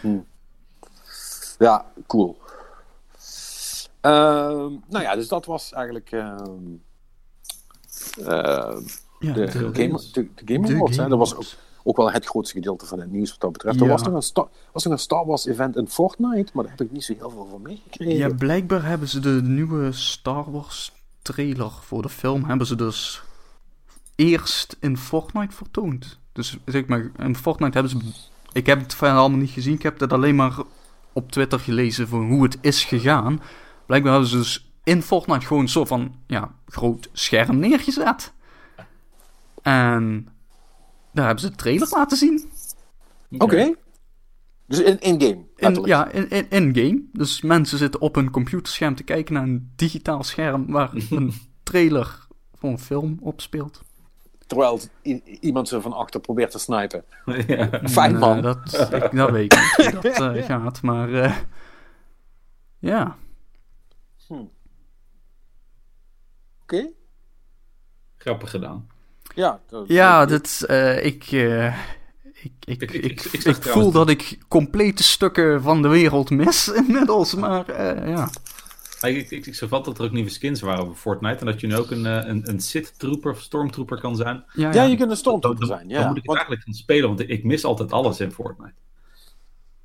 Hm. 0.00 0.18
Ja, 1.62 1.84
cool. 2.06 2.36
Ehm, 4.00 4.70
nou 4.88 5.02
ja, 5.02 5.14
dus 5.14 5.28
dat 5.28 5.46
was 5.46 5.72
eigenlijk 5.72 6.10
ehm, 6.12 6.60
ehm, 8.18 8.80
Ja, 9.18 9.32
de, 9.32 9.44
de- 9.44 9.70
game, 9.72 10.00
de, 10.12 10.28
de 10.34 10.54
Game 10.54 10.74
Awards. 10.74 10.96
Dat 10.96 11.10
was 11.10 11.34
ook, 11.34 11.44
ook 11.82 11.96
wel 11.96 12.12
het 12.12 12.26
grootste 12.26 12.54
gedeelte 12.54 12.86
van 12.86 13.00
het 13.00 13.10
nieuws 13.10 13.30
wat 13.30 13.40
dat 13.40 13.52
betreft. 13.52 13.80
Er 13.80 13.88
was 13.88 14.02
nog, 14.02 14.14
een 14.14 14.22
Star, 14.22 14.48
was 14.72 14.84
nog 14.84 14.92
een 14.92 14.98
Star 14.98 15.26
Wars 15.26 15.46
event 15.46 15.76
in 15.76 15.88
Fortnite, 15.88 16.50
maar 16.54 16.64
daar 16.64 16.72
heb 16.76 16.86
ik 16.86 16.92
niet 16.92 17.04
zo 17.04 17.14
heel 17.18 17.30
veel 17.30 17.46
van 17.50 17.62
meegekregen. 17.62 18.16
Ja, 18.16 18.28
blijkbaar 18.28 18.84
hebben 18.84 19.08
ze 19.08 19.20
de 19.20 19.40
nieuwe 19.42 19.92
Star 19.92 20.50
Wars 20.50 20.92
trailer 21.22 21.70
voor 21.70 22.02
de 22.02 22.08
film 22.08 22.44
hebben 22.44 22.66
ze 22.66 22.74
dus 22.76 23.22
eerst 24.14 24.76
in 24.80 24.96
Fortnite 24.96 25.54
vertoond. 25.54 26.18
Dus 26.32 26.56
zeg 26.64 26.86
maar, 26.86 27.10
in 27.18 27.36
Fortnite 27.36 27.78
hebben 27.78 27.90
ze... 27.90 28.28
Ik 28.52 28.66
heb 28.66 28.80
het 28.80 28.94
verder 28.94 29.18
allemaal 29.18 29.38
niet 29.38 29.50
gezien, 29.50 29.74
ik 29.74 29.82
heb 29.82 30.00
het 30.00 30.12
alleen 30.12 30.36
maar 30.36 30.58
op 31.12 31.32
Twitter 31.32 31.60
gelezen 31.60 32.08
van 32.08 32.28
hoe 32.28 32.42
het 32.42 32.58
is 32.60 32.84
gegaan. 32.84 33.40
Blijkbaar 33.86 34.12
hebben 34.12 34.30
ze 34.30 34.36
dus 34.36 34.72
in 34.84 35.02
Fortnite 35.02 35.46
gewoon 35.46 35.68
zo 35.68 35.84
van, 35.84 36.14
ja, 36.26 36.54
groot 36.66 37.08
scherm 37.12 37.58
neergezet. 37.58 38.32
En 39.62 40.28
daar 41.12 41.26
hebben 41.26 41.44
ze 41.44 41.50
de 41.50 41.56
trailer 41.56 41.88
laten 41.90 42.16
zien. 42.16 42.50
Oké. 43.38 43.74
Dus 44.66 44.80
in, 44.80 45.00
in 45.00 45.20
game. 45.20 45.44
In, 45.56 45.84
ja, 45.84 46.10
in, 46.10 46.30
in, 46.30 46.46
in 46.50 46.74
game. 46.74 47.02
Dus 47.12 47.42
mensen 47.42 47.78
zitten 47.78 48.00
op 48.00 48.16
een 48.16 48.30
computerscherm 48.30 48.94
te 48.94 49.02
kijken 49.02 49.34
naar 49.34 49.42
een 49.42 49.72
digitaal 49.76 50.22
scherm 50.22 50.66
waar 50.66 50.90
een 51.10 51.32
trailer 51.62 52.26
voor 52.54 52.70
een 52.70 52.78
film 52.78 53.18
op 53.20 53.40
speelt. 53.40 53.82
Terwijl 54.52 54.80
iemand 55.40 55.68
ze 55.68 55.80
van 55.80 55.92
achter 55.92 56.20
probeert 56.20 56.50
te 56.50 56.58
snipen. 56.58 57.04
ja. 57.46 57.68
Fijn 57.84 58.18
man. 58.18 58.36
eh, 58.36 58.42
dat, 58.42 58.88
ik, 58.92 59.16
dat 59.16 59.30
weet 59.30 59.52
ik 59.52 59.58
niet 59.76 59.92
hoe 59.92 60.00
dat 60.02 60.04
eh, 60.36 60.44
gaat, 60.44 60.82
maar 60.82 61.12
eh, 61.14 61.36
ja. 62.78 63.16
Oké. 66.62 66.88
Grappig 68.18 68.50
gedaan. 68.50 68.88
Ja, 69.34 69.60
dat- 69.68 69.88
Ja, 69.88 70.26
dit, 70.26 70.64
eh, 70.66 71.04
ik, 71.04 71.24
eh, 71.24 71.66
ik, 72.32 72.52
ik, 72.64 72.80
Ik- 72.92 72.92
ik, 72.92 73.22
ik- 73.44 73.62
voel 73.62 73.90
dat 73.90 74.08
ik 74.08 74.38
complete 74.48 75.02
stukken 75.02 75.62
van 75.62 75.82
de 75.82 75.88
wereld 75.88 76.30
mis 76.30 76.68
inmiddels, 76.68 77.34
maar 77.34 77.68
eh, 77.68 78.08
ja. 78.08 78.28
Ik, 79.02 79.30
ik, 79.30 79.46
ik, 79.46 79.68
dat 79.68 79.98
er 79.98 80.04
ook 80.04 80.10
nieuwe 80.12 80.30
skins 80.30 80.60
waren 80.60 80.84
voor 80.86 80.94
Fortnite. 80.94 81.38
En 81.40 81.46
dat 81.46 81.60
je 81.60 81.66
nu 81.66 81.76
ook 81.76 81.90
een, 81.90 82.06
eh, 82.06 82.26
een, 82.28 82.48
een 82.48 82.60
Sith-trooper 82.60 83.30
of 83.30 83.40
stormtrooper 83.40 84.00
kan 84.00 84.16
zijn. 84.16 84.44
Ja, 84.52 84.68
Ja, 84.72 84.82
ja. 84.82 84.82
je 84.82 84.96
kunt 84.96 85.10
een 85.10 85.16
stormtrooper 85.16 85.66
Dan- 85.66 85.76
zijn. 85.76 85.88
Dan 85.88 85.98
Ja. 86.00 86.06
moet 86.08 86.16
ik 86.16 86.22
het 86.22 86.26
Want- 86.26 86.38
eigenlijk 86.38 86.64
gaan 86.66 86.74
spelen, 86.74 87.08
want 87.08 87.30
ik 87.30 87.44
mis 87.44 87.64
altijd 87.64 87.92
alles 87.92 88.20
in 88.20 88.32
Fortnite. 88.32 88.72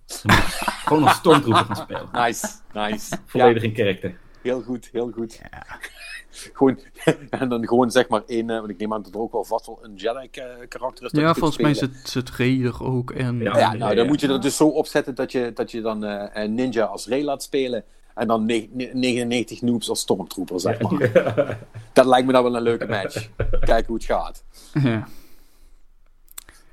Dan 0.08 0.36
moet 0.36 0.38
ik 0.38 0.44
gewoon 0.88 1.04
als 1.04 1.16
stormtrooper 1.16 1.66
gaan 1.66 1.76
spelen. 1.76 2.10
Nice, 2.12 2.48
nice. 2.74 3.18
Volledig 3.26 3.62
Ja, 3.62 3.68
in 3.68 3.74
karakter. 3.74 4.20
heel 4.42 4.62
goed, 4.62 4.90
heel 4.92 5.12
goed. 5.12 5.42
gewoon, 6.54 6.80
en 7.30 7.50
dan 7.50 7.68
gewoon 7.68 7.92
zeg 7.92 8.08
maar 8.08 8.22
één, 8.28 8.50
eh, 8.50 8.58
want 8.58 8.70
ik 8.70 8.78
neem 8.78 8.94
aan 8.94 9.02
dat 9.02 9.14
er 9.14 9.20
ook 9.20 9.32
wel 9.32 9.44
vast 9.44 9.66
wel 9.66 9.80
een 9.82 9.96
Jedi-karakter 9.96 11.06
is. 11.06 11.12
dat 11.12 11.12
je 11.12 11.22
Ja, 11.22 11.34
volgens 11.34 11.58
mij 11.62 11.74
spelen. 11.74 11.96
zit, 11.96 12.10
zit 12.10 12.30
Raider 12.30 12.84
ook 12.84 13.12
in. 13.12 13.40
Ja, 13.40 13.58
Ja, 13.58 13.74
nou, 13.74 13.96
dan 13.96 14.04
ja. 14.04 14.10
moet 14.10 14.20
je 14.22 14.28
dat 14.28 14.42
dus 14.42 14.56
zo 14.56 14.68
opzetten 14.68 15.16
dat 15.16 15.32
je, 15.32 15.52
dat 15.54 15.72
je 15.72 15.82
dan 15.82 16.04
eh, 16.04 16.44
een 16.44 16.54
ninja 16.54 16.84
als 16.86 17.08
Rey 17.08 17.24
laat 17.24 17.44
spelen. 17.44 17.84
En 18.18 18.28
dan 18.28 18.46
ne- 18.46 18.70
ne- 18.72 18.90
99 18.94 19.62
noobs 19.62 19.90
als 19.90 20.00
stormtrooper, 20.00 20.60
zeg 20.60 20.82
maar. 20.82 21.58
Dat 21.94 22.06
lijkt 22.06 22.26
me 22.26 22.32
nou 22.32 22.44
wel 22.44 22.56
een 22.56 22.62
leuke 22.62 22.86
match. 22.88 23.30
Kijken 23.60 23.86
hoe 23.88 23.96
het 23.96 24.06
gaat. 24.06 24.44
Ja. 24.84 25.08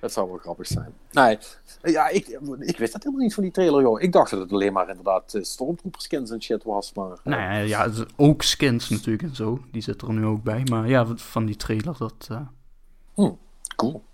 Dat 0.01 0.13
zou 0.13 0.29
wel 0.29 0.39
grappig 0.39 0.67
zijn. 0.67 0.93
Nee, 1.13 1.39
ja, 1.83 2.09
ik, 2.09 2.29
ik 2.59 2.79
wist 2.79 2.93
dat 2.93 3.03
helemaal 3.03 3.25
niet 3.25 3.35
van 3.35 3.43
die 3.43 3.53
trailer, 3.53 3.83
joh. 3.83 4.01
Ik 4.03 4.13
dacht 4.13 4.31
dat 4.31 4.41
het 4.41 4.53
alleen 4.53 4.73
maar 4.73 4.89
inderdaad 4.89 5.35
eh, 5.35 5.43
stormtrooper 5.43 6.01
skins 6.01 6.31
en 6.31 6.43
shit 6.43 6.63
was, 6.65 6.93
maar... 6.95 7.11
eh, 7.11 7.19
Nou 7.25 7.67
ja, 7.67 7.91
ook 8.17 8.43
skins 8.43 8.89
natuurlijk 8.89 9.23
en 9.23 9.35
zo. 9.35 9.61
Die 9.73 9.83
zitten 9.83 10.09
er 10.09 10.15
nu 10.15 10.25
ook 10.27 10.43
bij. 10.43 10.63
Maar 10.71 10.89
ja, 10.89 11.07
van 11.17 11.45
die 11.47 11.57
trailer, 11.57 11.95
dat... 11.99 12.29
eh, 12.31 13.29
Cool. 13.77 14.05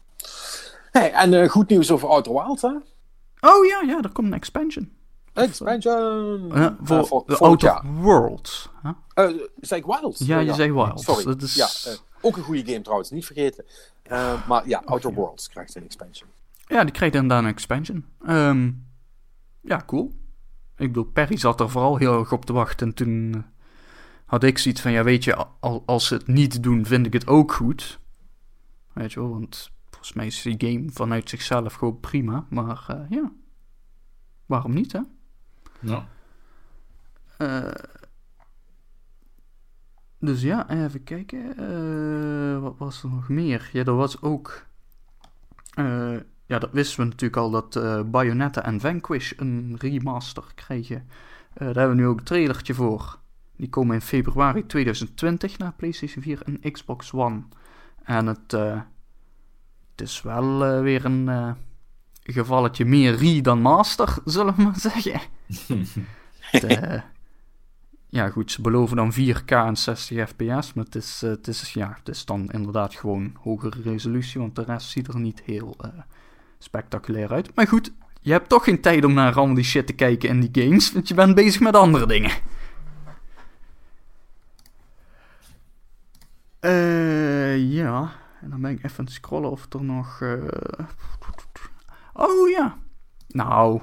Hey, 0.90 1.12
en 1.12 1.48
goed 1.48 1.68
nieuws 1.68 1.90
over 1.90 2.08
Outer 2.08 2.32
Wilds, 2.32 2.62
hè? 2.62 2.68
Oh 3.40 3.64
ja, 3.66 3.82
ja, 3.86 4.02
er 4.02 4.12
komt 4.12 4.26
een 4.26 4.34
expansion. 4.34 4.90
Expansion! 5.32 6.48
Ja, 6.54 6.76
voor 6.82 7.06
vol- 7.06 7.24
de 7.26 7.36
Outer 7.38 7.68
jaar. 7.68 7.84
Worlds. 7.92 8.68
Eh, 9.14 9.24
zei 9.60 9.80
ik 9.80 9.86
Wilds? 9.86 10.18
Ja, 10.26 10.38
je 10.38 10.54
zei 10.54 10.72
Wilds. 10.72 11.04
Sorry. 11.04 11.24
Dat 11.24 11.42
is- 11.42 11.54
Ja, 11.54 11.68
eh, 11.92 11.98
ook 12.20 12.36
een 12.36 12.42
goede 12.42 12.64
game 12.66 12.80
trouwens, 12.82 13.10
niet 13.10 13.26
vergeten. 13.26 13.64
Eh, 14.02 14.46
maar 14.48 14.68
ja, 14.68 14.82
Outer 14.84 15.14
Worlds 15.14 15.48
krijgt 15.48 15.74
een 15.74 15.84
expansion. 15.84 16.28
Ja, 16.66 16.82
die 16.84 16.92
krijgt 16.92 17.14
inderdaad 17.14 17.42
een 17.42 17.48
expansion. 17.48 18.04
Ehm, 18.26 18.70
ja, 19.60 19.82
cool. 19.86 20.12
Ik 20.76 20.86
bedoel, 20.86 21.04
Perry 21.04 21.36
zat 21.36 21.60
er 21.60 21.70
vooral 21.70 21.96
heel 21.96 22.18
erg 22.18 22.32
op 22.32 22.44
te 22.44 22.52
wachten. 22.52 22.86
En 22.86 22.94
toen 22.94 23.44
had 24.26 24.42
ik 24.42 24.58
zoiets 24.58 24.80
van, 24.80 24.92
ja, 24.92 25.02
weet 25.04 25.24
je, 25.24 25.36
al, 25.60 25.82
als 25.86 26.06
ze 26.06 26.14
het 26.14 26.26
niet 26.26 26.62
doen, 26.62 26.86
vind 26.86 27.06
ik 27.06 27.12
het 27.12 27.26
ook 27.26 27.52
goed. 27.52 27.98
Weet 28.92 29.12
je 29.12 29.20
wel, 29.20 29.28
want 29.28 29.70
volgens 29.90 30.12
mij 30.12 30.26
is 30.26 30.42
die 30.42 30.54
game 30.58 30.90
vanuit 30.92 31.28
zichzelf 31.28 31.74
gewoon 31.74 32.00
prima. 32.00 32.46
Maar 32.48 32.84
eh, 32.88 33.00
ja, 33.08 33.32
waarom 34.46 34.72
niet, 34.74 34.92
hè? 34.92 35.00
Ja. 35.80 36.08
Eh, 37.38 37.72
dus 40.18 40.42
ja, 40.42 40.70
even 40.70 41.04
kijken. 41.04 41.56
Eh, 41.56 42.60
wat 42.60 42.74
was 42.78 43.02
er 43.02 43.08
nog 43.08 43.28
meer? 43.28 43.70
Ja, 43.72 43.84
er 43.84 43.96
was 43.96 44.22
ook. 44.22 44.66
eh, 45.74 46.16
ja, 46.46 46.58
dat 46.58 46.72
wisten 46.72 46.98
we 47.00 47.04
natuurlijk 47.04 47.36
al 47.36 47.50
dat 47.50 47.80
Bayonetta 48.10 48.64
en 48.64 48.80
Vanquish 48.80 49.32
een 49.36 49.76
remaster 49.78 50.44
kregen. 50.54 51.08
daar 51.54 51.74
hebben 51.74 51.96
we 51.96 52.02
nu 52.02 52.06
ook 52.06 52.18
een 52.18 52.24
trailertje 52.24 52.74
voor. 52.74 53.18
Die 53.56 53.68
komen 53.68 53.94
in 53.94 54.00
februari 54.00 54.66
2020 54.66 55.58
naar 55.58 55.72
PlayStation 55.72 56.22
4 56.22 56.42
en 56.44 56.72
Xbox 56.72 57.12
One. 57.12 57.42
En 58.02 58.26
het, 58.26 58.52
uh, 58.52 58.80
het 59.90 60.00
is 60.00 60.22
wel 60.22 60.76
uh, 60.76 60.80
weer 60.80 61.04
een 61.04 61.26
uh, 61.26 61.52
gevalletje 62.22 62.84
meer 62.84 63.14
re 63.14 63.40
dan 63.40 63.60
master, 63.60 64.16
zullen 64.24 64.54
we 64.56 64.62
maar 64.62 64.78
zeggen. 64.78 65.20
De, 66.52 67.02
ja, 68.08 68.30
goed, 68.30 68.52
ze 68.52 68.60
beloven 68.60 68.96
dan 68.96 69.12
4K 69.12 69.44
en 69.46 69.76
60 69.76 70.28
fps, 70.28 70.72
maar 70.72 70.84
het 70.84 70.94
is, 70.94 71.20
het, 71.20 71.48
is, 71.48 71.72
ja, 71.72 71.94
het 71.98 72.08
is 72.08 72.24
dan 72.24 72.50
inderdaad 72.50 72.94
gewoon 72.94 73.36
hogere 73.42 73.82
resolutie, 73.82 74.40
want 74.40 74.56
de 74.56 74.64
rest 74.64 74.88
ziet 74.90 75.08
er 75.08 75.20
niet 75.20 75.42
heel 75.44 75.76
spectaculair 76.58 77.32
uit. 77.32 77.54
Maar 77.54 77.66
goed, 77.66 77.92
je 78.20 78.32
hebt 78.32 78.48
toch 78.48 78.64
geen 78.64 78.80
tijd 78.80 79.04
om 79.04 79.12
naar 79.12 79.34
allemaal 79.34 79.54
die 79.54 79.64
shit 79.64 79.86
te 79.86 79.92
kijken 79.92 80.28
in 80.28 80.40
die 80.40 80.64
games, 80.64 80.92
want 80.92 81.08
je 81.08 81.14
bent 81.14 81.34
bezig 81.34 81.60
met 81.60 81.76
andere 81.76 82.06
dingen. 82.06 82.30
Eh, 86.60 87.72
ja. 87.72 88.12
En 88.40 88.50
dan 88.50 88.60
ben 88.60 88.70
ik 88.70 88.84
even 88.84 88.98
aan 88.98 89.04
het 89.04 89.14
scrollen 89.14 89.50
of 89.50 89.72
er 89.72 89.84
nog. 89.84 90.20
Uh... 90.20 90.42
Oh 92.12 92.48
ja. 92.48 92.78
Nou. 93.28 93.80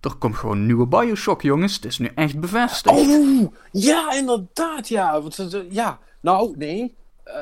Er 0.00 0.14
komt 0.14 0.36
gewoon 0.36 0.56
een 0.56 0.66
nieuwe 0.66 0.86
Bioshock, 0.86 1.42
jongens. 1.42 1.74
Het 1.74 1.84
is 1.84 1.98
nu 1.98 2.10
echt 2.14 2.40
bevestigd. 2.40 2.96
Oh, 2.96 3.54
ja, 3.72 4.12
inderdaad, 4.12 4.88
ja. 4.88 5.22
Ja, 5.70 5.98
nou, 6.20 6.56
nee. 6.56 6.96
Uh, 7.26 7.34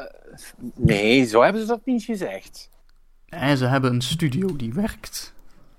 nee, 0.75 1.25
zo 1.25 1.43
hebben 1.43 1.61
ze 1.61 1.67
dat 1.67 1.81
niet 1.85 2.03
gezegd. 2.03 2.71
Nee, 3.29 3.57
ze 3.57 3.67
hebben 3.67 3.95
een 3.95 4.03
studio 4.03 4.57
die 4.57 4.75
werkt 4.75 5.35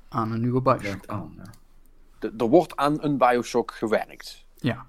aan 0.09 0.31
een 0.31 0.41
nieuwe 0.41 0.61
Bioshock. 0.61 1.07
Aan, 1.07 1.33
ja. 1.37 2.29
Er 2.37 2.47
wordt 2.47 2.75
aan 2.75 3.03
een 3.03 3.17
Bioshock 3.17 3.71
gewerkt. 3.71 4.45
Ja. 4.55 4.85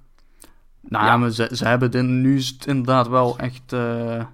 Nou, 0.80 1.04
ja. 1.04 1.16
maar 1.16 1.30
ze, 1.30 1.48
ze 1.52 1.66
hebben 1.66 1.90
dit, 1.90 2.02
nu 2.02 2.42
inderdaad 2.66 3.08
wel 3.08 3.38
echt. 3.38 3.72
Uh... 3.72 4.24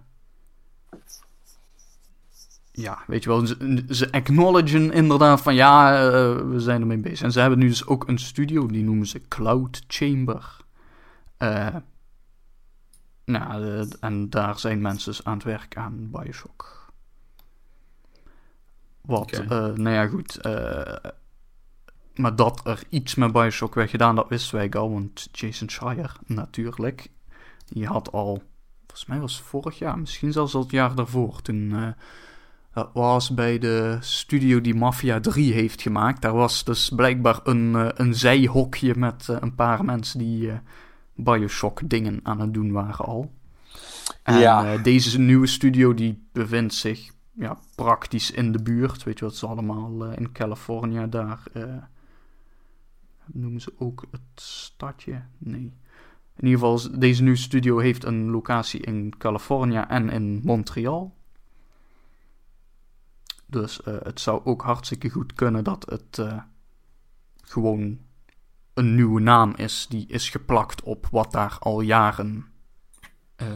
Ja, 2.76 2.98
weet 3.06 3.22
je 3.22 3.28
wel, 3.28 3.46
ze, 3.46 3.84
ze 3.88 4.12
acknowledgen 4.12 4.92
inderdaad 4.92 5.40
van 5.40 5.54
ja, 5.54 6.04
uh, 6.04 6.10
we 6.50 6.60
zijn 6.60 6.80
ermee 6.80 6.98
bezig. 6.98 7.20
En 7.20 7.32
ze 7.32 7.40
hebben 7.40 7.58
nu 7.58 7.68
dus 7.68 7.86
ook 7.86 8.08
een 8.08 8.18
studio, 8.18 8.66
die 8.66 8.84
noemen 8.84 9.06
ze 9.06 9.28
Cloud 9.28 9.82
Chamber. 9.86 10.56
Uh, 11.38 11.76
nou, 13.24 13.86
en 14.00 14.30
daar 14.30 14.58
zijn 14.58 14.80
mensen 14.80 15.10
dus 15.10 15.24
aan 15.24 15.34
het 15.34 15.44
werk 15.44 15.76
aan 15.76 16.10
Bioshock. 16.10 16.92
Wat, 19.00 19.40
okay. 19.40 19.72
nou 19.74 19.90
ja, 19.90 20.06
goed 20.06 20.40
maar 22.18 22.36
dat 22.36 22.60
er 22.66 22.82
iets 22.88 23.14
met 23.14 23.32
Bioshock 23.32 23.74
werd 23.74 23.90
gedaan, 23.90 24.14
dat 24.14 24.28
wisten 24.28 24.56
wij 24.56 24.70
al. 24.70 24.90
Want 24.90 25.28
Jason 25.32 25.68
Schreier, 25.68 26.16
natuurlijk, 26.26 27.10
die 27.66 27.86
had 27.86 28.12
al, 28.12 28.42
volgens 28.86 29.06
mij 29.06 29.20
was 29.20 29.36
het 29.36 29.46
vorig 29.46 29.78
jaar, 29.78 29.98
misschien 29.98 30.32
zelfs 30.32 30.54
al 30.54 30.62
het 30.62 30.70
jaar 30.70 30.94
daarvoor. 30.94 31.42
Toen 31.42 31.94
dat 32.76 32.90
was 32.92 33.34
bij 33.34 33.58
de 33.58 33.96
studio 34.00 34.60
die 34.60 34.74
Mafia 34.74 35.20
3 35.20 35.52
heeft 35.52 35.82
gemaakt. 35.82 36.22
Daar 36.22 36.34
was 36.34 36.64
dus 36.64 36.88
blijkbaar 36.88 37.40
een, 37.44 37.72
uh, 37.72 37.88
een 37.94 38.14
zijhokje 38.14 38.94
met 38.96 39.26
uh, 39.30 39.36
een 39.40 39.54
paar 39.54 39.84
mensen 39.84 40.18
die 40.18 40.52
Bioshock 41.14 41.88
dingen 41.88 42.20
aan 42.22 42.40
het 42.40 42.54
doen 42.54 42.72
waren 42.72 43.04
al. 43.04 43.32
En 44.22 44.38
ja. 44.38 44.76
deze 44.76 45.18
nieuwe 45.18 45.46
studio 45.46 45.94
die 45.94 46.28
bevindt 46.32 46.74
zich 46.74 47.10
ja, 47.32 47.58
praktisch 47.74 48.30
in 48.30 48.52
de 48.52 48.62
buurt. 48.62 49.02
Weet 49.02 49.18
je 49.18 49.24
wat 49.24 49.36
ze 49.36 49.46
allemaal 49.46 50.04
in 50.04 50.32
Californië 50.32 51.06
daar 51.08 51.42
noemen 53.26 53.60
ze 53.60 53.72
ook 53.78 54.04
het 54.10 54.40
stadje? 54.40 55.22
Nee. 55.38 55.72
In 56.36 56.46
ieder 56.46 56.58
geval, 56.58 56.98
deze 56.98 57.22
nieuwe 57.22 57.38
studio 57.38 57.78
heeft 57.78 58.04
een 58.04 58.30
locatie 58.30 58.80
in 58.80 59.12
Californië 59.18 59.84
en 59.88 60.10
in 60.10 60.40
Montreal. 60.44 61.14
Dus 63.46 63.80
uh, 63.84 63.94
het 64.02 64.20
zou 64.20 64.40
ook 64.44 64.62
hartstikke 64.62 65.08
goed 65.08 65.32
kunnen 65.32 65.64
dat 65.64 65.86
het 65.88 66.18
uh, 66.18 66.38
gewoon 67.42 67.98
een 68.74 68.94
nieuwe 68.94 69.20
naam 69.20 69.54
is 69.56 69.86
die 69.88 70.06
is 70.08 70.28
geplakt 70.28 70.82
op 70.82 71.06
wat 71.10 71.32
daar 71.32 71.56
al 71.60 71.80
jaren 71.80 72.46
uh, 73.42 73.48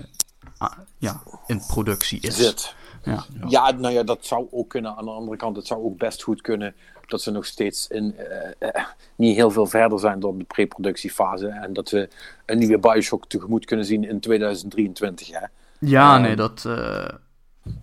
ah, 0.59 0.79
ja, 0.99 1.23
in 1.47 1.63
productie 1.67 2.21
is. 2.21 2.37
Zit. 2.37 2.75
Ja. 3.05 3.25
ja, 3.49 3.71
nou 3.71 3.95
ja, 3.95 4.03
dat 4.03 4.27
zou 4.27 4.47
ook 4.51 4.69
kunnen. 4.69 4.97
Aan 4.97 5.05
de 5.05 5.11
andere 5.11 5.37
kant, 5.37 5.57
het 5.57 5.67
zou 5.67 5.85
ook 5.85 5.99
best 5.99 6.23
goed 6.23 6.41
kunnen 6.41 6.75
dat 7.07 7.23
ze 7.23 7.31
nog 7.31 7.47
steeds 7.47 7.89
in, 7.89 8.15
uh, 8.19 8.69
uh, 8.75 8.85
niet 9.17 9.37
heel 9.37 9.51
veel 9.51 9.67
verder 9.67 9.99
zijn 9.99 10.21
dan 10.21 10.39
de 10.39 10.45
preproductiefase. 10.45 11.49
En 11.49 11.73
dat 11.73 11.91
we 11.91 12.09
een 12.47 12.59
nieuwe 12.59 12.79
Bioshock 12.79 13.27
tegemoet 13.27 13.65
kunnen 13.65 13.87
zien 13.87 14.05
in 14.05 14.21
2023. 14.21 15.29
Hè? 15.31 15.47
Ja, 15.79 16.17
um, 16.17 16.23
nee, 16.23 16.37
dat, 16.37 16.69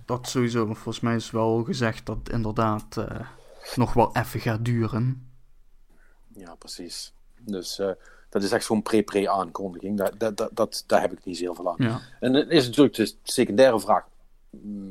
dat 0.06 0.28
sowieso. 0.28 0.66
Maar 0.66 0.76
volgens 0.76 1.00
mij 1.00 1.16
is 1.16 1.32
wel 1.32 1.64
gezegd 1.64 2.06
dat 2.06 2.18
het 2.18 2.30
inderdaad 2.30 3.06
nog 3.76 3.94
wel 3.94 4.16
even 4.16 4.40
gaat 4.40 4.66
duren. 4.66 5.30
Ja, 6.34 6.56
precies. 6.56 7.14
Dus 7.40 7.82
dat 8.30 8.44
is 8.44 8.52
echt 8.52 8.66
zo'n 8.66 8.82
pre-pre-aankondiging. 8.82 9.98
Dat, 9.98 10.14
dat, 10.18 10.38
dat, 10.38 10.50
dat, 10.54 10.84
daar 10.88 11.02
heb 11.02 11.12
ik 11.12 11.26
niet 11.26 11.38
zo 11.38 11.54
veel 11.54 11.70
aan. 11.70 11.76
Ja. 11.78 12.00
En 12.20 12.34
dan 12.34 12.50
is 12.50 12.66
natuurlijk 12.66 12.96
de 12.96 13.14
secundaire 13.24 13.80
vraag. 13.80 14.06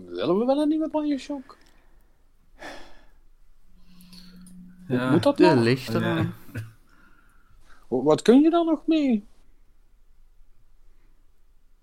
Willen 0.06 0.38
we 0.38 0.44
wel 0.44 0.60
een 0.60 0.68
nieuwe 0.68 0.88
Bioshock? 0.90 1.56
Ja, 4.88 5.10
Moet 5.10 5.22
dat 5.22 5.36
De 5.36 6.24
nog? 7.88 8.04
Wat 8.04 8.22
kun 8.22 8.40
je 8.40 8.50
dan 8.50 8.66
nog 8.66 8.86
mee? 8.86 9.26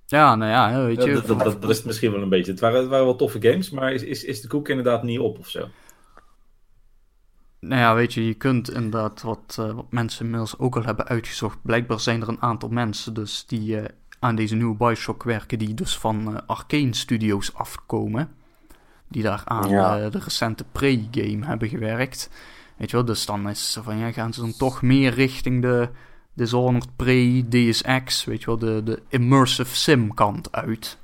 Ja, 0.06 0.36
nou 0.36 0.52
ja, 0.52 0.86
weet 0.86 1.04
je. 1.04 1.14
Dat, 1.14 1.28
dat, 1.28 1.40
dat, 1.40 1.62
dat 1.62 1.70
is 1.70 1.78
het 1.78 1.86
misschien 1.86 2.12
wel 2.12 2.22
een 2.22 2.30
beetje. 2.30 2.52
Het 2.52 2.60
waren, 2.60 2.80
het 2.80 2.90
waren 2.90 3.06
wel 3.06 3.16
toffe 3.16 3.42
games, 3.42 3.70
maar 3.70 3.94
is, 3.94 4.04
is, 4.04 4.24
is 4.24 4.42
de 4.42 4.48
koek 4.48 4.70
inderdaad 4.70 5.04
niet 5.04 5.20
op 5.20 5.40
of 5.40 5.48
zo? 5.50 5.68
Nou 7.60 7.82
ja, 7.82 7.96
weet 7.96 8.14
je, 8.14 8.26
je 8.28 8.34
kunt 8.34 8.72
inderdaad 8.72 9.22
wat, 9.22 9.58
uh, 9.60 9.74
wat 9.74 9.92
mensen 9.92 10.24
inmiddels 10.26 10.58
ook 10.60 10.76
al 10.76 10.84
hebben 10.84 11.08
uitgezocht. 11.08 11.58
Blijkbaar 11.62 12.00
zijn 12.00 12.22
er 12.22 12.28
een 12.28 12.42
aantal 12.42 12.70
mensen 12.70 13.14
dus 13.14 13.46
die 13.46 13.76
uh, 13.82 13.84
aan 14.20 14.36
deze 14.36 14.56
nieuwe 14.56 14.76
Bioshock 14.76 15.24
werken, 15.24 15.60
die 15.60 15.74
dus 15.74 15.98
van 15.98 16.30
uh, 16.32 16.38
Arcane 16.46 16.96
Studios 16.96 17.54
afkomen. 17.54 18.36
Die 19.08 19.24
daar 19.24 19.42
aan 19.46 19.70
Ja. 19.70 20.10
de 20.10 20.20
recente 20.20 20.66
pre-game 20.72 21.46
hebben 21.46 21.70
gewerkt. 21.70 22.30
Weet 22.78 22.90
je 22.90 22.96
wel, 22.96 23.06
dus 23.06 23.26
dan 23.26 23.50
is 23.50 23.76
het 23.76 23.84
van 23.84 23.98
ja, 23.98 24.12
gaan 24.12 24.34
ze 24.34 24.42
dan 24.42 24.58
toch 24.58 24.82
meer 24.82 25.14
richting 25.14 25.62
de 25.62 25.90
Dishonored 26.34 26.96
Pre, 26.96 27.46
DSX, 27.50 28.24
weet 28.26 28.40
je 28.40 28.46
wel, 28.46 28.58
de, 28.58 28.82
de 28.84 29.02
immersive 29.10 29.76
sim 29.76 30.14
kant 30.14 30.52
uit. 30.52 30.98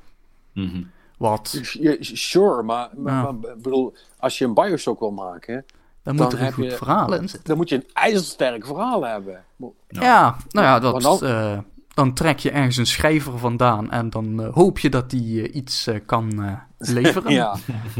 Mhm. 0.53 0.83
Wat, 1.17 1.59
Sure, 1.99 2.63
maar, 2.63 2.89
maar, 2.97 3.13
Ja. 3.13 3.31
maar 3.31 3.51
ik 3.55 3.61
bedoel, 3.61 3.93
als 4.17 4.37
je 4.37 4.45
een 4.45 4.53
Bioshock 4.53 4.99
wil 4.99 5.11
maken, 5.11 5.65
dan 6.03 6.15
Dan 6.15 6.25
moet 6.25 6.33
er 6.33 6.41
een 6.45 6.53
goed 6.53 6.63
je- 6.65 6.71
verhaal 6.77 7.13
in 7.13 7.19
zitten. 7.29 7.43
dan 7.47 7.57
moet 7.57 7.69
je 7.69 7.75
een 7.75 7.87
ijzersterk 7.93 8.65
verhaal 8.65 9.05
hebben. 9.05 9.43
Ja, 9.87 10.37
nou 10.49 10.65
ja, 10.65 10.79
dat, 10.79 11.01
dan- 11.01 11.21
eh, 11.23 11.57
dan 11.93 12.13
trek 12.13 12.39
je 12.39 12.51
ergens 12.51 12.77
een 12.77 12.85
schrijver 12.85 13.37
vandaan 13.39 13.91
en 13.91 14.09
dan 14.09 14.41
eh, 14.43 14.53
hoop 14.53 14.79
je 14.79 14.89
dat 14.89 15.09
die 15.09 15.41
eh, 15.49 15.55
iets 15.55 15.87
kan 16.05 16.57
leveren. 16.77 17.31
Ja, 17.33 17.57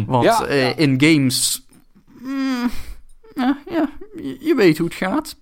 Want 0.08 0.24
Ja, 0.24 0.46
ja. 0.54 0.76
in 0.76 1.02
games, 1.02 1.66
mm, 2.22 2.70
ja, 3.36 3.58
ja, 3.70 3.90
je, 4.16 4.38
je 4.40 4.56
weet 4.56 4.78
hoe 4.78 4.88
het 4.88 4.96
gaat. 4.96 5.36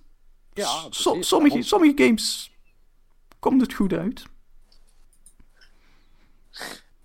Ja 0.58 0.86
So- 0.90 1.22
sommige, 1.22 1.92
games 1.96 2.52
komt 3.38 3.60
het 3.60 3.72
goed 3.74 3.92
uit. 3.92 4.22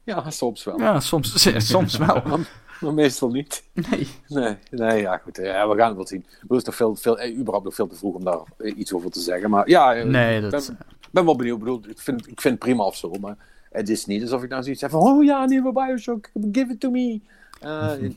Ja, 0.03 0.29
soms 0.29 0.63
wel. 0.63 0.79
Ja, 0.79 0.99
soms, 0.99 1.49
soms 1.71 1.97
wel. 1.97 2.23
Maar 2.81 2.93
meestal 2.93 3.29
niet. 3.29 3.63
Nee. 3.73 4.07
Nee, 4.27 4.57
nee 4.69 5.01
ja, 5.01 5.17
goed. 5.17 5.37
Ja, 5.37 5.69
we 5.69 5.75
gaan 5.75 5.87
het 5.87 5.95
wel 5.95 6.07
zien. 6.07 6.25
Het 6.39 6.51
is 6.51 6.63
nog 6.63 6.75
veel, 6.75 6.95
veel, 6.95 7.19
eh, 7.19 7.37
überhaupt 7.37 7.65
nog 7.65 7.75
veel 7.75 7.87
te 7.87 7.95
vroeg 7.95 8.15
om 8.15 8.23
daar 8.23 8.41
eh, 8.57 8.77
iets 8.77 8.93
over 8.93 9.11
te 9.11 9.19
zeggen. 9.19 9.49
Maar 9.49 9.69
ja, 9.69 9.95
eh, 9.95 10.05
Nee, 10.05 10.41
ik 10.41 10.51
dat... 10.51 10.67
ben, 10.67 10.77
ben 11.11 11.25
wel 11.25 11.35
benieuwd. 11.35 11.57
Ik, 11.57 11.63
bedoel, 11.63 11.81
ik, 11.87 11.99
vind, 11.99 12.27
ik 12.27 12.41
vind 12.41 12.53
het 12.53 12.63
prima 12.63 12.83
of 12.83 12.95
zo. 12.95 13.11
Maar 13.21 13.37
het 13.71 13.89
is 13.89 14.05
niet 14.05 14.21
alsof 14.21 14.43
ik 14.43 14.49
nou 14.49 14.63
zoiets 14.63 14.81
heb 14.81 14.91
van... 14.91 15.01
Oh 15.01 15.23
ja, 15.23 15.45
nieuwe 15.45 15.71
Bioshock, 15.71 16.29
give 16.51 16.71
it 16.71 16.79
to 16.79 16.89
me. 16.91 17.19
Eh, 17.59 17.93
eh, 17.93 18.07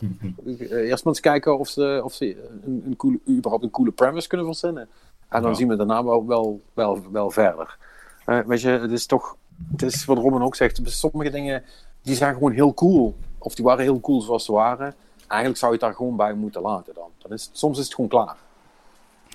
eerst 0.70 1.04
maar 1.04 1.12
eens 1.12 1.20
kijken 1.20 1.58
of 1.58 1.68
ze, 1.68 2.00
of 2.04 2.14
ze 2.14 2.48
een, 2.64 2.82
een 2.86 2.96
coole, 2.96 3.20
überhaupt 3.28 3.64
een 3.64 3.70
coole 3.70 3.90
premise 3.92 4.28
kunnen 4.28 4.46
verzinnen. 4.46 4.88
En 5.28 5.40
dan 5.42 5.50
Ja. 5.50 5.56
zien 5.56 5.68
we 5.68 5.76
daarna 5.76 6.04
wel, 6.04 6.26
wel, 6.26 6.60
wel, 6.74 7.02
wel 7.12 7.30
verder. 7.30 7.76
Eh, 8.24 8.38
weet 8.46 8.60
je, 8.60 8.68
het 8.68 8.90
is 8.92 9.06
toch... 9.06 9.36
Het 9.70 9.82
is 9.82 10.04
wat 10.04 10.18
Robin 10.18 10.42
ook 10.42 10.56
zegt. 10.56 10.80
Sommige 10.84 11.30
dingen 11.30 11.62
die 12.02 12.14
zijn 12.14 12.34
gewoon 12.34 12.52
heel 12.52 12.74
cool. 12.74 13.14
Of 13.38 13.54
die 13.54 13.64
waren 13.64 13.82
heel 13.84 14.00
cool 14.00 14.22
zoals 14.22 14.44
ze 14.44 14.52
waren. 14.52 14.94
Eigenlijk 15.26 15.58
zou 15.60 15.72
je 15.72 15.78
het 15.78 15.86
daar 15.86 15.96
gewoon 15.96 16.16
bij 16.16 16.34
moeten 16.34 16.62
laten 16.62 16.94
dan. 16.94 17.08
dan 17.22 17.30
is 17.32 17.50
soms 17.52 17.78
is 17.78 17.84
het 17.84 17.94
gewoon 17.94 18.10
klaar. 18.10 18.36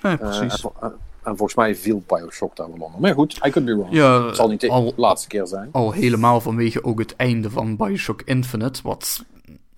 Nee, 0.02 0.16
Eh, 0.18 0.20
en, 0.40 0.46
precies. 0.46 0.64
eh, 0.80 0.88
en 1.22 1.36
volgens 1.36 1.54
mij 1.54 1.74
viel 1.76 2.02
Bioshock 2.06 2.56
daar 2.56 2.66
wel 2.72 2.86
onder. 2.86 3.00
Maar 3.00 3.14
goed, 3.14 3.32
I 3.46 3.50
could 3.50 3.64
be 3.64 3.76
wrong. 3.76 3.92
Ja, 3.92 4.24
het 4.26 4.36
zal 4.36 4.48
niet 4.48 4.60
de 4.60 4.92
laatste 4.96 5.28
keer 5.28 5.46
zijn. 5.46 5.68
al 5.72 5.92
helemaal 5.92 6.40
vanwege 6.40 6.84
ook 6.84 6.98
het 6.98 7.16
einde 7.16 7.50
van 7.50 7.76
Bioshock 7.76 8.22
Infinite. 8.22 8.80
Wat, 8.82 9.24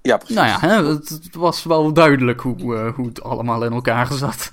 Ja, 0.02 0.16
precies. 0.16 0.36
nou 0.36 0.48
ja, 0.48 0.58
hè, 0.60 0.84
het, 0.88 1.08
het 1.08 1.34
was 1.34 1.64
wel 1.64 1.92
duidelijk 1.92 2.40
hoe, 2.40 2.92
hoe 2.96 3.06
het 3.06 3.22
allemaal 3.22 3.64
in 3.64 3.72
elkaar 3.72 4.12
zat. 4.12 4.52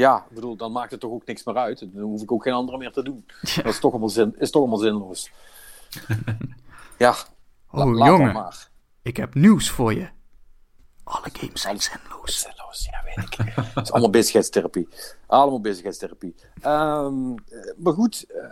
Ja, 0.00 0.24
ik 0.28 0.34
bedoel, 0.34 0.56
dan 0.56 0.72
maakt 0.72 0.90
het 0.90 1.00
toch 1.00 1.10
ook 1.10 1.26
niks 1.26 1.44
meer 1.44 1.56
uit. 1.56 1.86
Dan 1.92 2.02
hoef 2.02 2.22
ik 2.22 2.32
ook 2.32 2.42
geen 2.42 2.52
andere 2.52 2.78
meer 2.78 2.92
te 2.92 3.02
doen. 3.02 3.24
Ja. 3.40 3.62
Dat 3.62 3.72
is 3.72 3.80
toch 3.80 3.90
allemaal, 3.90 4.08
zin, 4.08 4.34
is 4.38 4.50
toch 4.50 4.62
allemaal 4.62 4.78
zinloos. 4.78 5.30
ja, 6.98 7.14
Oh, 7.70 8.06
jongen. 8.06 8.32
maar. 8.32 8.68
Ik 9.02 9.16
heb 9.16 9.34
nieuws 9.34 9.70
voor 9.70 9.94
je. 9.94 10.08
Alle 11.04 11.28
games 11.32 11.60
zijn 11.60 11.80
zinloos. 11.80 12.40
Zinloos, 12.40 12.88
ja, 12.90 13.02
weet 13.04 13.24
ik. 13.24 13.54
Het 13.74 13.84
is 13.84 13.92
allemaal 13.92 14.10
bezigheidstherapie. 14.10 14.88
Allemaal 15.26 15.60
bezigheidstherapie. 15.60 16.34
Ehm, 16.60 17.30
eh, 17.48 17.72
maar 17.76 17.92
goed, 17.92 18.24
eh, 18.28 18.44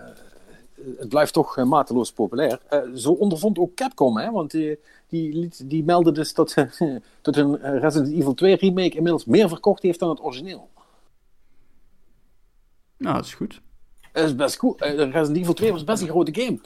het 0.98 1.08
blijft 1.08 1.32
toch 1.32 1.56
eh, 1.56 1.64
mateloos 1.64 2.12
populair. 2.12 2.60
Eh, 2.68 2.80
zo 2.94 3.12
ondervond 3.12 3.58
ook 3.58 3.74
Capcom, 3.74 4.16
hè, 4.16 4.30
want 4.30 4.50
die, 4.50 4.78
die, 5.08 5.32
liet, 5.34 5.70
die 5.70 5.84
meldde 5.84 6.12
dus 6.12 6.34
dat, 6.34 6.54
dat 7.22 7.34
hun 7.34 7.56
Resident 7.80 8.12
Evil 8.14 8.34
2 8.34 8.56
remake 8.56 8.96
inmiddels 8.96 9.24
meer 9.24 9.48
verkocht 9.48 9.82
heeft 9.82 9.98
dan 9.98 10.08
het 10.08 10.22
origineel. 10.22 10.68
Nou, 12.98 13.14
dat 13.16 13.24
is 13.24 13.34
goed. 13.34 13.60
Dat 14.12 14.24
is 14.24 14.34
best 14.36 14.56
cool. 14.56 14.76
Eh, 14.78 14.90
Resident 14.96 15.36
Evil 15.36 15.54
2 15.54 15.72
was 15.72 15.84
best 15.84 16.02
een 16.02 16.08
grote 16.08 16.34
game. 16.42 16.60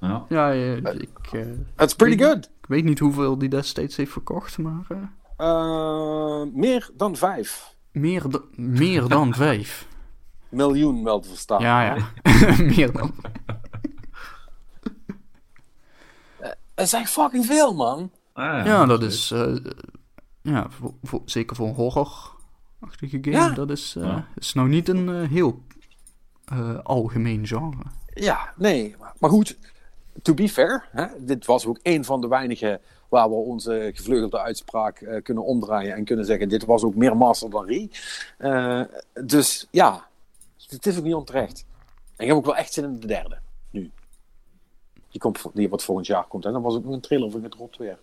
Ja. 0.00 0.24
Ja, 0.28 0.50
ik, 0.50 1.18
eh, 1.32 1.40
That's 1.74 1.94
pretty 1.94 2.22
good. 2.24 2.44
ik 2.60 2.66
weet 2.68 2.84
niet 2.84 2.98
hoeveel 2.98 3.38
die 3.38 3.48
destijds 3.48 3.96
heeft 3.96 4.12
verkocht, 4.12 4.58
maar 4.58 4.84
eh, 4.88 4.98
Eh, 5.36 6.42
meer 6.52 6.90
dan 6.96 7.16
5 7.16 7.74
meer, 7.92 8.28
da- 8.30 8.42
meer 8.56 9.08
dan 9.08 9.34
vijf. 9.44 9.86
miljoen 10.48 11.04
wel 11.04 11.20
te 11.20 11.28
verstaan. 11.28 11.60
Ja, 11.62 11.82
ja. 11.94 12.06
meer 12.76 12.92
dan. 12.92 13.14
Dat 16.74 16.86
is 16.86 16.92
echt 16.92 17.10
fucking 17.10 17.46
veel, 17.46 17.74
man. 17.74 18.10
Ah, 18.32 18.66
Ja, 18.66 18.86
dat 18.86 19.02
is. 19.02 19.30
eh, 19.30 19.54
ja, 20.42 20.66
voor, 20.70 20.94
voor- 21.02 21.22
zeker 21.24 21.56
voor 21.56 21.68
een 21.68 21.74
horror-achtige 21.74 23.18
game. 23.20 23.36
Ja. 23.36 23.48
Dat 23.50 23.70
is, 23.70 23.96
eh, 23.96 24.02
Ja. 24.04 24.26
is 24.36 24.52
nou 24.52 24.68
niet 24.68 24.88
een 24.88 25.08
eh, 25.08 25.28
heel 25.28 25.62
eh, 26.44 26.78
algemeen 26.82 27.46
genre. 27.46 27.82
Ja, 28.14 28.52
nee. 28.56 28.96
Maar, 29.18 29.30
goed, 29.30 29.58
to 30.22 30.34
be 30.34 30.48
fair, 30.48 30.88
hè, 30.90 31.06
dit 31.18 31.46
was 31.46 31.66
ook 31.66 31.78
een 31.82 32.04
van 32.04 32.20
de 32.20 32.28
weinige 32.28 32.80
waar 33.08 33.28
we 33.28 33.34
onze 33.34 33.90
gevleugelde 33.94 34.40
uitspraak 34.40 35.00
eh, 35.00 35.22
kunnen 35.22 35.44
omdraaien 35.44 35.94
en 35.94 36.04
kunnen 36.04 36.24
zeggen: 36.24 36.48
dit 36.48 36.64
was 36.64 36.82
ook 36.82 36.94
meer 36.94 37.16
Master 37.16 37.50
dan 37.50 37.66
Re. 37.66 37.88
Eh, 38.38 38.82
dus 39.24 39.68
ja, 39.70 40.06
het 40.68 40.86
is 40.86 40.98
ook 40.98 41.04
niet 41.04 41.14
onterecht. 41.14 41.64
En 42.16 42.24
ik 42.24 42.26
heb 42.26 42.36
ook 42.36 42.44
wel 42.44 42.56
echt 42.56 42.72
zin 42.72 42.84
in 42.84 43.00
de 43.00 43.06
derde, 43.06 43.38
nu. 43.70 43.90
Die, 45.10 45.20
komt, 45.20 45.44
die 45.54 45.68
wat 45.68 45.82
volgend 45.82 46.06
jaar 46.06 46.24
komt. 46.24 46.44
En 46.44 46.52
dan 46.52 46.62
was 46.62 46.74
ook 46.74 46.84
nog 46.84 46.92
een 46.92 47.00
trailer 47.00 47.30
van 47.30 47.42
gedropt 47.42 47.76
weer. 47.76 47.98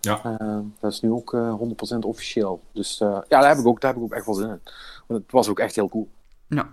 Ja. 0.00 0.36
Dat 0.80 0.92
is 0.92 1.00
nu 1.00 1.10
ook 1.10 1.34
eh 1.34 1.60
100% 1.94 1.98
officieel. 1.98 2.60
Dus 2.72 3.00
eh, 3.00 3.08
ja, 3.08 3.40
daar 3.40 3.48
heb, 3.48 3.58
ik 3.58 3.66
ook, 3.66 3.80
daar 3.80 3.90
heb 3.92 4.00
ik 4.00 4.06
ook 4.06 4.14
echt 4.16 4.26
wel 4.26 4.34
zin 4.34 4.48
in. 4.48 4.60
Want 5.06 5.22
het 5.22 5.32
was 5.32 5.48
ook 5.48 5.58
echt 5.58 5.74
heel 5.74 5.88
cool. 5.88 6.08
Ja. 6.46 6.70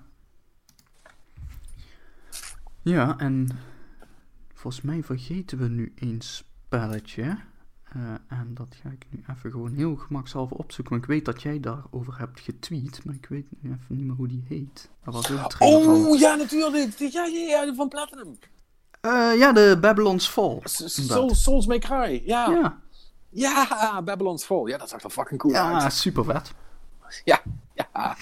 Ja, 2.83 3.17
en 3.17 3.49
volgens 4.53 4.83
mij 4.83 5.03
vergeten 5.03 5.57
we 5.57 5.67
nu 5.67 5.93
één 5.95 6.21
spelletje. 6.21 7.37
Eh, 7.83 8.01
en 8.27 8.51
dat 8.53 8.75
ga 8.83 8.89
ik 8.89 9.05
nu 9.09 9.23
even 9.29 9.51
gewoon 9.51 9.73
heel 9.73 9.95
gemakshalve 9.95 10.57
opzoeken. 10.57 10.93
Want 10.93 11.03
ik 11.05 11.09
weet 11.09 11.25
dat 11.25 11.41
jij 11.41 11.59
daarover 11.59 12.17
hebt 12.17 12.39
getweet, 12.39 13.05
maar 13.05 13.15
ik 13.15 13.25
weet 13.29 13.45
nu 13.59 13.69
even 13.71 13.95
niet 13.95 14.05
meer 14.05 14.15
hoe 14.15 14.27
die 14.27 14.43
heet. 14.47 14.89
Dat 15.03 15.13
was 15.13 15.31
ook 15.31 15.37
een 15.37 15.47
trailer 15.47 15.83
van. 15.83 16.05
Oh 16.05 16.19
ja, 16.19 16.35
natuurlijk. 16.35 16.93
Ja, 16.97 17.25
ja, 17.25 17.63
ja, 17.63 17.73
van 17.75 17.87
Platinum. 17.89 18.37
Eh, 19.01 19.31
ja, 19.37 19.51
de 19.51 19.77
Babylon's 19.81 20.27
Fall. 20.27 20.59
S- 20.63 20.73
s- 20.75 20.97
inderdaad. 20.97 21.17
Soul, 21.23 21.35
Souls 21.35 21.65
May 21.65 21.79
Cry. 21.79 22.21
Ja. 22.25 22.49
ja. 22.49 22.81
Ja, 23.29 24.01
Babylon's 24.01 24.43
Fall. 24.43 24.67
Ja, 24.67 24.77
dat 24.77 24.89
zag 24.89 25.03
er 25.03 25.09
fucking 25.09 25.39
cool 25.39 25.53
ja 25.53 25.81
uit. 25.81 25.93
super 25.93 26.23
vet. 26.25 26.53
Ja. 27.23 27.41
Ja, 27.93 28.15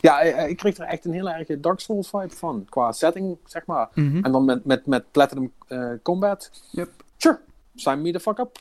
ja 0.00 0.20
eh, 0.20 0.48
ik 0.48 0.56
kreeg 0.56 0.76
er 0.76 0.84
echt 0.86 1.04
een 1.04 1.12
heel 1.12 1.28
erg 1.30 1.60
Dark 1.60 1.80
Souls 1.80 2.10
vibe 2.10 2.30
van. 2.36 2.64
Qua 2.68 2.92
setting, 2.92 3.38
zeg 3.44 3.66
maar. 3.66 3.88
Mhm. 3.94 4.24
En 4.24 4.32
dan 4.32 4.44
met, 4.44 4.64
met, 4.64 4.86
met 4.86 5.10
Platinum 5.10 5.52
eh, 5.66 5.90
Combat. 6.02 6.50
Yep. 6.70 6.90
Sure. 7.16 7.40
Sign 7.74 8.00
me 8.00 8.12
the 8.12 8.20
fuck 8.20 8.38
up. 8.38 8.58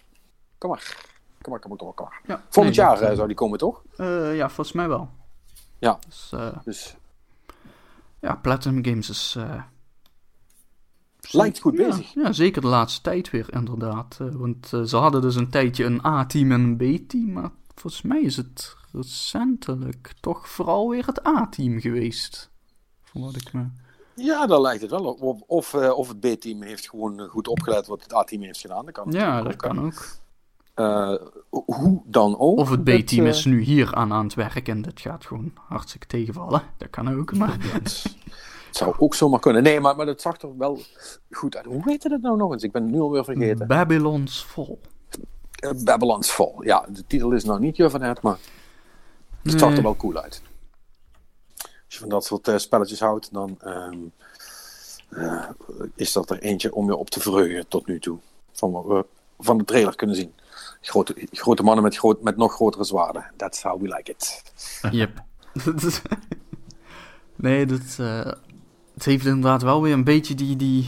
Kom 0.57 0.69
maar. 0.69 0.95
Kom 1.41 1.51
maar, 1.51 1.59
kom 1.59 1.69
maar, 1.69 1.77
kom 1.77 1.87
maar. 1.87 1.95
Kom 1.95 2.05
maar. 2.09 2.21
Ja, 2.37 2.43
Volgend 2.49 2.75
nee, 2.75 2.85
jaar 2.85 3.01
eh, 3.01 3.15
zou 3.15 3.27
die 3.27 3.35
komen, 3.35 3.57
toch? 3.59 3.81
eh, 3.97 4.35
ja, 4.35 4.45
volgens 4.49 4.75
mij 4.75 4.87
wel. 4.87 5.09
Ja. 5.79 5.99
Dus, 6.07 6.29
eh, 6.33 6.57
Dus 6.63 6.95
ja, 8.19 8.35
Platinum 8.35 8.85
Games 8.85 9.09
is... 9.09 9.35
eh, 9.37 9.61
lijkt 11.31 11.59
goed 11.59 11.77
ja, 11.77 11.87
bezig. 11.87 12.13
Ja, 12.13 12.31
zeker 12.31 12.61
de 12.61 12.67
laatste 12.67 13.01
tijd 13.01 13.29
weer, 13.29 13.53
inderdaad. 13.53 14.17
Eh, 14.21 14.27
want 14.31 14.73
eh, 14.73 14.81
ze 14.81 14.97
hadden 14.97 15.21
dus 15.21 15.35
een 15.35 15.49
tijdje 15.49 15.83
een 15.85 16.05
A-team 16.05 16.51
en 16.51 16.61
een 16.61 16.77
B-team. 16.77 17.31
Maar 17.31 17.49
volgens 17.75 18.01
mij 18.01 18.21
is 18.21 18.37
het 18.37 18.75
recentelijk 18.95 20.13
toch 20.19 20.49
vooral 20.49 20.89
weer 20.89 21.05
het 21.05 21.27
A-team 21.27 21.79
geweest. 21.79 22.49
Van 23.03 23.21
wat 23.21 23.35
ik 23.35 23.53
me... 23.53 23.65
Ja, 24.15 24.45
daar 24.45 24.61
lijkt 24.61 24.81
het 24.81 24.91
wel 24.91 25.05
op. 25.05 25.21
Of, 25.21 25.41
of, 25.47 25.73
eh, 25.73 25.97
of 25.97 26.07
het 26.07 26.19
B-team 26.19 26.61
heeft 26.61 26.89
gewoon 26.89 27.19
eh, 27.19 27.29
goed 27.29 27.47
opgeleid 27.47 27.87
wat 27.87 28.03
het 28.03 28.13
A-team 28.13 28.41
heeft 28.41 28.59
gedaan. 28.59 28.85
Dat 28.85 28.93
kan 28.93 29.11
Ja, 29.11 29.41
dat 29.41 29.53
ook, 29.53 29.57
kan 29.57 29.85
ook. 29.85 30.23
Eh, 30.75 31.13
hoe 31.49 32.01
dan 32.05 32.39
ook. 32.39 32.57
Of 32.59 32.69
het 32.69 32.85
dat, 32.85 33.03
B-team 33.03 33.25
eh, 33.25 33.31
is 33.31 33.45
nu 33.45 33.61
hier 33.61 33.93
aan 33.93 34.13
aan 34.13 34.23
het 34.23 34.33
werk 34.33 34.67
en 34.67 34.81
dat 34.81 34.99
gaat 34.99 35.25
gewoon 35.25 35.51
hartstikke 35.67 36.07
tegenvallen. 36.07 36.61
Dat 36.77 36.89
kan 36.89 37.19
ook, 37.19 37.33
maar... 37.33 37.57
Het 37.59 38.15
zou 38.71 38.95
ook 38.97 39.15
zomaar 39.15 39.39
kunnen. 39.39 39.63
Nee, 39.63 39.79
maar, 39.79 39.95
maar 39.95 40.05
dat 40.05 40.21
zag 40.21 40.41
er 40.41 40.57
wel 40.57 40.79
goed 41.29 41.55
uit. 41.55 41.65
Hoe 41.65 41.81
heet 41.83 42.03
het 42.03 42.21
nou 42.21 42.37
nog 42.37 42.51
eens? 42.51 42.63
Ik 42.63 42.71
ben 42.71 42.83
het 42.83 42.91
nu 42.91 42.99
alweer 42.99 43.23
vergeten. 43.23 43.67
Babylon's 43.67 44.43
Fall. 44.43 44.77
Uh, 45.63 45.83
Babylon's 45.83 46.29
Fall. 46.29 46.53
Ja, 46.59 46.85
de 46.89 47.03
titel 47.07 47.31
is 47.31 47.43
nou 47.43 47.59
niet 47.59 47.83
van 47.87 48.01
het, 48.01 48.21
maar 48.21 48.37
het 49.51 49.59
zag 49.59 49.77
er 49.77 49.83
wel 49.83 49.95
cool 49.95 50.17
uit. 50.17 50.41
Als 51.61 51.93
je 51.93 51.99
van 51.99 52.09
dat 52.09 52.25
soort 52.25 52.47
eh, 52.47 52.57
spelletjes 52.57 52.99
houdt, 52.99 53.33
dan 53.33 53.57
ehm, 53.61 53.97
eh, 55.09 55.49
is 55.95 56.11
dat 56.11 56.29
er 56.29 56.39
eentje 56.39 56.73
om 56.73 56.85
je 56.85 56.95
op 56.95 57.09
te 57.09 57.19
verheugen 57.19 57.67
tot 57.67 57.87
nu 57.87 57.99
toe. 57.99 58.17
Van 58.51 58.71
wat 58.71 58.85
we 58.85 59.05
van 59.39 59.57
de 59.57 59.63
trailer 59.63 59.95
kunnen 59.95 60.15
zien. 60.15 60.33
Grote, 60.81 61.27
grote 61.31 61.63
mannen 61.63 61.83
met, 61.83 61.97
groot, 61.97 62.21
met 62.21 62.37
nog 62.37 62.53
grotere 62.53 62.83
zwaarden. 62.83 63.31
That's 63.35 63.61
how 63.61 63.81
we 63.81 63.87
like 63.87 64.11
it. 64.11 64.43
Yep. 64.91 65.23
nee, 67.35 67.65
dat, 67.65 67.97
eh, 67.99 68.31
het 68.93 69.05
heeft 69.05 69.25
inderdaad 69.25 69.61
wel 69.61 69.81
weer 69.81 69.93
een 69.93 70.03
beetje 70.03 70.35
die, 70.35 70.55
die 70.55 70.87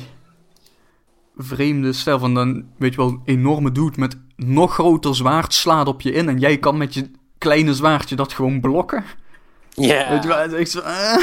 vreemde 1.37 1.93
stijl 1.93 2.19
van 2.19 2.33
dan, 2.33 2.69
weet 2.77 2.91
je 2.93 2.97
wel, 2.97 3.09
een 3.09 3.21
enorme 3.25 3.71
dude 3.71 3.99
met 3.99 4.17
nog 4.35 4.73
groter 4.73 5.15
zwaard 5.15 5.53
slaat 5.53 5.87
op 5.87 6.01
je 6.01 6.11
in 6.11 6.29
en 6.29 6.39
jij 6.39 6.57
kan 6.57 6.77
met 6.77 6.93
je 6.93 7.11
kleine 7.37 7.73
zwaardje 7.73 8.15
dat 8.15 8.33
gewoon 8.33 8.61
blokken. 8.61 9.03
Ja. 9.69 10.05
Ik 10.05 10.73
eh, 10.73 11.17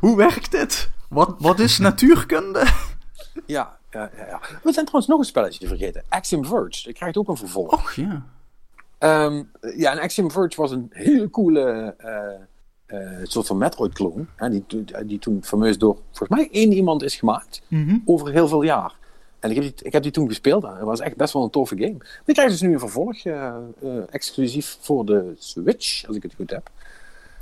hoe 0.00 0.16
werkt 0.16 0.50
dit? 0.50 0.90
Wat, 1.08 1.34
wat 1.38 1.58
is 1.58 1.78
natuurkunde? 1.78 2.66
Ja, 3.46 3.76
ja, 3.90 4.10
ja, 4.16 4.26
ja. 4.26 4.40
We 4.62 4.72
zijn 4.72 4.84
trouwens 4.84 5.06
nog 5.06 5.18
een 5.18 5.24
spelletje 5.24 5.66
vergeten. 5.66 6.02
Axiom 6.08 6.44
Verge. 6.44 6.82
Die 6.84 6.92
krijgt 6.92 7.16
ook 7.16 7.28
een 7.28 7.36
vervolg. 7.36 7.72
Och 7.72 7.92
ja. 7.92 8.26
Ehm, 8.98 9.42
ja, 9.76 9.90
en 9.92 9.98
Axiom 9.98 10.30
Verge 10.30 10.56
was 10.60 10.70
een 10.70 10.86
hele 10.90 11.30
coole 11.30 11.94
eh, 11.98 12.34
eh, 12.86 13.18
soort 13.22 13.46
van 13.46 13.58
Metroid-clone. 13.58 14.24
hè, 14.36 14.50
Die, 14.50 14.64
die, 14.66 15.04
die 15.04 15.18
toen 15.18 15.44
fameus 15.44 15.78
door, 15.78 15.98
volgens 16.12 16.38
mij, 16.38 16.48
één 16.52 16.72
iemand 16.72 17.02
is 17.02 17.16
gemaakt. 17.16 17.62
Mhm. 17.68 17.98
Over 18.04 18.32
heel 18.32 18.48
veel 18.48 18.62
jaar. 18.62 18.94
En 19.42 19.50
ik 19.50 19.56
heb 19.56 19.64
die, 19.64 19.86
ik 19.86 19.92
heb 19.92 20.02
die 20.02 20.12
toen 20.12 20.28
gespeeld. 20.28 20.64
en 20.64 20.74
Het 20.74 20.84
was 20.84 21.00
echt 21.00 21.16
best 21.16 21.32
wel 21.32 21.42
een 21.42 21.50
toffe 21.50 21.76
game. 21.76 21.96
Die 22.24 22.34
krijgt 22.34 22.52
dus 22.52 22.60
nu 22.60 22.72
een 22.72 22.78
vervolg. 22.78 23.16
eh, 23.24 23.54
eh, 23.82 24.02
exclusief 24.10 24.78
voor 24.80 25.04
de 25.06 25.34
Switch, 25.38 26.06
als 26.06 26.16
ik 26.16 26.22
het 26.22 26.34
goed 26.34 26.50
heb. 26.50 26.70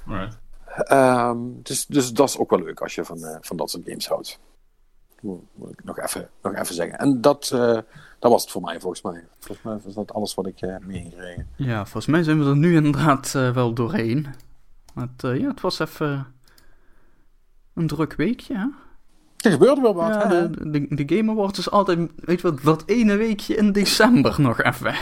Alright. 0.06 0.38
Ehm, 0.84 1.38
dus, 1.62 1.86
dus 1.86 2.12
dat 2.12 2.28
is 2.28 2.38
ook 2.38 2.50
wel 2.50 2.62
leuk 2.62 2.80
als 2.80 2.94
je 2.94 3.04
van, 3.04 3.24
eh, 3.24 3.36
van 3.40 3.56
dat 3.56 3.70
soort 3.70 3.84
games 3.86 4.08
houdt. 4.08 4.38
Moet 5.20 5.40
moet 5.54 5.70
ik 5.72 5.84
nog 5.84 5.98
even, 5.98 6.28
nog 6.42 6.54
even 6.54 6.74
zeggen. 6.74 6.98
En 6.98 7.20
dat, 7.20 7.50
eh, 7.54 7.78
dat 8.18 8.30
was 8.30 8.42
het 8.42 8.50
voor 8.50 8.62
mij, 8.62 8.80
volgens 8.80 9.02
mij. 9.02 9.24
Volgens 9.38 9.66
mij 9.66 9.78
was 9.84 9.94
dat 9.94 10.12
alles 10.12 10.34
wat 10.34 10.46
ik 10.46 10.60
eh 10.60 10.76
meegekregen. 10.78 11.48
Ja, 11.56 11.82
volgens 11.82 12.06
mij 12.06 12.22
zijn 12.22 12.38
we 12.44 12.50
er 12.50 12.56
nu 12.56 12.74
inderdaad 12.76 13.34
eh, 13.34 13.50
wel 13.54 13.72
doorheen. 13.74 14.26
Maar 14.94 15.08
het, 15.16 15.24
eh, 15.24 15.40
ja, 15.40 15.48
het 15.48 15.60
was 15.60 15.78
even 15.78 16.26
een 17.74 17.86
druk 17.86 18.12
weekje, 18.12 18.56
hè? 18.56 18.66
Er 19.40 19.50
gebeurde 19.50 19.80
wel 19.80 19.94
wat. 19.94 20.14
Ja, 20.14 20.28
hè? 20.28 20.50
de, 20.50 20.70
de, 20.70 21.04
de 21.04 21.16
Game 21.16 21.30
Awards 21.30 21.58
is 21.58 21.70
altijd, 21.70 21.98
weet 22.16 22.40
je 22.40 22.50
wat, 22.50 22.62
dat 22.62 22.82
ene 22.86 23.16
weekje 23.16 23.54
in 23.56 23.72
december 23.72 24.34
nog 24.40 24.62
even. 24.62 24.94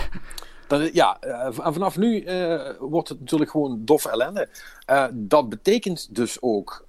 Dat, 0.69 0.95
ja, 0.95 1.17
eh, 1.21 1.67
en 1.67 1.73
vanaf 1.73 1.97
nu 1.97 2.21
eh, 2.21 2.71
wordt 2.79 3.09
het 3.09 3.21
natuurlijk 3.21 3.51
gewoon 3.51 3.81
doffe 3.85 4.11
ellende. 4.11 4.49
Eh, 4.87 5.05
dat 5.13 5.49
betekent 5.49 6.15
dus 6.15 6.43
ook 6.43 6.85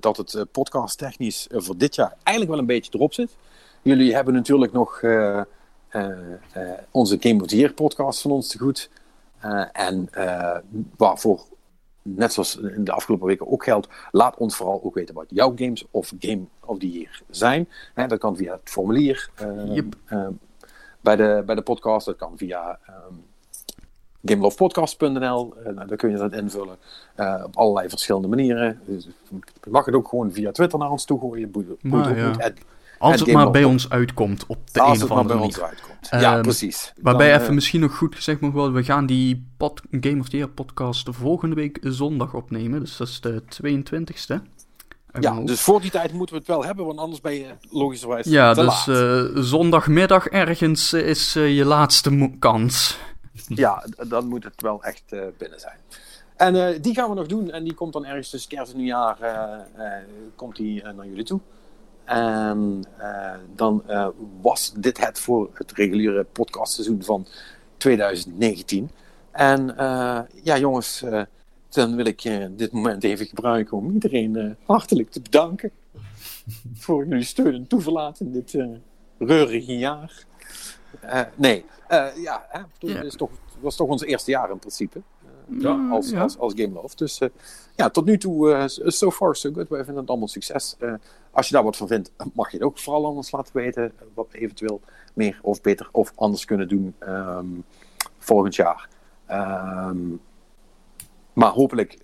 dat 0.00 0.16
het 0.16 0.52
podcast 0.52 0.98
technisch 0.98 1.46
voor 1.50 1.76
dit 1.76 1.94
jaar 1.94 2.14
eigenlijk 2.22 2.50
wel 2.50 2.58
een 2.58 2.74
beetje 2.74 2.92
erop 2.94 3.12
zit. 3.12 3.36
Jullie 3.82 4.14
hebben 4.14 4.34
natuurlijk 4.34 4.72
nog 4.72 5.00
onze 6.90 7.16
Game 7.20 7.40
of 7.40 7.46
the 7.46 7.56
Year 7.56 7.72
podcast 7.72 8.20
van 8.20 8.30
ons 8.30 8.48
te 8.48 8.58
goed. 8.58 8.90
En 9.72 10.08
waarvoor, 10.96 11.44
net 12.16 12.32
zoals 12.32 12.56
in 12.56 12.84
de 12.84 12.92
afgelopen 12.92 13.26
weken 13.26 13.48
ook 13.50 13.64
geldt, 13.64 13.88
laat 14.10 14.36
ons 14.36 14.56
vooral 14.56 14.80
ook 14.84 14.94
weten 14.94 15.14
wat 15.14 15.26
jouw 15.28 15.52
games 15.56 15.84
of 15.90 16.12
Game 16.18 16.42
of 16.64 16.78
the 16.78 16.90
Year 16.90 17.22
zijn. 17.30 17.68
Hè, 17.94 18.06
dat 18.06 18.18
kan 18.18 18.36
via 18.36 18.52
het 18.52 18.60
formulier. 18.70 19.30
eh, 19.34 19.74
Yep. 19.74 19.94
eh, 20.04 20.26
bij 21.00 21.16
de, 21.16 21.42
bij 21.46 21.54
de 21.54 21.62
podcast. 21.62 22.06
Dat 22.06 22.16
kan 22.16 22.32
via 22.36 22.78
ehm, 22.86 23.14
gamelovepodcast.nl. 24.24 25.54
Uh, 25.66 25.76
daar 25.86 25.96
kun 25.96 26.10
je 26.10 26.16
dat 26.16 26.32
invullen 26.32 26.76
uh, 27.16 27.42
op 27.46 27.56
allerlei 27.56 27.88
verschillende 27.88 28.28
manieren. 28.28 28.80
Dus, 28.84 29.08
je 29.64 29.70
mag 29.70 29.84
het 29.84 29.94
ook 29.94 30.08
gewoon 30.08 30.32
via 30.32 30.50
Twitter 30.52 30.78
naar 30.78 30.90
ons 30.90 31.04
toe 31.04 31.20
gooien. 31.20 31.50
Boeit, 31.50 31.66
ja. 32.16 32.50
Als 32.98 33.20
het 33.20 33.32
maar 33.32 33.50
bij 33.50 33.64
ons 33.64 33.90
uitkomt 33.90 34.46
op 34.46 34.58
de 34.72 34.80
Als 34.80 34.98
een 34.98 35.04
of 35.04 35.10
andere 35.10 35.38
manier. 35.38 35.62
uitkomt. 35.62 36.08
ja, 36.10 36.36
um, 36.36 36.42
precies. 36.42 36.92
Waarbij 37.00 37.26
Dan, 37.26 37.36
even 37.36 37.48
uh, 37.48 37.54
misschien 37.54 37.80
nog 37.80 37.96
goed 37.96 38.14
gezegd 38.14 38.40
mag 38.40 38.52
worden, 38.52 38.74
we 38.74 38.84
gaan 38.84 39.06
die 39.06 39.46
pod, 39.56 39.82
Game 39.90 40.20
of 40.20 40.28
the 40.28 40.36
Year 40.36 40.50
podcast 40.50 41.06
de 41.06 41.12
volgende 41.12 41.54
week 41.54 41.78
zondag 41.82 42.34
opnemen. 42.34 42.80
Dus 42.80 42.96
dat 42.96 43.08
is 43.08 43.20
de 43.20 43.42
22e. 43.42 44.42
Ja, 45.20 45.40
dus 45.40 45.60
voor 45.60 45.80
die 45.80 45.90
tijd 45.90 46.12
moeten 46.12 46.34
we 46.34 46.40
het 46.40 46.50
wel 46.50 46.64
hebben, 46.64 46.86
want 46.86 46.98
anders 46.98 47.20
ben 47.20 47.34
je 47.34 47.46
logischerwijs 47.70 48.26
Ja, 48.26 48.54
te 48.54 48.60
dus 48.60 48.86
uh, 48.86 49.42
zondagmiddag 49.42 50.26
ergens 50.26 50.92
is 50.92 51.36
uh, 51.36 51.56
je 51.56 51.64
laatste 51.64 52.30
kans. 52.38 52.98
Ja, 53.46 53.84
dan 54.08 54.26
moet 54.26 54.44
het 54.44 54.62
wel 54.62 54.82
echt 54.82 55.02
uh, 55.10 55.22
binnen 55.38 55.60
zijn. 55.60 55.78
En 56.36 56.82
die 56.82 56.94
gaan 56.94 57.08
we 57.08 57.14
nog 57.14 57.26
doen 57.26 57.50
en 57.50 57.64
die 57.64 57.74
komt 57.74 57.92
dan 57.92 58.04
ergens 58.04 58.30
tussen 58.30 58.50
kerst 58.50 58.72
en 58.72 58.78
nieuwjaar 58.78 59.18
komt 60.36 60.56
die, 60.56 60.82
naar 60.82 61.06
jullie 61.06 61.24
toe. 61.24 61.40
En 62.08 62.84
dan 63.54 63.82
was 64.40 64.72
dit 64.76 65.06
het 65.06 65.20
voor 65.20 65.50
het 65.52 65.72
reguliere 65.72 66.24
podcastseizoen 66.24 67.02
van 67.02 67.26
2019. 67.76 68.90
En 69.30 69.74
ja 70.42 70.58
jongens, 70.58 71.04
dan 71.68 71.96
wil 71.96 72.06
ik 72.06 72.22
dit 72.56 72.72
moment 72.72 73.04
even 73.04 73.26
gebruiken 73.26 73.76
om 73.76 73.92
iedereen 73.92 74.56
hartelijk 74.66 75.10
te 75.10 75.20
bedanken. 75.20 75.70
voor 76.74 77.06
jullie 77.06 77.24
steun 77.24 77.54
en 77.54 77.66
toeverlaat 77.66 78.20
in 78.20 78.32
dit 78.32 78.58
reurige 79.18 79.78
jaar. 79.78 80.24
nee, 81.34 81.64
ja, 82.16 82.46
hè, 82.48 82.60
toen 82.78 82.90
ja. 82.90 83.02
is 83.02 83.14
toch 83.14 83.30
was 83.60 83.76
toch 83.76 83.88
ons 83.88 84.02
eerste 84.02 84.30
jaar 84.30 84.50
in 84.50 84.58
principe. 84.58 85.02
Ja, 85.58 85.88
als, 85.90 86.10
ja. 86.10 86.22
als, 86.22 86.38
als 86.38 86.52
Game 86.56 86.72
Love. 86.72 86.96
Dus 86.96 87.20
ja, 87.76 87.90
tot 87.90 88.04
nu 88.04 88.18
toe, 88.18 88.64
so 88.68 89.10
far 89.10 89.36
so 89.36 89.52
good. 89.52 89.68
Wij 89.68 89.84
vinden 89.84 90.00
het 90.00 90.10
allemaal 90.10 90.28
succes. 90.28 90.76
Als 91.38 91.48
je 91.48 91.54
daar 91.54 91.64
wat 91.64 91.76
van 91.76 91.86
vindt, 91.86 92.12
mag 92.32 92.50
je 92.50 92.56
het 92.56 92.66
ook 92.66 92.78
vooral 92.78 93.06
anders 93.06 93.30
laten 93.30 93.56
weten. 93.56 93.92
Wat 94.14 94.26
we 94.30 94.38
eventueel 94.38 94.80
meer 95.14 95.38
of 95.42 95.60
beter 95.60 95.88
of 95.92 96.12
anders 96.14 96.44
kunnen 96.44 96.68
doen 96.68 96.94
um, 97.00 97.64
volgend 98.18 98.54
jaar. 98.54 98.88
Um, 99.30 100.20
maar 101.32 101.50
hopelijk 101.50 101.98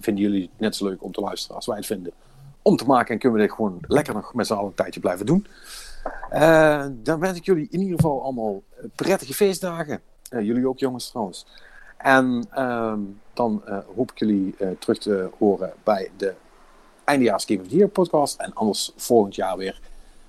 vinden 0.00 0.24
jullie 0.24 0.42
het 0.42 0.60
net 0.60 0.76
zo 0.76 0.84
leuk 0.84 1.02
om 1.02 1.12
te 1.12 1.20
luisteren 1.20 1.56
als 1.56 1.66
wij 1.66 1.76
het 1.76 1.86
vinden. 1.86 2.12
Om 2.62 2.76
te 2.76 2.84
maken 2.84 3.14
en 3.14 3.18
kunnen 3.18 3.38
we 3.38 3.46
dit 3.46 3.54
gewoon 3.54 3.78
lekker 3.80 4.14
nog 4.14 4.34
met 4.34 4.46
z'n 4.46 4.52
allen 4.52 4.66
een 4.66 4.74
tijdje 4.74 5.00
blijven 5.00 5.26
doen. 5.26 5.46
dan 7.02 7.20
wens 7.20 7.38
ik 7.38 7.44
jullie 7.44 7.68
in 7.70 7.80
ieder 7.80 7.96
geval 7.96 8.22
allemaal 8.22 8.62
prettige 8.94 9.34
feestdagen. 9.34 10.00
Uh, 10.30 10.40
jullie 10.42 10.68
ook, 10.68 10.78
jongens, 10.78 11.10
trouwens. 11.10 11.46
En 11.96 12.46
uh, 12.54 12.94
dan 13.32 13.62
hoop 13.96 14.10
ik 14.10 14.18
jullie 14.18 14.54
terug 14.78 14.98
te 14.98 15.30
horen 15.38 15.72
bij 15.82 16.10
de 16.16 16.34
eindejaars 17.04 17.44
Game 17.44 17.60
of 17.60 17.68
the 17.68 17.76
Year 17.76 17.88
podcast. 17.88 18.40
En 18.40 18.54
anders 18.54 18.92
volgend 18.96 19.34
jaar 19.34 19.56
weer 19.56 19.80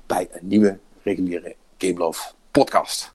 bij 0.05 0.27
een 0.31 0.47
nieuwe 0.47 0.79
reguliere 1.03 1.55
Game 1.77 1.97
Love 1.97 2.31
podcast. 2.51 3.14